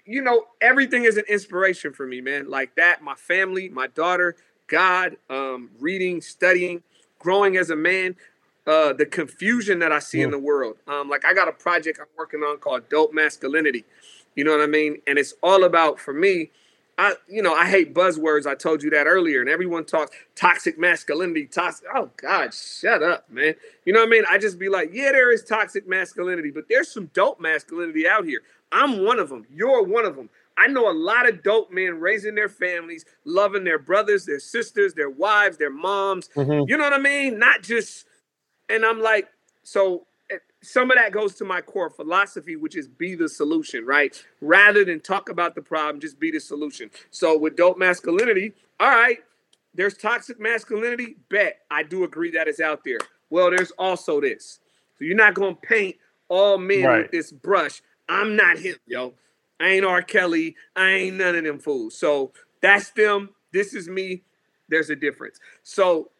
you 0.06 0.22
know, 0.22 0.46
everything 0.60 1.06
is 1.06 1.18
an 1.18 1.24
inspiration 1.30 1.94
for 1.94 2.06
me, 2.06 2.20
man. 2.20 2.50
Like 2.50 2.76
that, 2.76 3.04
my 3.04 3.16
family, 3.16 3.70
my 3.70 3.88
daughter, 3.88 4.36
God, 4.68 5.18
um, 5.30 5.70
reading, 5.80 6.20
studying, 6.20 6.84
growing 7.20 7.58
as 7.58 7.70
a 7.70 7.76
man 7.76 8.16
uh, 8.68 8.92
the 8.94 9.06
confusion 9.06 9.80
that 9.80 9.92
I 9.92 10.00
see 10.00 10.22
in 10.22 10.30
the 10.30 10.38
world. 10.38 10.78
Um, 10.88 11.10
like 11.10 11.26
I 11.26 11.34
got 11.34 11.48
a 11.48 11.54
project 11.54 12.00
I'm 12.00 12.08
working 12.18 12.42
on 12.42 12.58
called 12.58 12.90
Dope 12.90 13.14
Masculinity. 13.14 13.86
You 14.36 14.44
know 14.44 14.52
what 14.52 14.62
I 14.62 14.68
mean? 14.68 15.02
And 15.08 15.18
it's 15.18 15.34
all 15.42 15.64
about 15.64 16.00
for 16.00 16.14
me. 16.14 16.52
I, 17.00 17.14
you 17.30 17.44
know, 17.44 17.54
I 17.54 17.70
hate 17.70 17.94
buzzwords. 17.94 18.48
I 18.48 18.56
told 18.56 18.82
you 18.82 18.90
that 18.90 19.06
earlier, 19.06 19.40
and 19.40 19.50
everyone 19.50 19.86
talks 19.86 20.16
toxic 20.36 20.80
masculinity. 20.80 21.46
Toxic. 21.46 21.88
Oh 21.94 22.10
God, 22.18 22.54
shut 22.54 23.04
up, 23.04 23.30
man. 23.30 23.54
You 23.86 23.94
know 23.94 24.00
what 24.00 24.08
I 24.08 24.10
mean? 24.10 24.24
I 24.30 24.40
just 24.40 24.58
be 24.58 24.68
like, 24.68 24.90
yeah, 24.92 25.12
there 25.12 25.32
is 25.32 25.44
toxic 25.44 25.88
masculinity, 25.88 26.50
but 26.50 26.66
there's 26.70 26.92
some 26.92 27.12
dope 27.14 27.40
masculinity 27.40 28.08
out 28.08 28.26
here. 28.26 28.42
I'm 28.72 29.06
one 29.06 29.20
of 29.20 29.30
them. 29.30 29.46
You're 29.54 29.84
one 29.84 30.06
of 30.06 30.16
them. 30.16 30.30
I 30.58 30.66
know 30.66 30.90
a 30.90 30.92
lot 30.92 31.30
of 31.30 31.44
dope 31.44 31.72
men 31.72 32.00
raising 32.00 32.34
their 32.34 32.50
families, 32.50 33.06
loving 33.26 33.64
their 33.64 33.78
brothers, 33.78 34.26
their 34.26 34.40
sisters, 34.40 34.96
their 34.96 35.10
wives, 35.10 35.58
their 35.58 35.70
moms. 35.70 36.30
Mm-hmm. 36.30 36.68
You 36.68 36.78
know 36.78 36.84
what 36.84 36.94
I 36.94 37.00
mean? 37.00 37.38
Not 37.38 37.62
just 37.62 38.07
and 38.70 38.86
I'm 38.86 39.02
like, 39.02 39.28
so 39.64 40.06
eh, 40.30 40.38
some 40.62 40.92
of 40.92 40.98
that 40.98 41.12
goes 41.12 41.36
to 41.36 41.46
my 41.46 41.62
core 41.62 41.90
philosophy, 41.90 42.56
which 42.56 42.76
is 42.76 42.88
be 42.88 43.16
the 43.16 43.30
solution, 43.30 43.86
right? 43.86 44.22
Rather 44.42 44.84
than 44.84 45.00
talk 45.00 45.30
about 45.30 45.56
the 45.56 45.62
problem, 45.62 46.00
just 46.00 46.20
be 46.20 46.32
the 46.32 46.40
solution. 46.40 46.90
So 47.12 47.38
with 47.38 47.56
dope 47.56 47.78
masculinity, 47.78 48.54
all 48.80 48.90
right, 48.90 49.20
there's 49.74 49.96
toxic 49.96 50.40
masculinity. 50.40 51.18
Bet 51.30 51.60
I 51.70 51.84
do 51.84 52.04
agree 52.04 52.32
that 52.32 52.48
is 52.48 52.60
out 52.60 52.84
there. 52.84 53.00
Well, 53.30 53.50
there's 53.50 53.72
also 53.72 54.22
this. 54.22 54.60
So 54.98 55.06
you're 55.06 55.16
not 55.16 55.34
gonna 55.34 55.56
paint 55.56 55.98
all 56.30 56.58
men 56.58 56.84
right. 56.84 57.02
with 57.04 57.12
this 57.12 57.32
brush. 57.32 57.82
I'm 58.10 58.36
not 58.36 58.58
him, 58.58 58.76
yo. 58.86 59.14
I 59.60 59.70
ain't 59.70 59.86
R. 59.86 60.02
Kelly. 60.02 60.56
I 60.76 60.90
ain't 60.90 61.18
none 61.18 61.36
of 61.36 61.44
them 61.44 61.60
fools. 61.60 61.98
So 61.98 62.32
that's 62.62 62.92
them. 62.92 63.30
This 63.52 63.74
is 63.74 63.90
me. 63.90 64.24
There's 64.70 64.90
a 64.90 64.96
difference. 64.96 65.40
So 65.64 66.12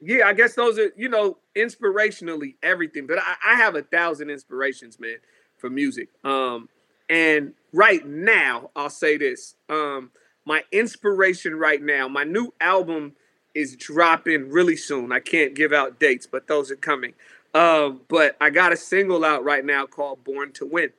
yeah, 0.00 0.26
I 0.26 0.32
guess 0.32 0.54
those 0.54 0.78
are, 0.78 0.92
you 0.96 1.08
know, 1.08 1.38
inspirationally 1.58 2.54
everything. 2.62 3.06
But 3.06 3.18
I, 3.18 3.34
I 3.52 3.54
have 3.56 3.74
a 3.74 3.82
thousand 3.82 4.30
inspirations, 4.30 4.98
man, 5.00 5.16
for 5.58 5.68
music. 5.70 6.08
Um, 6.24 6.68
and 7.10 7.54
right 7.72 8.06
now, 8.06 8.70
I'll 8.76 8.90
say 8.90 9.16
this. 9.16 9.56
Um, 9.68 10.10
my 10.44 10.62
inspiration 10.72 11.54
right 11.56 11.82
now, 11.82 12.08
my 12.08 12.24
new 12.24 12.52
album 12.60 13.12
is 13.54 13.76
dropping 13.76 14.50
really 14.50 14.76
soon. 14.76 15.12
I 15.12 15.20
can't 15.20 15.54
give 15.54 15.72
out 15.72 15.98
dates, 16.00 16.26
but 16.26 16.46
those 16.46 16.70
are 16.70 16.76
coming. 16.76 17.14
Um, 17.54 18.02
but 18.08 18.36
I 18.40 18.50
got 18.50 18.72
a 18.72 18.76
single 18.76 19.24
out 19.24 19.42
right 19.44 19.64
now 19.64 19.86
called 19.86 20.22
Born 20.24 20.52
to 20.52 20.66
Win, 20.66 20.90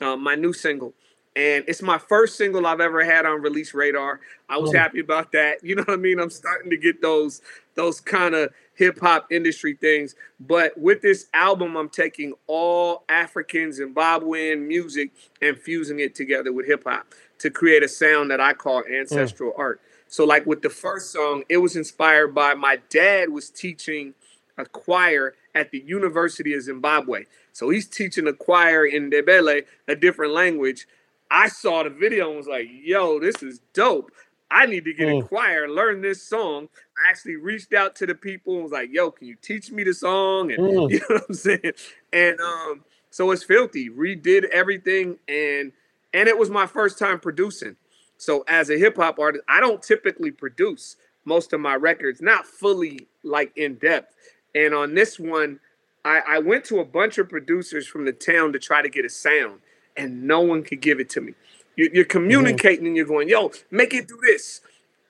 uh, 0.00 0.16
my 0.16 0.34
new 0.34 0.52
single. 0.52 0.94
and 1.36 1.64
it's 1.66 1.82
my 1.82 1.98
first 1.98 2.36
single 2.36 2.64
I've 2.64 2.80
ever 2.80 3.02
had 3.04 3.26
on 3.26 3.42
release 3.42 3.74
radar. 3.74 4.20
I 4.48 4.56
was 4.58 4.70
Oh. 4.72 4.78
happy 4.78 5.00
about 5.00 5.32
that. 5.32 5.64
You 5.64 5.74
know 5.74 5.82
what 5.82 5.94
I 5.94 5.96
mean? 5.96 6.20
I'm 6.20 6.30
starting 6.30 6.70
to 6.70 6.76
get 6.76 7.02
those 7.02 7.42
those 7.74 8.00
kind 8.00 8.34
of 8.34 8.52
hip 8.74 8.98
hop 9.00 9.30
industry 9.30 9.74
things. 9.80 10.14
But 10.40 10.76
with 10.78 11.02
this 11.02 11.26
album, 11.34 11.76
I'm 11.76 11.88
taking 11.88 12.34
all 12.46 13.04
African 13.08 13.70
Zimbabwean 13.70 14.66
music 14.66 15.10
and 15.42 15.56
fusing 15.58 16.00
it 16.00 16.14
together 16.14 16.52
with 16.52 16.66
hip 16.66 16.84
hop 16.84 17.06
to 17.38 17.50
create 17.50 17.82
a 17.82 17.88
sound 17.88 18.30
that 18.30 18.40
I 18.40 18.52
call 18.52 18.82
ancestral 18.84 19.52
art. 19.56 19.80
So, 20.08 20.24
like 20.24 20.46
with 20.46 20.62
the 20.62 20.70
first 20.70 21.10
song, 21.12 21.44
it 21.48 21.56
was 21.58 21.76
inspired 21.76 22.34
by 22.34 22.54
my 22.54 22.78
dad 22.88 23.30
was 23.30 23.50
teaching 23.50 24.14
a 24.56 24.64
choir 24.64 25.34
at 25.54 25.70
the 25.70 25.82
University 25.86 26.54
of 26.54 26.62
Zimbabwe. 26.62 27.24
So 27.52 27.70
he's 27.70 27.86
teaching 27.88 28.26
a 28.28 28.32
choir 28.32 28.84
in 28.86 29.10
Ndebele, 29.10 29.62
a 29.88 29.96
different 29.96 30.32
language. 30.32 30.86
I 31.30 31.48
saw 31.48 31.82
the 31.82 31.90
video 31.90 32.28
and 32.28 32.36
was 32.36 32.46
like, 32.46 32.66
yo, 32.70 33.18
this 33.18 33.42
is 33.42 33.60
dope. 33.72 34.10
I 34.50 34.66
need 34.66 34.84
to 34.84 34.92
get 34.94 35.08
a 35.08 35.12
Mm. 35.12 35.28
choir 35.28 35.68
learn 35.68 36.00
this 36.02 36.22
song. 36.22 36.68
I 36.96 37.10
actually 37.10 37.36
reached 37.36 37.72
out 37.74 37.96
to 37.96 38.06
the 38.06 38.14
people 38.14 38.54
and 38.54 38.62
was 38.62 38.72
like, 38.72 38.90
yo, 38.92 39.10
can 39.10 39.26
you 39.26 39.36
teach 39.40 39.70
me 39.70 39.84
the 39.84 39.94
song? 39.94 40.52
And 40.52 40.60
Mm. 40.60 40.90
you 40.90 41.00
know 41.00 41.06
what 41.08 41.24
I'm 41.28 41.34
saying? 41.34 41.72
And 42.12 42.40
um, 42.40 42.84
so 43.10 43.30
it's 43.30 43.42
filthy. 43.44 43.90
Redid 43.90 44.44
everything 44.44 45.18
and 45.28 45.72
and 46.12 46.28
it 46.28 46.38
was 46.38 46.48
my 46.48 46.66
first 46.66 46.98
time 46.98 47.18
producing. 47.18 47.76
So 48.16 48.44
as 48.46 48.70
a 48.70 48.78
hip 48.78 48.96
hop 48.96 49.18
artist, 49.18 49.44
I 49.48 49.60
don't 49.60 49.82
typically 49.82 50.30
produce 50.30 50.96
most 51.24 51.52
of 51.52 51.60
my 51.60 51.74
records, 51.74 52.20
not 52.20 52.46
fully 52.46 53.08
like 53.24 53.52
in 53.56 53.74
depth. 53.74 54.14
And 54.54 54.72
on 54.74 54.94
this 54.94 55.18
one, 55.18 55.58
I, 56.04 56.20
I 56.28 56.38
went 56.38 56.64
to 56.66 56.78
a 56.80 56.84
bunch 56.84 57.18
of 57.18 57.28
producers 57.28 57.86
from 57.86 58.04
the 58.04 58.12
town 58.12 58.52
to 58.52 58.58
try 58.58 58.82
to 58.82 58.88
get 58.88 59.04
a 59.04 59.08
sound, 59.08 59.60
and 59.96 60.24
no 60.24 60.40
one 60.40 60.62
could 60.62 60.80
give 60.80 61.00
it 61.00 61.08
to 61.10 61.20
me. 61.20 61.34
You, 61.76 61.90
you're 61.92 62.04
communicating 62.04 62.86
and 62.86 62.96
you're 62.96 63.06
going, 63.06 63.28
yo, 63.28 63.50
make 63.70 63.94
it 63.94 64.06
do 64.06 64.18
this. 64.22 64.60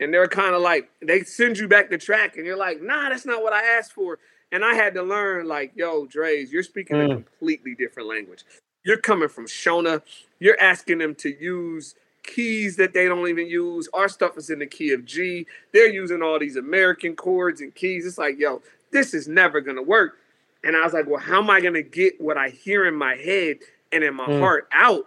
And 0.04 0.12
they're 0.12 0.28
kind 0.28 0.54
of 0.54 0.60
like, 0.60 0.90
they 1.00 1.22
send 1.22 1.56
you 1.56 1.66
back 1.66 1.88
the 1.88 1.96
track, 1.96 2.36
and 2.36 2.44
you're 2.44 2.58
like, 2.58 2.82
nah, 2.82 3.08
that's 3.08 3.24
not 3.24 3.42
what 3.42 3.54
I 3.54 3.62
asked 3.64 3.94
for. 3.94 4.18
And 4.52 4.62
I 4.62 4.74
had 4.74 4.92
to 4.94 5.02
learn, 5.02 5.48
like, 5.48 5.72
yo, 5.74 6.04
Draze, 6.04 6.52
you're 6.52 6.62
speaking 6.62 7.00
a 7.00 7.04
Mm. 7.04 7.12
completely 7.14 7.74
different 7.74 8.06
language. 8.10 8.44
You're 8.84 8.98
coming 8.98 9.30
from 9.30 9.46
Shona. 9.46 10.02
You're 10.40 10.60
asking 10.60 10.98
them 10.98 11.14
to 11.16 11.30
use 11.30 11.94
keys 12.22 12.76
that 12.76 12.92
they 12.92 13.06
don't 13.06 13.26
even 13.28 13.46
use. 13.46 13.88
Our 13.94 14.10
stuff 14.10 14.36
is 14.36 14.50
in 14.50 14.58
the 14.58 14.66
key 14.66 14.92
of 14.92 15.06
G. 15.06 15.46
They're 15.72 15.88
using 15.90 16.20
all 16.22 16.38
these 16.38 16.56
American 16.56 17.16
chords 17.16 17.62
and 17.62 17.74
keys. 17.74 18.04
It's 18.04 18.18
like, 18.18 18.38
yo, 18.38 18.60
this 18.92 19.14
is 19.14 19.26
never 19.26 19.62
gonna 19.62 19.82
work. 19.82 20.18
And 20.64 20.76
I 20.76 20.84
was 20.84 20.92
like, 20.92 21.06
well, 21.06 21.20
how 21.20 21.38
am 21.38 21.48
I 21.48 21.62
gonna 21.62 21.82
get 21.82 22.20
what 22.20 22.36
I 22.36 22.50
hear 22.50 22.84
in 22.84 22.94
my 22.94 23.16
head 23.16 23.60
and 23.90 24.04
in 24.04 24.14
my 24.14 24.28
Mm. 24.28 24.38
heart 24.38 24.68
out? 24.70 25.06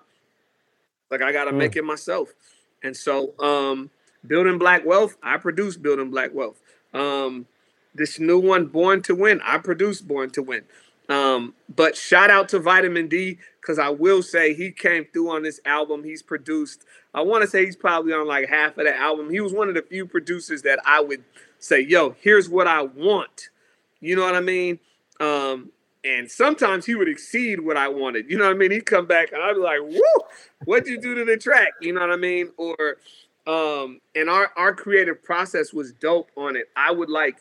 Like 1.11 1.21
I 1.21 1.31
gotta 1.31 1.51
Mm. 1.51 1.57
make 1.57 1.75
it 1.75 1.83
myself. 1.83 2.33
And 2.83 2.97
so 2.97 3.35
um 3.39 3.91
Building 4.25 4.57
Black 4.57 4.85
Wealth, 4.85 5.17
I 5.21 5.37
produce 5.37 5.77
Building 5.77 6.11
Black 6.11 6.33
Wealth. 6.33 6.61
Um 6.93 7.47
this 7.97 8.19
new 8.19 8.39
one, 8.39 8.67
Born 8.67 9.01
to 9.03 9.15
Win, 9.15 9.41
I 9.43 9.57
produce 9.57 10.01
Born 10.01 10.29
to 10.31 10.43
Win. 10.43 10.63
Um, 11.09 11.55
but 11.73 11.95
shout 11.95 12.29
out 12.29 12.49
to 12.49 12.59
Vitamin 12.59 13.07
D 13.07 13.39
because 13.61 13.79
I 13.79 13.89
will 13.89 14.21
say 14.21 14.53
he 14.53 14.71
came 14.71 15.05
through 15.05 15.29
on 15.29 15.43
this 15.43 15.59
album. 15.65 16.03
He's 16.03 16.21
produced, 16.21 16.83
I 17.13 17.21
want 17.21 17.43
to 17.43 17.49
say 17.49 17.65
he's 17.65 17.75
probably 17.75 18.13
on 18.13 18.27
like 18.27 18.49
half 18.49 18.77
of 18.77 18.85
the 18.85 18.95
album. 18.95 19.29
He 19.29 19.39
was 19.39 19.53
one 19.53 19.69
of 19.69 19.75
the 19.75 19.81
few 19.81 20.05
producers 20.05 20.61
that 20.63 20.79
I 20.85 21.01
would 21.01 21.23
say, 21.59 21.79
yo, 21.79 22.15
here's 22.21 22.49
what 22.49 22.67
I 22.67 22.83
want. 22.83 23.49
You 23.99 24.15
know 24.15 24.23
what 24.23 24.35
I 24.35 24.41
mean? 24.41 24.79
Um, 25.19 25.71
and 26.03 26.29
sometimes 26.29 26.85
he 26.85 26.95
would 26.95 27.09
exceed 27.09 27.61
what 27.61 27.77
I 27.77 27.87
wanted. 27.87 28.29
You 28.29 28.37
know 28.37 28.45
what 28.45 28.55
I 28.55 28.57
mean? 28.57 28.71
He'd 28.71 28.85
come 28.85 29.07
back 29.07 29.31
and 29.31 29.41
I'd 29.41 29.53
be 29.53 29.59
like, 29.59 29.81
woo, 29.81 30.01
what'd 30.65 30.87
you 30.87 30.99
do 30.99 31.15
to 31.15 31.25
the 31.25 31.37
track? 31.37 31.73
You 31.81 31.93
know 31.93 32.01
what 32.01 32.11
I 32.11 32.17
mean? 32.17 32.51
Or 32.57 32.97
um, 33.47 34.01
and 34.15 34.29
our 34.29 34.51
our 34.57 34.73
creative 34.75 35.23
process 35.23 35.73
was 35.73 35.93
dope 35.93 36.29
on 36.37 36.55
it. 36.55 36.69
I 36.75 36.91
would 36.91 37.09
like 37.09 37.37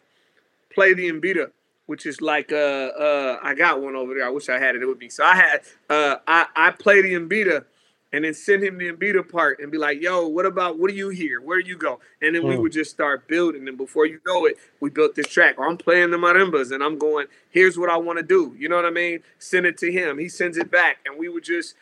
play 0.74 0.94
the 0.94 1.10
mbira, 1.12 1.50
which 1.86 2.06
is 2.06 2.20
like 2.20 2.52
uh 2.52 2.56
uh 2.56 3.38
I 3.42 3.54
got 3.54 3.82
one 3.82 3.96
over 3.96 4.14
there. 4.14 4.26
I 4.26 4.30
wish 4.30 4.48
I 4.48 4.58
had 4.58 4.76
it. 4.76 4.82
It 4.82 4.86
would 4.86 4.98
be 4.98 5.10
so 5.10 5.24
I 5.24 5.34
had 5.36 5.60
uh 5.90 6.16
I 6.26 6.46
I 6.56 6.70
play 6.70 7.02
the 7.02 7.14
mbira 7.14 7.64
and 8.12 8.24
then 8.24 8.34
send 8.34 8.62
him 8.62 8.78
the 8.78 8.92
mbira 8.92 9.28
part 9.28 9.58
and 9.60 9.70
be 9.72 9.78
like, 9.78 10.00
yo, 10.00 10.28
what 10.28 10.46
about 10.46 10.78
what 10.78 10.90
do 10.90 10.96
you 10.96 11.08
hear? 11.10 11.40
Where 11.40 11.60
do 11.60 11.68
you 11.68 11.76
go? 11.76 12.00
And 12.22 12.34
then 12.36 12.46
we 12.46 12.56
Mm. 12.56 12.62
would 12.62 12.72
just 12.72 12.90
start 12.90 13.26
building. 13.28 13.66
And 13.68 13.76
before 13.76 14.06
you 14.06 14.20
know 14.26 14.46
it, 14.46 14.56
we 14.80 14.90
built 14.90 15.14
this 15.16 15.26
track. 15.26 15.56
Or 15.58 15.66
I'm 15.68 15.76
playing 15.76 16.10
the 16.12 16.16
marimbas 16.16 16.72
and 16.72 16.82
I'm 16.84 16.98
going, 16.98 17.26
here's 17.50 17.78
what 17.78 17.90
I 17.90 17.96
want 17.96 18.18
to 18.18 18.22
do. 18.22 18.54
You 18.58 18.68
know 18.68 18.76
what 18.76 18.84
I 18.86 18.90
mean? 18.90 19.20
Send 19.38 19.66
it 19.66 19.76
to 19.78 19.90
him. 19.92 20.18
He 20.18 20.28
sends 20.28 20.56
it 20.56 20.70
back. 20.70 20.98
And 21.04 21.18
we 21.18 21.28
would 21.28 21.44
just 21.44 21.74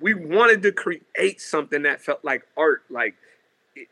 we 0.00 0.14
wanted 0.14 0.62
to 0.62 0.72
create 0.72 1.40
something 1.40 1.82
that 1.82 2.00
felt 2.00 2.24
like 2.24 2.44
art. 2.56 2.82
Like 2.90 3.14
it, 3.74 3.88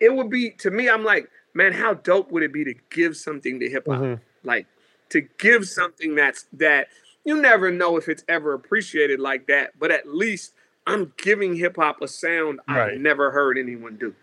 it 0.00 0.14
would 0.14 0.30
be 0.30 0.50
to 0.50 0.70
me, 0.70 0.88
I'm 0.88 1.04
like, 1.04 1.28
man, 1.54 1.72
how 1.72 1.94
dope 1.94 2.30
would 2.32 2.42
it 2.42 2.52
be 2.52 2.64
to 2.64 2.74
give 2.90 3.16
something 3.16 3.60
to 3.60 3.68
hip 3.68 3.86
hop? 3.86 4.00
Mhm. 4.00 4.20
Like 4.44 4.66
to 5.10 5.22
give 5.38 5.68
something 5.68 6.14
that's 6.14 6.46
that 6.54 6.88
you 7.24 7.40
never 7.40 7.70
know 7.70 7.96
if 7.96 8.08
it's 8.08 8.24
ever 8.28 8.54
appreciated 8.54 9.20
like 9.20 9.46
that, 9.48 9.78
but 9.78 9.90
at 9.90 10.08
least 10.08 10.52
I'm 10.86 11.12
giving 11.16 11.56
hip 11.56 11.76
hop 11.76 12.00
a 12.00 12.08
sound 12.08 12.60
Right. 12.68 12.92
I've 12.94 13.00
never 13.00 13.30
heard 13.30 13.58
anyone 13.58 13.96
do. 13.96 14.14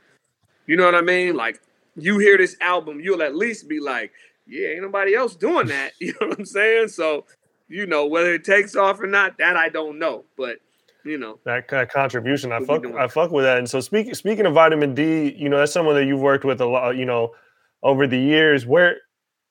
You 0.65 0.77
know 0.77 0.85
what 0.85 0.95
I 0.95 1.01
mean? 1.01 1.35
Like 1.35 1.61
you 1.95 2.19
hear 2.19 2.37
this 2.37 2.55
album, 2.61 2.99
you'll 2.99 3.21
at 3.21 3.35
least 3.35 3.67
be 3.67 3.79
like, 3.79 4.11
yeah, 4.47 4.69
ain't 4.69 4.81
nobody 4.81 5.15
else 5.15 5.35
doing 5.35 5.67
that. 5.67 5.93
You 5.99 6.13
know 6.19 6.27
what 6.27 6.39
I'm 6.39 6.45
saying? 6.45 6.89
So, 6.89 7.25
you 7.67 7.85
know, 7.85 8.05
whether 8.05 8.33
it 8.33 8.43
takes 8.43 8.75
off 8.75 8.99
or 9.01 9.07
not, 9.07 9.37
that 9.37 9.57
I 9.57 9.69
don't 9.69 9.99
know. 9.99 10.23
But 10.37 10.59
you 11.05 11.17
know, 11.17 11.39
that 11.45 11.67
kind 11.67 11.83
of 11.83 11.89
contribution. 11.89 12.51
I 12.51 12.59
fuck. 12.61 12.85
I 12.85 13.07
fuck 13.07 13.31
with 13.31 13.45
that. 13.45 13.57
And 13.57 13.69
so 13.69 13.79
speaking 13.79 14.13
speaking 14.13 14.45
of 14.45 14.53
vitamin 14.53 14.93
D, 14.95 15.35
you 15.37 15.49
know, 15.49 15.57
that's 15.57 15.71
someone 15.71 15.95
that 15.95 16.05
you've 16.05 16.19
worked 16.19 16.45
with 16.45 16.61
a 16.61 16.65
lot, 16.65 16.95
you 16.95 17.05
know, 17.05 17.33
over 17.81 18.07
the 18.07 18.19
years. 18.19 18.65
Where 18.65 18.97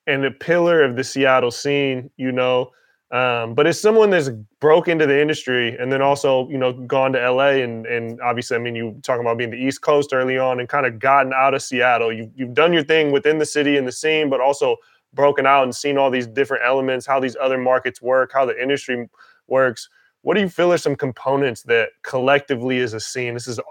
and 0.07 0.25
a 0.25 0.31
pillar 0.31 0.83
of 0.83 0.97
the 0.97 1.05
Seattle 1.05 1.51
scene, 1.51 2.11
you 2.17 2.33
know, 2.33 2.71
um, 3.13 3.55
but 3.55 3.67
it's 3.67 3.79
someone 3.79 4.09
that's 4.09 4.31
broke 4.59 4.89
into 4.89 5.07
the 5.07 5.21
industry 5.21 5.77
and 5.77 5.93
then 5.93 6.01
also, 6.01 6.49
you 6.49 6.57
know, 6.57 6.73
gone 6.73 7.13
to 7.13 7.31
LA 7.31 7.61
and 7.63 7.87
and 7.87 8.21
obviously, 8.23 8.57
I 8.57 8.61
mean, 8.61 8.75
you 8.75 8.99
talking 9.03 9.21
about 9.21 9.37
being 9.37 9.51
the 9.51 9.59
East 9.63 9.83
Coast 9.83 10.15
early 10.15 10.39
on 10.39 10.59
and 10.59 10.69
kind 10.69 10.87
of 10.87 10.99
gotten 10.99 11.33
out 11.35 11.55
of 11.55 11.63
Seattle. 11.63 12.13
You 12.13 12.31
you've 12.35 12.55
done 12.55 12.73
your 12.73 12.85
thing 12.85 13.13
within 13.13 13.39
the 13.39 13.47
city 13.47 13.77
and 13.77 13.87
the 13.87 13.93
scene, 13.93 14.31
but 14.31 14.41
also 14.41 14.77
broken 15.13 15.47
out 15.47 15.65
and 15.65 15.75
seen 15.75 15.99
all 15.99 16.11
these 16.11 16.27
different 16.27 16.65
elements, 16.65 17.05
how 17.05 17.21
these 17.21 17.37
other 17.39 17.59
markets 17.59 18.01
work, 18.01 18.31
how 18.33 18.47
the 18.47 18.61
industry 18.61 19.11
works 19.47 19.91
what 20.23 20.35
do 20.35 20.41
you 20.41 20.49
feel 20.49 20.73
are 20.73 20.79
some 20.79 20.97
components 20.97 21.63
that 21.65 21.91
collectively 22.03 22.81
as 22.81 22.95
a 22.95 23.01
scene 23.01 23.35
this 23.35 23.47
is 23.47 23.59
a 23.59 23.63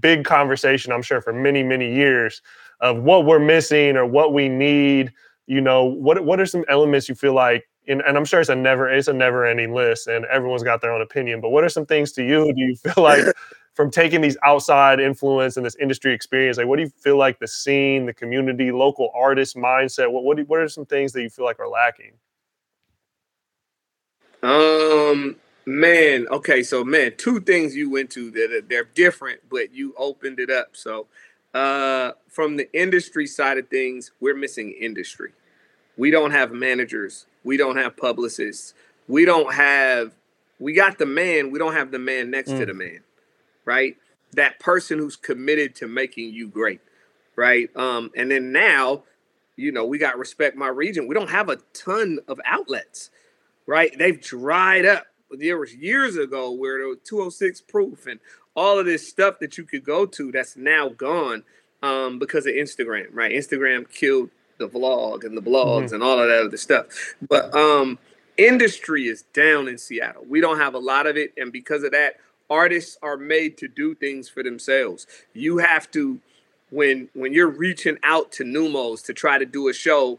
big 0.00 0.24
conversation 0.24 0.92
i'm 0.92 1.02
sure 1.02 1.20
for 1.20 1.32
many 1.32 1.62
many 1.62 1.94
years 1.94 2.42
of 2.80 3.02
what 3.02 3.24
we're 3.24 3.38
missing 3.38 3.96
or 3.96 4.06
what 4.06 4.32
we 4.32 4.48
need? 4.48 5.12
You 5.46 5.60
know 5.60 5.84
what 5.84 6.24
what 6.24 6.40
are 6.40 6.46
some 6.46 6.64
elements 6.68 7.08
you 7.08 7.14
feel 7.14 7.34
like 7.34 7.68
and, 7.86 8.00
and 8.00 8.16
i'm 8.16 8.24
sure 8.24 8.40
it's 8.40 8.48
a 8.48 8.54
never 8.54 8.90
it's 8.90 9.08
a 9.08 9.12
never 9.12 9.44
ending 9.44 9.74
list 9.74 10.06
and 10.06 10.24
everyone's 10.26 10.62
got 10.62 10.80
their 10.80 10.90
own 10.90 11.02
opinion 11.02 11.42
but 11.42 11.50
what 11.50 11.64
are 11.64 11.68
some 11.68 11.84
things 11.84 12.12
to 12.12 12.24
you? 12.24 12.50
Do 12.54 12.60
you 12.60 12.76
feel 12.76 12.94
like 13.02 13.24
from 13.74 13.90
taking 13.90 14.22
these 14.22 14.38
outside 14.42 15.00
influence 15.00 15.58
and 15.58 15.66
this 15.66 15.76
industry 15.76 16.14
experience 16.14 16.56
like 16.56 16.66
what 16.66 16.76
do 16.76 16.82
you 16.82 16.88
feel 16.88 17.18
like 17.18 17.38
the 17.40 17.48
scene 17.48 18.06
the 18.06 18.14
community 18.14 18.72
local 18.72 19.10
artist 19.14 19.54
mindset 19.54 20.10
what 20.10 20.24
what, 20.24 20.38
do, 20.38 20.44
what 20.44 20.60
are 20.60 20.68
some 20.68 20.86
things 20.86 21.12
that 21.12 21.20
you 21.20 21.28
feel 21.28 21.44
like 21.44 21.60
are 21.60 21.68
lacking? 21.68 22.12
Um, 24.42 25.36
man, 25.66 26.26
okay, 26.30 26.62
so 26.62 26.84
man, 26.84 27.14
two 27.16 27.40
things 27.40 27.76
you 27.76 27.90
went 27.90 28.10
to 28.10 28.30
that 28.32 28.52
are, 28.52 28.60
they're 28.62 28.88
different, 28.94 29.40
but 29.50 29.74
you 29.74 29.94
opened 29.98 30.40
it 30.40 30.50
up. 30.50 30.70
So, 30.74 31.06
uh, 31.54 32.12
from 32.28 32.56
the 32.56 32.72
industry 32.78 33.26
side 33.26 33.58
of 33.58 33.68
things, 33.68 34.12
we're 34.20 34.36
missing 34.36 34.72
industry. 34.80 35.32
We 35.96 36.10
don't 36.10 36.32
have 36.32 36.52
managers. 36.52 37.26
We 37.44 37.56
don't 37.56 37.76
have 37.76 37.96
publicists. 37.96 38.74
We 39.08 39.24
don't 39.24 39.52
have. 39.54 40.12
We 40.60 40.74
got 40.74 40.98
the 40.98 41.06
man. 41.06 41.50
We 41.50 41.58
don't 41.58 41.74
have 41.74 41.90
the 41.92 41.98
man 42.00 42.30
next 42.30 42.50
to 42.52 42.58
Mm. 42.58 42.66
the 42.68 42.74
man, 42.74 43.00
right? 43.64 43.96
That 44.34 44.60
person 44.60 44.98
who's 44.98 45.16
committed 45.16 45.74
to 45.76 45.88
making 45.88 46.32
you 46.34 46.48
great, 46.48 46.80
right? 47.36 47.70
Um, 47.76 48.10
and 48.16 48.30
then 48.30 48.52
now, 48.52 49.04
you 49.56 49.72
know, 49.72 49.86
we 49.86 49.98
got 49.98 50.18
respect 50.18 50.56
my 50.56 50.68
region. 50.68 51.08
We 51.08 51.14
don't 51.14 51.30
have 51.30 51.48
a 51.50 51.58
ton 51.74 52.20
of 52.28 52.40
outlets 52.46 53.10
right? 53.66 53.96
They've 53.98 54.20
dried 54.20 54.86
up. 54.86 55.06
There 55.36 55.58
was 55.58 55.74
years 55.74 56.16
ago 56.16 56.50
where 56.50 56.78
there 56.78 56.88
was 56.88 56.98
206 57.04 57.60
proof 57.62 58.06
and 58.06 58.20
all 58.54 58.78
of 58.78 58.86
this 58.86 59.08
stuff 59.08 59.38
that 59.40 59.58
you 59.58 59.64
could 59.64 59.84
go 59.84 60.06
to 60.06 60.32
that's 60.32 60.56
now 60.56 60.88
gone 60.90 61.42
um, 61.82 62.18
because 62.18 62.46
of 62.46 62.54
Instagram, 62.54 63.08
right? 63.12 63.32
Instagram 63.32 63.90
killed 63.90 64.30
the 64.58 64.68
vlog 64.68 65.24
and 65.24 65.36
the 65.36 65.42
blogs 65.42 65.92
and 65.92 66.02
all 66.02 66.18
of 66.18 66.28
that 66.28 66.44
other 66.44 66.56
stuff. 66.56 66.86
But 67.28 67.54
um, 67.54 67.98
industry 68.36 69.06
is 69.06 69.22
down 69.32 69.68
in 69.68 69.78
Seattle. 69.78 70.24
We 70.28 70.40
don't 70.40 70.58
have 70.58 70.74
a 70.74 70.78
lot 70.78 71.06
of 71.06 71.16
it, 71.16 71.32
and 71.36 71.52
because 71.52 71.82
of 71.82 71.90
that, 71.92 72.16
artists 72.48 72.96
are 73.02 73.16
made 73.16 73.58
to 73.58 73.68
do 73.68 73.94
things 73.94 74.28
for 74.28 74.42
themselves. 74.42 75.06
You 75.32 75.58
have 75.58 75.90
to 75.92 76.20
when 76.70 77.08
when 77.14 77.32
you're 77.32 77.50
reaching 77.50 77.98
out 78.02 78.32
to 78.32 78.44
Neumos 78.44 79.04
to 79.04 79.14
try 79.14 79.38
to 79.38 79.46
do 79.46 79.68
a 79.68 79.72
show, 79.72 80.18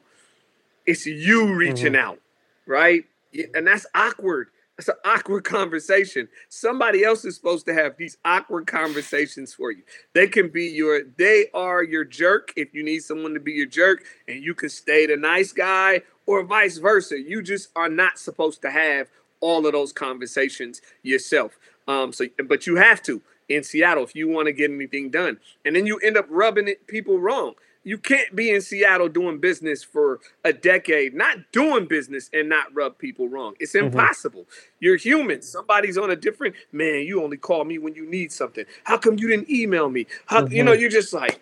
it's 0.86 1.05
you 1.05 1.53
reaching 1.53 1.95
out, 1.95 2.20
right? 2.66 3.05
And 3.53 3.68
that's 3.68 3.86
awkward 3.93 4.49
It's 4.78 4.90
an 4.90 4.96
awkward 5.06 5.46
conversation. 5.46 6.28
Somebody 6.50 7.06
else 7.06 7.24
is 7.24 7.36
supposed 7.36 7.66
to 7.68 7.74
have 7.74 7.96
these 7.96 8.18
awkward 8.26 8.68
conversations 8.68 9.54
for 9.54 9.72
you. 9.72 9.84
They 10.14 10.28
can 10.28 10.50
be 10.50 10.66
your, 10.66 11.04
they 11.18 11.48
are 11.54 11.82
your 11.82 12.04
jerk 12.04 12.52
if 12.58 12.74
you 12.74 12.84
need 12.84 13.00
someone 13.00 13.34
to 13.36 13.40
be 13.40 13.54
your 13.54 13.68
jerk, 13.68 14.04
and 14.28 14.44
you 14.44 14.54
can 14.54 14.70
stay 14.70 15.06
the 15.06 15.16
nice 15.16 15.54
guy, 15.54 16.02
or 16.26 16.44
vice 16.44 16.78
versa. 16.78 17.18
You 17.20 17.42
just 17.42 17.70
are 17.76 17.90
not 17.90 18.20
supposed 18.20 18.62
to 18.64 18.72
have 18.72 19.08
all 19.40 19.66
of 19.66 19.72
those 19.72 19.94
conversations 19.94 20.82
yourself. 21.04 21.58
Um, 21.88 22.12
so, 22.12 22.26
but 22.46 22.68
you 22.68 22.76
have 22.76 23.02
to 23.04 23.22
in 23.48 23.64
Seattle 23.64 24.04
if 24.04 24.16
you 24.16 24.28
want 24.28 24.48
to 24.48 24.54
get 24.54 24.72
anything 24.72 25.10
done, 25.10 25.38
and 25.64 25.76
then 25.76 25.86
you 25.86 26.00
end 26.00 26.18
up 26.18 26.26
rubbing 26.30 26.68
it 26.68 26.86
people 26.88 27.20
wrong 27.20 27.54
you 27.86 28.00
can't 28.00 28.36
be 28.36 28.50
in 28.50 28.62
Seattle 28.62 29.08
doing 29.08 29.38
business 29.38 29.84
for 29.84 30.20
a 30.44 30.52
decade, 30.52 31.14
not 31.14 31.38
doing 31.52 31.86
business 31.86 32.32
and 32.34 32.50
not 32.50 32.74
rub 32.74 32.98
people 32.98 33.30
wrong. 33.30 33.54
It's 33.60 33.74
mm-hmm. 33.74 33.86
impossible. 33.86 34.42
Mm-hmm. 34.42 34.76
You're 34.80 34.98
human. 34.98 35.42
Somebody's 35.44 35.98
on 35.98 36.10
a 36.10 36.16
different 36.16 36.56
man. 36.72 37.04
You 37.04 37.24
only 37.24 37.38
call 37.38 37.64
me 37.64 37.78
when 37.78 37.94
you 37.94 38.10
need 38.10 38.32
something. 38.32 38.66
How 38.84 38.98
come 38.98 39.20
you 39.20 39.30
didn't 39.30 39.52
email 39.52 39.90
me? 39.90 40.08
How 40.26 40.42
mm-hmm. 40.42 40.54
you 40.54 40.64
know? 40.64 40.74
You're 40.74 40.90
just 40.90 41.14
like, 41.14 41.40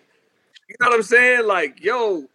you 0.68 0.76
know 0.80 0.88
what 0.88 0.96
I'm 0.96 1.02
saying? 1.02 1.46
Like, 1.46 1.82
yo, 1.82 2.26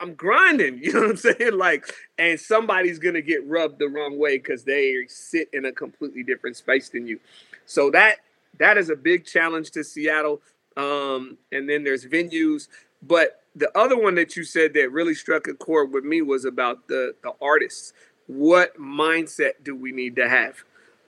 I'm 0.00 0.14
grinding. 0.14 0.78
You 0.82 0.92
know 0.92 1.00
what 1.00 1.10
I'm 1.10 1.16
saying? 1.16 1.58
Like, 1.58 1.92
and 2.18 2.38
somebody's 2.38 3.00
gonna 3.00 3.20
get 3.20 3.44
rubbed 3.46 3.80
the 3.80 3.88
wrong 3.88 4.16
way 4.16 4.38
because 4.38 4.62
they 4.62 4.94
sit 5.08 5.48
in 5.52 5.64
a 5.64 5.72
completely 5.72 6.22
different 6.22 6.56
space 6.56 6.88
than 6.88 7.08
you. 7.08 7.18
So 7.66 7.90
that 7.90 8.18
that 8.60 8.78
is 8.78 8.90
a 8.90 8.96
big 8.96 9.26
challenge 9.26 9.72
to 9.72 9.82
Seattle. 9.82 10.40
Um, 10.76 11.38
and 11.50 11.68
then 11.68 11.82
there's 11.82 12.06
venues 12.06 12.68
but 13.02 13.42
the 13.54 13.76
other 13.76 14.00
one 14.00 14.14
that 14.16 14.36
you 14.36 14.44
said 14.44 14.74
that 14.74 14.92
really 14.92 15.14
struck 15.14 15.48
a 15.48 15.54
chord 15.54 15.92
with 15.92 16.04
me 16.04 16.22
was 16.22 16.44
about 16.44 16.88
the 16.88 17.14
the 17.22 17.32
artists. 17.40 17.92
What 18.26 18.78
mindset 18.78 19.52
do 19.62 19.74
we 19.74 19.90
need 19.90 20.16
to 20.16 20.28
have? 20.28 20.62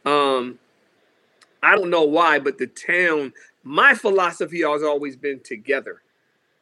Um, 0.07 0.59
I 1.63 1.77
don't 1.77 1.91
know 1.91 2.05
why, 2.05 2.39
but 2.39 2.57
the 2.59 2.67
town, 2.67 3.35
my 3.63 3.95
philosophy 3.95 4.63
has 4.63 4.83
always 4.83 5.17
been 5.17 5.41
together, 5.41 6.03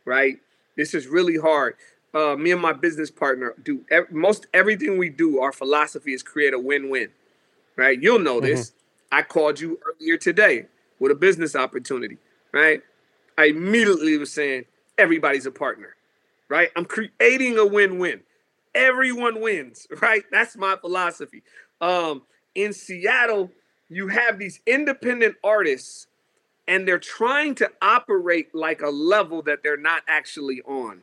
right? 0.05 0.39
This 0.77 0.95
is 0.95 1.07
really 1.07 1.37
hard. 1.37 1.77
Uh, 2.13 2.35
me 2.35 2.51
and 2.51 2.61
my 2.61 2.73
business 2.73 3.11
partner 3.11 3.55
do 3.63 3.85
ev- 3.91 4.11
most 4.11 4.47
everything 4.53 4.99
we 4.99 5.11
do. 5.11 5.41
Our 5.41 5.53
philosophy 5.53 6.13
is 6.13 6.23
create 6.23 6.55
a 6.55 6.59
win-win, 6.59 7.11
right? 7.77 8.01
You'll 8.01 8.19
know 8.19 8.41
this. 8.41 8.71
Mm-hmm. 8.71 9.19
I 9.19 9.23
called 9.23 9.61
you 9.61 9.79
earlier 9.87 10.17
today 10.17 10.67
with 10.99 11.13
a 11.13 11.15
business 11.15 11.55
opportunity, 11.55 12.19
right? 12.53 12.83
I 13.37 13.47
immediately 13.47 14.17
was 14.19 14.33
saying, 14.33 14.65
everybody's 14.99 15.47
a 15.47 15.51
partner, 15.51 15.95
right? 16.49 16.71
I'm 16.77 16.85
creating 16.85 17.59
a 17.59 17.67
win-win. 17.67 18.21
Everyone 18.75 19.41
wins, 19.41 19.87
right? 20.03 20.25
That's 20.31 20.57
my 20.57 20.77
philosophy. 20.77 21.43
Um, 21.81 22.23
in 22.55 22.73
Seattle, 22.73 23.51
you 23.89 24.09
have 24.09 24.39
these 24.39 24.61
independent 24.67 25.37
artists 25.43 26.09
and 26.67 26.87
they're 26.87 26.99
trying 26.99 27.55
to 27.57 27.71
operate 27.81 28.55
like 28.55 28.83
a 28.83 28.91
level 28.91 29.41
that 29.43 29.63
they're 29.63 29.79
not 29.79 30.03
actually 30.07 30.61
on. 30.63 31.03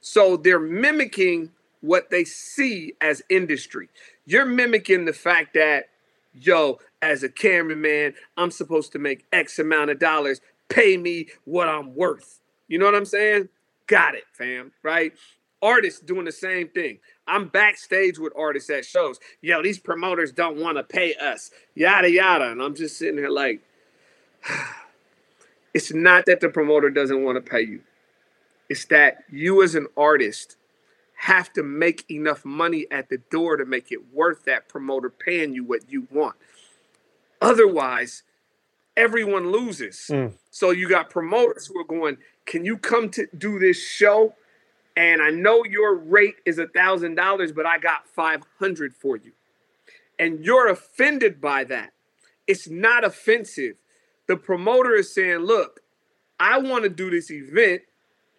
So 0.00 0.36
they're 0.38 0.58
mimicking 0.58 1.50
what 1.82 2.10
they 2.10 2.24
see 2.24 2.94
as 3.00 3.22
industry. 3.28 3.88
You're 4.24 4.46
mimicking 4.46 5.04
the 5.04 5.12
fact 5.12 5.52
that, 5.54 5.90
yo, 6.32 6.78
as 7.02 7.22
a 7.22 7.28
cameraman, 7.28 8.14
I'm 8.36 8.50
supposed 8.50 8.92
to 8.92 8.98
make 8.98 9.26
X 9.32 9.58
amount 9.58 9.90
of 9.90 9.98
dollars. 9.98 10.40
Pay 10.68 10.96
me 10.96 11.26
what 11.44 11.68
I'm 11.68 11.94
worth. 11.94 12.40
You 12.68 12.78
know 12.78 12.86
what 12.86 12.94
I'm 12.94 13.04
saying? 13.04 13.48
Got 13.86 14.14
it, 14.14 14.24
fam. 14.32 14.72
Right? 14.82 15.12
Artists 15.62 16.00
doing 16.00 16.24
the 16.24 16.32
same 16.32 16.68
thing. 16.68 16.98
I'm 17.26 17.48
backstage 17.48 18.18
with 18.18 18.32
artists 18.36 18.70
at 18.70 18.84
shows. 18.84 19.18
Yo, 19.40 19.62
these 19.62 19.78
promoters 19.78 20.32
don't 20.32 20.58
want 20.58 20.76
to 20.76 20.82
pay 20.82 21.14
us. 21.14 21.50
Yada 21.74 22.10
yada. 22.10 22.50
And 22.50 22.62
I'm 22.62 22.74
just 22.74 22.98
sitting 22.98 23.18
here 23.18 23.30
like, 23.30 23.60
it's 25.74 25.92
not 25.92 26.26
that 26.26 26.40
the 26.40 26.48
promoter 26.48 26.90
doesn't 26.90 27.24
want 27.24 27.36
to 27.36 27.50
pay 27.50 27.62
you. 27.62 27.80
It's 28.68 28.84
that 28.86 29.24
you 29.30 29.62
as 29.62 29.74
an 29.74 29.86
artist 29.96 30.56
have 31.16 31.52
to 31.54 31.62
make 31.62 32.04
enough 32.10 32.44
money 32.44 32.86
at 32.90 33.08
the 33.08 33.18
door 33.30 33.56
to 33.56 33.64
make 33.64 33.90
it 33.90 34.12
worth 34.12 34.44
that 34.44 34.68
promoter 34.68 35.08
paying 35.08 35.54
you 35.54 35.64
what 35.64 35.90
you 35.90 36.06
want. 36.10 36.36
Otherwise, 37.40 38.22
everyone 38.96 39.50
loses. 39.50 40.08
Mm. 40.10 40.34
So 40.50 40.70
you 40.70 40.88
got 40.88 41.10
promoters 41.10 41.66
who 41.66 41.78
are 41.80 41.84
going, 41.84 42.18
can 42.46 42.64
you 42.64 42.78
come 42.78 43.10
to 43.10 43.26
do 43.36 43.58
this 43.58 43.76
show? 43.76 44.34
And 44.96 45.20
I 45.20 45.30
know 45.30 45.64
your 45.64 45.94
rate 45.94 46.36
is 46.46 46.58
a 46.58 46.66
thousand 46.66 47.16
dollars, 47.16 47.52
but 47.52 47.66
I 47.66 47.78
got 47.78 48.08
500 48.08 48.94
for 48.94 49.16
you. 49.16 49.32
And 50.18 50.44
you're 50.44 50.68
offended 50.68 51.40
by 51.40 51.64
that. 51.64 51.92
It's 52.46 52.68
not 52.68 53.04
offensive. 53.04 53.76
The 54.26 54.36
promoter 54.36 54.94
is 54.94 55.12
saying, 55.12 55.40
look, 55.40 55.80
I 56.40 56.58
want 56.58 56.84
to 56.84 56.90
do 56.90 57.10
this 57.10 57.30
event 57.30 57.82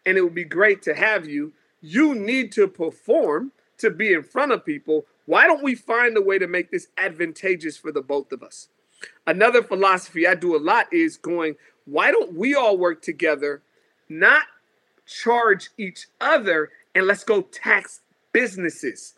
and 0.05 0.17
it 0.17 0.21
would 0.21 0.33
be 0.33 0.45
great 0.45 0.81
to 0.83 0.95
have 0.95 1.27
you. 1.27 1.53
You 1.81 2.15
need 2.15 2.51
to 2.53 2.67
perform 2.67 3.51
to 3.77 3.91
be 3.91 4.13
in 4.13 4.23
front 4.23 4.51
of 4.51 4.65
people. 4.65 5.05
Why 5.25 5.45
don't 5.45 5.63
we 5.63 5.75
find 5.75 6.17
a 6.17 6.21
way 6.21 6.39
to 6.39 6.47
make 6.47 6.71
this 6.71 6.87
advantageous 6.97 7.77
for 7.77 7.91
the 7.91 8.01
both 8.01 8.31
of 8.31 8.41
us? 8.41 8.69
Another 9.27 9.61
philosophy 9.61 10.25
I 10.25 10.33
do 10.33 10.55
a 10.55 10.57
lot 10.57 10.91
is 10.91 11.17
going, 11.17 11.55
why 11.85 12.11
don't 12.11 12.33
we 12.33 12.55
all 12.55 12.77
work 12.77 13.01
together 13.01 13.61
not 14.09 14.43
charge 15.05 15.69
each 15.77 16.07
other 16.19 16.69
and 16.93 17.07
let's 17.07 17.23
go 17.23 17.41
tax 17.41 18.01
businesses. 18.33 19.13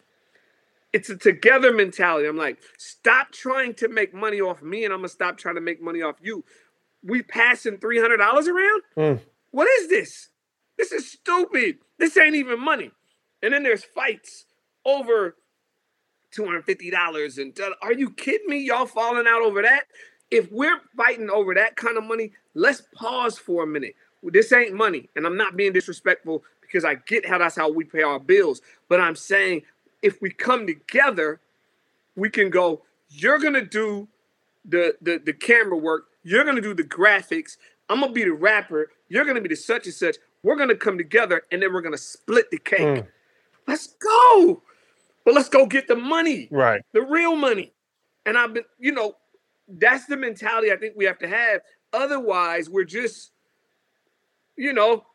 It's 0.93 1.09
a 1.09 1.17
together 1.17 1.73
mentality. 1.73 2.27
I'm 2.27 2.37
like, 2.37 2.57
stop 2.77 3.31
trying 3.31 3.73
to 3.75 3.87
make 3.87 4.13
money 4.13 4.41
off 4.41 4.61
me 4.61 4.85
and 4.85 4.93
I'm 4.93 4.99
gonna 4.99 5.09
stop 5.09 5.37
trying 5.37 5.55
to 5.55 5.61
make 5.61 5.81
money 5.81 6.01
off 6.01 6.15
you. 6.21 6.43
We 7.03 7.21
passing 7.21 7.77
$300 7.77 8.19
around? 8.19 8.81
Mm. 8.97 9.19
What 9.51 9.67
is 9.79 9.89
this? 9.89 10.29
This 10.77 10.91
is 10.91 11.11
stupid. 11.11 11.77
This 11.97 12.17
ain't 12.17 12.35
even 12.35 12.59
money. 12.59 12.91
And 13.41 13.53
then 13.53 13.63
there's 13.63 13.83
fights 13.83 14.45
over 14.85 15.35
$250 16.35 17.37
and 17.37 17.57
are 17.81 17.93
you 17.93 18.11
kidding 18.11 18.49
me? 18.49 18.59
Y'all 18.59 18.85
falling 18.85 19.27
out 19.27 19.41
over 19.41 19.61
that? 19.61 19.85
If 20.31 20.51
we're 20.51 20.79
fighting 20.95 21.29
over 21.29 21.55
that 21.55 21.75
kind 21.75 21.97
of 21.97 22.03
money, 22.03 22.33
let's 22.53 22.83
pause 22.93 23.37
for 23.37 23.63
a 23.63 23.67
minute 23.67 23.95
this 24.23 24.51
ain't 24.51 24.73
money. 24.73 25.09
And 25.15 25.25
I'm 25.25 25.37
not 25.37 25.55
being 25.55 25.73
disrespectful 25.73 26.43
because 26.61 26.85
I 26.85 26.95
get 26.95 27.27
how 27.27 27.37
that's 27.37 27.55
how 27.55 27.71
we 27.71 27.83
pay 27.83 28.03
our 28.03 28.19
bills. 28.19 28.61
But 28.87 28.99
I'm 28.99 29.15
saying 29.15 29.63
if 30.01 30.21
we 30.21 30.29
come 30.29 30.67
together, 30.67 31.39
we 32.15 32.29
can 32.29 32.49
go, 32.49 32.83
you're 33.09 33.39
gonna 33.39 33.65
do 33.65 34.07
the 34.65 34.95
the, 35.01 35.21
the 35.23 35.33
camera 35.33 35.77
work, 35.77 36.05
you're 36.23 36.43
gonna 36.43 36.61
do 36.61 36.73
the 36.73 36.83
graphics, 36.83 37.57
I'm 37.89 38.01
gonna 38.01 38.11
be 38.11 38.23
the 38.23 38.33
rapper, 38.33 38.91
you're 39.07 39.25
gonna 39.25 39.41
be 39.41 39.49
the 39.49 39.55
such 39.55 39.85
and 39.85 39.93
such. 39.93 40.17
We're 40.43 40.55
gonna 40.55 40.75
come 40.75 40.97
together 40.97 41.43
and 41.51 41.61
then 41.61 41.73
we're 41.73 41.81
gonna 41.81 41.97
split 41.97 42.49
the 42.51 42.59
cake. 42.59 42.79
Mm. 42.79 43.07
Let's 43.67 43.87
go. 43.87 44.61
But 45.25 45.33
let's 45.33 45.49
go 45.49 45.65
get 45.65 45.87
the 45.87 45.95
money. 45.95 46.47
Right. 46.49 46.81
The 46.93 47.01
real 47.01 47.35
money. 47.35 47.73
And 48.25 48.37
I've 48.37 48.53
been, 48.53 48.63
you 48.79 48.91
know, 48.91 49.15
that's 49.67 50.05
the 50.05 50.17
mentality 50.17 50.71
I 50.71 50.77
think 50.77 50.95
we 50.95 51.05
have 51.05 51.19
to 51.19 51.27
have. 51.27 51.61
Otherwise, 51.93 52.69
we're 52.69 52.83
just 52.83 53.31
you 54.59 54.73
know, 54.73 55.05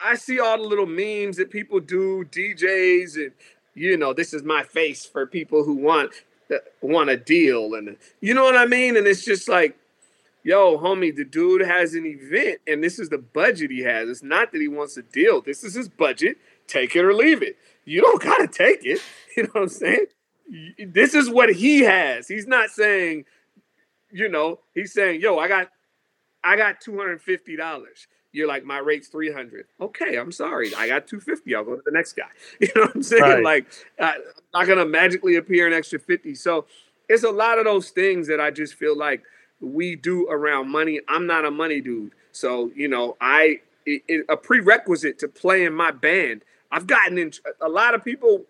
I 0.00 0.14
see 0.14 0.40
all 0.40 0.56
the 0.56 0.64
little 0.64 0.86
memes 0.86 1.36
that 1.36 1.50
people 1.50 1.80
do, 1.80 2.24
DJs, 2.24 3.16
and 3.16 3.32
you 3.74 3.96
know, 3.98 4.14
this 4.14 4.32
is 4.32 4.42
my 4.42 4.62
face 4.62 5.04
for 5.04 5.26
people 5.26 5.64
who 5.64 5.74
want 5.74 6.12
uh, 6.50 6.56
want 6.80 7.10
a 7.10 7.16
deal, 7.16 7.74
and 7.74 7.96
you 8.22 8.32
know 8.32 8.44
what 8.44 8.56
I 8.56 8.64
mean. 8.64 8.96
And 8.96 9.06
it's 9.06 9.24
just 9.24 9.48
like, 9.50 9.76
yo, 10.42 10.78
homie, 10.78 11.14
the 11.14 11.26
dude 11.26 11.60
has 11.60 11.94
an 11.94 12.06
event, 12.06 12.60
and 12.66 12.82
this 12.82 12.98
is 12.98 13.10
the 13.10 13.18
budget 13.18 13.70
he 13.70 13.80
has. 13.80 14.08
It's 14.08 14.22
not 14.22 14.50
that 14.52 14.60
he 14.62 14.68
wants 14.68 14.96
a 14.96 15.02
deal. 15.02 15.42
This 15.42 15.62
is 15.62 15.74
his 15.74 15.90
budget. 15.90 16.38
Take 16.66 16.96
it 16.96 17.04
or 17.04 17.12
leave 17.12 17.42
it. 17.42 17.58
You 17.84 18.00
don't 18.00 18.22
gotta 18.30 18.48
take 18.48 18.84
it. 18.84 19.00
You 19.36 19.42
know 19.42 19.50
what 19.52 19.62
I'm 19.64 19.68
saying? 19.68 20.06
This 20.78 21.14
is 21.14 21.28
what 21.28 21.52
he 21.52 21.80
has. 21.80 22.28
He's 22.28 22.46
not 22.46 22.70
saying, 22.70 23.24
you 24.10 24.28
know, 24.28 24.60
he's 24.74 24.92
saying, 24.92 25.20
yo, 25.20 25.38
I 25.38 25.48
got, 25.48 25.68
I 26.44 26.56
got 26.56 26.80
two 26.80 26.96
hundred 26.96 27.20
fifty 27.20 27.56
dollars 27.56 28.06
you're 28.34 28.48
like, 28.48 28.64
my 28.64 28.78
rate's 28.78 29.06
300. 29.08 29.66
Okay, 29.80 30.16
I'm 30.16 30.32
sorry. 30.32 30.74
I 30.74 30.88
got 30.88 31.06
250. 31.06 31.54
I'll 31.54 31.64
go 31.64 31.76
to 31.76 31.82
the 31.84 31.92
next 31.92 32.14
guy. 32.14 32.24
You 32.60 32.68
know 32.74 32.82
what 32.82 32.96
I'm 32.96 33.02
saying? 33.02 33.22
Right. 33.22 33.44
Like, 33.44 33.66
I'm 33.98 34.20
not 34.52 34.66
going 34.66 34.78
to 34.78 34.84
magically 34.84 35.36
appear 35.36 35.68
an 35.68 35.72
extra 35.72 36.00
50. 36.00 36.34
So 36.34 36.66
it's 37.08 37.22
a 37.22 37.30
lot 37.30 37.58
of 37.58 37.64
those 37.64 37.90
things 37.90 38.26
that 38.26 38.40
I 38.40 38.50
just 38.50 38.74
feel 38.74 38.98
like 38.98 39.22
we 39.60 39.94
do 39.94 40.28
around 40.28 40.68
money. 40.68 41.00
I'm 41.08 41.28
not 41.28 41.44
a 41.44 41.50
money 41.50 41.80
dude. 41.80 42.10
So, 42.32 42.72
you 42.74 42.88
know, 42.88 43.16
I, 43.20 43.60
it, 43.86 44.02
it, 44.08 44.26
a 44.28 44.36
prerequisite 44.36 45.20
to 45.20 45.28
play 45.28 45.64
in 45.64 45.72
my 45.72 45.92
band, 45.92 46.42
I've 46.72 46.88
gotten 46.88 47.18
in, 47.18 47.32
a 47.60 47.68
lot 47.68 47.94
of 47.94 48.04
people 48.04 48.46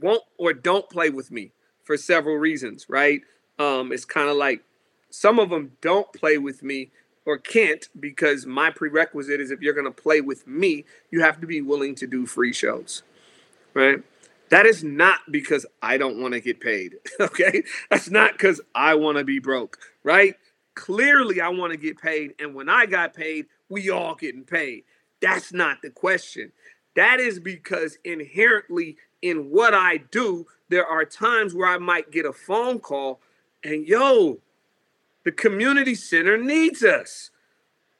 won't 0.00 0.22
or 0.38 0.54
don't 0.54 0.88
play 0.88 1.10
with 1.10 1.30
me 1.30 1.52
for 1.82 1.98
several 1.98 2.36
reasons, 2.36 2.86
right? 2.88 3.20
Um, 3.58 3.92
it's 3.92 4.06
kind 4.06 4.30
of 4.30 4.36
like 4.36 4.62
some 5.10 5.38
of 5.38 5.50
them 5.50 5.72
don't 5.82 6.10
play 6.14 6.38
with 6.38 6.62
me 6.62 6.90
or 7.30 7.38
can't 7.38 7.88
because 8.00 8.44
my 8.44 8.70
prerequisite 8.70 9.40
is 9.40 9.52
if 9.52 9.60
you're 9.60 9.72
going 9.72 9.86
to 9.86 10.02
play 10.02 10.20
with 10.20 10.48
me, 10.48 10.84
you 11.12 11.22
have 11.22 11.40
to 11.40 11.46
be 11.46 11.60
willing 11.60 11.94
to 11.94 12.04
do 12.04 12.26
free 12.26 12.52
shows. 12.52 13.04
Right? 13.72 14.02
That 14.48 14.66
is 14.66 14.82
not 14.82 15.20
because 15.30 15.64
I 15.80 15.96
don't 15.96 16.20
want 16.20 16.34
to 16.34 16.40
get 16.40 16.58
paid. 16.58 16.96
Okay. 17.20 17.62
That's 17.88 18.10
not 18.10 18.32
because 18.32 18.60
I 18.74 18.96
want 18.96 19.18
to 19.18 19.24
be 19.24 19.38
broke, 19.38 19.78
right? 20.02 20.34
Clearly, 20.74 21.40
I 21.40 21.50
want 21.50 21.70
to 21.72 21.78
get 21.78 22.00
paid. 22.00 22.34
And 22.40 22.52
when 22.52 22.68
I 22.68 22.86
got 22.86 23.14
paid, 23.14 23.46
we 23.68 23.90
all 23.90 24.16
getting 24.16 24.42
paid. 24.42 24.82
That's 25.22 25.52
not 25.52 25.82
the 25.82 25.90
question. 25.90 26.50
That 26.96 27.20
is 27.20 27.38
because 27.38 27.98
inherently 28.04 28.96
in 29.22 29.50
what 29.50 29.72
I 29.72 29.98
do, 29.98 30.46
there 30.68 30.86
are 30.86 31.04
times 31.04 31.54
where 31.54 31.68
I 31.68 31.78
might 31.78 32.10
get 32.10 32.24
a 32.24 32.32
phone 32.32 32.80
call 32.80 33.20
and 33.62 33.86
yo, 33.86 34.40
the 35.24 35.32
community 35.32 35.94
center 35.94 36.36
needs 36.36 36.82
us. 36.82 37.30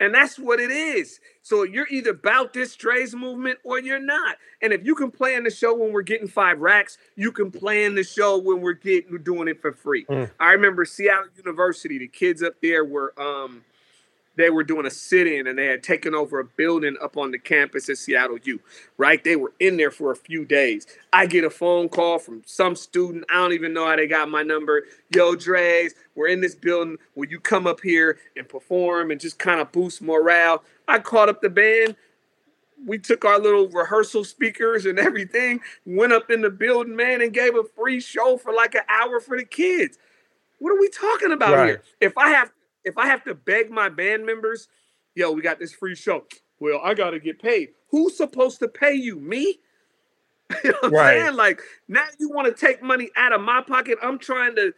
And 0.01 0.15
that's 0.15 0.39
what 0.39 0.61
it 0.61 0.71
is. 0.71 1.21
So 1.43 1.63
you're 1.63 1.87
either 1.89 2.11
about 2.11 2.55
this 2.55 2.75
Draze 2.75 3.15
movement 3.15 3.59
or 3.65 3.79
you're 3.79 4.01
not. 4.01 4.37
And 4.63 4.73
if 4.73 4.85
you 4.85 4.95
can 4.95 5.11
play 5.11 5.35
in 5.35 5.45
the 5.45 5.51
show 5.51 5.75
when 5.75 5.93
we're 5.93 6.01
getting 6.01 6.27
five 6.27 6.59
racks, 6.59 6.97
you 7.17 7.31
can 7.31 7.51
play 7.51 7.85
in 7.85 7.95
the 7.95 8.03
show 8.03 8.39
when 8.39 8.63
we're 8.63 8.73
getting 8.73 9.19
doing 9.23 9.47
it 9.47 9.61
for 9.61 9.73
free. 9.73 10.07
Mm. 10.07 10.31
I 10.41 10.53
remember 10.53 10.87
Seattle 10.87 11.27
University, 11.37 11.99
the 11.99 12.09
kids 12.09 12.43
up 12.43 12.55
there 12.63 12.85
were 12.85 13.13
um 13.21 13.63
they 14.37 14.51
were 14.51 14.63
doing 14.63 14.87
a 14.87 14.91
sit-in 14.91 15.47
and 15.47 15.59
they 15.59 15.67
had 15.67 15.83
taken 15.83 16.15
over 16.15 16.41
a 16.41 16.45
building 16.45 16.97
up 17.03 17.17
on 17.17 17.31
the 17.31 17.39
campus 17.39 17.89
at 17.89 17.99
Seattle 17.99 18.39
U, 18.45 18.61
right? 18.97 19.23
They 19.23 19.37
were 19.37 19.53
in 19.61 19.77
there 19.77 19.91
for 19.91 20.13
a 20.13 20.17
few 20.17 20.45
days. 20.45 20.87
I 21.13 21.27
get 21.27 21.45
a 21.45 21.51
phone 21.51 21.89
call 21.89 22.19
from 22.19 22.43
some 22.47 22.77
student. 22.77 23.25
I 23.31 23.35
don't 23.35 23.53
even 23.53 23.73
know 23.73 23.87
how 23.87 23.97
they 23.97 24.07
got 24.07 24.29
my 24.31 24.43
number. 24.43 24.85
Yo, 25.15 25.35
Draze, 25.35 25.95
we're 26.15 26.29
in 26.29 26.41
this 26.41 26.55
building. 26.55 26.97
Will 27.15 27.29
you 27.29 27.41
come 27.41 27.67
up 27.67 27.81
here 27.81 28.19
and 28.37 28.49
perform 28.49 29.11
and 29.11 29.21
just 29.21 29.39
kind 29.39 29.61
of 29.61 29.73
boost 29.73 30.01
morale? 30.01 30.63
I 30.87 31.01
called 31.01 31.29
up 31.29 31.43
the 31.43 31.51
band. 31.51 31.97
We 32.87 32.99
took 32.99 33.25
our 33.25 33.39
little 33.39 33.69
rehearsal 33.69 34.25
speakers 34.25 34.87
and 34.87 34.99
everything, 34.99 35.61
went 35.85 36.13
up 36.13 36.31
in 36.31 36.41
the 36.41 36.51
building, 36.51 36.97
man, 36.97 37.21
and 37.21 37.33
gave 37.33 37.57
a 37.57 37.65
free 37.65 38.01
show 38.01 38.37
for 38.39 38.53
like 38.55 38.75
an 38.75 38.83
hour 38.89 39.21
for 39.21 39.37
the 39.37 39.45
kids. 39.45 39.99
What 40.61 40.71
are 40.71 40.81
we 40.81 40.89
talking 40.89 41.33
about 41.33 41.57
right. 41.57 41.67
here? 41.67 41.83
If 42.01 42.17
I 42.17 42.31
have 42.31 42.53
if 42.85 42.97
I 42.99 43.07
have 43.07 43.25
to 43.25 43.35
beg 43.35 43.71
my 43.71 43.89
band 43.89 44.25
members, 44.25 44.69
yo, 45.15 45.31
we 45.33 45.43
got 45.43 45.59
this 45.59 45.73
free 45.73 45.95
show. 45.95 46.25
Well, 46.59 46.81
I 46.83 46.95
gotta 46.95 47.19
get 47.19 47.41
paid. 47.41 47.71
Who's 47.91 48.17
supposed 48.17 48.61
to 48.61 48.69
pay 48.69 48.95
you? 48.95 49.17
Me? 49.17 49.59
you 50.65 50.71
know 50.71 50.79
what 50.81 50.93
right. 50.93 51.17
I'm 51.17 51.23
saying? 51.23 51.37
Like 51.37 51.63
now 51.89 52.05
you 52.19 52.31
want 52.31 52.55
to 52.55 52.67
take 52.67 52.83
money 52.83 53.11
out 53.17 53.33
of 53.33 53.41
my 53.41 53.63
pocket. 53.63 53.99
I'm 54.03 54.19
trying 54.19 54.55
to, 54.57 54.73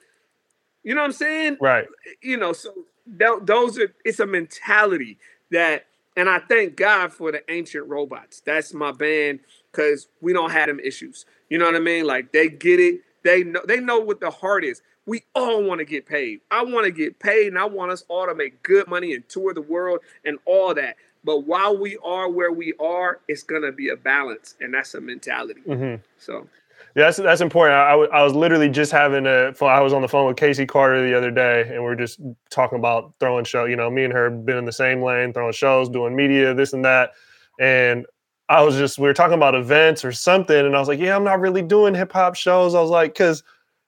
you 0.82 0.94
know 0.94 1.00
what 1.00 1.06
I'm 1.06 1.12
saying? 1.12 1.58
Right. 1.60 1.86
You 2.22 2.36
know, 2.36 2.52
so 2.52 2.72
th- 3.18 3.40
those 3.42 3.78
are 3.78 3.94
it's 4.04 4.20
a 4.20 4.26
mentality 4.26 5.18
that, 5.50 5.86
and 6.16 6.28
I 6.28 6.40
thank 6.40 6.76
God 6.76 7.12
for 7.12 7.32
the 7.32 7.42
ancient 7.50 7.86
robots. 7.88 8.40
That's 8.40 8.74
my 8.74 8.92
band 8.92 9.40
because 9.70 10.08
we 10.20 10.32
don't 10.32 10.50
have 10.50 10.66
them 10.66 10.78
issues. 10.80 11.24
You 11.48 11.58
know 11.58 11.64
what 11.64 11.74
I 11.74 11.80
mean? 11.80 12.06
Like 12.06 12.32
they 12.32 12.48
get 12.48 12.80
it. 12.80 13.00
They 13.24 13.44
know 13.44 13.60
they 13.66 13.80
know 13.80 14.00
what 14.00 14.20
the 14.20 14.30
heart 14.30 14.64
is 14.64 14.82
we 15.06 15.22
all 15.34 15.62
want 15.62 15.80
to 15.80 15.84
get 15.84 16.06
paid. 16.06 16.40
I 16.50 16.62
want 16.62 16.86
to 16.86 16.92
get 16.92 17.18
paid 17.18 17.48
and 17.48 17.58
I 17.58 17.64
want 17.64 17.90
us 17.90 18.04
all 18.08 18.26
to 18.26 18.34
make 18.34 18.62
good 18.62 18.86
money 18.88 19.14
and 19.14 19.28
tour 19.28 19.52
the 19.52 19.62
world 19.62 20.00
and 20.24 20.38
all 20.44 20.74
that. 20.74 20.96
But 21.24 21.40
while 21.40 21.76
we 21.76 21.98
are 22.04 22.28
where 22.28 22.52
we 22.52 22.74
are, 22.80 23.20
it's 23.28 23.42
going 23.42 23.62
to 23.62 23.72
be 23.72 23.90
a 23.90 23.96
balance. 23.96 24.54
And 24.60 24.74
that's 24.74 24.94
a 24.94 25.00
mentality. 25.00 25.62
Mm-hmm. 25.66 26.02
So. 26.18 26.48
Yeah, 26.94 27.04
that's 27.04 27.16
that's 27.18 27.40
important. 27.40 27.74
I, 27.74 27.92
I 27.92 28.22
was 28.22 28.34
literally 28.34 28.68
just 28.68 28.92
having 28.92 29.26
a. 29.26 29.54
I 29.62 29.80
was 29.80 29.94
on 29.94 30.02
the 30.02 30.08
phone 30.08 30.26
with 30.26 30.36
Casey 30.36 30.66
Carter 30.66 31.06
the 31.06 31.16
other 31.16 31.30
day, 31.30 31.62
and 31.62 31.82
we 31.82 31.88
are 31.88 31.96
just 31.96 32.20
talking 32.50 32.78
about 32.78 33.14
throwing 33.18 33.44
show. 33.44 33.64
You 33.64 33.76
know, 33.76 33.88
me 33.88 34.04
and 34.04 34.12
her 34.12 34.28
been 34.28 34.58
in 34.58 34.66
the 34.66 34.72
same 34.72 35.00
lane, 35.00 35.32
throwing 35.32 35.52
shows, 35.52 35.88
doing 35.88 36.14
media, 36.14 36.52
this 36.52 36.74
and 36.74 36.84
that. 36.84 37.12
And 37.58 38.04
I 38.50 38.62
was 38.62 38.76
just 38.76 38.98
we 38.98 39.06
were 39.06 39.14
talking 39.14 39.36
about 39.36 39.54
events 39.54 40.04
or 40.04 40.12
something, 40.12 40.66
and 40.66 40.76
I 40.76 40.78
was 40.78 40.88
like, 40.88 40.98
yeah, 40.98 41.16
I'm 41.16 41.24
not 41.24 41.40
really 41.40 41.62
doing 41.62 41.94
hip 41.94 42.12
hop 42.12 42.34
shows. 42.34 42.74
I 42.74 42.80
was 42.80 42.90
like, 42.90 43.14
because 43.14 43.42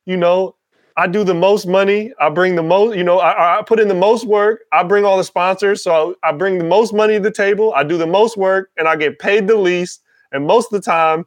you 0.07 0.17
know, 0.17 0.55
I 0.97 1.09
do 1.09 1.25
the 1.25 1.35
most 1.35 1.67
money. 1.67 2.13
I 2.21 2.29
bring 2.29 2.55
the 2.55 2.63
most, 2.63 2.97
you 2.97 3.03
know, 3.03 3.19
I, 3.19 3.59
I, 3.59 3.63
put 3.63 3.81
in 3.81 3.89
the 3.89 3.95
most 3.95 4.27
work. 4.27 4.61
I 4.73 4.85
bring 4.85 5.05
all 5.05 5.17
the 5.17 5.25
sponsors. 5.25 5.83
So 5.83 6.15
I, 6.23 6.29
I, 6.29 6.33
bring 6.33 6.59
the 6.59 6.65
most 6.65 6.93
money 6.95 7.15
to 7.15 7.21
the 7.21 7.33
table. 7.33 7.73
I 7.75 7.83
do 7.83 7.99
the 7.99 8.07
most 8.07 8.37
work 8.37 8.71
and 8.77 8.87
I 8.87 8.95
get 8.95 9.19
paid 9.19 9.49
the 9.49 9.57
least. 9.57 10.03
And 10.31 10.47
most 10.47 10.73
of 10.73 10.81
the 10.81 10.85
time, 10.89 11.25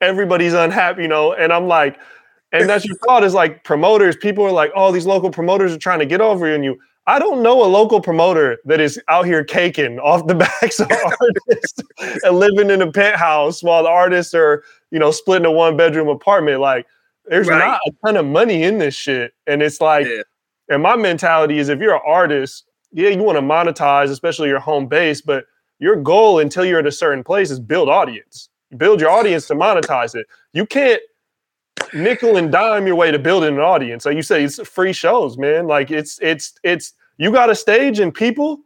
everybody's 0.00 0.54
unhappy, 0.54 1.02
you 1.02 1.08
know. 1.08 1.34
And 1.34 1.52
I'm 1.52 1.66
like, 1.68 1.98
and 2.52 2.68
that's 2.68 2.86
your 2.86 2.96
thought 3.04 3.22
is 3.22 3.34
like 3.34 3.64
promoters, 3.64 4.16
people 4.16 4.44
are 4.44 4.52
like, 4.52 4.70
oh, 4.74 4.92
these 4.92 5.04
local 5.04 5.30
promoters 5.30 5.72
are 5.72 5.78
trying 5.78 5.98
to 5.98 6.06
get 6.06 6.22
over 6.22 6.48
you 6.48 6.54
on 6.54 6.62
you. 6.62 6.78
I 7.06 7.18
don't 7.18 7.42
know 7.42 7.64
a 7.64 7.66
local 7.66 8.00
promoter 8.00 8.58
that 8.66 8.80
is 8.80 9.00
out 9.08 9.24
here 9.24 9.44
caking 9.44 9.98
off 9.98 10.26
the 10.26 10.34
backs 10.62 10.80
of 10.80 10.90
artists 10.90 11.82
and 12.22 12.38
living 12.38 12.70
in 12.70 12.82
a 12.82 12.90
penthouse 12.90 13.62
while 13.62 13.82
the 13.82 13.88
artists 13.88 14.34
are, 14.34 14.62
you 14.90 14.98
know, 14.98 15.10
splitting 15.10 15.46
a 15.46 15.52
one 15.52 15.76
bedroom 15.76 16.08
apartment. 16.08 16.60
Like, 16.60 16.86
there's 17.28 17.48
right. 17.48 17.58
not 17.58 17.80
a 17.86 17.92
ton 18.04 18.16
of 18.16 18.26
money 18.26 18.62
in 18.62 18.78
this 18.78 18.94
shit. 18.94 19.32
And 19.46 19.62
it's 19.62 19.80
like, 19.80 20.06
yeah. 20.06 20.22
and 20.68 20.82
my 20.82 20.96
mentality 20.96 21.58
is 21.58 21.68
if 21.68 21.80
you're 21.80 21.94
an 21.94 22.02
artist, 22.06 22.64
yeah, 22.92 23.10
you 23.10 23.22
want 23.22 23.36
to 23.36 23.42
monetize, 23.42 24.10
especially 24.10 24.48
your 24.48 24.60
home 24.60 24.86
base, 24.86 25.20
but 25.20 25.44
your 25.78 25.96
goal 25.96 26.40
until 26.40 26.64
you're 26.64 26.78
at 26.78 26.86
a 26.86 26.92
certain 26.92 27.22
place 27.22 27.50
is 27.50 27.60
build 27.60 27.88
audience. 27.88 28.48
Build 28.76 29.00
your 29.00 29.10
audience 29.10 29.46
to 29.48 29.54
monetize 29.54 30.14
it. 30.14 30.26
You 30.52 30.66
can't 30.66 31.00
nickel 31.94 32.36
and 32.36 32.50
dime 32.50 32.86
your 32.86 32.96
way 32.96 33.10
to 33.10 33.18
building 33.18 33.54
an 33.54 33.60
audience. 33.60 34.04
Like 34.04 34.16
you 34.16 34.22
say, 34.22 34.44
it's 34.44 34.60
free 34.68 34.92
shows, 34.92 35.38
man. 35.38 35.66
Like 35.66 35.90
it's 35.90 36.18
it's 36.20 36.54
it's 36.62 36.92
you 37.18 37.30
got 37.30 37.50
a 37.50 37.54
stage 37.54 38.00
and 38.00 38.12
people 38.12 38.60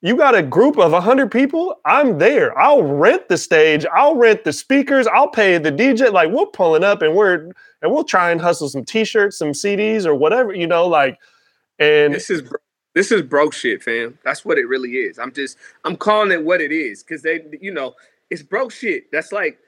you 0.00 0.16
got 0.16 0.34
a 0.34 0.42
group 0.42 0.78
of 0.78 0.92
100 0.92 1.30
people 1.30 1.74
i'm 1.84 2.18
there 2.18 2.56
i'll 2.58 2.82
rent 2.82 3.28
the 3.28 3.36
stage 3.36 3.84
i'll 3.94 4.14
rent 4.14 4.44
the 4.44 4.52
speakers 4.52 5.06
i'll 5.08 5.28
pay 5.28 5.58
the 5.58 5.72
dj 5.72 6.12
like 6.12 6.30
we're 6.30 6.46
pulling 6.46 6.84
up 6.84 7.02
and 7.02 7.14
we're 7.14 7.50
and 7.82 7.92
we'll 7.92 8.04
try 8.04 8.30
and 8.30 8.40
hustle 8.40 8.68
some 8.68 8.84
t-shirts 8.84 9.38
some 9.38 9.52
cds 9.52 10.04
or 10.04 10.14
whatever 10.14 10.52
you 10.54 10.66
know 10.66 10.86
like 10.86 11.18
and 11.78 12.14
this 12.14 12.30
is 12.30 12.42
this 12.94 13.12
is 13.12 13.22
broke 13.22 13.54
shit 13.54 13.80
fam. 13.82 14.18
That's 14.24 14.44
what 14.44 14.58
it 14.58 14.66
really 14.66 14.94
is. 14.94 15.18
I'm 15.18 15.32
just 15.32 15.56
i'm 15.84 15.96
calling 15.96 16.32
it 16.32 16.44
what 16.44 16.60
it 16.60 16.72
is 16.72 17.02
because 17.02 17.22
they 17.22 17.44
you 17.60 17.72
know 17.72 17.94
it's 18.30 18.42
broke 18.42 18.72
shit. 18.72 19.10
That's 19.12 19.32
like 19.32 19.58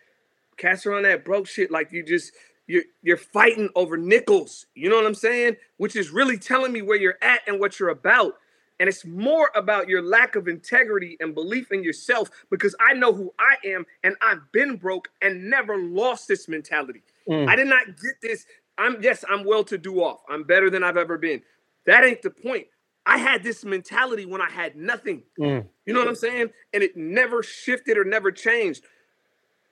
cast 0.56 0.86
on 0.86 1.02
that 1.04 1.24
broke 1.24 1.46
shit 1.46 1.70
like 1.70 1.92
you 1.92 2.02
just 2.02 2.32
you're 2.66 2.82
you're 3.02 3.16
fighting 3.16 3.70
over 3.74 3.96
nickels 3.96 4.66
you 4.74 4.90
know 4.90 4.96
what 4.96 5.06
i'm 5.06 5.14
saying? 5.14 5.56
Which 5.76 5.96
is 5.96 6.10
really 6.10 6.38
telling 6.38 6.72
me 6.72 6.82
where 6.82 6.98
you're 6.98 7.18
at 7.22 7.40
and 7.46 7.60
what 7.60 7.78
you're 7.78 7.90
about. 7.90 8.34
And 8.80 8.88
it's 8.88 9.04
more 9.04 9.50
about 9.54 9.88
your 9.88 10.02
lack 10.02 10.36
of 10.36 10.48
integrity 10.48 11.16
and 11.20 11.34
belief 11.34 11.70
in 11.70 11.84
yourself 11.84 12.30
because 12.50 12.74
I 12.80 12.94
know 12.94 13.12
who 13.12 13.32
I 13.38 13.68
am 13.68 13.84
and 14.02 14.16
I've 14.22 14.50
been 14.52 14.76
broke 14.76 15.08
and 15.20 15.50
never 15.50 15.76
lost 15.76 16.28
this 16.28 16.48
mentality. 16.48 17.02
Mm. 17.28 17.48
I 17.48 17.56
did 17.56 17.66
not 17.66 17.86
get 17.86 18.14
this. 18.22 18.46
I'm 18.78 19.02
yes, 19.02 19.24
I'm 19.28 19.44
well 19.44 19.64
to 19.64 19.78
do 19.78 20.02
off. 20.02 20.20
I'm 20.28 20.44
better 20.44 20.70
than 20.70 20.82
I've 20.82 20.96
ever 20.96 21.18
been. 21.18 21.42
That 21.86 22.04
ain't 22.04 22.22
the 22.22 22.30
point. 22.30 22.66
I 23.06 23.18
had 23.18 23.42
this 23.42 23.64
mentality 23.64 24.26
when 24.26 24.40
I 24.40 24.50
had 24.50 24.76
nothing. 24.76 25.22
Mm. 25.38 25.66
You 25.86 25.94
know 25.94 26.00
what 26.00 26.08
I'm 26.08 26.14
saying? 26.14 26.50
And 26.72 26.82
it 26.82 26.96
never 26.96 27.42
shifted 27.42 27.98
or 27.98 28.04
never 28.04 28.30
changed. 28.30 28.84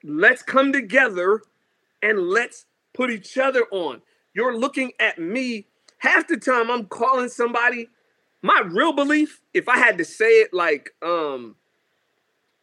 Let's 0.03 0.41
come 0.41 0.73
together 0.73 1.41
and 2.01 2.29
let's 2.29 2.65
put 2.93 3.11
each 3.11 3.37
other 3.37 3.65
on. 3.71 4.01
You're 4.33 4.57
looking 4.57 4.91
at 4.99 5.19
me. 5.19 5.67
Half 5.99 6.27
the 6.27 6.37
time 6.37 6.71
I'm 6.71 6.85
calling 6.85 7.29
somebody 7.29 7.89
my 8.41 8.61
real 8.65 8.93
belief, 8.93 9.41
if 9.53 9.67
I 9.67 9.77
had 9.77 9.97
to 9.97 10.05
say 10.05 10.41
it 10.41 10.53
like 10.53 10.91
um 11.01 11.55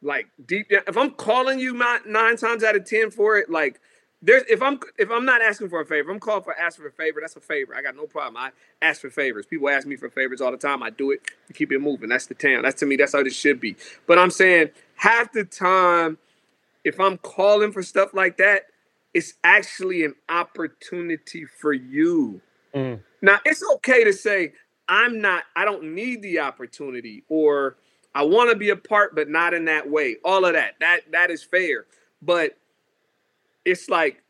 like 0.03 0.29
deep 0.45 0.71
down, 0.71 0.83
if 0.87 0.97
I'm 0.97 1.11
calling 1.11 1.59
you 1.59 1.75
my 1.75 2.01
nine 2.07 2.37
times 2.37 2.65
out 2.65 2.77
of 2.77 2.85
ten 2.85 3.11
for 3.11 3.37
it, 3.37 3.51
like 3.51 3.81
there's 4.27 4.43
if 4.49 4.61
I'm 4.61 4.81
if 4.99 5.09
I'm 5.11 5.25
not 5.25 5.41
asking 5.41 5.69
for 5.69 5.81
a 5.81 5.87
favor, 5.87 6.11
I'm 6.11 6.19
calling 6.19 6.43
for 6.43 6.59
ask 6.59 6.79
for 6.79 6.89
a 6.89 6.93
favor. 6.93 7.21
That's 7.21 7.37
a 7.37 7.41
favor. 7.41 7.77
I 7.77 7.81
got 7.81 7.95
no 7.95 8.07
problem. 8.07 8.37
I 8.37 8.51
ask 8.83 9.01
for 9.01 9.09
favors. 9.09 9.47
People 9.47 9.69
ask 9.69 9.87
me 9.87 9.95
for 9.95 10.11
favors 10.11 10.41
all 10.41 10.51
the 10.51 10.57
time. 10.57 10.83
I 10.83 10.91
do 10.91 11.13
it 11.13 11.21
to 11.47 11.53
keep 11.53 11.71
it 11.71 11.79
moving. 11.79 12.09
That's 12.09 12.27
the 12.27 12.35
town. 12.35 12.63
That's 12.63 12.81
to 12.81 12.87
me. 12.87 12.97
That's 12.97 13.13
how 13.13 13.21
it 13.21 13.33
should 13.33 13.61
be. 13.61 13.77
But 14.07 14.19
I'm 14.19 14.31
saying 14.31 14.71
half 14.97 15.33
the 15.33 15.45
time, 15.45 16.19
if 16.85 16.99
I'm 16.99 17.19
calling 17.19 17.71
for 17.71 17.83
stuff 17.85 18.15
like 18.15 18.37
that, 18.39 18.63
it's 19.15 19.35
actually 19.45 20.05
an 20.05 20.15
opportunity 20.29 21.45
for 21.45 21.73
you. 21.73 22.41
Mm. 22.75 23.01
Now 23.23 23.39
it's 23.45 23.63
okay 23.77 24.03
to 24.03 24.13
say, 24.13 24.55
I'm 24.89 25.21
not, 25.21 25.45
I 25.55 25.65
don't 25.65 25.95
need 25.95 26.23
the 26.23 26.41
opportunity 26.41 27.23
or 27.29 27.77
I 28.13 28.25
want 28.25 28.51
to 28.51 28.57
be 28.57 28.71
a 28.71 28.77
part, 28.77 29.15
but 29.15 29.29
not 29.29 29.55
in 29.55 29.67
that 29.67 29.89
way. 29.89 30.17
All 30.25 30.45
of 30.45 30.55
that. 30.55 30.75
That 30.81 31.13
that 31.13 31.31
is 31.31 31.45
fair. 31.45 31.87
But 32.21 32.57
it's 33.67 33.91
like 33.91 34.23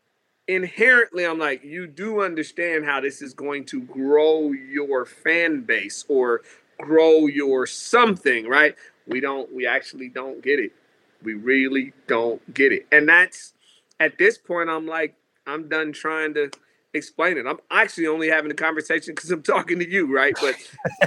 inherently, 0.47 1.25
I'm 1.25 1.39
like, 1.39 1.63
you 1.63 1.87
do 1.87 2.21
understand 2.21 2.85
how 2.85 2.99
this 2.99 3.21
is 3.21 3.33
going 3.33 3.65
to 3.65 3.81
grow 3.83 4.51
your 4.51 5.05
fan 5.05 5.61
base 5.61 6.03
or 6.09 6.41
grow 6.79 7.27
your 7.27 7.67
something, 7.67 8.47
right? 8.47 8.75
We 9.07 9.21
don't, 9.21 9.53
we 9.53 9.65
actually 9.67 10.09
don't 10.09 10.43
get 10.43 10.59
it. 10.59 10.71
We 11.23 11.35
really 11.35 11.93
don't 12.07 12.41
get 12.53 12.71
it. 12.71 12.87
And 12.91 13.07
that's 13.07 13.53
at 13.99 14.17
this 14.17 14.37
point, 14.37 14.69
I'm 14.69 14.87
like, 14.87 15.15
I'm 15.45 15.69
done 15.69 15.91
trying 15.91 16.33
to 16.33 16.49
explain 16.93 17.37
it. 17.37 17.45
I'm 17.45 17.59
actually 17.69 18.07
only 18.07 18.29
having 18.29 18.51
a 18.51 18.55
conversation 18.55 19.13
because 19.13 19.31
I'm 19.31 19.43
talking 19.43 19.79
to 19.79 19.89
you, 19.89 20.13
right? 20.13 20.35
But, 20.41 20.55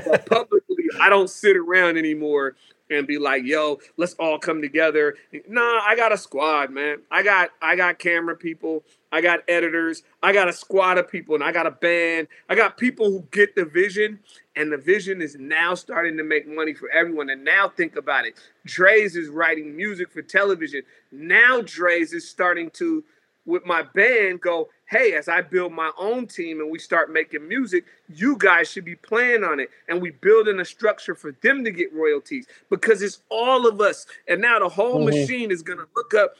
but 0.04 0.26
publicly, 0.26 0.84
I 1.00 1.08
don't 1.08 1.28
sit 1.28 1.56
around 1.56 1.98
anymore 1.98 2.54
and 2.90 3.06
be 3.06 3.18
like, 3.18 3.44
yo, 3.44 3.78
let's 3.96 4.14
all 4.14 4.38
come 4.38 4.60
together. 4.60 5.16
Nah, 5.48 5.80
I 5.86 5.94
got 5.96 6.12
a 6.12 6.18
squad, 6.18 6.70
man. 6.70 6.98
I 7.10 7.22
got 7.22 7.50
I 7.62 7.76
got 7.76 7.98
camera 7.98 8.36
people, 8.36 8.84
I 9.12 9.20
got 9.20 9.40
editors, 9.48 10.02
I 10.22 10.32
got 10.32 10.48
a 10.48 10.52
squad 10.52 10.98
of 10.98 11.08
people, 11.08 11.34
and 11.34 11.44
I 11.44 11.52
got 11.52 11.66
a 11.66 11.70
band. 11.70 12.28
I 12.48 12.54
got 12.54 12.76
people 12.76 13.10
who 13.10 13.26
get 13.30 13.54
the 13.54 13.64
vision, 13.64 14.18
and 14.56 14.72
the 14.72 14.78
vision 14.78 15.22
is 15.22 15.36
now 15.38 15.74
starting 15.74 16.16
to 16.16 16.24
make 16.24 16.46
money 16.46 16.74
for 16.74 16.90
everyone. 16.90 17.30
And 17.30 17.44
now 17.44 17.68
think 17.68 17.96
about 17.96 18.26
it. 18.26 18.34
Draze 18.66 19.16
is 19.16 19.28
writing 19.28 19.76
music 19.76 20.10
for 20.10 20.22
television. 20.22 20.82
Now 21.12 21.62
Draze 21.62 22.12
is 22.12 22.28
starting 22.28 22.70
to 22.70 23.04
with 23.50 23.66
my 23.66 23.82
band 23.82 24.40
go, 24.40 24.68
hey, 24.88 25.14
as 25.14 25.28
I 25.28 25.42
build 25.42 25.72
my 25.72 25.90
own 25.98 26.26
team 26.26 26.60
and 26.60 26.70
we 26.70 26.78
start 26.78 27.12
making 27.12 27.46
music, 27.46 27.84
you 28.08 28.36
guys 28.36 28.70
should 28.70 28.84
be 28.84 28.96
playing 28.96 29.44
on 29.44 29.60
it. 29.60 29.70
And 29.88 30.00
we 30.00 30.10
building 30.10 30.60
a 30.60 30.64
structure 30.64 31.14
for 31.14 31.32
them 31.42 31.64
to 31.64 31.70
get 31.70 31.92
royalties 31.92 32.46
because 32.70 33.02
it's 33.02 33.22
all 33.28 33.66
of 33.66 33.80
us. 33.80 34.06
And 34.28 34.40
now 34.40 34.58
the 34.58 34.68
whole 34.68 35.04
mm-hmm. 35.04 35.20
machine 35.20 35.50
is 35.50 35.62
gonna 35.62 35.86
look 35.94 36.14
up. 36.14 36.34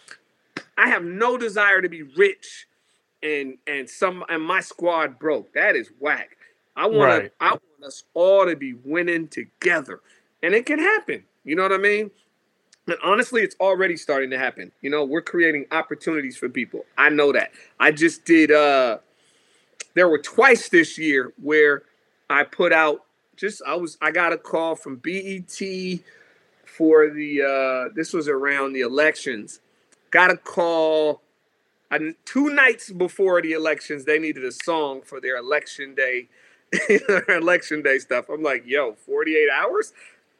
I 0.78 0.89
have 0.89 1.05
no 1.05 1.37
desire 1.37 1.82
to 1.82 1.89
be 1.89 2.03
rich 2.03 2.66
and 3.23 3.59
and 3.66 3.89
some 3.89 4.24
and 4.28 4.43
my 4.43 4.61
squad 4.61 5.19
broke. 5.19 5.53
That 5.53 5.77
is 5.77 5.91
whack. 5.99 6.37
I 6.77 6.87
want 6.87 7.23
right. 7.23 7.32
I 7.41 7.51
want 7.51 7.85
us 7.85 8.05
all 8.15 8.47
to 8.47 8.57
be 8.57 8.74
winning 8.85 9.28
together. 9.28 10.01
And 10.43 10.55
it 10.55 10.65
can 10.65 10.78
happen. 10.78 11.24
You 11.45 11.57
know 11.57 11.62
what 11.62 11.73
I 11.73 11.78
mean? 11.78 12.11
And 12.86 12.97
honestly, 13.05 13.43
it's 13.43 13.57
already 13.61 13.97
starting 13.97 14.31
to 14.31 14.39
happen. 14.39 14.73
You 14.81 14.90
know, 14.90 15.05
we're 15.05 15.23
creating 15.23 15.66
opportunities 15.70 16.36
for 16.36 16.48
people. 16.48 16.85
I 16.98 17.09
know 17.09 17.32
that. 17.32 17.52
I 17.78 17.93
just 17.93 18.24
did 18.24 18.51
uh 18.51 18.98
there 19.94 20.09
were 20.09 20.19
twice 20.19 20.69
this 20.69 20.98
year 20.98 21.32
where 21.40 21.82
I 22.28 22.44
put 22.44 22.73
out 22.73 23.05
just 23.36 23.62
I 23.66 23.74
was 23.77 23.98
I 24.01 24.11
got 24.11 24.32
a 24.32 24.39
call 24.39 24.74
from 24.77 24.97
BET 24.97 25.61
for 26.65 27.11
the 27.11 27.43
uh 27.43 27.93
this 27.94 28.12
was 28.12 28.28
around 28.28 28.73
the 28.73 28.81
elections. 28.81 29.61
Got 30.11 30.31
a 30.31 30.36
call 30.36 31.23
and 31.90 32.15
two 32.24 32.51
nights 32.51 32.90
before 32.90 33.43
the 33.43 33.52
elections, 33.52 34.05
they 34.05 34.19
needed 34.19 34.44
a 34.44 34.52
song 34.52 35.02
for 35.02 35.20
their 35.20 35.36
election 35.36 35.94
day, 35.94 36.28
election 37.28 37.82
day 37.82 37.98
stuff. 37.98 38.28
I'm 38.28 38.43
like, 38.43 38.62
yo, 38.65 38.94
48 38.94 39.48
hours? 39.51 39.93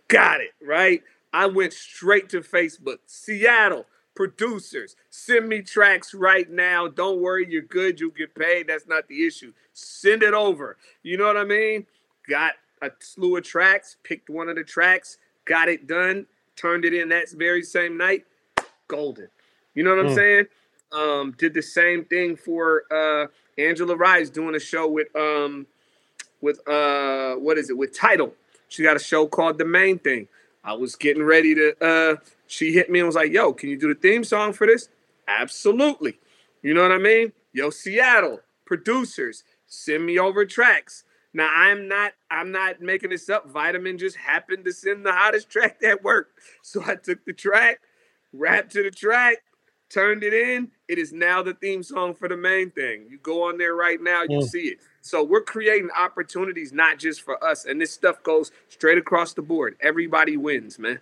Got 0.08 0.40
it, 0.40 0.52
right? 0.64 1.02
I 1.32 1.47
went 1.47 1.73
straight 1.73 2.28
to 2.31 2.40
Facebook. 2.40 2.98
Seattle 3.07 3.86
producers, 4.15 4.97
send 5.09 5.48
me 5.48 5.62
tracks 5.62 6.12
right 6.12 6.51
now. 6.51 6.89
Don't 6.89 7.20
worry, 7.20 7.47
you're 7.48 7.62
good. 7.62 8.01
You'll 8.01 8.11
get 8.11 8.35
paid. 8.35 8.66
That's 8.69 8.86
not 8.86 9.09
the 9.09 9.27
issue. 9.27 9.52
Send 9.73 10.23
it 10.23 10.35
over. 10.35 10.77
You 11.02 11.16
know 11.16 11.27
what 11.27 11.36
I 11.36 11.44
mean? 11.44 11.86
Got 12.28 12.52
a 12.82 12.90
slew 12.98 13.36
of 13.36 13.44
tracks, 13.44 13.97
picked 14.02 14.28
one 14.28 14.48
of 14.48 14.57
the 14.57 14.65
tracks, 14.65 15.19
got 15.44 15.69
it 15.69 15.86
done, 15.86 16.27
turned 16.57 16.85
it 16.85 16.94
in 16.94 17.09
that 17.11 17.31
very 17.31 17.62
same 17.62 17.97
night. 17.97 18.24
Golden. 18.89 19.28
You 19.74 19.85
know 19.85 19.97
what 19.97 20.07
I'm 20.07 20.12
mm. 20.12 20.15
saying? 20.15 20.44
Um, 20.93 21.35
did 21.39 21.55
the 21.55 21.62
same 21.62 22.05
thing 22.05 22.36
for 22.36 22.82
uh, 22.90 23.28
Angela 23.57 23.94
Rice 23.94 24.28
doing 24.28 24.55
a 24.55 24.61
show 24.61 24.89
with 24.89 25.15
um, 25.15 25.66
with 26.40 26.66
uh, 26.69 27.35
what 27.35 27.59
is 27.59 27.70
it 27.70 27.77
with 27.77 27.97
Title. 27.97 28.35
She 28.69 28.82
got 28.82 28.97
a 28.97 29.01
show 29.01 29.27
called 29.27 29.59
The 29.59 29.65
Main 29.65 29.98
Thing. 29.98 30.28
I 30.65 30.74
was 30.74 30.97
getting 30.97 31.23
ready 31.23 31.55
to. 31.55 31.85
Uh, 31.85 32.16
she 32.47 32.73
hit 32.73 32.91
me 32.91 33.01
and 33.01 33.07
was 33.07 33.16
like, 33.16 33.32
"Yo, 33.32 33.53
can 33.53 33.69
you 33.69 33.78
do 33.78 33.93
the 33.93 34.01
theme 34.01 34.24
song 34.24 34.53
for 34.53 34.66
this?" 34.66 34.89
Absolutely. 35.28 36.19
You 36.62 36.74
know 36.74 36.82
what 36.82 36.93
I 36.93 36.99
mean? 36.99 37.32
Yo, 37.53 37.70
Seattle 37.70 38.41
producers, 38.66 39.45
send 39.66 40.05
me 40.05 40.19
over 40.19 40.45
tracks. 40.45 41.05
Now 41.32 41.49
I'm 41.53 41.89
not 41.89 42.12
I'm 42.31 42.51
not 42.53 42.81
making 42.81 43.11
this 43.11 43.28
up. 43.28 43.49
Vitamin 43.49 43.99
just 43.99 44.16
happened 44.16 44.65
to 44.65 44.73
send 44.73 45.07
the 45.07 45.12
hottest 45.12 45.49
track 45.49 45.81
that 45.81 46.03
worked. 46.03 46.39
So 46.62 46.82
I 46.85 46.97
took 46.97 47.24
the 47.24 47.32
track, 47.32 47.81
rapped 48.32 48.73
to 48.73 48.82
the 48.82 48.91
track, 48.91 49.39
turned 49.89 50.23
it 50.23 50.35
in. 50.35 50.70
It 50.89 50.99
is 50.99 51.12
now 51.12 51.43
the 51.43 51.55
theme 51.55 51.82
song 51.82 52.15
for 52.15 52.28
the 52.28 52.37
main 52.37 52.70
thing. 52.70 53.07
You 53.09 53.19
go 53.19 53.49
on 53.49 53.59
there 53.59 53.74
right 53.74 54.01
now, 54.01 54.23
you 54.23 54.39
mm. 54.39 54.45
see 54.45 54.69
it. 54.69 54.78
So 55.02 55.22
we're 55.22 55.43
creating 55.43 55.89
opportunities 55.97 56.72
not 56.72 56.98
just 56.98 57.22
for 57.22 57.43
us, 57.43 57.64
and 57.64 57.81
this 57.81 57.93
stuff 57.93 58.22
goes 58.22 58.52
straight 58.68 58.98
across 58.98 59.32
the 59.32 59.43
board. 59.43 59.77
Everybody 59.81 60.36
wins, 60.36 60.78
man. 60.78 61.01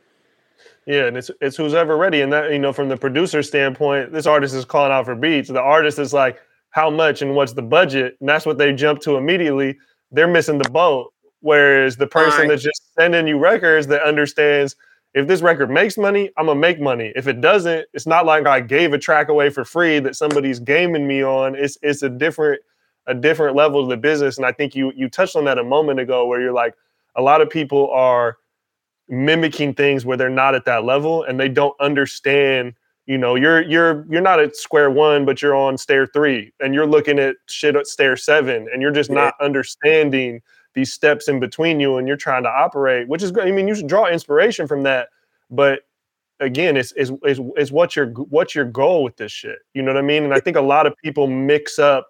Yeah, 0.87 1.07
and 1.07 1.17
it's 1.17 1.31
it's 1.41 1.57
who's 1.57 1.75
ever 1.75 1.97
ready, 1.97 2.21
and 2.21 2.33
that 2.33 2.53
you 2.53 2.59
know 2.59 2.73
from 2.73 2.89
the 2.89 2.97
producer 2.97 3.43
standpoint, 3.43 4.13
this 4.13 4.27
artist 4.27 4.55
is 4.55 4.65
calling 4.65 4.93
out 4.93 5.05
for 5.05 5.15
beats. 5.15 5.49
The 5.49 5.61
artist 5.61 5.99
is 5.99 6.13
like, 6.13 6.41
how 6.71 6.91
much 6.91 7.23
and 7.23 7.35
what's 7.35 7.53
the 7.53 7.63
budget, 7.63 8.17
and 8.21 8.29
that's 8.29 8.47
what 8.47 8.59
they 8.59 8.73
jump 8.73 9.01
to 9.03 9.17
immediately. 9.17 9.77
They're 10.11 10.29
missing 10.29 10.59
the 10.59 10.71
boat. 10.71 11.13
Whereas 11.41 11.97
the 11.97 12.07
person 12.07 12.41
right. 12.41 12.49
that's 12.49 12.63
just 12.63 12.95
sending 12.99 13.29
you 13.29 13.39
records 13.39 13.87
that 13.89 14.03
understands 14.03 14.75
if 15.15 15.27
this 15.27 15.41
record 15.41 15.71
makes 15.71 15.97
money, 15.97 16.31
I'm 16.37 16.47
gonna 16.47 16.61
make 16.61 16.81
money. 16.81 17.13
If 17.17 17.27
it 17.27 17.41
doesn't, 17.41 17.87
it's 17.93 18.07
not 18.07 18.27
like 18.27 18.47
I 18.47 18.61
gave 18.61 18.93
a 18.93 18.99
track 18.99 19.29
away 19.29 19.51
for 19.51 19.65
free 19.65 19.99
that 20.01 20.17
somebody's 20.17 20.61
gaming 20.61 21.07
me 21.07 21.25
on. 21.25 21.55
It's 21.55 21.79
it's 21.83 22.03
a 22.03 22.09
different 22.09 22.61
a 23.09 23.15
different 23.15 23.57
level 23.57 23.83
of 23.83 23.89
the 23.89 23.97
business. 23.97 24.37
And 24.37 24.47
I 24.47 24.53
think 24.53 24.77
you 24.77 24.93
you 24.95 25.09
touched 25.09 25.35
on 25.35 25.45
that 25.47 25.59
a 25.59 25.65
moment 25.65 25.99
ago 25.99 26.27
where 26.27 26.41
you're 26.41 26.53
like, 26.53 26.75
a 27.17 27.23
lot 27.23 27.41
of 27.41 27.51
people 27.51 27.91
are 27.91 28.37
mimicking 29.09 29.75
things 29.75 30.05
where 30.05 30.17
they're 30.17 30.29
not 30.29 30.55
at 30.55 30.65
that 30.67 30.85
level 30.85 31.25
and 31.25 31.41
they 31.41 31.49
don't 31.49 31.75
understand 31.81 32.75
you 33.07 33.17
know 33.17 33.35
you're 33.35 33.63
you're 33.63 34.07
you're 34.11 34.21
not 34.21 34.39
at 34.39 34.55
square 34.55 34.91
one 34.91 35.25
but 35.25 35.41
you're 35.41 35.57
on 35.57 35.79
stair 35.79 36.07
three 36.07 36.53
and 36.61 36.75
you're 36.75 36.87
looking 36.87 37.19
at 37.19 37.37
shit 37.47 37.75
at 37.75 37.87
stair 37.87 38.17
seven 38.17 38.69
and 38.71 38.83
you're 38.83 38.93
just 38.93 39.11
not 39.11 39.33
understanding 39.41 40.43
these 40.75 40.93
steps 40.93 41.27
in 41.27 41.41
between 41.41 41.81
you 41.81 41.97
and 41.97 42.07
you're 42.07 42.19
trying 42.19 42.43
to 42.43 42.51
operate 42.51 43.09
which 43.09 43.23
is 43.23 43.33
great 43.33 43.49
i 43.49 43.51
mean 43.51 43.67
you 43.67 43.75
should 43.75 43.89
draw 43.89 44.07
inspiration 44.07 44.67
from 44.67 44.83
that. 44.83 45.09
But 45.51 45.81
again 46.39 46.77
it's 46.77 46.93
is 46.93 47.11
is 47.25 47.41
is 47.57 47.73
what's 47.73 47.97
your 47.97 48.09
what's 48.09 48.55
your 48.55 48.67
goal 48.67 49.03
with 49.03 49.17
this 49.17 49.33
shit? 49.33 49.61
You 49.73 49.81
know 49.81 49.95
what 49.95 49.99
i 49.99 50.07
mean? 50.07 50.23
And 50.25 50.35
i 50.35 50.41
think 50.41 50.59
a 50.59 50.61
lot 50.61 50.87
of 50.87 50.95
people 51.03 51.27
mix 51.27 51.79
up 51.79 52.09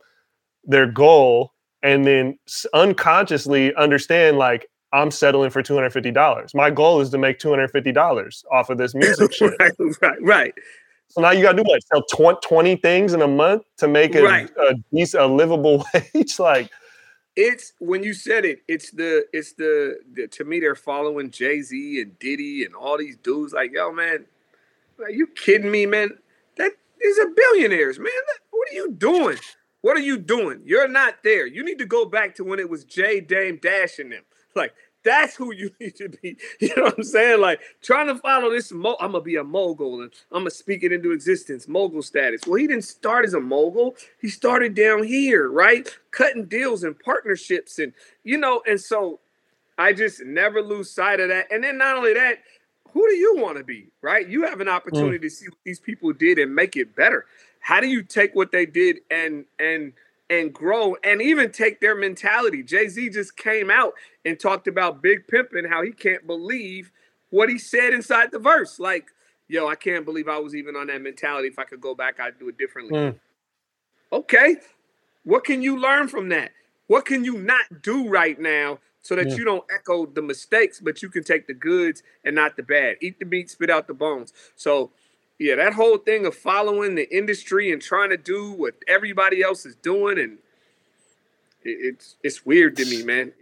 their 0.68 0.86
goal 0.86 1.52
and 1.82 2.06
then 2.06 2.38
unconsciously 2.74 3.74
understand 3.74 4.38
like 4.38 4.68
I'm 4.92 5.10
settling 5.10 5.50
for 5.50 5.62
two 5.62 5.74
hundred 5.74 5.92
fifty 5.92 6.10
dollars. 6.10 6.54
My 6.54 6.70
goal 6.70 7.00
is 7.00 7.10
to 7.10 7.18
make 7.18 7.38
two 7.38 7.50
hundred 7.50 7.70
fifty 7.70 7.92
dollars 7.92 8.44
off 8.52 8.70
of 8.70 8.78
this 8.78 8.94
music 8.94 9.32
shit. 9.34 9.54
right, 9.58 9.72
right, 10.00 10.22
right. 10.22 10.54
So 11.08 11.22
now 11.22 11.30
you 11.30 11.42
got 11.42 11.52
to 11.52 11.62
do 11.62 11.66
what? 11.66 11.82
Sell 11.84 12.02
20, 12.12 12.38
20 12.42 12.76
things 12.76 13.14
in 13.14 13.22
a 13.22 13.26
month 13.26 13.62
to 13.78 13.88
make 13.88 14.14
a, 14.14 14.22
right. 14.22 14.50
a 14.58 14.74
decent, 14.92 15.22
a 15.22 15.26
livable 15.26 15.82
wage. 16.14 16.38
like 16.38 16.70
it's 17.34 17.72
when 17.78 18.02
you 18.02 18.12
said 18.12 18.44
it. 18.44 18.60
It's 18.68 18.90
the 18.90 19.24
it's 19.32 19.54
the, 19.54 19.98
the 20.12 20.26
to 20.28 20.44
me 20.44 20.60
they're 20.60 20.74
following 20.74 21.30
Jay 21.30 21.62
Z 21.62 22.02
and 22.02 22.18
Diddy 22.18 22.64
and 22.64 22.74
all 22.74 22.98
these 22.98 23.16
dudes. 23.16 23.52
Like 23.52 23.72
yo, 23.72 23.92
man, 23.92 24.26
are 24.98 25.10
you 25.10 25.26
kidding 25.28 25.70
me, 25.70 25.86
man? 25.86 26.10
That 26.56 26.72
these 27.00 27.18
are 27.18 27.28
billionaires, 27.28 27.98
man. 27.98 28.06
That, 28.06 28.40
what 28.50 28.68
are 28.70 28.74
you 28.74 28.90
doing? 28.90 29.38
What 29.80 29.96
are 29.96 30.00
you 30.00 30.18
doing? 30.18 30.62
You're 30.64 30.88
not 30.88 31.16
there. 31.22 31.46
You 31.46 31.64
need 31.64 31.78
to 31.78 31.86
go 31.86 32.04
back 32.04 32.34
to 32.36 32.44
when 32.44 32.58
it 32.58 32.68
was 32.68 32.84
Jay 32.84 33.20
Dame 33.20 33.58
Dash 33.62 33.98
and 33.98 34.12
them. 34.12 34.22
Like 34.54 34.74
that's 35.04 35.36
who 35.36 35.52
you 35.52 35.70
need 35.80 35.96
to 35.96 36.08
be. 36.08 36.36
You 36.60 36.74
know 36.76 36.84
what 36.84 36.98
I'm 36.98 37.04
saying? 37.04 37.40
Like 37.40 37.60
trying 37.82 38.08
to 38.08 38.16
follow 38.16 38.50
this. 38.50 38.72
Mo- 38.72 38.96
I'm 39.00 39.12
gonna 39.12 39.24
be 39.24 39.36
a 39.36 39.44
mogul 39.44 40.02
and 40.02 40.12
I'm 40.32 40.40
gonna 40.40 40.50
speak 40.50 40.82
it 40.82 40.92
into 40.92 41.12
existence. 41.12 41.68
Mogul 41.68 42.02
status. 42.02 42.42
Well, 42.46 42.56
he 42.56 42.66
didn't 42.66 42.84
start 42.84 43.24
as 43.24 43.34
a 43.34 43.40
mogul. 43.40 43.94
He 44.20 44.28
started 44.28 44.74
down 44.74 45.04
here, 45.04 45.48
right? 45.48 45.88
Cutting 46.10 46.46
deals 46.46 46.84
and 46.84 46.98
partnerships, 46.98 47.78
and 47.78 47.92
you 48.24 48.36
know. 48.36 48.62
And 48.66 48.80
so 48.80 49.20
I 49.78 49.92
just 49.92 50.24
never 50.24 50.60
lose 50.60 50.90
sight 50.90 51.20
of 51.20 51.28
that. 51.28 51.50
And 51.50 51.62
then 51.62 51.78
not 51.78 51.96
only 51.96 52.14
that, 52.14 52.38
who 52.90 53.08
do 53.08 53.14
you 53.14 53.36
want 53.36 53.58
to 53.58 53.64
be? 53.64 53.88
Right? 54.02 54.28
You 54.28 54.42
have 54.44 54.60
an 54.60 54.66
mm. 54.66 54.72
opportunity 54.72 55.18
mm. 55.18 55.22
to 55.22 55.30
see 55.30 55.46
what 55.46 55.58
these 55.64 55.80
people 55.80 56.12
did 56.12 56.38
and 56.38 56.54
make 56.54 56.76
it 56.76 56.94
better. 56.96 57.26
How 57.60 57.80
do 57.80 57.86
you 57.86 58.02
take 58.02 58.34
what 58.34 58.52
they 58.52 58.66
did 58.66 58.98
and 59.10 59.44
and 59.58 59.92
and 60.30 60.52
grow 60.52 60.96
and 61.04 61.22
even 61.22 61.50
take 61.50 61.80
their 61.80 61.94
mentality? 61.94 62.62
Jay 62.62 62.88
Z 62.88 63.10
just 63.10 63.36
came 63.36 63.70
out 63.70 63.94
and 64.24 64.38
talked 64.38 64.68
about 64.68 65.02
Big 65.02 65.26
Pimpin', 65.26 65.68
how 65.68 65.82
he 65.82 65.92
can't 65.92 66.26
believe 66.26 66.90
what 67.30 67.48
he 67.48 67.58
said 67.58 67.92
inside 67.92 68.30
the 68.30 68.38
verse. 68.38 68.78
Like, 68.78 69.08
yo, 69.48 69.68
I 69.68 69.74
can't 69.74 70.04
believe 70.04 70.28
I 70.28 70.38
was 70.38 70.54
even 70.54 70.76
on 70.76 70.86
that 70.88 71.02
mentality. 71.02 71.48
If 71.48 71.58
I 71.58 71.64
could 71.64 71.80
go 71.80 71.94
back, 71.94 72.20
I'd 72.20 72.38
do 72.38 72.48
it 72.48 72.58
differently. 72.58 72.98
Mm. 72.98 73.18
Okay, 74.12 74.56
what 75.24 75.44
can 75.44 75.60
you 75.60 75.78
learn 75.78 76.08
from 76.08 76.30
that? 76.30 76.52
What 76.86 77.04
can 77.04 77.22
you 77.22 77.38
not 77.38 77.82
do 77.82 78.08
right 78.08 78.40
now 78.40 78.78
so 79.02 79.14
that 79.14 79.28
yeah. 79.28 79.36
you 79.36 79.44
don't 79.44 79.64
echo 79.70 80.06
the 80.06 80.22
mistakes, 80.22 80.80
but 80.80 81.02
you 81.02 81.10
can 81.10 81.22
take 81.22 81.46
the 81.46 81.54
goods 81.54 82.02
and 82.24 82.34
not 82.34 82.56
the 82.56 82.62
bad? 82.62 82.96
Eat 83.02 83.18
the 83.18 83.26
meat, 83.26 83.50
spit 83.50 83.68
out 83.68 83.86
the 83.86 83.94
bones. 83.94 84.32
So 84.56 84.90
yeah, 85.38 85.54
that 85.54 85.72
whole 85.72 85.98
thing 85.98 86.26
of 86.26 86.34
following 86.34 86.94
the 86.94 87.16
industry 87.16 87.72
and 87.72 87.80
trying 87.80 88.10
to 88.10 88.16
do 88.16 88.52
what 88.52 88.74
everybody 88.88 89.42
else 89.42 89.64
is 89.64 89.76
doing, 89.76 90.18
and 90.18 90.38
it, 91.62 91.78
it's 91.94 92.16
it's 92.22 92.44
weird 92.44 92.76
to 92.76 92.84
me, 92.86 93.02
man. 93.02 93.32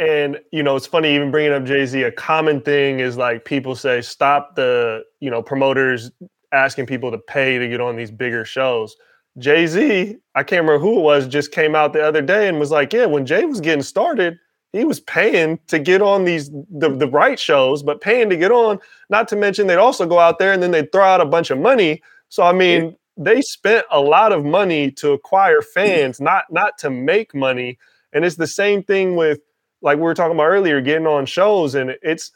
And 0.00 0.40
you 0.52 0.62
know, 0.62 0.76
it's 0.76 0.86
funny 0.86 1.14
even 1.14 1.30
bringing 1.30 1.52
up 1.52 1.64
Jay 1.64 1.86
Z. 1.86 2.02
A 2.02 2.12
common 2.12 2.60
thing 2.60 3.00
is 3.00 3.16
like 3.16 3.44
people 3.44 3.74
say, 3.74 4.00
stop 4.00 4.54
the 4.54 5.04
you 5.20 5.30
know 5.30 5.42
promoters 5.42 6.12
asking 6.52 6.86
people 6.86 7.10
to 7.10 7.18
pay 7.18 7.58
to 7.58 7.68
get 7.68 7.80
on 7.80 7.96
these 7.96 8.12
bigger 8.12 8.44
shows. 8.44 8.94
Jay 9.38 9.66
Z, 9.66 10.16
I 10.36 10.42
can't 10.44 10.62
remember 10.62 10.78
who 10.78 11.00
it 11.00 11.02
was, 11.02 11.26
just 11.26 11.50
came 11.50 11.74
out 11.74 11.92
the 11.92 12.06
other 12.06 12.22
day 12.22 12.48
and 12.48 12.60
was 12.60 12.70
like, 12.70 12.92
yeah, 12.92 13.06
when 13.06 13.26
Jay 13.26 13.44
was 13.44 13.60
getting 13.60 13.82
started, 13.82 14.38
he 14.74 14.84
was 14.84 15.00
paying 15.00 15.58
to 15.68 15.78
get 15.78 16.02
on 16.02 16.24
these 16.24 16.50
the, 16.50 16.90
the 16.90 17.08
right 17.08 17.38
shows, 17.38 17.82
but 17.82 18.00
paying 18.00 18.28
to 18.28 18.36
get 18.36 18.50
on. 18.50 18.80
Not 19.08 19.28
to 19.28 19.36
mention 19.36 19.66
they'd 19.66 19.76
also 19.76 20.04
go 20.04 20.18
out 20.18 20.38
there 20.38 20.52
and 20.52 20.62
then 20.62 20.72
they'd 20.72 20.90
throw 20.90 21.04
out 21.04 21.20
a 21.20 21.26
bunch 21.26 21.50
of 21.50 21.58
money. 21.58 22.02
So 22.28 22.42
I 22.42 22.52
mean, 22.52 22.84
yeah. 22.84 22.90
they 23.16 23.40
spent 23.40 23.86
a 23.92 24.00
lot 24.00 24.32
of 24.32 24.44
money 24.44 24.90
to 24.92 25.12
acquire 25.12 25.62
fans, 25.62 26.20
not 26.20 26.44
not 26.50 26.76
to 26.78 26.90
make 26.90 27.34
money. 27.34 27.78
And 28.12 28.24
it's 28.24 28.36
the 28.36 28.48
same 28.48 28.82
thing 28.82 29.14
with 29.14 29.38
like 29.80 29.96
we 29.96 30.02
were 30.02 30.14
talking 30.14 30.34
about 30.34 30.46
earlier, 30.46 30.80
getting 30.80 31.06
on 31.06 31.24
shows. 31.26 31.76
And 31.76 31.96
it's 32.02 32.32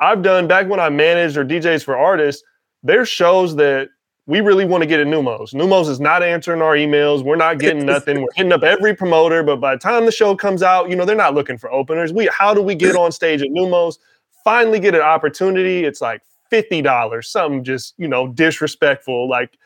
I've 0.00 0.22
done 0.22 0.48
back 0.48 0.68
when 0.68 0.80
I 0.80 0.88
managed 0.88 1.36
or 1.36 1.44
DJs 1.44 1.84
for 1.84 1.96
artists, 1.96 2.42
there's 2.82 3.08
shows 3.08 3.54
that 3.56 3.90
we 4.26 4.40
really 4.40 4.64
want 4.64 4.82
to 4.82 4.86
get 4.86 5.00
at 5.00 5.06
Neumos. 5.06 5.54
Neumos 5.54 5.88
is 5.88 5.98
not 6.00 6.22
answering 6.22 6.62
our 6.62 6.76
emails. 6.76 7.24
We're 7.24 7.36
not 7.36 7.58
getting 7.58 7.84
nothing. 7.86 8.20
We're 8.20 8.28
hitting 8.36 8.52
up 8.52 8.62
every 8.62 8.94
promoter, 8.94 9.42
but 9.42 9.56
by 9.56 9.74
the 9.74 9.80
time 9.80 10.06
the 10.06 10.12
show 10.12 10.36
comes 10.36 10.62
out, 10.62 10.88
you 10.88 10.96
know, 10.96 11.04
they're 11.04 11.16
not 11.16 11.34
looking 11.34 11.58
for 11.58 11.70
openers. 11.72 12.12
We 12.12 12.28
how 12.32 12.54
do 12.54 12.62
we 12.62 12.74
get 12.74 12.96
on 12.96 13.12
stage 13.12 13.42
at 13.42 13.48
Neumos? 13.48 13.96
Finally 14.44 14.80
get 14.80 14.94
an 14.94 15.00
opportunity. 15.00 15.84
It's 15.84 16.00
like 16.00 16.22
$50, 16.52 17.24
something 17.24 17.64
just, 17.64 17.94
you 17.98 18.08
know, 18.08 18.28
disrespectful. 18.28 19.28
Like 19.28 19.58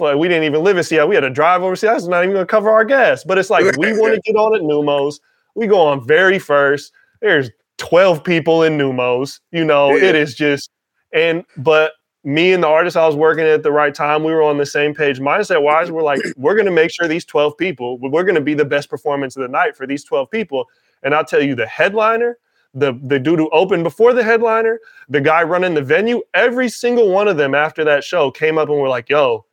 we 0.00 0.28
didn't 0.28 0.44
even 0.44 0.62
live 0.62 0.76
in 0.76 0.84
Seattle. 0.84 1.08
We 1.08 1.14
had 1.14 1.22
to 1.22 1.30
drive 1.30 1.62
overseas. 1.62 1.90
That's 1.90 2.06
not 2.06 2.24
even 2.24 2.34
gonna 2.34 2.46
cover 2.46 2.70
our 2.70 2.84
gas. 2.84 3.24
But 3.24 3.38
it's 3.38 3.50
like 3.50 3.76
we 3.76 3.92
want 3.98 4.14
to 4.14 4.20
get 4.24 4.36
on 4.36 4.54
at 4.54 4.62
Neumos. 4.62 5.20
We 5.54 5.66
go 5.66 5.80
on 5.80 6.06
very 6.06 6.38
first. 6.38 6.92
There's 7.20 7.50
12 7.78 8.24
people 8.24 8.62
in 8.62 8.78
Neumos. 8.78 9.40
You 9.50 9.64
know, 9.64 9.90
yeah. 9.90 10.04
it 10.04 10.14
is 10.14 10.34
just 10.34 10.70
and 11.12 11.44
but 11.56 11.92
me 12.24 12.52
and 12.52 12.62
the 12.62 12.68
artist 12.68 12.96
I 12.96 13.06
was 13.06 13.16
working 13.16 13.44
at 13.44 13.62
the 13.62 13.72
right 13.72 13.94
time, 13.94 14.22
we 14.22 14.32
were 14.32 14.42
on 14.42 14.58
the 14.58 14.66
same 14.66 14.94
page 14.94 15.18
mindset 15.18 15.62
wise. 15.62 15.90
We're 15.90 16.02
like, 16.02 16.20
we're 16.36 16.54
going 16.54 16.66
to 16.66 16.72
make 16.72 16.90
sure 16.92 17.08
these 17.08 17.24
12 17.24 17.56
people, 17.56 17.98
we're 17.98 18.24
going 18.24 18.36
to 18.36 18.40
be 18.40 18.54
the 18.54 18.64
best 18.64 18.88
performance 18.88 19.36
of 19.36 19.42
the 19.42 19.48
night 19.48 19.76
for 19.76 19.86
these 19.86 20.04
12 20.04 20.30
people. 20.30 20.68
And 21.02 21.14
I'll 21.14 21.24
tell 21.24 21.42
you, 21.42 21.54
the 21.54 21.66
headliner, 21.66 22.38
the, 22.74 22.98
the 23.02 23.18
dude 23.18 23.38
who 23.38 23.50
opened 23.50 23.82
before 23.82 24.14
the 24.14 24.22
headliner, 24.22 24.78
the 25.08 25.20
guy 25.20 25.42
running 25.42 25.74
the 25.74 25.82
venue, 25.82 26.22
every 26.32 26.68
single 26.68 27.10
one 27.10 27.28
of 27.28 27.36
them 27.36 27.54
after 27.54 27.84
that 27.84 28.04
show 28.04 28.30
came 28.30 28.56
up 28.56 28.68
and 28.68 28.78
were 28.78 28.88
like, 28.88 29.08
yo, 29.08 29.44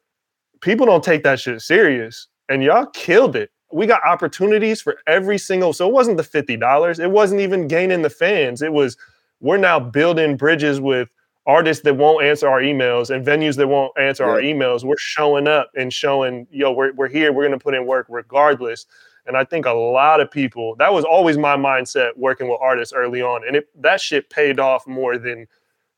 people 0.62 0.86
don't 0.86 1.04
take 1.04 1.24
that 1.24 1.40
shit 1.40 1.62
serious. 1.62 2.28
And 2.50 2.64
y'all 2.64 2.86
killed 2.88 3.36
it. 3.36 3.52
We 3.72 3.86
got 3.88 4.04
opportunities 4.04 4.82
for 4.82 4.98
every 5.06 5.38
single. 5.38 5.74
So 5.74 5.88
it 5.88 5.94
wasn't 5.94 6.18
the 6.18 6.24
$50. 6.24 7.00
It 7.00 7.12
wasn't 7.12 7.42
even 7.42 7.68
gaining 7.68 8.02
the 8.02 8.10
fans. 8.10 8.62
It 8.62 8.74
was, 8.74 8.98
we're 9.42 9.58
now 9.58 9.80
building 9.80 10.38
bridges 10.38 10.80
with 10.80 11.10
artists 11.50 11.84
that 11.84 11.96
won't 11.96 12.24
answer 12.24 12.48
our 12.48 12.62
emails 12.62 13.10
and 13.10 13.26
venues 13.26 13.56
that 13.58 13.68
won't 13.68 13.92
answer 13.98 14.24
yeah. 14.24 14.30
our 14.30 14.40
emails, 14.40 14.84
we're 14.84 14.96
showing 14.98 15.48
up 15.48 15.72
and 15.76 15.92
showing, 15.92 16.46
yo, 16.52 16.72
we're, 16.72 16.94
we're 16.94 17.08
here, 17.08 17.34
we're 17.34 17.48
going 17.48 17.58
to 17.58 17.64
put 17.64 17.74
in 17.74 17.88
work 17.88 18.06
regardless. 18.08 18.86
And 19.26 19.36
I 19.36 19.44
think 19.44 19.66
a 19.66 19.74
lot 19.74 20.22
of 20.22 20.30
people, 20.30 20.76
that 20.78 20.94
was 20.94 21.04
always 21.04 21.40
my 21.40 21.58
mindset 21.58 22.12
working 22.16 22.48
with 22.48 22.60
artists 22.62 22.94
early 22.94 23.24
on. 23.24 23.48
And 23.48 23.56
it, 23.56 23.68
that 23.82 24.00
shit 24.00 24.30
paid 24.30 24.60
off 24.60 24.86
more 24.86 25.18
than, 25.18 25.48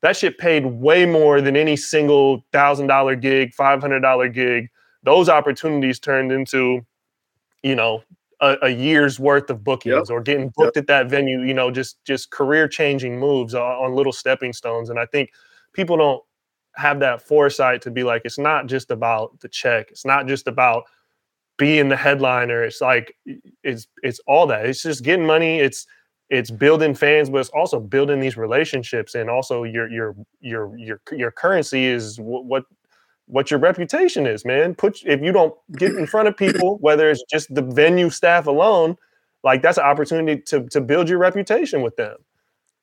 that 0.00 0.16
shit 0.16 0.38
paid 0.38 0.64
way 0.64 1.04
more 1.04 1.42
than 1.42 1.54
any 1.54 1.76
single 1.76 2.42
thousand 2.50 2.86
dollar 2.86 3.14
gig, 3.14 3.52
$500 3.54 4.32
gig. 4.32 4.70
Those 5.02 5.28
opportunities 5.28 5.98
turned 5.98 6.32
into, 6.32 6.80
you 7.62 7.74
know, 7.74 8.02
a, 8.42 8.56
a 8.62 8.68
year's 8.68 9.18
worth 9.18 9.48
of 9.48 9.64
bookings 9.64 10.08
yep. 10.08 10.10
or 10.10 10.20
getting 10.20 10.52
booked 10.56 10.76
yep. 10.76 10.82
at 10.82 10.86
that 10.88 11.08
venue, 11.08 11.42
you 11.42 11.54
know, 11.54 11.70
just 11.70 12.04
just 12.04 12.30
career 12.30 12.68
changing 12.68 13.18
moves 13.18 13.54
on, 13.54 13.62
on 13.62 13.94
little 13.94 14.12
stepping 14.12 14.52
stones. 14.52 14.90
And 14.90 14.98
I 14.98 15.06
think 15.06 15.30
people 15.72 15.96
don't 15.96 16.22
have 16.74 17.00
that 17.00 17.22
foresight 17.22 17.80
to 17.82 17.90
be 17.90 18.02
like, 18.02 18.22
it's 18.24 18.38
not 18.38 18.66
just 18.66 18.90
about 18.90 19.38
the 19.40 19.48
check. 19.48 19.90
It's 19.90 20.04
not 20.04 20.26
just 20.26 20.48
about 20.48 20.84
being 21.56 21.88
the 21.88 21.96
headliner. 21.96 22.64
It's 22.64 22.80
like 22.80 23.16
it's 23.62 23.86
it's 24.02 24.20
all 24.26 24.46
that. 24.48 24.66
It's 24.66 24.82
just 24.82 25.04
getting 25.04 25.26
money. 25.26 25.60
It's 25.60 25.86
it's 26.28 26.50
building 26.50 26.94
fans, 26.94 27.30
but 27.30 27.38
it's 27.38 27.50
also 27.50 27.78
building 27.78 28.18
these 28.18 28.36
relationships, 28.36 29.14
and 29.14 29.30
also 29.30 29.62
your 29.62 29.88
your 29.88 30.16
your 30.40 30.76
your 30.76 31.00
your 31.12 31.30
currency 31.30 31.84
is 31.84 32.18
what 32.18 32.44
what 32.46 32.64
your 33.50 33.60
reputation 33.60 34.26
is, 34.26 34.44
man. 34.44 34.74
Put 34.74 35.02
if 35.04 35.20
you 35.22 35.32
don't 35.32 35.54
get 35.76 35.94
in 35.94 36.06
front 36.06 36.28
of 36.28 36.36
people, 36.36 36.78
whether 36.80 37.10
it's 37.10 37.22
just 37.30 37.54
the 37.54 37.62
venue 37.62 38.10
staff 38.10 38.46
alone, 38.46 38.96
like 39.44 39.62
that's 39.62 39.78
an 39.78 39.84
opportunity 39.84 40.40
to 40.42 40.68
to 40.68 40.80
build 40.80 41.08
your 41.08 41.18
reputation 41.18 41.82
with 41.82 41.96
them. 41.96 42.16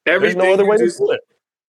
Everything 0.05 0.39
There's 0.39 0.47
no 0.47 0.53
other 0.53 0.65
way 0.65 0.77
just, 0.77 0.97
to 0.97 1.05
do 1.05 1.11
it. 1.11 1.21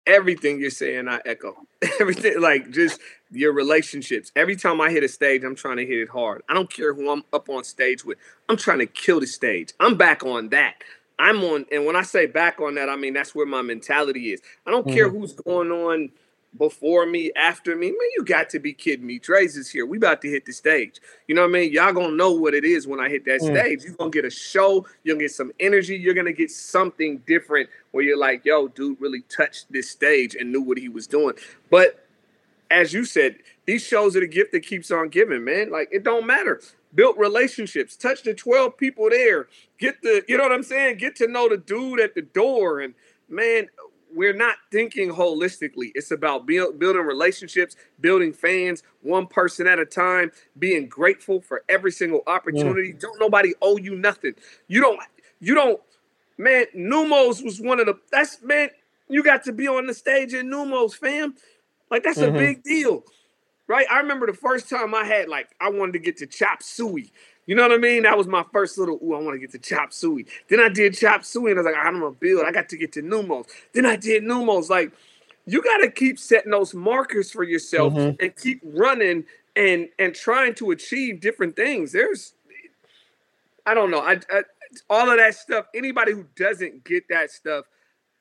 Everything 0.05 0.59
you're 0.59 0.69
saying, 0.69 1.07
I 1.07 1.21
echo. 1.25 1.55
Everything, 1.99 2.41
like 2.41 2.71
just 2.71 2.99
your 3.31 3.53
relationships. 3.53 4.31
Every 4.35 4.55
time 4.55 4.81
I 4.81 4.89
hit 4.89 5.03
a 5.03 5.07
stage, 5.07 5.43
I'm 5.43 5.55
trying 5.55 5.77
to 5.77 5.85
hit 5.85 5.99
it 5.99 6.09
hard. 6.09 6.41
I 6.49 6.53
don't 6.53 6.71
care 6.71 6.93
who 6.93 7.09
I'm 7.09 7.23
up 7.31 7.49
on 7.49 7.63
stage 7.63 8.03
with. 8.03 8.17
I'm 8.49 8.57
trying 8.57 8.79
to 8.79 8.85
kill 8.85 9.19
the 9.19 9.27
stage. 9.27 9.73
I'm 9.79 9.95
back 9.95 10.23
on 10.23 10.49
that. 10.49 10.75
I'm 11.19 11.43
on, 11.43 11.65
and 11.71 11.85
when 11.85 11.95
I 11.95 12.01
say 12.01 12.25
back 12.25 12.59
on 12.59 12.75
that, 12.75 12.89
I 12.89 12.95
mean 12.95 13.13
that's 13.13 13.35
where 13.35 13.45
my 13.45 13.61
mentality 13.61 14.33
is. 14.33 14.41
I 14.65 14.71
don't 14.71 14.85
mm-hmm. 14.85 14.95
care 14.95 15.09
who's 15.09 15.33
going 15.33 15.71
on 15.71 16.09
before 16.57 17.05
me, 17.05 17.31
after 17.35 17.75
me. 17.75 17.87
Man, 17.87 18.09
you 18.15 18.23
got 18.23 18.49
to 18.51 18.59
be 18.59 18.73
kidding 18.73 19.05
me. 19.05 19.19
Draze 19.19 19.57
is 19.57 19.69
here. 19.69 19.85
We 19.85 19.97
about 19.97 20.21
to 20.21 20.29
hit 20.29 20.45
the 20.45 20.53
stage. 20.53 20.99
You 21.27 21.35
know 21.35 21.41
what 21.41 21.49
I 21.49 21.53
mean? 21.53 21.71
Y'all 21.71 21.93
gonna 21.93 22.15
know 22.15 22.31
what 22.31 22.53
it 22.53 22.63
is 22.63 22.87
when 22.87 22.99
I 22.99 23.09
hit 23.09 23.25
that 23.25 23.41
mm. 23.41 23.57
stage. 23.57 23.83
You're 23.83 23.95
gonna 23.95 24.11
get 24.11 24.25
a 24.25 24.29
show, 24.29 24.85
you're 25.03 25.15
gonna 25.15 25.25
get 25.25 25.31
some 25.31 25.51
energy, 25.59 25.95
you're 25.95 26.13
gonna 26.13 26.33
get 26.33 26.51
something 26.51 27.19
different 27.25 27.69
where 27.91 28.03
you're 28.03 28.17
like, 28.17 28.45
yo, 28.45 28.67
dude 28.67 28.99
really 29.01 29.21
touched 29.21 29.71
this 29.71 29.89
stage 29.89 30.35
and 30.35 30.51
knew 30.51 30.61
what 30.61 30.77
he 30.77 30.89
was 30.89 31.07
doing. 31.07 31.35
But 31.69 32.05
as 32.69 32.93
you 32.93 33.05
said, 33.05 33.37
these 33.65 33.83
shows 33.83 34.15
are 34.15 34.19
the 34.19 34.27
gift 34.27 34.51
that 34.51 34.61
keeps 34.61 34.91
on 34.91 35.09
giving, 35.09 35.43
man. 35.43 35.71
Like 35.71 35.89
it 35.91 36.03
don't 36.03 36.25
matter. 36.25 36.61
Built 36.95 37.17
relationships, 37.17 37.95
touch 37.95 38.21
the 38.21 38.35
12 38.35 38.77
people 38.77 39.09
there, 39.09 39.47
get 39.79 40.01
the, 40.03 40.23
you 40.27 40.37
know 40.37 40.43
what 40.43 40.51
I'm 40.51 40.61
saying? 40.61 40.97
Get 40.97 41.15
to 41.17 41.27
know 41.27 41.49
the 41.49 41.57
dude 41.57 41.99
at 41.99 42.13
the 42.13 42.21
door. 42.21 42.81
And 42.81 42.93
man, 43.27 43.67
we're 44.15 44.33
not 44.33 44.55
thinking 44.71 45.11
holistically. 45.11 45.91
It's 45.95 46.11
about 46.11 46.45
build, 46.45 46.79
building 46.79 47.03
relationships, 47.03 47.75
building 47.99 48.33
fans, 48.33 48.83
one 49.01 49.27
person 49.27 49.67
at 49.67 49.79
a 49.79 49.85
time, 49.85 50.31
being 50.57 50.87
grateful 50.87 51.41
for 51.41 51.63
every 51.69 51.91
single 51.91 52.23
opportunity. 52.27 52.89
Yeah. 52.89 52.99
Don't 52.99 53.19
nobody 53.19 53.53
owe 53.61 53.77
you 53.77 53.95
nothing. 53.95 54.35
You 54.67 54.81
don't, 54.81 54.99
you 55.39 55.55
don't, 55.55 55.81
man, 56.37 56.65
Neumos 56.75 57.43
was 57.43 57.59
one 57.59 57.79
of 57.79 57.85
the, 57.85 57.95
that's, 58.11 58.41
man, 58.41 58.69
you 59.09 59.23
got 59.23 59.43
to 59.45 59.51
be 59.51 59.67
on 59.67 59.85
the 59.85 59.93
stage 59.93 60.33
in 60.33 60.47
Neumos, 60.47 60.93
fam. 60.95 61.35
Like, 61.91 62.03
that's 62.03 62.19
mm-hmm. 62.19 62.35
a 62.35 62.39
big 62.39 62.63
deal, 62.63 63.03
right? 63.67 63.85
I 63.91 63.99
remember 63.99 64.25
the 64.25 64.33
first 64.33 64.69
time 64.69 64.95
I 64.95 65.03
had, 65.03 65.27
like, 65.29 65.49
I 65.59 65.69
wanted 65.69 65.93
to 65.93 65.99
get 65.99 66.17
to 66.17 66.25
Chop 66.25 66.63
Suey. 66.63 67.11
You 67.45 67.55
know 67.55 67.63
what 67.63 67.71
I 67.73 67.77
mean? 67.77 68.03
That 68.03 68.17
was 68.17 68.27
my 68.27 68.43
first 68.53 68.77
little, 68.77 68.99
ooh, 69.03 69.15
I 69.15 69.19
want 69.19 69.35
to 69.35 69.39
get 69.39 69.51
to 69.51 69.59
Chop 69.59 69.91
Suey. 69.91 70.25
Then 70.49 70.59
I 70.59 70.69
did 70.69 70.95
Chop 70.97 71.25
Suey 71.25 71.51
and 71.51 71.59
I 71.59 71.63
was 71.63 71.71
like, 71.71 71.85
I'm 71.85 71.99
going 71.99 72.13
to 72.13 72.19
build. 72.19 72.45
I 72.45 72.51
got 72.51 72.69
to 72.69 72.77
get 72.77 72.93
to 72.93 73.01
Neumos. 73.01 73.47
Then 73.73 73.85
I 73.85 73.97
did 73.97 74.23
Neumos. 74.23 74.69
Like, 74.69 74.93
you 75.45 75.61
got 75.61 75.77
to 75.77 75.91
keep 75.91 76.17
setting 76.17 76.51
those 76.51 76.73
markers 76.73 77.31
for 77.31 77.43
yourself 77.43 77.93
mm-hmm. 77.93 78.23
and 78.23 78.35
keep 78.35 78.61
running 78.63 79.25
and 79.55 79.89
and 79.99 80.15
trying 80.15 80.55
to 80.55 80.71
achieve 80.71 81.19
different 81.19 81.55
things. 81.55 81.91
There's, 81.91 82.33
I 83.65 83.73
don't 83.73 83.91
know. 83.91 83.99
I, 83.99 84.19
I 84.31 84.43
all 84.89 85.09
of 85.11 85.17
that 85.17 85.35
stuff. 85.35 85.65
Anybody 85.75 86.13
who 86.13 86.25
doesn't 86.35 86.85
get 86.85 87.07
that 87.09 87.29
stuff, 87.29 87.65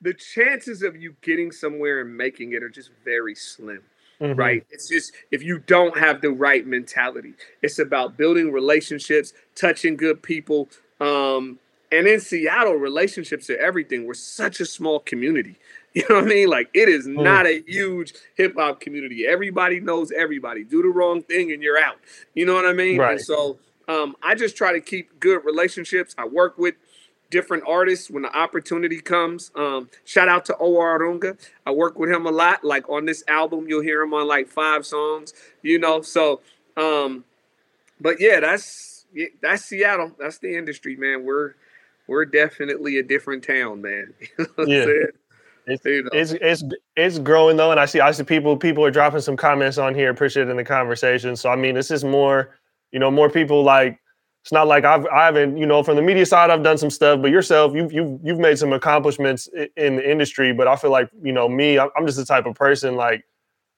the 0.01 0.13
chances 0.13 0.83
of 0.83 0.95
you 0.95 1.15
getting 1.21 1.51
somewhere 1.51 2.01
and 2.01 2.15
making 2.15 2.53
it 2.53 2.61
are 2.61 2.69
just 2.69 2.91
very 3.05 3.35
slim. 3.35 3.81
Mm-hmm. 4.23 4.39
Right. 4.39 4.65
It's 4.69 4.87
just 4.87 5.11
if 5.31 5.43
you 5.43 5.59
don't 5.59 5.97
have 5.97 6.21
the 6.21 6.31
right 6.31 6.65
mentality, 6.65 7.33
it's 7.61 7.77
about 7.77 8.15
building 8.15 8.53
relationships, 8.53 9.33
touching 9.53 9.97
good 9.97 10.23
people. 10.23 10.69
Um, 11.01 11.59
and 11.91 12.07
in 12.07 12.21
Seattle, 12.21 12.75
relationships 12.75 13.49
are 13.49 13.57
everything. 13.57 14.05
We're 14.05 14.13
such 14.13 14.61
a 14.61 14.65
small 14.65 14.99
community. 14.99 15.57
You 15.95 16.03
know 16.09 16.15
what 16.15 16.23
I 16.23 16.27
mean? 16.27 16.49
Like 16.49 16.71
it 16.73 16.89
is 16.89 17.07
mm. 17.07 17.21
not 17.21 17.45
a 17.45 17.61
huge 17.67 18.15
hip 18.33 18.55
hop 18.57 18.79
community. 18.79 19.27
Everybody 19.27 19.79
knows 19.79 20.11
everybody. 20.11 20.63
Do 20.63 20.81
the 20.81 20.87
wrong 20.87 21.21
thing 21.21 21.51
and 21.51 21.61
you're 21.61 21.77
out. 21.77 21.97
You 22.33 22.47
know 22.47 22.55
what 22.55 22.65
I 22.65 22.73
mean? 22.73 22.97
Right. 22.97 23.11
And 23.11 23.21
so 23.21 23.59
um, 23.87 24.15
I 24.23 24.33
just 24.33 24.57
try 24.57 24.73
to 24.73 24.81
keep 24.81 25.19
good 25.19 25.45
relationships. 25.45 26.15
I 26.17 26.25
work 26.25 26.57
with 26.57 26.73
different 27.33 27.63
artists 27.67 28.11
when 28.11 28.21
the 28.21 28.37
opportunity 28.37 29.01
comes. 29.01 29.51
Um, 29.55 29.89
shout 30.05 30.29
out 30.29 30.45
to 30.45 30.57
O.R. 30.59 30.99
Runga. 30.99 31.35
I 31.65 31.71
work 31.71 31.97
with 31.97 32.11
him 32.11 32.27
a 32.27 32.31
lot. 32.31 32.63
Like 32.63 32.87
on 32.89 33.05
this 33.05 33.23
album, 33.27 33.65
you'll 33.67 33.81
hear 33.81 34.03
him 34.03 34.13
on 34.13 34.27
like 34.27 34.47
five 34.47 34.85
songs, 34.85 35.33
you 35.63 35.79
know. 35.79 36.03
So, 36.03 36.41
um, 36.77 37.25
but 37.99 38.21
yeah, 38.21 38.39
that's 38.39 39.07
that's 39.41 39.65
Seattle. 39.65 40.11
That's 40.19 40.37
the 40.37 40.55
industry, 40.55 40.95
man. 40.95 41.25
We're 41.25 41.55
we're 42.07 42.25
definitely 42.25 42.99
a 42.99 43.03
different 43.03 43.43
town, 43.43 43.81
man. 43.81 44.13
yeah. 44.67 44.85
It's, 45.65 45.83
you 45.85 46.03
know. 46.03 46.09
it's 46.13 46.33
it's 46.33 46.63
it's 46.95 47.17
growing 47.17 47.57
though, 47.57 47.71
and 47.71 47.79
I 47.79 47.85
see 47.85 47.99
I 47.99 48.11
see 48.11 48.23
people 48.23 48.57
people 48.57 48.85
are 48.85 48.91
dropping 48.91 49.21
some 49.21 49.37
comments 49.37 49.79
on 49.79 49.95
here, 49.95 50.11
appreciating 50.11 50.55
the 50.55 50.63
conversation. 50.63 51.35
So 51.35 51.49
I 51.49 51.55
mean, 51.55 51.73
this 51.73 51.89
is 51.89 52.03
more, 52.03 52.55
you 52.91 52.99
know, 52.99 53.09
more 53.09 53.29
people 53.29 53.63
like 53.63 53.99
it's 54.43 54.51
not 54.51 54.67
like 54.67 54.83
I've 54.83 55.05
I 55.07 55.23
haven't 55.23 55.55
you 55.55 55.65
know 55.65 55.83
from 55.83 55.95
the 55.95 56.01
media 56.01 56.25
side 56.25 56.49
I've 56.49 56.63
done 56.63 56.77
some 56.77 56.89
stuff, 56.89 57.21
but 57.21 57.31
yourself 57.31 57.73
you've 57.73 57.93
you've 57.93 58.19
you've 58.21 58.39
made 58.39 58.59
some 58.59 58.73
accomplishments 58.73 59.47
in 59.77 59.95
the 59.95 60.11
industry. 60.11 60.51
But 60.51 60.67
I 60.67 60.75
feel 60.75 60.91
like 60.91 61.09
you 61.21 61.31
know 61.31 61.47
me, 61.47 61.79
I'm 61.79 62.05
just 62.05 62.17
the 62.17 62.25
type 62.25 62.45
of 62.45 62.53
person 62.53 62.97
like 62.97 63.23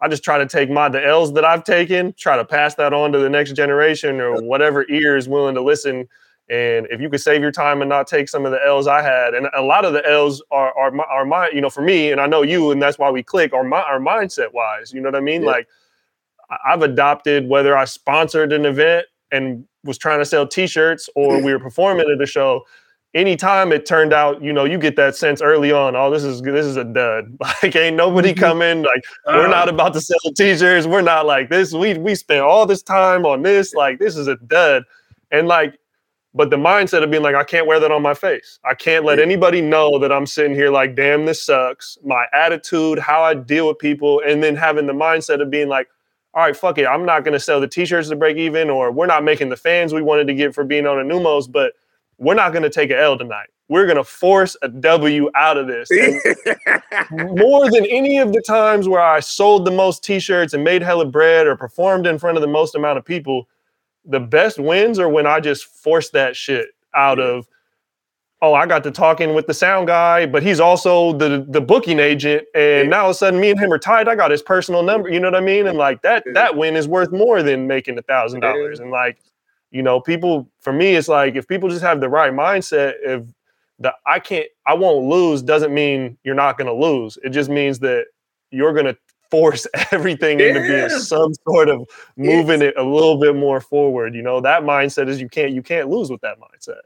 I 0.02 0.08
just 0.08 0.24
try 0.24 0.40
to 0.40 0.48
take 0.48 0.72
my 0.72 0.90
the 0.90 1.06
L's 1.06 1.34
that 1.34 1.46
I've 1.46 1.64
taken, 1.64 2.14
try 2.18 2.36
to 2.36 2.44
pass 2.44 2.74
that 2.76 2.94
on 2.94 3.12
to 3.12 3.20
the 3.20 3.30
next 3.30 3.54
generation 3.54 4.20
or 4.20 4.42
whatever 4.42 4.90
ear 4.90 5.16
is 5.16 5.30
willing 5.30 5.54
to 5.54 5.62
listen. 5.62 6.10
And 6.50 6.88
if 6.90 7.00
you 7.00 7.10
could 7.12 7.22
save 7.22 7.42
your 7.42 7.52
time 7.52 7.82
and 7.82 7.90
not 7.90 8.08
take 8.08 8.28
some 8.28 8.44
of 8.44 8.52
the 8.52 8.60
L's 8.66 8.88
I 8.88 9.04
had, 9.04 9.36
and 9.36 9.48
a 9.56 9.62
lot 9.62 9.86
of 9.86 9.94
the 9.94 10.04
L's 10.10 10.42
are 10.50 10.76
are 10.76 10.90
my, 10.90 11.04
are 11.04 11.26
my 11.26 11.50
you 11.50 11.62
know 11.62 11.70
for 11.70 11.84
me, 11.84 12.12
and 12.12 12.20
I 12.20 12.26
know 12.26 12.42
you, 12.42 12.72
and 12.72 12.82
that's 12.82 12.98
why 12.98 13.12
we 13.12 13.22
click. 13.22 13.54
Are 13.54 13.64
my 13.64 13.82
our 13.82 14.00
mindset 14.00 14.52
wise, 14.52 14.92
you 14.92 15.00
know 15.00 15.10
what 15.10 15.16
I 15.16 15.22
mean? 15.22 15.44
Yeah. 15.44 15.52
Like 15.52 15.68
I've 16.66 16.82
adopted 16.82 17.48
whether 17.48 17.78
I 17.78 17.86
sponsored 17.86 18.52
an 18.52 18.66
event 18.66 19.06
and 19.32 19.68
was 19.86 19.98
trying 19.98 20.20
to 20.20 20.26
sell 20.26 20.45
T-shirts 20.45 21.10
or 21.16 21.41
we 21.41 21.53
were 21.53 21.60
performing 21.60 22.10
at 22.10 22.22
a 22.22 22.26
show. 22.26 22.66
Anytime 23.14 23.72
it 23.72 23.86
turned 23.86 24.12
out, 24.12 24.44
you 24.44 24.52
know, 24.52 24.66
you 24.66 24.78
get 24.78 24.98
that 24.98 25.16
sense 25.16 25.41
early 25.41 25.72
on. 25.72 25.95
Oh, 25.95 26.12
this 26.12 26.26
is 26.26 26.41
this 26.41 26.66
is 26.66 26.76
a 26.76 26.84
dud. 26.84 27.38
Like, 27.64 27.76
ain't 27.76 27.95
nobody 27.95 28.32
mm-hmm. 28.32 28.40
coming. 28.40 28.84
Like, 28.84 29.06
we're 29.26 29.48
not 29.48 29.70
about 29.70 29.94
to 29.94 30.02
sell 30.02 30.18
T-shirts. 30.36 30.86
We're 30.86 31.02
not 31.02 31.26
like 31.26 31.49
this. 31.49 31.72
We 31.72 31.98
we 31.98 32.16
spent 32.16 32.41
all 32.41 32.66
this 32.66 32.84
time 32.84 33.26
on 33.26 33.41
this. 33.41 33.74
Like, 33.74 33.99
this 33.99 34.18
is 34.18 34.28
a 34.28 34.36
dud. 34.36 34.84
And 35.32 35.48
like 35.48 35.80
but 36.36 36.49
the 36.49 36.57
mindset 36.57 37.02
of 37.02 37.10
being 37.10 37.24
like, 37.24 37.34
I 37.34 37.45
can't 37.45 37.66
wear 37.66 37.80
that 37.80 37.91
on 37.91 38.02
my 38.02 38.14
face. 38.14 38.60
I 38.66 38.76
can't 38.76 39.06
let 39.06 39.20
anybody 39.20 39.62
know 39.62 39.98
that 39.99 40.12
I'm 40.12 40.26
sitting 40.26 40.53
here 40.53 40.70
like, 40.70 40.94
damn, 40.94 41.26
this 41.26 41.41
sucks. 41.41 41.98
My 42.03 42.26
attitude, 42.34 42.99
how 42.99 43.24
I 43.24 43.36
deal 43.36 43.70
with 43.70 43.80
people, 43.80 44.22
and 44.28 44.44
then 44.44 44.53
having 44.57 44.86
the 44.86 44.94
mindset 44.94 45.41
of 45.41 45.49
being 45.49 45.70
like, 45.70 45.88
all 46.36 46.44
right, 46.44 46.56
fuck 46.56 46.78
it. 46.78 46.86
I'm 46.86 47.06
not 47.06 47.24
going 47.24 47.34
to 47.34 47.40
sell 47.40 47.62
the 47.62 47.68
t-shirts 47.68 48.10
to 48.10 48.16
break 48.16 48.36
even, 48.36 48.70
or 48.70 48.91
we're 48.91 49.06
not 49.06 49.24
making 49.24 49.48
the 49.48 49.56
fans 49.56 49.94
we 49.94 50.02
wanted 50.02 50.28
to 50.28 50.34
get 50.34 50.53
for 50.53 50.66
being 50.66 50.86
on 50.86 50.99
a 50.99 51.03
Neumos, 51.03 51.49
but 51.49 51.74
we're 52.18 52.34
not 52.36 52.52
going 52.52 52.64
to 52.64 52.70
take 52.70 52.91
an 52.91 52.98
L 52.98 53.18
tonight. 53.18 53.48
We're 53.70 53.86
going 53.86 53.98
to 53.98 54.03
force 54.03 54.57
a 54.62 54.68
W 54.68 55.32
out 55.34 55.57
of 55.57 55.68
this. 55.68 55.90
more 57.12 57.72
than 57.72 57.86
any 57.86 58.18
of 58.18 58.34
the 58.34 58.44
times 58.45 58.88
where 58.88 59.02
I 59.02 59.22
sold 59.22 59.66
the 59.66 59.72
most 59.72 60.03
t-shirts 60.03 60.53
and 60.53 60.64
made 60.64 60.82
hella 60.82 61.06
bread 61.06 61.48
or 61.48 61.56
performed 61.56 62.06
in 62.06 62.20
front 62.20 62.38
of 62.38 62.41
the 62.41 62.48
most 62.48 62.76
amount 62.76 62.98
of 62.98 63.06
people, 63.06 63.48
the 64.03 64.20
best 64.20 64.60
wins 64.60 64.99
are 64.99 65.10
when 65.10 65.26
I 65.26 65.40
just 65.40 65.66
force 65.66 66.10
that 66.10 66.36
shit 66.36 66.68
out 66.94 67.20
of 67.20 67.48
oh, 68.45 68.53
I 68.53 68.67
got 68.67 68.84
to 68.84 68.91
talking 68.91 69.34
with 69.34 69.47
the 69.47 69.53
sound 69.53 69.88
guy, 69.88 70.26
but 70.26 70.43
he's 70.43 70.59
also 70.59 71.13
the 71.13 71.45
the 71.49 71.61
booking 71.61 71.99
agent, 71.99 72.45
and 72.53 72.89
now 72.89 73.03
all 73.03 73.09
of 73.09 73.11
a 73.11 73.13
sudden 73.15 73.39
me 73.39 73.49
and 73.49 73.59
him 73.59 73.73
are 73.73 73.80
tied. 73.80 74.07
I 74.07 74.15
got 74.15 74.30
his 74.30 74.43
personal 74.43 74.84
number. 74.84 75.09
You 75.09 75.19
know 75.19 75.27
what 75.27 75.35
I 75.35 75.41
mean? 75.41 75.67
And 75.67 75.77
like 75.77 76.01
that 76.03 76.23
that 76.34 76.55
win 76.55 76.76
is 76.76 76.88
worth 76.88 77.11
more 77.11 77.41
than 77.41 77.65
making 77.67 77.97
a 77.97 78.03
thousand 78.03 78.41
dollars. 78.41 78.80
And 78.80 78.91
like, 78.91 79.17
you 79.72 79.81
know, 79.81 79.99
people 79.99 80.49
for 80.59 80.72
me, 80.72 80.95
it's 80.95 81.07
like 81.07 81.35
if 81.35 81.47
people 81.47 81.69
just 81.69 81.81
have 81.81 82.01
the 82.01 82.09
right 82.09 82.31
mindset, 82.31 82.93
if 83.01 83.23
the 83.80 83.93
I 84.05 84.19
can't 84.19 84.47
I 84.67 84.76
won't 84.76 85.07
lose 85.07 85.41
doesn't 85.41 85.73
mean 85.73 86.17
you're 86.23 86.35
not 86.35 86.57
gonna 86.57 86.73
lose. 86.73 87.17
It 87.23 87.30
just 87.30 87.49
means 87.49 87.80
that 87.80 88.05
you're 88.51 88.73
gonna 88.73 88.95
force 89.31 89.65
everything 89.91 90.39
yeah. 90.39 90.47
into 90.47 90.61
being 90.61 90.89
some 90.89 91.34
sort 91.47 91.69
of 91.69 91.88
moving 92.15 92.61
it 92.61 92.76
a 92.77 92.84
little 92.84 93.19
bit 93.19 93.35
more 93.35 93.59
forward. 93.59 94.13
You 94.13 94.22
know, 94.22 94.39
that 94.41 94.61
mindset 94.61 95.09
is 95.09 95.19
you 95.19 95.30
can't 95.30 95.51
you 95.51 95.63
can't 95.63 95.89
lose 95.89 96.11
with 96.11 96.22
that 96.22 96.38
mindset. 96.39 96.81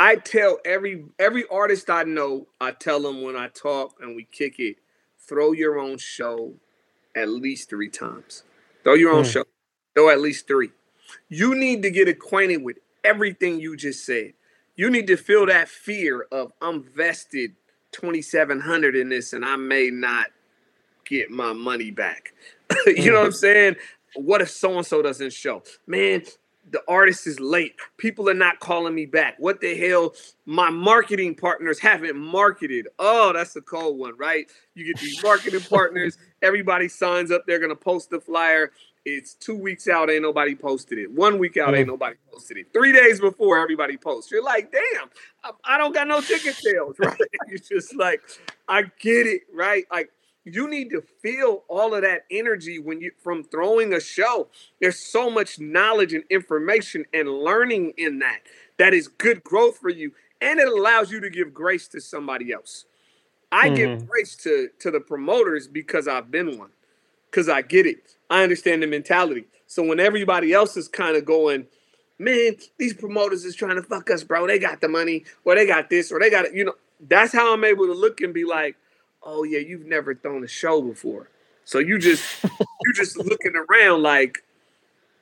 I 0.00 0.16
tell 0.16 0.58
every 0.64 1.04
every 1.18 1.44
artist 1.50 1.90
I 1.90 2.04
know, 2.04 2.46
I 2.58 2.70
tell 2.70 3.02
them 3.02 3.20
when 3.20 3.36
I 3.36 3.48
talk 3.48 3.98
and 4.00 4.16
we 4.16 4.24
kick 4.24 4.58
it, 4.58 4.76
throw 5.18 5.52
your 5.52 5.78
own 5.78 5.98
show 5.98 6.54
at 7.14 7.28
least 7.28 7.68
three 7.68 7.90
times. 7.90 8.44
Throw 8.82 8.94
your 8.94 9.12
own 9.12 9.24
mm. 9.24 9.30
show. 9.30 9.44
Throw 9.94 10.08
at 10.08 10.22
least 10.22 10.46
three. 10.46 10.70
You 11.28 11.54
need 11.54 11.82
to 11.82 11.90
get 11.90 12.08
acquainted 12.08 12.62
with 12.62 12.78
everything 13.04 13.60
you 13.60 13.76
just 13.76 14.06
said. 14.06 14.32
You 14.74 14.88
need 14.88 15.06
to 15.08 15.18
feel 15.18 15.44
that 15.44 15.68
fear 15.68 16.26
of 16.32 16.50
I'm 16.62 16.82
vested 16.82 17.50
2700 17.92 18.96
in 18.96 19.10
this 19.10 19.34
and 19.34 19.44
I 19.44 19.56
may 19.56 19.90
not 19.90 20.28
get 21.04 21.30
my 21.30 21.52
money 21.52 21.90
back. 21.90 22.32
you 22.86 23.12
know 23.12 23.18
what 23.18 23.26
I'm 23.26 23.32
saying? 23.32 23.76
What 24.14 24.40
if 24.40 24.48
so 24.48 24.78
and 24.78 24.86
so 24.86 25.02
doesn't 25.02 25.34
show? 25.34 25.62
Man, 25.86 26.22
the 26.70 26.82
artist 26.88 27.26
is 27.26 27.40
late. 27.40 27.74
People 27.96 28.28
are 28.28 28.34
not 28.34 28.60
calling 28.60 28.94
me 28.94 29.06
back. 29.06 29.34
What 29.38 29.60
the 29.60 29.76
hell? 29.76 30.14
My 30.46 30.70
marketing 30.70 31.34
partners 31.34 31.78
haven't 31.78 32.16
marketed. 32.16 32.88
Oh, 32.98 33.32
that's 33.32 33.56
a 33.56 33.60
cold 33.60 33.98
one, 33.98 34.16
right? 34.16 34.50
You 34.74 34.84
get 34.84 35.00
these 35.00 35.22
marketing 35.22 35.60
partners, 35.68 36.18
everybody 36.42 36.88
signs 36.88 37.30
up, 37.30 37.44
they're 37.46 37.58
gonna 37.58 37.76
post 37.76 38.10
the 38.10 38.20
flyer. 38.20 38.72
It's 39.06 39.32
two 39.34 39.56
weeks 39.56 39.88
out, 39.88 40.10
ain't 40.10 40.22
nobody 40.22 40.54
posted 40.54 40.98
it. 40.98 41.10
One 41.10 41.38
week 41.38 41.56
out, 41.56 41.74
ain't 41.74 41.88
nobody 41.88 42.16
posted 42.30 42.58
it. 42.58 42.66
Three 42.74 42.92
days 42.92 43.18
before, 43.18 43.58
everybody 43.58 43.96
posts. 43.96 44.30
You're 44.30 44.44
like, 44.44 44.70
damn, 44.70 45.08
I, 45.42 45.52
I 45.64 45.78
don't 45.78 45.94
got 45.94 46.06
no 46.06 46.20
ticket 46.20 46.54
sales, 46.54 46.96
right? 46.98 47.18
You're 47.48 47.58
just 47.58 47.96
like, 47.96 48.20
I 48.68 48.82
get 49.00 49.26
it, 49.26 49.42
right? 49.54 49.84
Like 49.90 50.10
you 50.54 50.68
need 50.68 50.90
to 50.90 51.02
feel 51.22 51.64
all 51.68 51.94
of 51.94 52.02
that 52.02 52.24
energy 52.30 52.78
when 52.78 53.00
you 53.00 53.12
from 53.22 53.44
throwing 53.44 53.92
a 53.92 54.00
show. 54.00 54.48
There's 54.80 54.98
so 54.98 55.30
much 55.30 55.58
knowledge 55.58 56.12
and 56.12 56.24
information 56.30 57.04
and 57.12 57.28
learning 57.28 57.94
in 57.96 58.18
that 58.20 58.40
that 58.78 58.94
is 58.94 59.08
good 59.08 59.44
growth 59.44 59.78
for 59.78 59.90
you 59.90 60.12
and 60.40 60.58
it 60.58 60.68
allows 60.68 61.10
you 61.10 61.20
to 61.20 61.30
give 61.30 61.52
grace 61.52 61.86
to 61.88 62.00
somebody 62.00 62.52
else. 62.52 62.86
I 63.52 63.66
mm-hmm. 63.66 63.74
give 63.74 64.08
grace 64.08 64.36
to 64.36 64.70
to 64.78 64.90
the 64.90 65.00
promoters 65.00 65.66
because 65.66 66.06
i've 66.06 66.30
been 66.30 66.58
one 66.58 66.70
because 67.30 67.48
i 67.48 67.62
get 67.62 67.86
it. 67.86 68.16
I 68.28 68.42
understand 68.42 68.82
the 68.82 68.86
mentality. 68.86 69.46
So 69.66 69.82
when 69.82 70.00
everybody 70.00 70.52
else 70.52 70.76
is 70.76 70.88
kind 70.88 71.16
of 71.16 71.24
going 71.24 71.66
man 72.18 72.56
these 72.78 72.94
promoters 72.94 73.44
is 73.44 73.54
trying 73.54 73.76
to 73.76 73.82
fuck 73.82 74.10
us 74.10 74.24
bro. 74.24 74.46
They 74.46 74.58
got 74.58 74.80
the 74.80 74.88
money 74.88 75.24
or 75.44 75.54
they 75.54 75.66
got 75.66 75.90
this 75.90 76.12
or 76.12 76.20
they 76.20 76.30
got 76.30 76.44
it 76.46 76.54
you 76.54 76.64
know 76.64 76.74
that's 77.08 77.32
how 77.32 77.54
i'm 77.54 77.64
able 77.64 77.86
to 77.86 77.94
look 77.94 78.20
and 78.20 78.34
be 78.34 78.44
like 78.44 78.76
oh 79.22 79.44
yeah, 79.44 79.58
you've 79.58 79.86
never 79.86 80.14
thrown 80.14 80.44
a 80.44 80.48
show 80.48 80.80
before. 80.82 81.28
So 81.64 81.78
you 81.78 81.98
just 81.98 82.42
you 82.44 82.92
just 82.94 83.16
looking 83.16 83.52
around 83.56 84.02
like, 84.02 84.42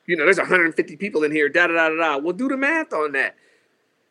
you 0.06 0.16
know, 0.16 0.24
there's 0.24 0.38
150 0.38 0.96
people 0.96 1.24
in 1.24 1.32
here, 1.32 1.48
da 1.48 1.66
da 1.66 1.74
da 1.74 1.96
da. 1.96 2.18
Well, 2.18 2.32
do 2.32 2.48
the 2.48 2.56
math 2.56 2.92
on 2.92 3.12
that. 3.12 3.36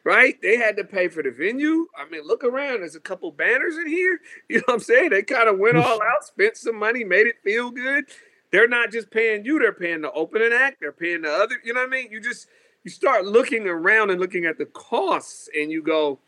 Right? 0.03 0.41
They 0.41 0.55
had 0.55 0.77
to 0.77 0.85
pay 0.85 1.09
for 1.09 1.21
the 1.21 1.31
venue. 1.31 1.87
I 1.97 2.07
mean, 2.09 2.25
look 2.25 2.45
around. 2.45 2.79
There's 2.79 2.95
a 2.95 2.99
couple 3.01 3.29
banners 3.31 3.77
in 3.77 3.87
here. 3.87 4.21
You 4.49 4.57
know 4.59 4.63
what 4.67 4.73
I'm 4.75 4.79
saying? 4.79 5.09
They 5.09 5.21
kind 5.23 5.49
of 5.49 5.59
went 5.59 5.75
all 5.75 6.01
out, 6.01 6.23
spent 6.23 6.55
some 6.55 6.77
money, 6.77 7.03
made 7.03 7.27
it 7.27 7.35
feel 7.43 7.69
good. 7.69 8.05
They're 8.51 8.67
not 8.69 8.91
just 8.91 9.11
paying 9.11 9.43
you, 9.43 9.59
they're 9.59 9.73
paying 9.73 10.01
the 10.01 10.11
opening 10.13 10.53
act, 10.53 10.77
they're 10.79 10.93
paying 10.93 11.23
the 11.23 11.31
other, 11.31 11.55
you 11.65 11.73
know 11.73 11.81
what 11.81 11.87
I 11.87 11.91
mean? 11.91 12.11
You 12.11 12.21
just 12.21 12.47
you 12.83 12.91
start 12.91 13.25
looking 13.25 13.67
around 13.67 14.11
and 14.11 14.21
looking 14.21 14.45
at 14.45 14.57
the 14.57 14.65
costs 14.67 15.49
and 15.53 15.69
you 15.69 15.81
go, 15.81 16.19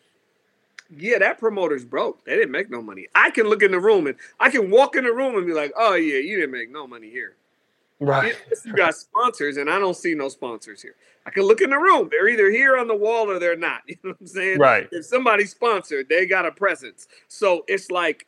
yeah, 0.95 1.20
that 1.20 1.38
promoter's 1.38 1.86
broke. 1.86 2.24
They 2.26 2.36
didn't 2.36 2.52
make 2.52 2.70
no 2.70 2.82
money. 2.82 3.07
I 3.16 3.30
can 3.32 3.48
look 3.48 3.61
in 3.61 3.72
the 3.72 3.80
room 3.80 4.07
and 4.07 4.16
I 4.40 4.49
can 4.49 4.70
walk 4.70 4.95
in 4.95 5.03
the 5.03 5.14
room 5.14 5.36
and 5.36 5.45
be 5.45 5.53
like, 5.53 5.72
oh 5.78 5.95
yeah, 5.95 6.20
you 6.20 6.38
didn't 6.38 6.52
make 6.52 6.72
no 6.72 6.88
money 6.88 7.10
here. 7.10 7.36
Right. 7.99 8.36
You 8.66 8.74
got 8.74 8.95
sponsors, 8.95 9.57
and 9.57 9.70
I 9.70 9.78
don't 9.78 9.95
see 9.95 10.16
no 10.16 10.30
sponsors 10.30 10.82
here. 10.82 10.95
I 11.26 11.32
can 11.32 11.44
look 11.44 11.60
in 11.60 11.70
the 11.70 11.78
room. 11.78 12.07
They're 12.10 12.30
either 12.30 12.49
here 12.49 12.78
on 12.78 12.88
the 12.88 12.95
wall 12.95 13.30
or 13.30 13.40
they're 13.40 13.57
not. 13.57 13.82
You 13.88 13.98
know 14.03 14.10
what 14.11 14.18
I'm 14.22 14.28
saying? 14.28 14.60
Right. 14.60 14.88
If 14.91 15.06
somebody 15.06 15.45
sponsored, 15.45 16.07
they 16.07 16.26
got 16.26 16.45
a 16.45 16.52
presence. 16.52 17.07
So 17.28 17.66
it's 17.68 17.91
like, 17.91 18.26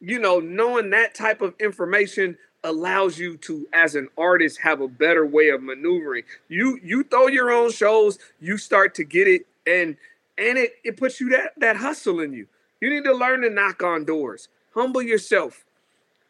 you 0.00 0.18
know, 0.18 0.38
knowing 0.38 0.90
that 0.90 1.14
type 1.14 1.40
of 1.40 1.54
information 1.60 2.36
allows 2.64 3.18
you 3.18 3.38
to 3.38 3.66
as 3.72 3.94
an 3.94 4.08
artist 4.18 4.60
have 4.60 4.82
a 4.82 4.88
better 4.88 5.24
way 5.24 5.48
of 5.48 5.62
maneuvering 5.62 6.22
you 6.48 6.78
you 6.82 7.02
throw 7.04 7.26
your 7.26 7.50
own 7.50 7.72
shows 7.72 8.18
you 8.38 8.58
start 8.58 8.94
to 8.94 9.02
get 9.02 9.26
it 9.26 9.46
and 9.66 9.96
and 10.40 10.58
it, 10.58 10.72
it 10.82 10.96
puts 10.96 11.20
you 11.20 11.28
that, 11.30 11.52
that 11.58 11.76
hustle 11.76 12.20
in 12.20 12.32
you. 12.32 12.46
You 12.80 12.90
need 12.90 13.04
to 13.04 13.12
learn 13.12 13.42
to 13.42 13.50
knock 13.50 13.82
on 13.82 14.04
doors. 14.04 14.48
Humble 14.74 15.02
yourself. 15.02 15.64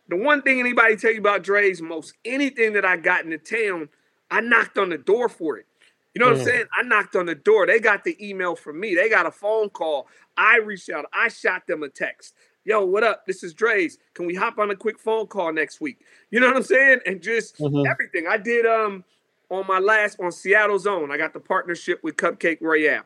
The 0.08 0.16
one 0.16 0.42
thing 0.42 0.58
anybody 0.58 0.96
tell 0.96 1.12
you 1.12 1.20
about 1.20 1.44
Draze, 1.44 1.80
most 1.80 2.14
anything 2.24 2.72
that 2.72 2.84
I 2.84 2.96
got 2.96 3.24
in 3.24 3.30
the 3.30 3.38
town, 3.38 3.88
I 4.30 4.40
knocked 4.40 4.76
on 4.76 4.88
the 4.88 4.98
door 4.98 5.28
for 5.28 5.58
it. 5.58 5.66
You 6.14 6.20
know 6.20 6.26
what 6.26 6.38
mm. 6.38 6.40
I'm 6.40 6.46
saying? 6.46 6.64
I 6.76 6.82
knocked 6.82 7.14
on 7.14 7.26
the 7.26 7.36
door. 7.36 7.68
They 7.68 7.78
got 7.78 8.02
the 8.02 8.16
email 8.20 8.56
from 8.56 8.80
me. 8.80 8.96
They 8.96 9.08
got 9.08 9.26
a 9.26 9.30
phone 9.30 9.70
call. 9.70 10.08
I 10.36 10.58
reached 10.58 10.90
out. 10.90 11.04
I 11.12 11.28
shot 11.28 11.68
them 11.68 11.84
a 11.84 11.88
text. 11.88 12.34
Yo, 12.64 12.84
what 12.84 13.04
up? 13.04 13.24
This 13.26 13.44
is 13.44 13.54
Draze. 13.54 13.98
Can 14.14 14.26
we 14.26 14.34
hop 14.34 14.58
on 14.58 14.70
a 14.70 14.76
quick 14.76 14.98
phone 14.98 15.28
call 15.28 15.52
next 15.52 15.80
week? 15.80 16.00
You 16.32 16.40
know 16.40 16.48
what 16.48 16.56
I'm 16.56 16.62
saying? 16.64 17.00
And 17.06 17.22
just 17.22 17.58
mm-hmm. 17.58 17.88
everything. 17.88 18.26
I 18.26 18.36
did 18.38 18.66
um 18.66 19.04
on 19.50 19.66
my 19.68 19.78
last 19.78 20.18
on 20.20 20.32
Seattle 20.32 20.78
Zone. 20.80 21.12
I 21.12 21.16
got 21.16 21.32
the 21.32 21.40
partnership 21.40 22.02
with 22.02 22.16
Cupcake 22.16 22.60
Royale. 22.60 23.04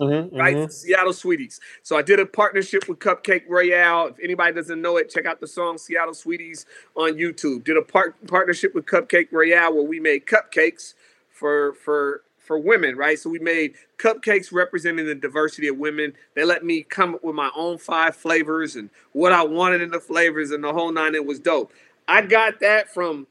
Mm-hmm, 0.00 0.36
right? 0.36 0.56
Mm-hmm. 0.56 0.70
Seattle 0.70 1.12
Sweeties. 1.12 1.60
So 1.82 1.96
I 1.96 2.02
did 2.02 2.18
a 2.18 2.26
partnership 2.26 2.88
with 2.88 2.98
Cupcake 2.98 3.44
Royale. 3.48 4.08
If 4.08 4.16
anybody 4.22 4.52
doesn't 4.54 4.82
know 4.82 4.96
it, 4.96 5.08
check 5.08 5.24
out 5.24 5.40
the 5.40 5.46
song 5.46 5.78
Seattle 5.78 6.14
Sweeties 6.14 6.66
on 6.96 7.12
YouTube. 7.12 7.64
Did 7.64 7.76
a 7.76 7.82
part 7.82 8.16
partnership 8.26 8.74
with 8.74 8.86
Cupcake 8.86 9.28
Royale 9.30 9.72
where 9.72 9.84
we 9.84 10.00
made 10.00 10.26
cupcakes 10.26 10.94
for 11.30 11.74
for 11.74 12.22
for 12.38 12.58
women, 12.58 12.96
right? 12.96 13.18
So 13.18 13.30
we 13.30 13.38
made 13.38 13.74
cupcakes 13.98 14.52
representing 14.52 15.06
the 15.06 15.14
diversity 15.14 15.68
of 15.68 15.78
women. 15.78 16.12
They 16.34 16.44
let 16.44 16.64
me 16.64 16.82
come 16.82 17.14
up 17.14 17.24
with 17.24 17.36
my 17.36 17.50
own 17.56 17.78
five 17.78 18.16
flavors 18.16 18.76
and 18.76 18.90
what 19.12 19.32
I 19.32 19.44
wanted 19.44 19.80
in 19.80 19.90
the 19.90 20.00
flavors 20.00 20.50
and 20.50 20.64
the 20.64 20.72
whole 20.72 20.92
nine. 20.92 21.14
It 21.14 21.24
was 21.24 21.38
dope. 21.38 21.72
I 22.08 22.22
got 22.22 22.60
that 22.60 22.92
from 22.92 23.28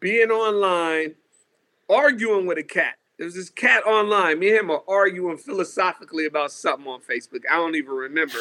being 0.00 0.30
online, 0.30 1.16
arguing 1.90 2.46
with 2.46 2.58
a 2.58 2.62
cat 2.62 2.94
there's 3.18 3.34
this 3.34 3.50
cat 3.50 3.86
online. 3.86 4.38
Me 4.38 4.48
and 4.48 4.58
him 4.58 4.70
are 4.70 4.82
arguing 4.88 5.36
philosophically 5.36 6.26
about 6.26 6.50
something 6.50 6.86
on 6.86 7.00
Facebook. 7.00 7.42
I 7.50 7.56
don't 7.56 7.76
even 7.76 7.92
remember. 7.92 8.38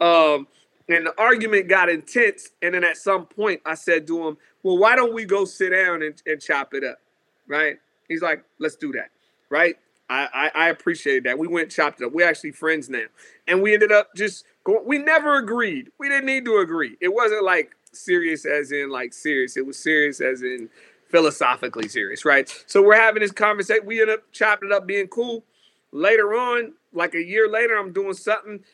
Um, 0.00 0.46
and 0.88 1.06
the 1.06 1.14
argument 1.18 1.68
got 1.68 1.88
intense. 1.88 2.50
And 2.60 2.74
then 2.74 2.84
at 2.84 2.96
some 2.96 3.26
point, 3.26 3.60
I 3.64 3.74
said 3.74 4.06
to 4.08 4.28
him, 4.28 4.36
Well, 4.62 4.78
why 4.78 4.96
don't 4.96 5.14
we 5.14 5.24
go 5.24 5.44
sit 5.44 5.70
down 5.70 6.02
and, 6.02 6.20
and 6.26 6.40
chop 6.40 6.74
it 6.74 6.84
up? 6.84 6.98
Right? 7.46 7.78
He's 8.08 8.22
like, 8.22 8.44
Let's 8.58 8.76
do 8.76 8.92
that. 8.92 9.10
Right? 9.48 9.76
I, 10.08 10.28
I, 10.34 10.66
I 10.66 10.68
appreciated 10.68 11.24
that. 11.24 11.38
We 11.38 11.48
went 11.48 11.70
chopped 11.70 12.00
it 12.00 12.04
up. 12.04 12.12
We're 12.12 12.28
actually 12.28 12.52
friends 12.52 12.90
now, 12.90 13.04
and 13.48 13.62
we 13.62 13.72
ended 13.72 13.92
up 13.92 14.14
just 14.14 14.44
going. 14.62 14.82
We 14.84 14.98
never 14.98 15.38
agreed. 15.38 15.90
We 15.98 16.08
didn't 16.08 16.26
need 16.26 16.44
to 16.44 16.58
agree. 16.58 16.96
It 17.00 17.14
wasn't 17.14 17.44
like 17.44 17.74
serious 17.92 18.44
as 18.44 18.72
in 18.72 18.90
like 18.90 19.14
serious. 19.14 19.56
It 19.56 19.64
was 19.64 19.78
serious 19.78 20.20
as 20.20 20.42
in 20.42 20.68
philosophically 21.12 21.88
serious, 21.88 22.24
right? 22.24 22.52
So 22.66 22.82
we're 22.82 22.96
having 22.96 23.22
this 23.22 23.30
conversation. 23.30 23.86
We 23.86 24.00
end 24.00 24.10
up 24.10 24.20
chopping 24.32 24.70
it 24.70 24.74
up, 24.74 24.86
being 24.86 25.06
cool. 25.06 25.44
Later 25.92 26.34
on, 26.34 26.72
like 26.92 27.14
a 27.14 27.22
year 27.22 27.48
later, 27.48 27.76
I'm 27.76 27.92
doing 27.92 28.14
something. 28.14 28.64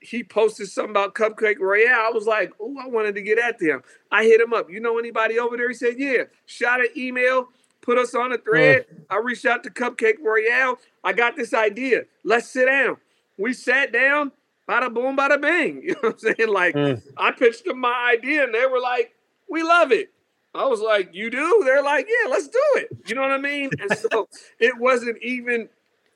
He 0.00 0.24
posted 0.24 0.68
something 0.68 0.90
about 0.90 1.14
Cupcake 1.14 1.60
Royale. 1.60 2.08
I 2.08 2.10
was 2.12 2.26
like, 2.26 2.52
oh, 2.60 2.76
I 2.82 2.88
wanted 2.88 3.14
to 3.14 3.22
get 3.22 3.38
at 3.38 3.60
them. 3.60 3.82
I 4.10 4.24
hit 4.24 4.40
him 4.40 4.52
up. 4.52 4.68
You 4.68 4.80
know 4.80 4.98
anybody 4.98 5.38
over 5.38 5.56
there? 5.56 5.68
He 5.68 5.74
said, 5.74 5.94
yeah. 5.98 6.24
Shot 6.46 6.80
an 6.80 6.88
email 6.96 7.48
put 7.84 7.98
us 7.98 8.14
on 8.14 8.32
a 8.32 8.38
thread. 8.38 8.86
Mm. 8.92 9.04
I 9.10 9.18
reached 9.18 9.44
out 9.44 9.62
to 9.64 9.70
Cupcake 9.70 10.20
Royale. 10.22 10.78
I 11.02 11.12
got 11.12 11.36
this 11.36 11.52
idea. 11.52 12.04
Let's 12.24 12.48
sit 12.48 12.66
down. 12.66 12.96
We 13.36 13.52
sat 13.52 13.92
down, 13.92 14.32
bada 14.68 14.92
boom, 14.92 15.16
bada 15.16 15.40
bang. 15.40 15.82
You 15.84 15.92
know 15.92 15.98
what 16.00 16.12
I'm 16.12 16.18
saying? 16.18 16.48
Like, 16.48 16.74
mm. 16.74 17.02
I 17.16 17.30
pitched 17.32 17.64
them 17.66 17.80
my 17.80 18.14
idea 18.16 18.44
and 18.44 18.54
they 18.54 18.66
were 18.66 18.80
like, 18.80 19.14
we 19.50 19.62
love 19.62 19.92
it. 19.92 20.10
I 20.54 20.66
was 20.66 20.80
like, 20.80 21.14
you 21.14 21.30
do? 21.30 21.62
They're 21.64 21.82
like, 21.82 22.06
yeah, 22.08 22.30
let's 22.30 22.48
do 22.48 22.62
it. 22.76 22.88
You 23.06 23.14
know 23.14 23.22
what 23.22 23.32
I 23.32 23.38
mean? 23.38 23.70
And 23.80 23.98
so 23.98 24.28
it 24.58 24.78
wasn't 24.78 25.20
even 25.22 25.68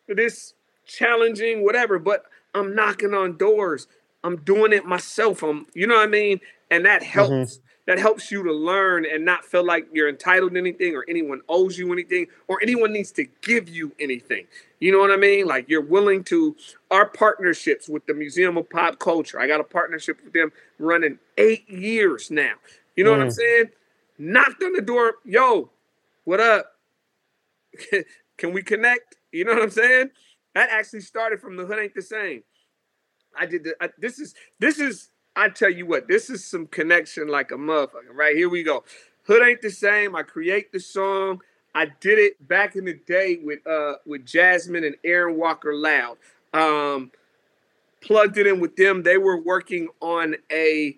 this 0.07 0.55
challenging, 0.87 1.65
whatever, 1.65 1.99
but 1.99 2.25
I'm 2.55 2.75
knocking 2.75 3.15
on 3.15 3.37
doors. 3.37 3.89
I'm 4.25 4.37
doing 4.37 4.73
it 4.73 4.85
myself. 4.85 5.43
I'm, 5.43 5.67
you 5.75 5.87
know 5.87 5.97
what 5.97 6.05
I 6.05 6.11
mean? 6.11 6.41
And 6.71 6.85
that 6.87 7.03
mm-hmm. 7.03 7.11
helps. 7.11 7.55
Mm-hmm 7.57 7.65
that 7.89 7.99
helps 7.99 8.31
you 8.31 8.43
to 8.43 8.53
learn 8.53 9.07
and 9.07 9.25
not 9.25 9.47
feel 9.47 9.65
like 9.65 9.89
you're 9.95 10.11
entitled 10.11 10.53
to 10.53 10.59
anything 10.59 10.95
or 10.95 11.07
anyone 11.09 11.41
owes 11.49 11.79
you 11.79 11.91
anything 11.91 12.27
or 12.47 12.61
anyone 12.61 12.93
needs 12.93 13.11
to 13.13 13.25
give 13.41 13.67
you 13.67 13.91
anything. 13.99 14.47
You 14.79 14.93
know 14.93 14.99
what 14.99 15.11
I 15.11 15.17
mean? 15.17 15.47
Like 15.47 15.71
you're 15.71 15.81
willing 15.81 16.23
to 16.25 16.55
our 16.91 17.07
partnerships 17.07 17.89
with 17.89 18.05
the 18.05 18.13
Museum 18.13 18.59
of 18.59 18.69
Pop 18.69 18.99
Culture. 18.99 19.41
I 19.41 19.47
got 19.47 19.61
a 19.61 19.65
partnership 19.65 20.23
with 20.23 20.35
them 20.35 20.53
running 20.79 21.19
eight 21.39 21.67
years 21.67 22.31
now. 22.31 22.53
You 22.95 23.05
know 23.05 23.13
mm. 23.13 23.17
what 23.17 23.23
I'm 23.23 23.29
mm. 23.29 23.33
saying? 23.33 23.65
Knocked 24.19 24.63
on 24.65 24.73
the 24.73 24.83
door, 24.83 25.15
yo, 25.25 25.71
what 26.25 26.41
up? 26.41 26.73
Can 28.37 28.53
we 28.53 28.63
connect? 28.63 29.17
You 29.33 29.45
know 29.45 29.55
what 29.55 29.63
I'm 29.63 29.71
saying? 29.71 30.11
That 30.55 30.71
actually 30.71 31.01
started 31.01 31.41
from 31.41 31.57
the 31.57 31.65
hood 31.65 31.79
ain't 31.79 31.95
the 31.95 32.03
same. 32.03 32.43
I 33.39 33.47
did 33.47 33.65
the, 33.65 33.77
I, 33.81 33.91
this 33.99 34.19
is 34.19 34.35
this 34.59 34.81
is 34.81 35.11
I 35.37 35.49
tell 35.51 35.71
you 35.71 35.87
what, 35.87 36.09
this 36.09 36.31
is 36.31 36.45
some 36.45 36.67
connection 36.67 37.29
like 37.29 37.53
a 37.53 37.55
motherfucker. 37.55 38.13
Right 38.13 38.35
here 38.35 38.49
we 38.49 38.65
go. 38.65 38.83
Hood 39.25 39.47
ain't 39.47 39.63
the 39.63 39.71
same. 39.71 40.17
I 40.17 40.23
create 40.23 40.73
the 40.73 40.81
song. 40.81 41.41
I 41.75 41.87
did 42.01 42.19
it 42.19 42.49
back 42.49 42.75
in 42.75 42.87
the 42.87 42.95
day 42.95 43.39
with 43.41 43.65
uh 43.67 43.95
with 44.05 44.27
Jasmine 44.27 44.83
and 44.83 44.97
Aaron 45.05 45.37
Walker 45.37 45.75
Loud. 45.75 46.17
Um, 46.53 47.13
plugged 48.01 48.39
it 48.39 48.49
in 48.49 48.59
with 48.59 48.75
them. 48.75 49.05
They 49.05 49.19
were 49.19 49.41
working 49.41 49.89
on 50.01 50.35
a 50.51 50.97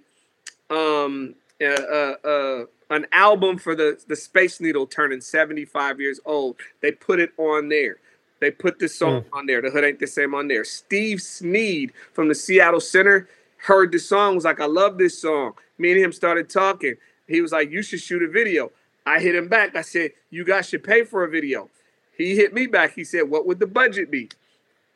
um 0.71 1.35
uh, 1.61 1.67
uh, 1.67 2.15
uh, 2.25 2.65
an 2.91 3.07
album 3.13 3.57
for 3.57 3.75
the 3.75 3.99
the 4.09 4.17
Space 4.17 4.61
Needle 4.61 4.87
turning 4.87 5.21
75 5.21 6.01
years 6.01 6.21
old. 6.25 6.57
They 6.83 6.93
put 6.93 7.21
it 7.21 7.31
on 7.39 7.69
there. 7.69 7.99
They 8.41 8.51
put 8.51 8.79
the 8.79 8.89
song 8.89 9.23
mm. 9.23 9.39
on 9.39 9.47
there. 9.47 9.61
The 9.63 9.71
hood 9.71 9.85
ain't 9.85 10.01
the 10.01 10.07
same 10.07 10.35
on 10.35 10.49
there. 10.49 10.65
Steve 10.65 11.21
Sneed 11.21 11.93
from 12.13 12.29
the 12.29 12.35
Seattle 12.35 12.81
Center 12.81 13.29
heard 13.59 13.93
the 13.93 13.99
song, 13.99 14.35
was 14.35 14.45
like, 14.45 14.61
I 14.61 14.67
love 14.67 14.99
this 14.99 15.21
song. 15.21 15.53
Me 15.79 15.93
and 15.93 16.01
him 16.01 16.13
started 16.13 16.49
talking. 16.49 16.95
He 17.29 17.41
was 17.41 17.53
like, 17.53 17.71
You 17.71 17.83
should 17.83 18.01
shoot 18.01 18.23
a 18.23 18.29
video. 18.29 18.73
I 19.07 19.21
hit 19.21 19.35
him 19.35 19.49
back. 19.49 19.77
I 19.77 19.83
said, 19.83 20.13
You 20.31 20.45
guys 20.45 20.69
should 20.69 20.85
pay 20.85 21.05
for 21.05 21.25
a 21.25 21.31
video. 21.31 21.69
He 22.17 22.37
hit 22.37 22.53
me 22.53 22.67
back. 22.67 22.95
He 22.95 23.05
said, 23.05 23.23
What 23.23 23.47
would 23.47 23.61
the 23.61 23.67
budget 23.67 24.11
be? 24.11 24.31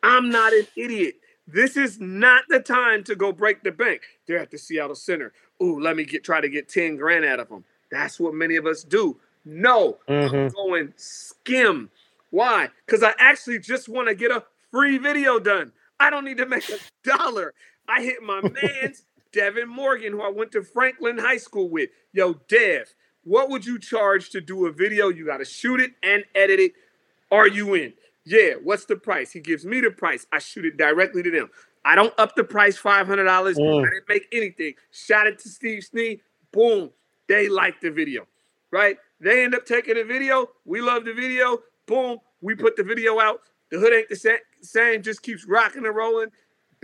I'm 0.02 0.30
not 0.30 0.52
an 0.52 0.66
idiot. 0.76 1.16
This 1.46 1.76
is 1.76 2.00
not 2.00 2.44
the 2.48 2.60
time 2.60 3.04
to 3.04 3.14
go 3.14 3.30
break 3.32 3.62
the 3.62 3.70
bank. 3.70 4.02
They're 4.26 4.38
at 4.38 4.50
the 4.50 4.58
Seattle 4.58 4.94
Center. 4.94 5.32
Ooh, 5.62 5.78
let 5.80 5.96
me 5.96 6.04
get 6.04 6.24
try 6.24 6.40
to 6.40 6.48
get 6.48 6.68
10 6.68 6.96
grand 6.96 7.24
out 7.24 7.40
of 7.40 7.48
them. 7.48 7.64
That's 7.94 8.18
what 8.18 8.34
many 8.34 8.56
of 8.56 8.66
us 8.66 8.82
do. 8.82 9.16
No, 9.44 9.98
mm-hmm. 10.08 10.34
I'm 10.34 10.48
going 10.48 10.92
skim. 10.96 11.90
Why? 12.30 12.68
Because 12.84 13.02
I 13.02 13.12
actually 13.18 13.60
just 13.60 13.88
want 13.88 14.08
to 14.08 14.14
get 14.14 14.30
a 14.30 14.42
free 14.72 14.98
video 14.98 15.38
done. 15.38 15.72
I 16.00 16.10
don't 16.10 16.24
need 16.24 16.38
to 16.38 16.46
make 16.46 16.68
a 16.68 16.78
dollar. 17.04 17.54
I 17.88 18.02
hit 18.02 18.22
my 18.22 18.40
man's 18.62 19.04
Devin 19.32 19.68
Morgan, 19.68 20.12
who 20.12 20.22
I 20.22 20.30
went 20.30 20.52
to 20.52 20.62
Franklin 20.62 21.18
High 21.18 21.36
School 21.36 21.68
with. 21.68 21.90
Yo, 22.12 22.34
Dev, 22.48 22.92
what 23.22 23.50
would 23.50 23.64
you 23.64 23.78
charge 23.78 24.30
to 24.30 24.40
do 24.40 24.66
a 24.66 24.72
video? 24.72 25.08
You 25.08 25.26
got 25.26 25.38
to 25.38 25.44
shoot 25.44 25.80
it 25.80 25.92
and 26.02 26.24
edit 26.34 26.58
it. 26.58 26.72
Are 27.30 27.48
you 27.48 27.74
in? 27.74 27.92
Yeah, 28.24 28.54
what's 28.62 28.86
the 28.86 28.96
price? 28.96 29.30
He 29.32 29.40
gives 29.40 29.64
me 29.64 29.80
the 29.80 29.90
price. 29.90 30.26
I 30.32 30.38
shoot 30.38 30.64
it 30.64 30.76
directly 30.76 31.22
to 31.22 31.30
them. 31.30 31.50
I 31.84 31.94
don't 31.94 32.14
up 32.18 32.34
the 32.34 32.44
price 32.44 32.80
$500. 32.80 33.06
Mm. 33.06 33.86
I 33.86 33.90
didn't 33.90 34.08
make 34.08 34.26
anything. 34.32 34.74
Shout 34.90 35.26
it 35.26 35.38
to 35.40 35.48
Steve 35.48 35.84
Sneed. 35.84 36.20
Boom. 36.50 36.90
They 37.28 37.48
like 37.48 37.80
the 37.80 37.90
video, 37.90 38.26
right? 38.70 38.96
They 39.20 39.44
end 39.44 39.54
up 39.54 39.66
taking 39.66 39.94
the 39.94 40.04
video. 40.04 40.48
We 40.64 40.80
love 40.80 41.04
the 41.04 41.14
video. 41.14 41.58
Boom. 41.86 42.18
We 42.40 42.54
put 42.54 42.76
the 42.76 42.82
video 42.82 43.20
out. 43.20 43.40
The 43.70 43.78
hood 43.78 43.92
ain't 43.92 44.08
the 44.08 44.38
same. 44.62 45.02
Just 45.02 45.22
keeps 45.22 45.46
rocking 45.46 45.86
and 45.86 45.96
rolling 45.96 46.30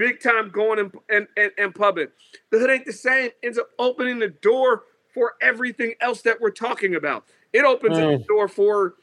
big 0.01 0.19
time 0.19 0.49
going 0.49 0.79
in, 0.79 0.91
and, 1.11 1.29
in, 1.37 1.51
in 1.59 1.73
public. 1.75 2.11
The 2.49 2.59
hood 2.59 2.71
ain't 2.71 2.87
the 2.87 2.93
same 2.93 3.31
ends 3.43 3.59
up 3.59 3.69
opening 3.79 4.19
the 4.19 4.29
door 4.29 4.85
for 5.13 5.35
everything 5.43 5.93
else 6.01 6.23
that 6.23 6.41
we're 6.41 6.51
talking 6.51 6.95
about. 6.95 7.27
It 7.53 7.65
opens 7.67 7.99
mm. 7.99 8.19
the 8.19 8.25
door 8.25 8.49
for 8.49 8.95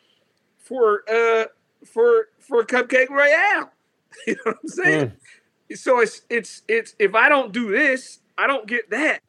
for 0.57 1.03
uh 1.07 1.45
for 1.85 2.29
for 2.39 2.63
Cupcake 2.63 3.09
Royale. 3.09 3.71
you 4.27 4.33
know 4.33 4.41
what 4.45 4.57
I'm 4.63 4.69
saying? 4.69 5.13
Mm. 5.69 5.77
So 5.77 5.99
it's 5.99 6.21
it's 6.31 6.63
it's 6.67 6.95
if 6.97 7.13
I 7.13 7.29
don't 7.29 7.53
do 7.53 7.69
this, 7.69 8.19
I 8.35 8.47
don't 8.47 8.67
get 8.67 8.89
that. 8.89 9.21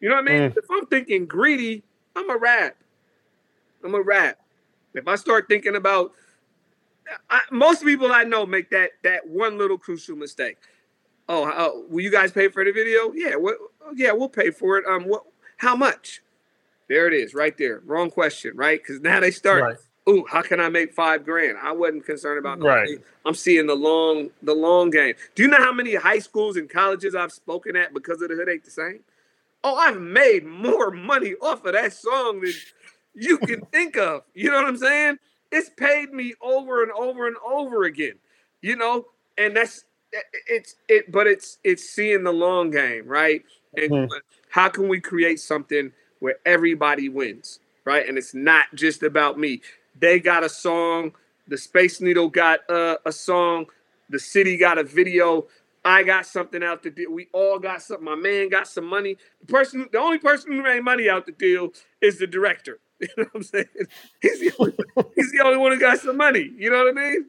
You 0.00 0.08
know 0.08 0.16
what 0.16 0.28
I 0.30 0.32
mean? 0.32 0.50
Mm. 0.50 0.56
If 0.56 0.70
I'm 0.70 0.86
thinking 0.86 1.26
greedy, 1.26 1.82
I'm 2.16 2.30
a 2.30 2.36
rat. 2.36 2.76
I'm 3.84 3.94
a 3.94 4.00
rat. 4.00 4.38
If 4.94 5.06
I 5.06 5.14
start 5.14 5.46
thinking 5.48 5.76
about 5.76 6.12
I, 7.28 7.40
most 7.50 7.84
people 7.84 8.12
I 8.12 8.24
know 8.24 8.46
make 8.46 8.70
that 8.70 8.90
that 9.02 9.26
one 9.26 9.58
little 9.58 9.78
crucial 9.78 10.16
mistake. 10.16 10.58
Oh, 11.28 11.44
uh, 11.44 11.86
will 11.88 12.00
you 12.00 12.10
guys 12.10 12.32
pay 12.32 12.48
for 12.48 12.64
the 12.64 12.72
video? 12.72 13.12
Yeah, 13.14 13.36
what? 13.36 13.56
Yeah, 13.94 14.12
we'll 14.12 14.28
pay 14.28 14.50
for 14.50 14.78
it. 14.78 14.86
Um, 14.86 15.04
what? 15.04 15.24
How 15.58 15.76
much? 15.76 16.22
There 16.88 17.06
it 17.06 17.14
is, 17.14 17.34
right 17.34 17.56
there. 17.56 17.82
Wrong 17.84 18.10
question, 18.10 18.56
right? 18.56 18.80
Because 18.82 19.00
now 19.00 19.20
they 19.20 19.30
start. 19.30 19.62
Right. 19.62 19.76
Ooh, 20.08 20.24
how 20.28 20.42
can 20.42 20.58
I 20.58 20.68
make 20.68 20.92
five 20.92 21.24
grand? 21.24 21.56
I 21.62 21.70
wasn't 21.72 22.04
concerned 22.04 22.38
about 22.38 22.58
that. 22.58 22.66
right. 22.66 22.98
I'm 23.24 23.34
seeing 23.34 23.66
the 23.66 23.76
long, 23.76 24.30
the 24.42 24.54
long 24.54 24.90
game. 24.90 25.14
Do 25.36 25.42
you 25.42 25.48
know 25.48 25.58
how 25.58 25.72
many 25.72 25.94
high 25.94 26.18
schools 26.18 26.56
and 26.56 26.68
colleges 26.68 27.14
I've 27.14 27.32
spoken 27.32 27.76
at 27.76 27.94
because 27.94 28.20
of 28.22 28.30
the 28.30 28.34
hood 28.34 28.48
ain't 28.48 28.64
the 28.64 28.70
same? 28.70 29.00
Oh, 29.62 29.76
I've 29.76 30.00
made 30.00 30.46
more 30.46 30.90
money 30.90 31.34
off 31.42 31.64
of 31.64 31.72
that 31.74 31.92
song 31.92 32.40
than 32.40 32.52
you 33.14 33.38
can 33.38 33.60
think 33.72 33.96
of. 33.96 34.22
You 34.34 34.50
know 34.50 34.56
what 34.56 34.66
I'm 34.66 34.76
saying? 34.76 35.18
it's 35.50 35.70
paid 35.70 36.12
me 36.12 36.34
over 36.40 36.82
and 36.82 36.92
over 36.92 37.26
and 37.26 37.36
over 37.46 37.84
again 37.84 38.14
you 38.62 38.76
know 38.76 39.06
and 39.38 39.56
that's 39.56 39.84
it's 40.46 40.76
it 40.88 41.10
but 41.10 41.26
it's 41.26 41.58
it's 41.64 41.88
seeing 41.88 42.24
the 42.24 42.32
long 42.32 42.70
game 42.70 43.06
right 43.06 43.44
and 43.76 43.90
mm-hmm. 43.90 44.18
how 44.48 44.68
can 44.68 44.88
we 44.88 45.00
create 45.00 45.40
something 45.40 45.92
where 46.20 46.36
everybody 46.46 47.08
wins 47.08 47.60
right 47.84 48.08
and 48.08 48.18
it's 48.18 48.34
not 48.34 48.66
just 48.74 49.02
about 49.02 49.38
me 49.38 49.60
they 49.98 50.18
got 50.18 50.44
a 50.44 50.48
song 50.48 51.12
the 51.48 51.58
space 51.58 52.00
needle 52.00 52.28
got 52.28 52.60
uh, 52.70 52.96
a 53.06 53.12
song 53.12 53.66
the 54.08 54.18
city 54.18 54.56
got 54.56 54.78
a 54.78 54.84
video 54.84 55.46
i 55.84 56.02
got 56.02 56.26
something 56.26 56.62
out 56.62 56.82
the 56.82 56.90
deal 56.90 57.10
we 57.10 57.28
all 57.32 57.58
got 57.58 57.82
something 57.82 58.04
my 58.04 58.14
man 58.14 58.48
got 58.48 58.66
some 58.66 58.84
money 58.84 59.16
the 59.40 59.46
person 59.46 59.88
the 59.92 59.98
only 59.98 60.18
person 60.18 60.52
who 60.52 60.62
made 60.62 60.82
money 60.82 61.08
out 61.08 61.26
the 61.26 61.32
deal 61.32 61.70
is 62.00 62.18
the 62.18 62.26
director 62.26 62.80
You 63.00 63.08
know 63.16 63.24
what 63.32 63.36
I'm 63.36 63.42
saying? 63.42 63.64
He's 64.20 64.40
the 64.40 64.52
only, 64.58 64.74
he's 65.16 65.32
the 65.32 65.42
only 65.42 65.56
one 65.56 65.72
who 65.72 65.80
got 65.80 65.98
some 65.98 66.16
money. 66.18 66.50
You 66.56 66.70
know 66.70 66.84
what 66.84 66.98
I 66.98 67.10
mean? 67.10 67.26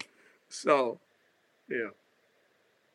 So, 0.50 1.00
yeah. 1.70 1.88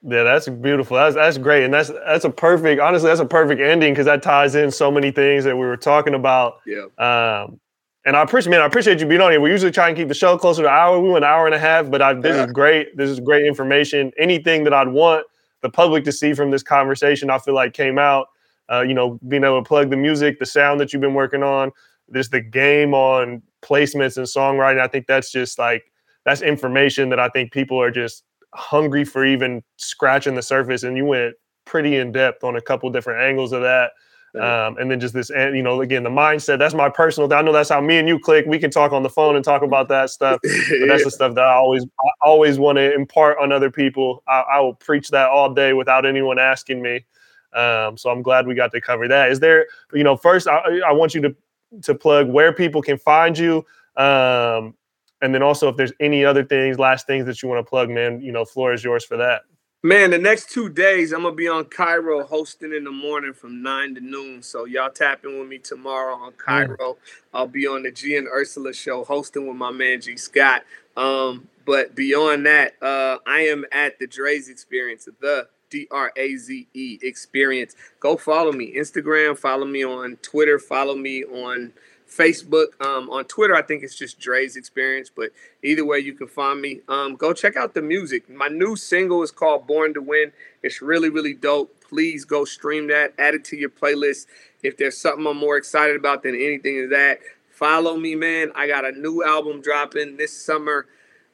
Yeah, 0.03 0.23
that's 0.23 0.47
beautiful. 0.49 0.97
That's 0.99 1.17
that's 1.17 1.39
great, 1.39 1.65
and 1.65 1.75
that's 1.75 1.89
that's 1.89 2.25
a 2.25 2.31
perfect. 2.31 2.81
Honestly, 2.81 3.09
that's 3.09 3.19
a 3.19 3.25
perfect 3.25 3.61
ending 3.61 3.93
because 3.93 4.07
that 4.07 4.23
ties 4.23 4.55
in 4.55 4.71
so 4.71 4.91
many 4.91 5.11
things 5.11 5.43
that 5.45 5.57
we 5.57 5.67
were 5.67 5.77
talking 5.77 6.15
about. 6.15 6.61
Yeah. 6.65 6.85
Um, 6.99 7.59
and 8.05 8.15
I 8.15 8.23
appreciate, 8.23 8.51
man, 8.51 8.61
I 8.61 8.67
appreciate 8.67 9.01
you 9.01 9.07
being 9.07 9.23
on 9.23 9.33
here. 9.33 9.41
We 9.41 9.51
usually 9.51 9.73
try 9.73 9.89
and 9.89 9.97
keep 9.97 10.07
the 10.07 10.15
show 10.15 10.37
closer 10.39 10.63
to 10.63 10.69
an 10.69 10.75
hour. 10.75 11.01
We 11.01 11.09
went 11.09 11.25
an 11.25 11.31
hour 11.31 11.47
and 11.47 11.55
a 11.57 11.59
half, 11.59 11.91
but 11.91 12.03
I, 12.03 12.13
this 12.13 12.37
yeah. 12.37 12.45
is 12.45 12.53
great. 12.53 12.97
This 12.97 13.11
is 13.11 13.19
great 13.19 13.47
information. 13.47 14.13
Anything 14.17 14.63
that 14.65 14.75
I'd 14.75 14.89
want 14.89 15.27
the 15.67 15.73
public 15.73 16.05
to 16.05 16.13
see 16.13 16.33
from 16.33 16.53
this 16.53 16.63
conversation, 16.63 17.29
I 17.29 17.39
feel 17.39 17.55
like 17.55 17.73
came 17.73 17.99
out. 17.99 18.29
Uh, 18.73 18.83
you 18.83 18.95
know, 18.95 19.19
being 19.27 19.43
able 19.43 19.63
to 19.63 19.67
plug 19.67 19.91
the 19.91 19.97
music, 19.97 20.39
the 20.39 20.47
sound 20.47 20.79
that 20.79 20.93
you've 20.93 21.03
been 21.03 21.15
working 21.15 21.43
on, 21.43 21.73
there's 22.09 22.29
the 22.29 22.41
game 22.41 22.95
on 22.95 23.43
placements 23.63 24.17
and 24.17 24.27
songwriting. 24.27 24.81
I 24.81 24.87
think 24.87 25.07
that's 25.07 25.33
just 25.33 25.59
like 25.59 25.85
that's 26.25 26.41
information 26.41 27.09
that 27.11 27.19
I 27.19 27.29
think 27.29 27.53
people 27.53 27.81
are 27.81 27.91
just 27.91 28.23
hungry 28.55 29.05
for 29.05 29.25
even 29.25 29.63
scratching 29.77 30.37
the 30.37 30.43
surface. 30.43 30.85
And 30.85 30.97
you 30.97 31.05
went 31.05 31.35
pretty 31.65 31.97
in 31.97 32.13
depth 32.13 32.45
on 32.45 32.57
a 32.57 32.61
couple 32.61 32.89
different 32.91 33.23
angles 33.23 33.53
of 33.53 33.63
that. 33.63 33.91
Um, 34.35 34.77
and 34.77 34.91
then 34.91 35.01
just 35.01 35.15
this, 35.15 35.31
and 35.31 35.57
you 35.57 35.63
know, 35.63 35.81
again, 35.81 36.03
the 36.03 36.11
mindset. 36.11 36.59
That's 36.59 36.75
my 36.75 36.91
personal. 36.91 37.33
I 37.33 37.41
know 37.41 37.53
that's 37.53 37.71
how 37.71 37.81
me 37.81 37.97
and 37.97 38.07
you 38.07 38.19
click. 38.19 38.45
We 38.47 38.59
can 38.59 38.71
talk 38.71 38.93
on 38.93 39.03
the 39.03 39.09
phone 39.09 39.35
and 39.35 39.45
talk 39.45 39.63
about 39.63 39.89
that 39.89 40.11
stuff. 40.11 40.41
But 40.45 40.89
that's 40.89 41.05
the 41.05 41.11
stuff 41.11 41.35
that 41.37 41.45
I 41.45 41.55
always, 41.55 41.85
I 41.85 42.27
always 42.27 42.59
want 42.59 42.77
to 42.77 42.93
impart 42.93 43.39
on 43.39 43.51
other 43.51 43.71
people. 43.71 44.23
I, 44.29 44.41
I, 44.41 44.61
will 44.61 44.75
preach 44.75 45.09
that 45.11 45.31
all 45.31 45.55
day 45.55 45.73
without 45.73 46.05
anyone 46.05 46.39
asking 46.39 46.83
me. 46.83 47.07
Um, 47.55 47.97
so 47.97 48.11
I'm 48.11 48.21
glad 48.21 48.47
we 48.47 48.55
got 48.55 48.73
to 48.73 48.81
cover 48.81 49.09
that. 49.09 49.31
Is 49.31 49.41
there, 49.41 49.67
you 49.95 50.05
know, 50.05 50.17
first 50.17 50.49
I, 50.49 50.81
I 50.87 50.93
want 50.93 51.15
you 51.15 51.23
to 51.23 51.37
to 51.83 51.95
plug 51.95 52.29
where 52.29 52.53
people 52.53 52.83
can 52.83 52.99
find 52.99 53.37
you. 53.39 53.65
Um, 53.97 54.75
and 55.23 55.35
then 55.35 55.43
also 55.43 55.69
if 55.69 55.77
there's 55.77 55.93
any 56.01 56.25
other 56.25 56.45
things, 56.45 56.79
last 56.79 57.07
things 57.07 57.25
that 57.27 57.43
you 57.43 57.49
want 57.49 57.65
to 57.65 57.69
plug, 57.69 57.89
man, 57.89 58.21
you 58.21 58.33
know, 58.33 58.45
floor 58.45 58.73
is 58.73 58.85
yours 58.85 59.05
for 59.05 59.17
that. 59.17 59.43
Man, 59.87 60.11
the 60.11 60.19
next 60.19 60.51
two 60.51 60.69
days 60.69 61.13
I'm 61.13 61.23
gonna 61.23 61.37
be 61.37 61.47
on 61.47 61.67
KIRO 61.67 62.27
hosting 62.27 62.73
in 62.73 62.83
the 62.83 62.91
morning 62.91 63.33
from 63.33 63.63
nine 63.63 63.95
to 63.95 64.01
noon. 64.01 64.43
So 64.43 64.65
y'all 64.65 64.91
tapping 64.91 65.39
with 65.39 65.47
me 65.47 65.59
tomorrow 65.59 66.17
on 66.17 66.33
KIRO. 66.33 66.77
Mm. 66.77 66.97
I'll 67.33 67.47
be 67.47 67.69
on 67.69 67.85
the 67.85 67.93
Gee 67.93 68.17
and 68.17 68.27
Ursula 68.27 68.73
show 68.73 69.05
hosting 69.05 69.47
with 69.47 69.57
my 69.57 69.71
man 69.71 70.01
Gee 70.01 70.17
Scott. 70.17 70.65
Um, 70.97 71.47
but 71.65 71.95
beyond 71.95 72.47
that, 72.47 72.73
uh, 72.83 73.19
I 73.29 73.43
am 73.43 73.65
at 73.71 73.97
the 74.01 74.09
Draze 74.09 74.49
Experience, 74.49 75.09
the 75.21 75.47
D 75.71 75.87
R 75.93 76.13
A 76.17 76.37
Z 76.37 76.67
E 76.75 76.99
Experience. 77.03 77.77
Go 78.01 78.17
follow 78.17 78.51
me 78.51 78.75
Instagram, 78.75 79.39
follow 79.39 79.67
me 79.67 79.85
on 79.85 80.17
Twitter, 80.17 80.59
follow 80.59 80.97
me 80.97 81.23
on 81.23 81.73
Facebook. 82.09 82.81
Um, 82.81 83.11
on 83.11 83.25
Twitter, 83.25 83.55
I 83.55 83.63
think 83.63 83.83
it's 83.83 83.97
just 83.97 84.19
Draze 84.19 84.57
Experience, 84.57 85.11
but 85.15 85.31
either 85.63 85.85
way, 85.85 85.99
you 85.99 86.13
can 86.13 86.29
find 86.29 86.61
me. 86.61 86.81
Um, 86.89 87.17
go 87.17 87.33
check 87.33 87.57
out 87.57 87.75
the 87.75 87.83
music. 87.83 88.29
My 88.29 88.49
new 88.49 88.77
single 88.77 89.23
is 89.23 89.31
called 89.31 89.67
Born 89.67 89.95
to 89.95 90.03
Win. 90.03 90.33
It's 90.63 90.81
really, 90.81 91.09
really 91.09 91.35
dope. 91.35 91.73
Please 91.81 92.25
go 92.25 92.45
stream 92.45 92.89
that, 92.89 93.15
add 93.19 93.35
it 93.35 93.45
to 93.47 93.57
your 93.57 93.71
playlist. 93.71 94.27
If 94.63 94.77
there's 94.77 94.99
something 94.99 95.27
I'm 95.27 95.37
more 95.37 95.57
excited 95.57 95.97
about 95.97 96.23
than 96.23 96.35
anything 96.35 96.77
is 96.77 96.91
that, 96.91 97.21
follow 97.51 97.97
me, 97.97 98.15
man. 98.15 98.51
I 98.55 98.67
got 98.67 98.85
a 98.85 98.93
new 98.93 99.23
album 99.25 99.61
dropping 99.61 100.17
this 100.17 100.33
summer 100.33 100.87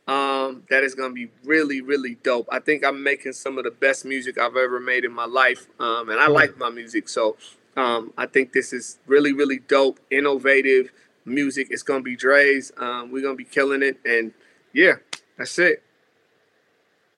um, 0.07 0.65
that 0.69 0.83
is 0.83 0.95
going 0.95 1.11
to 1.11 1.15
be 1.15 1.31
really, 1.45 1.81
really 1.81 2.17
dope. 2.23 2.49
I 2.51 2.59
think 2.59 2.85
I'm 2.85 3.03
making 3.03 3.33
some 3.33 3.57
of 3.57 3.65
the 3.65 3.71
best 3.71 4.05
music 4.05 4.37
I've 4.37 4.57
ever 4.57 4.81
made 4.81 5.05
in 5.05 5.13
my 5.13 5.27
life, 5.27 5.69
um, 5.79 6.09
and 6.11 6.21
I 6.21 6.27
like 6.27 6.59
my 6.59 6.71
music. 6.71 7.09
So 7.09 7.37
um, 7.77 8.13
I 8.19 8.27
think 8.27 8.53
this 8.53 8.73
is 8.73 8.99
really, 9.07 9.33
really 9.33 9.59
dope, 9.59 10.01
innovative 10.11 10.91
music. 11.25 11.69
It's 11.71 11.83
gonna 11.83 12.03
be 12.03 12.17
Dre's. 12.17 12.73
Um, 12.77 13.11
we're 13.11 13.23
gonna 13.23 13.35
be 13.35 13.45
killing 13.45 13.83
it, 13.83 13.99
and 14.05 14.33
yeah, 14.75 14.95
that's 15.39 15.59
it. 15.59 15.83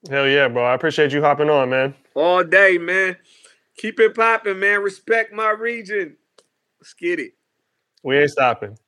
Hell 0.08 0.28
yeah, 0.28 0.48
bro! 0.48 0.64
I 0.64 0.74
appreciate 0.74 1.12
you 1.12 1.22
hopping 1.22 1.50
on, 1.50 1.70
man. 1.70 1.94
All 2.14 2.44
day, 2.44 2.78
man. 2.78 3.16
Keep 3.76 3.98
it 4.00 4.14
popping, 4.14 4.60
man. 4.60 4.82
Respect 4.82 5.32
my 5.32 5.50
region. 5.50 6.16
Let's 6.80 6.94
get 6.94 7.18
it. 7.18 7.32
We 8.02 8.18
ain't 8.18 8.30
stopping. 8.30 8.78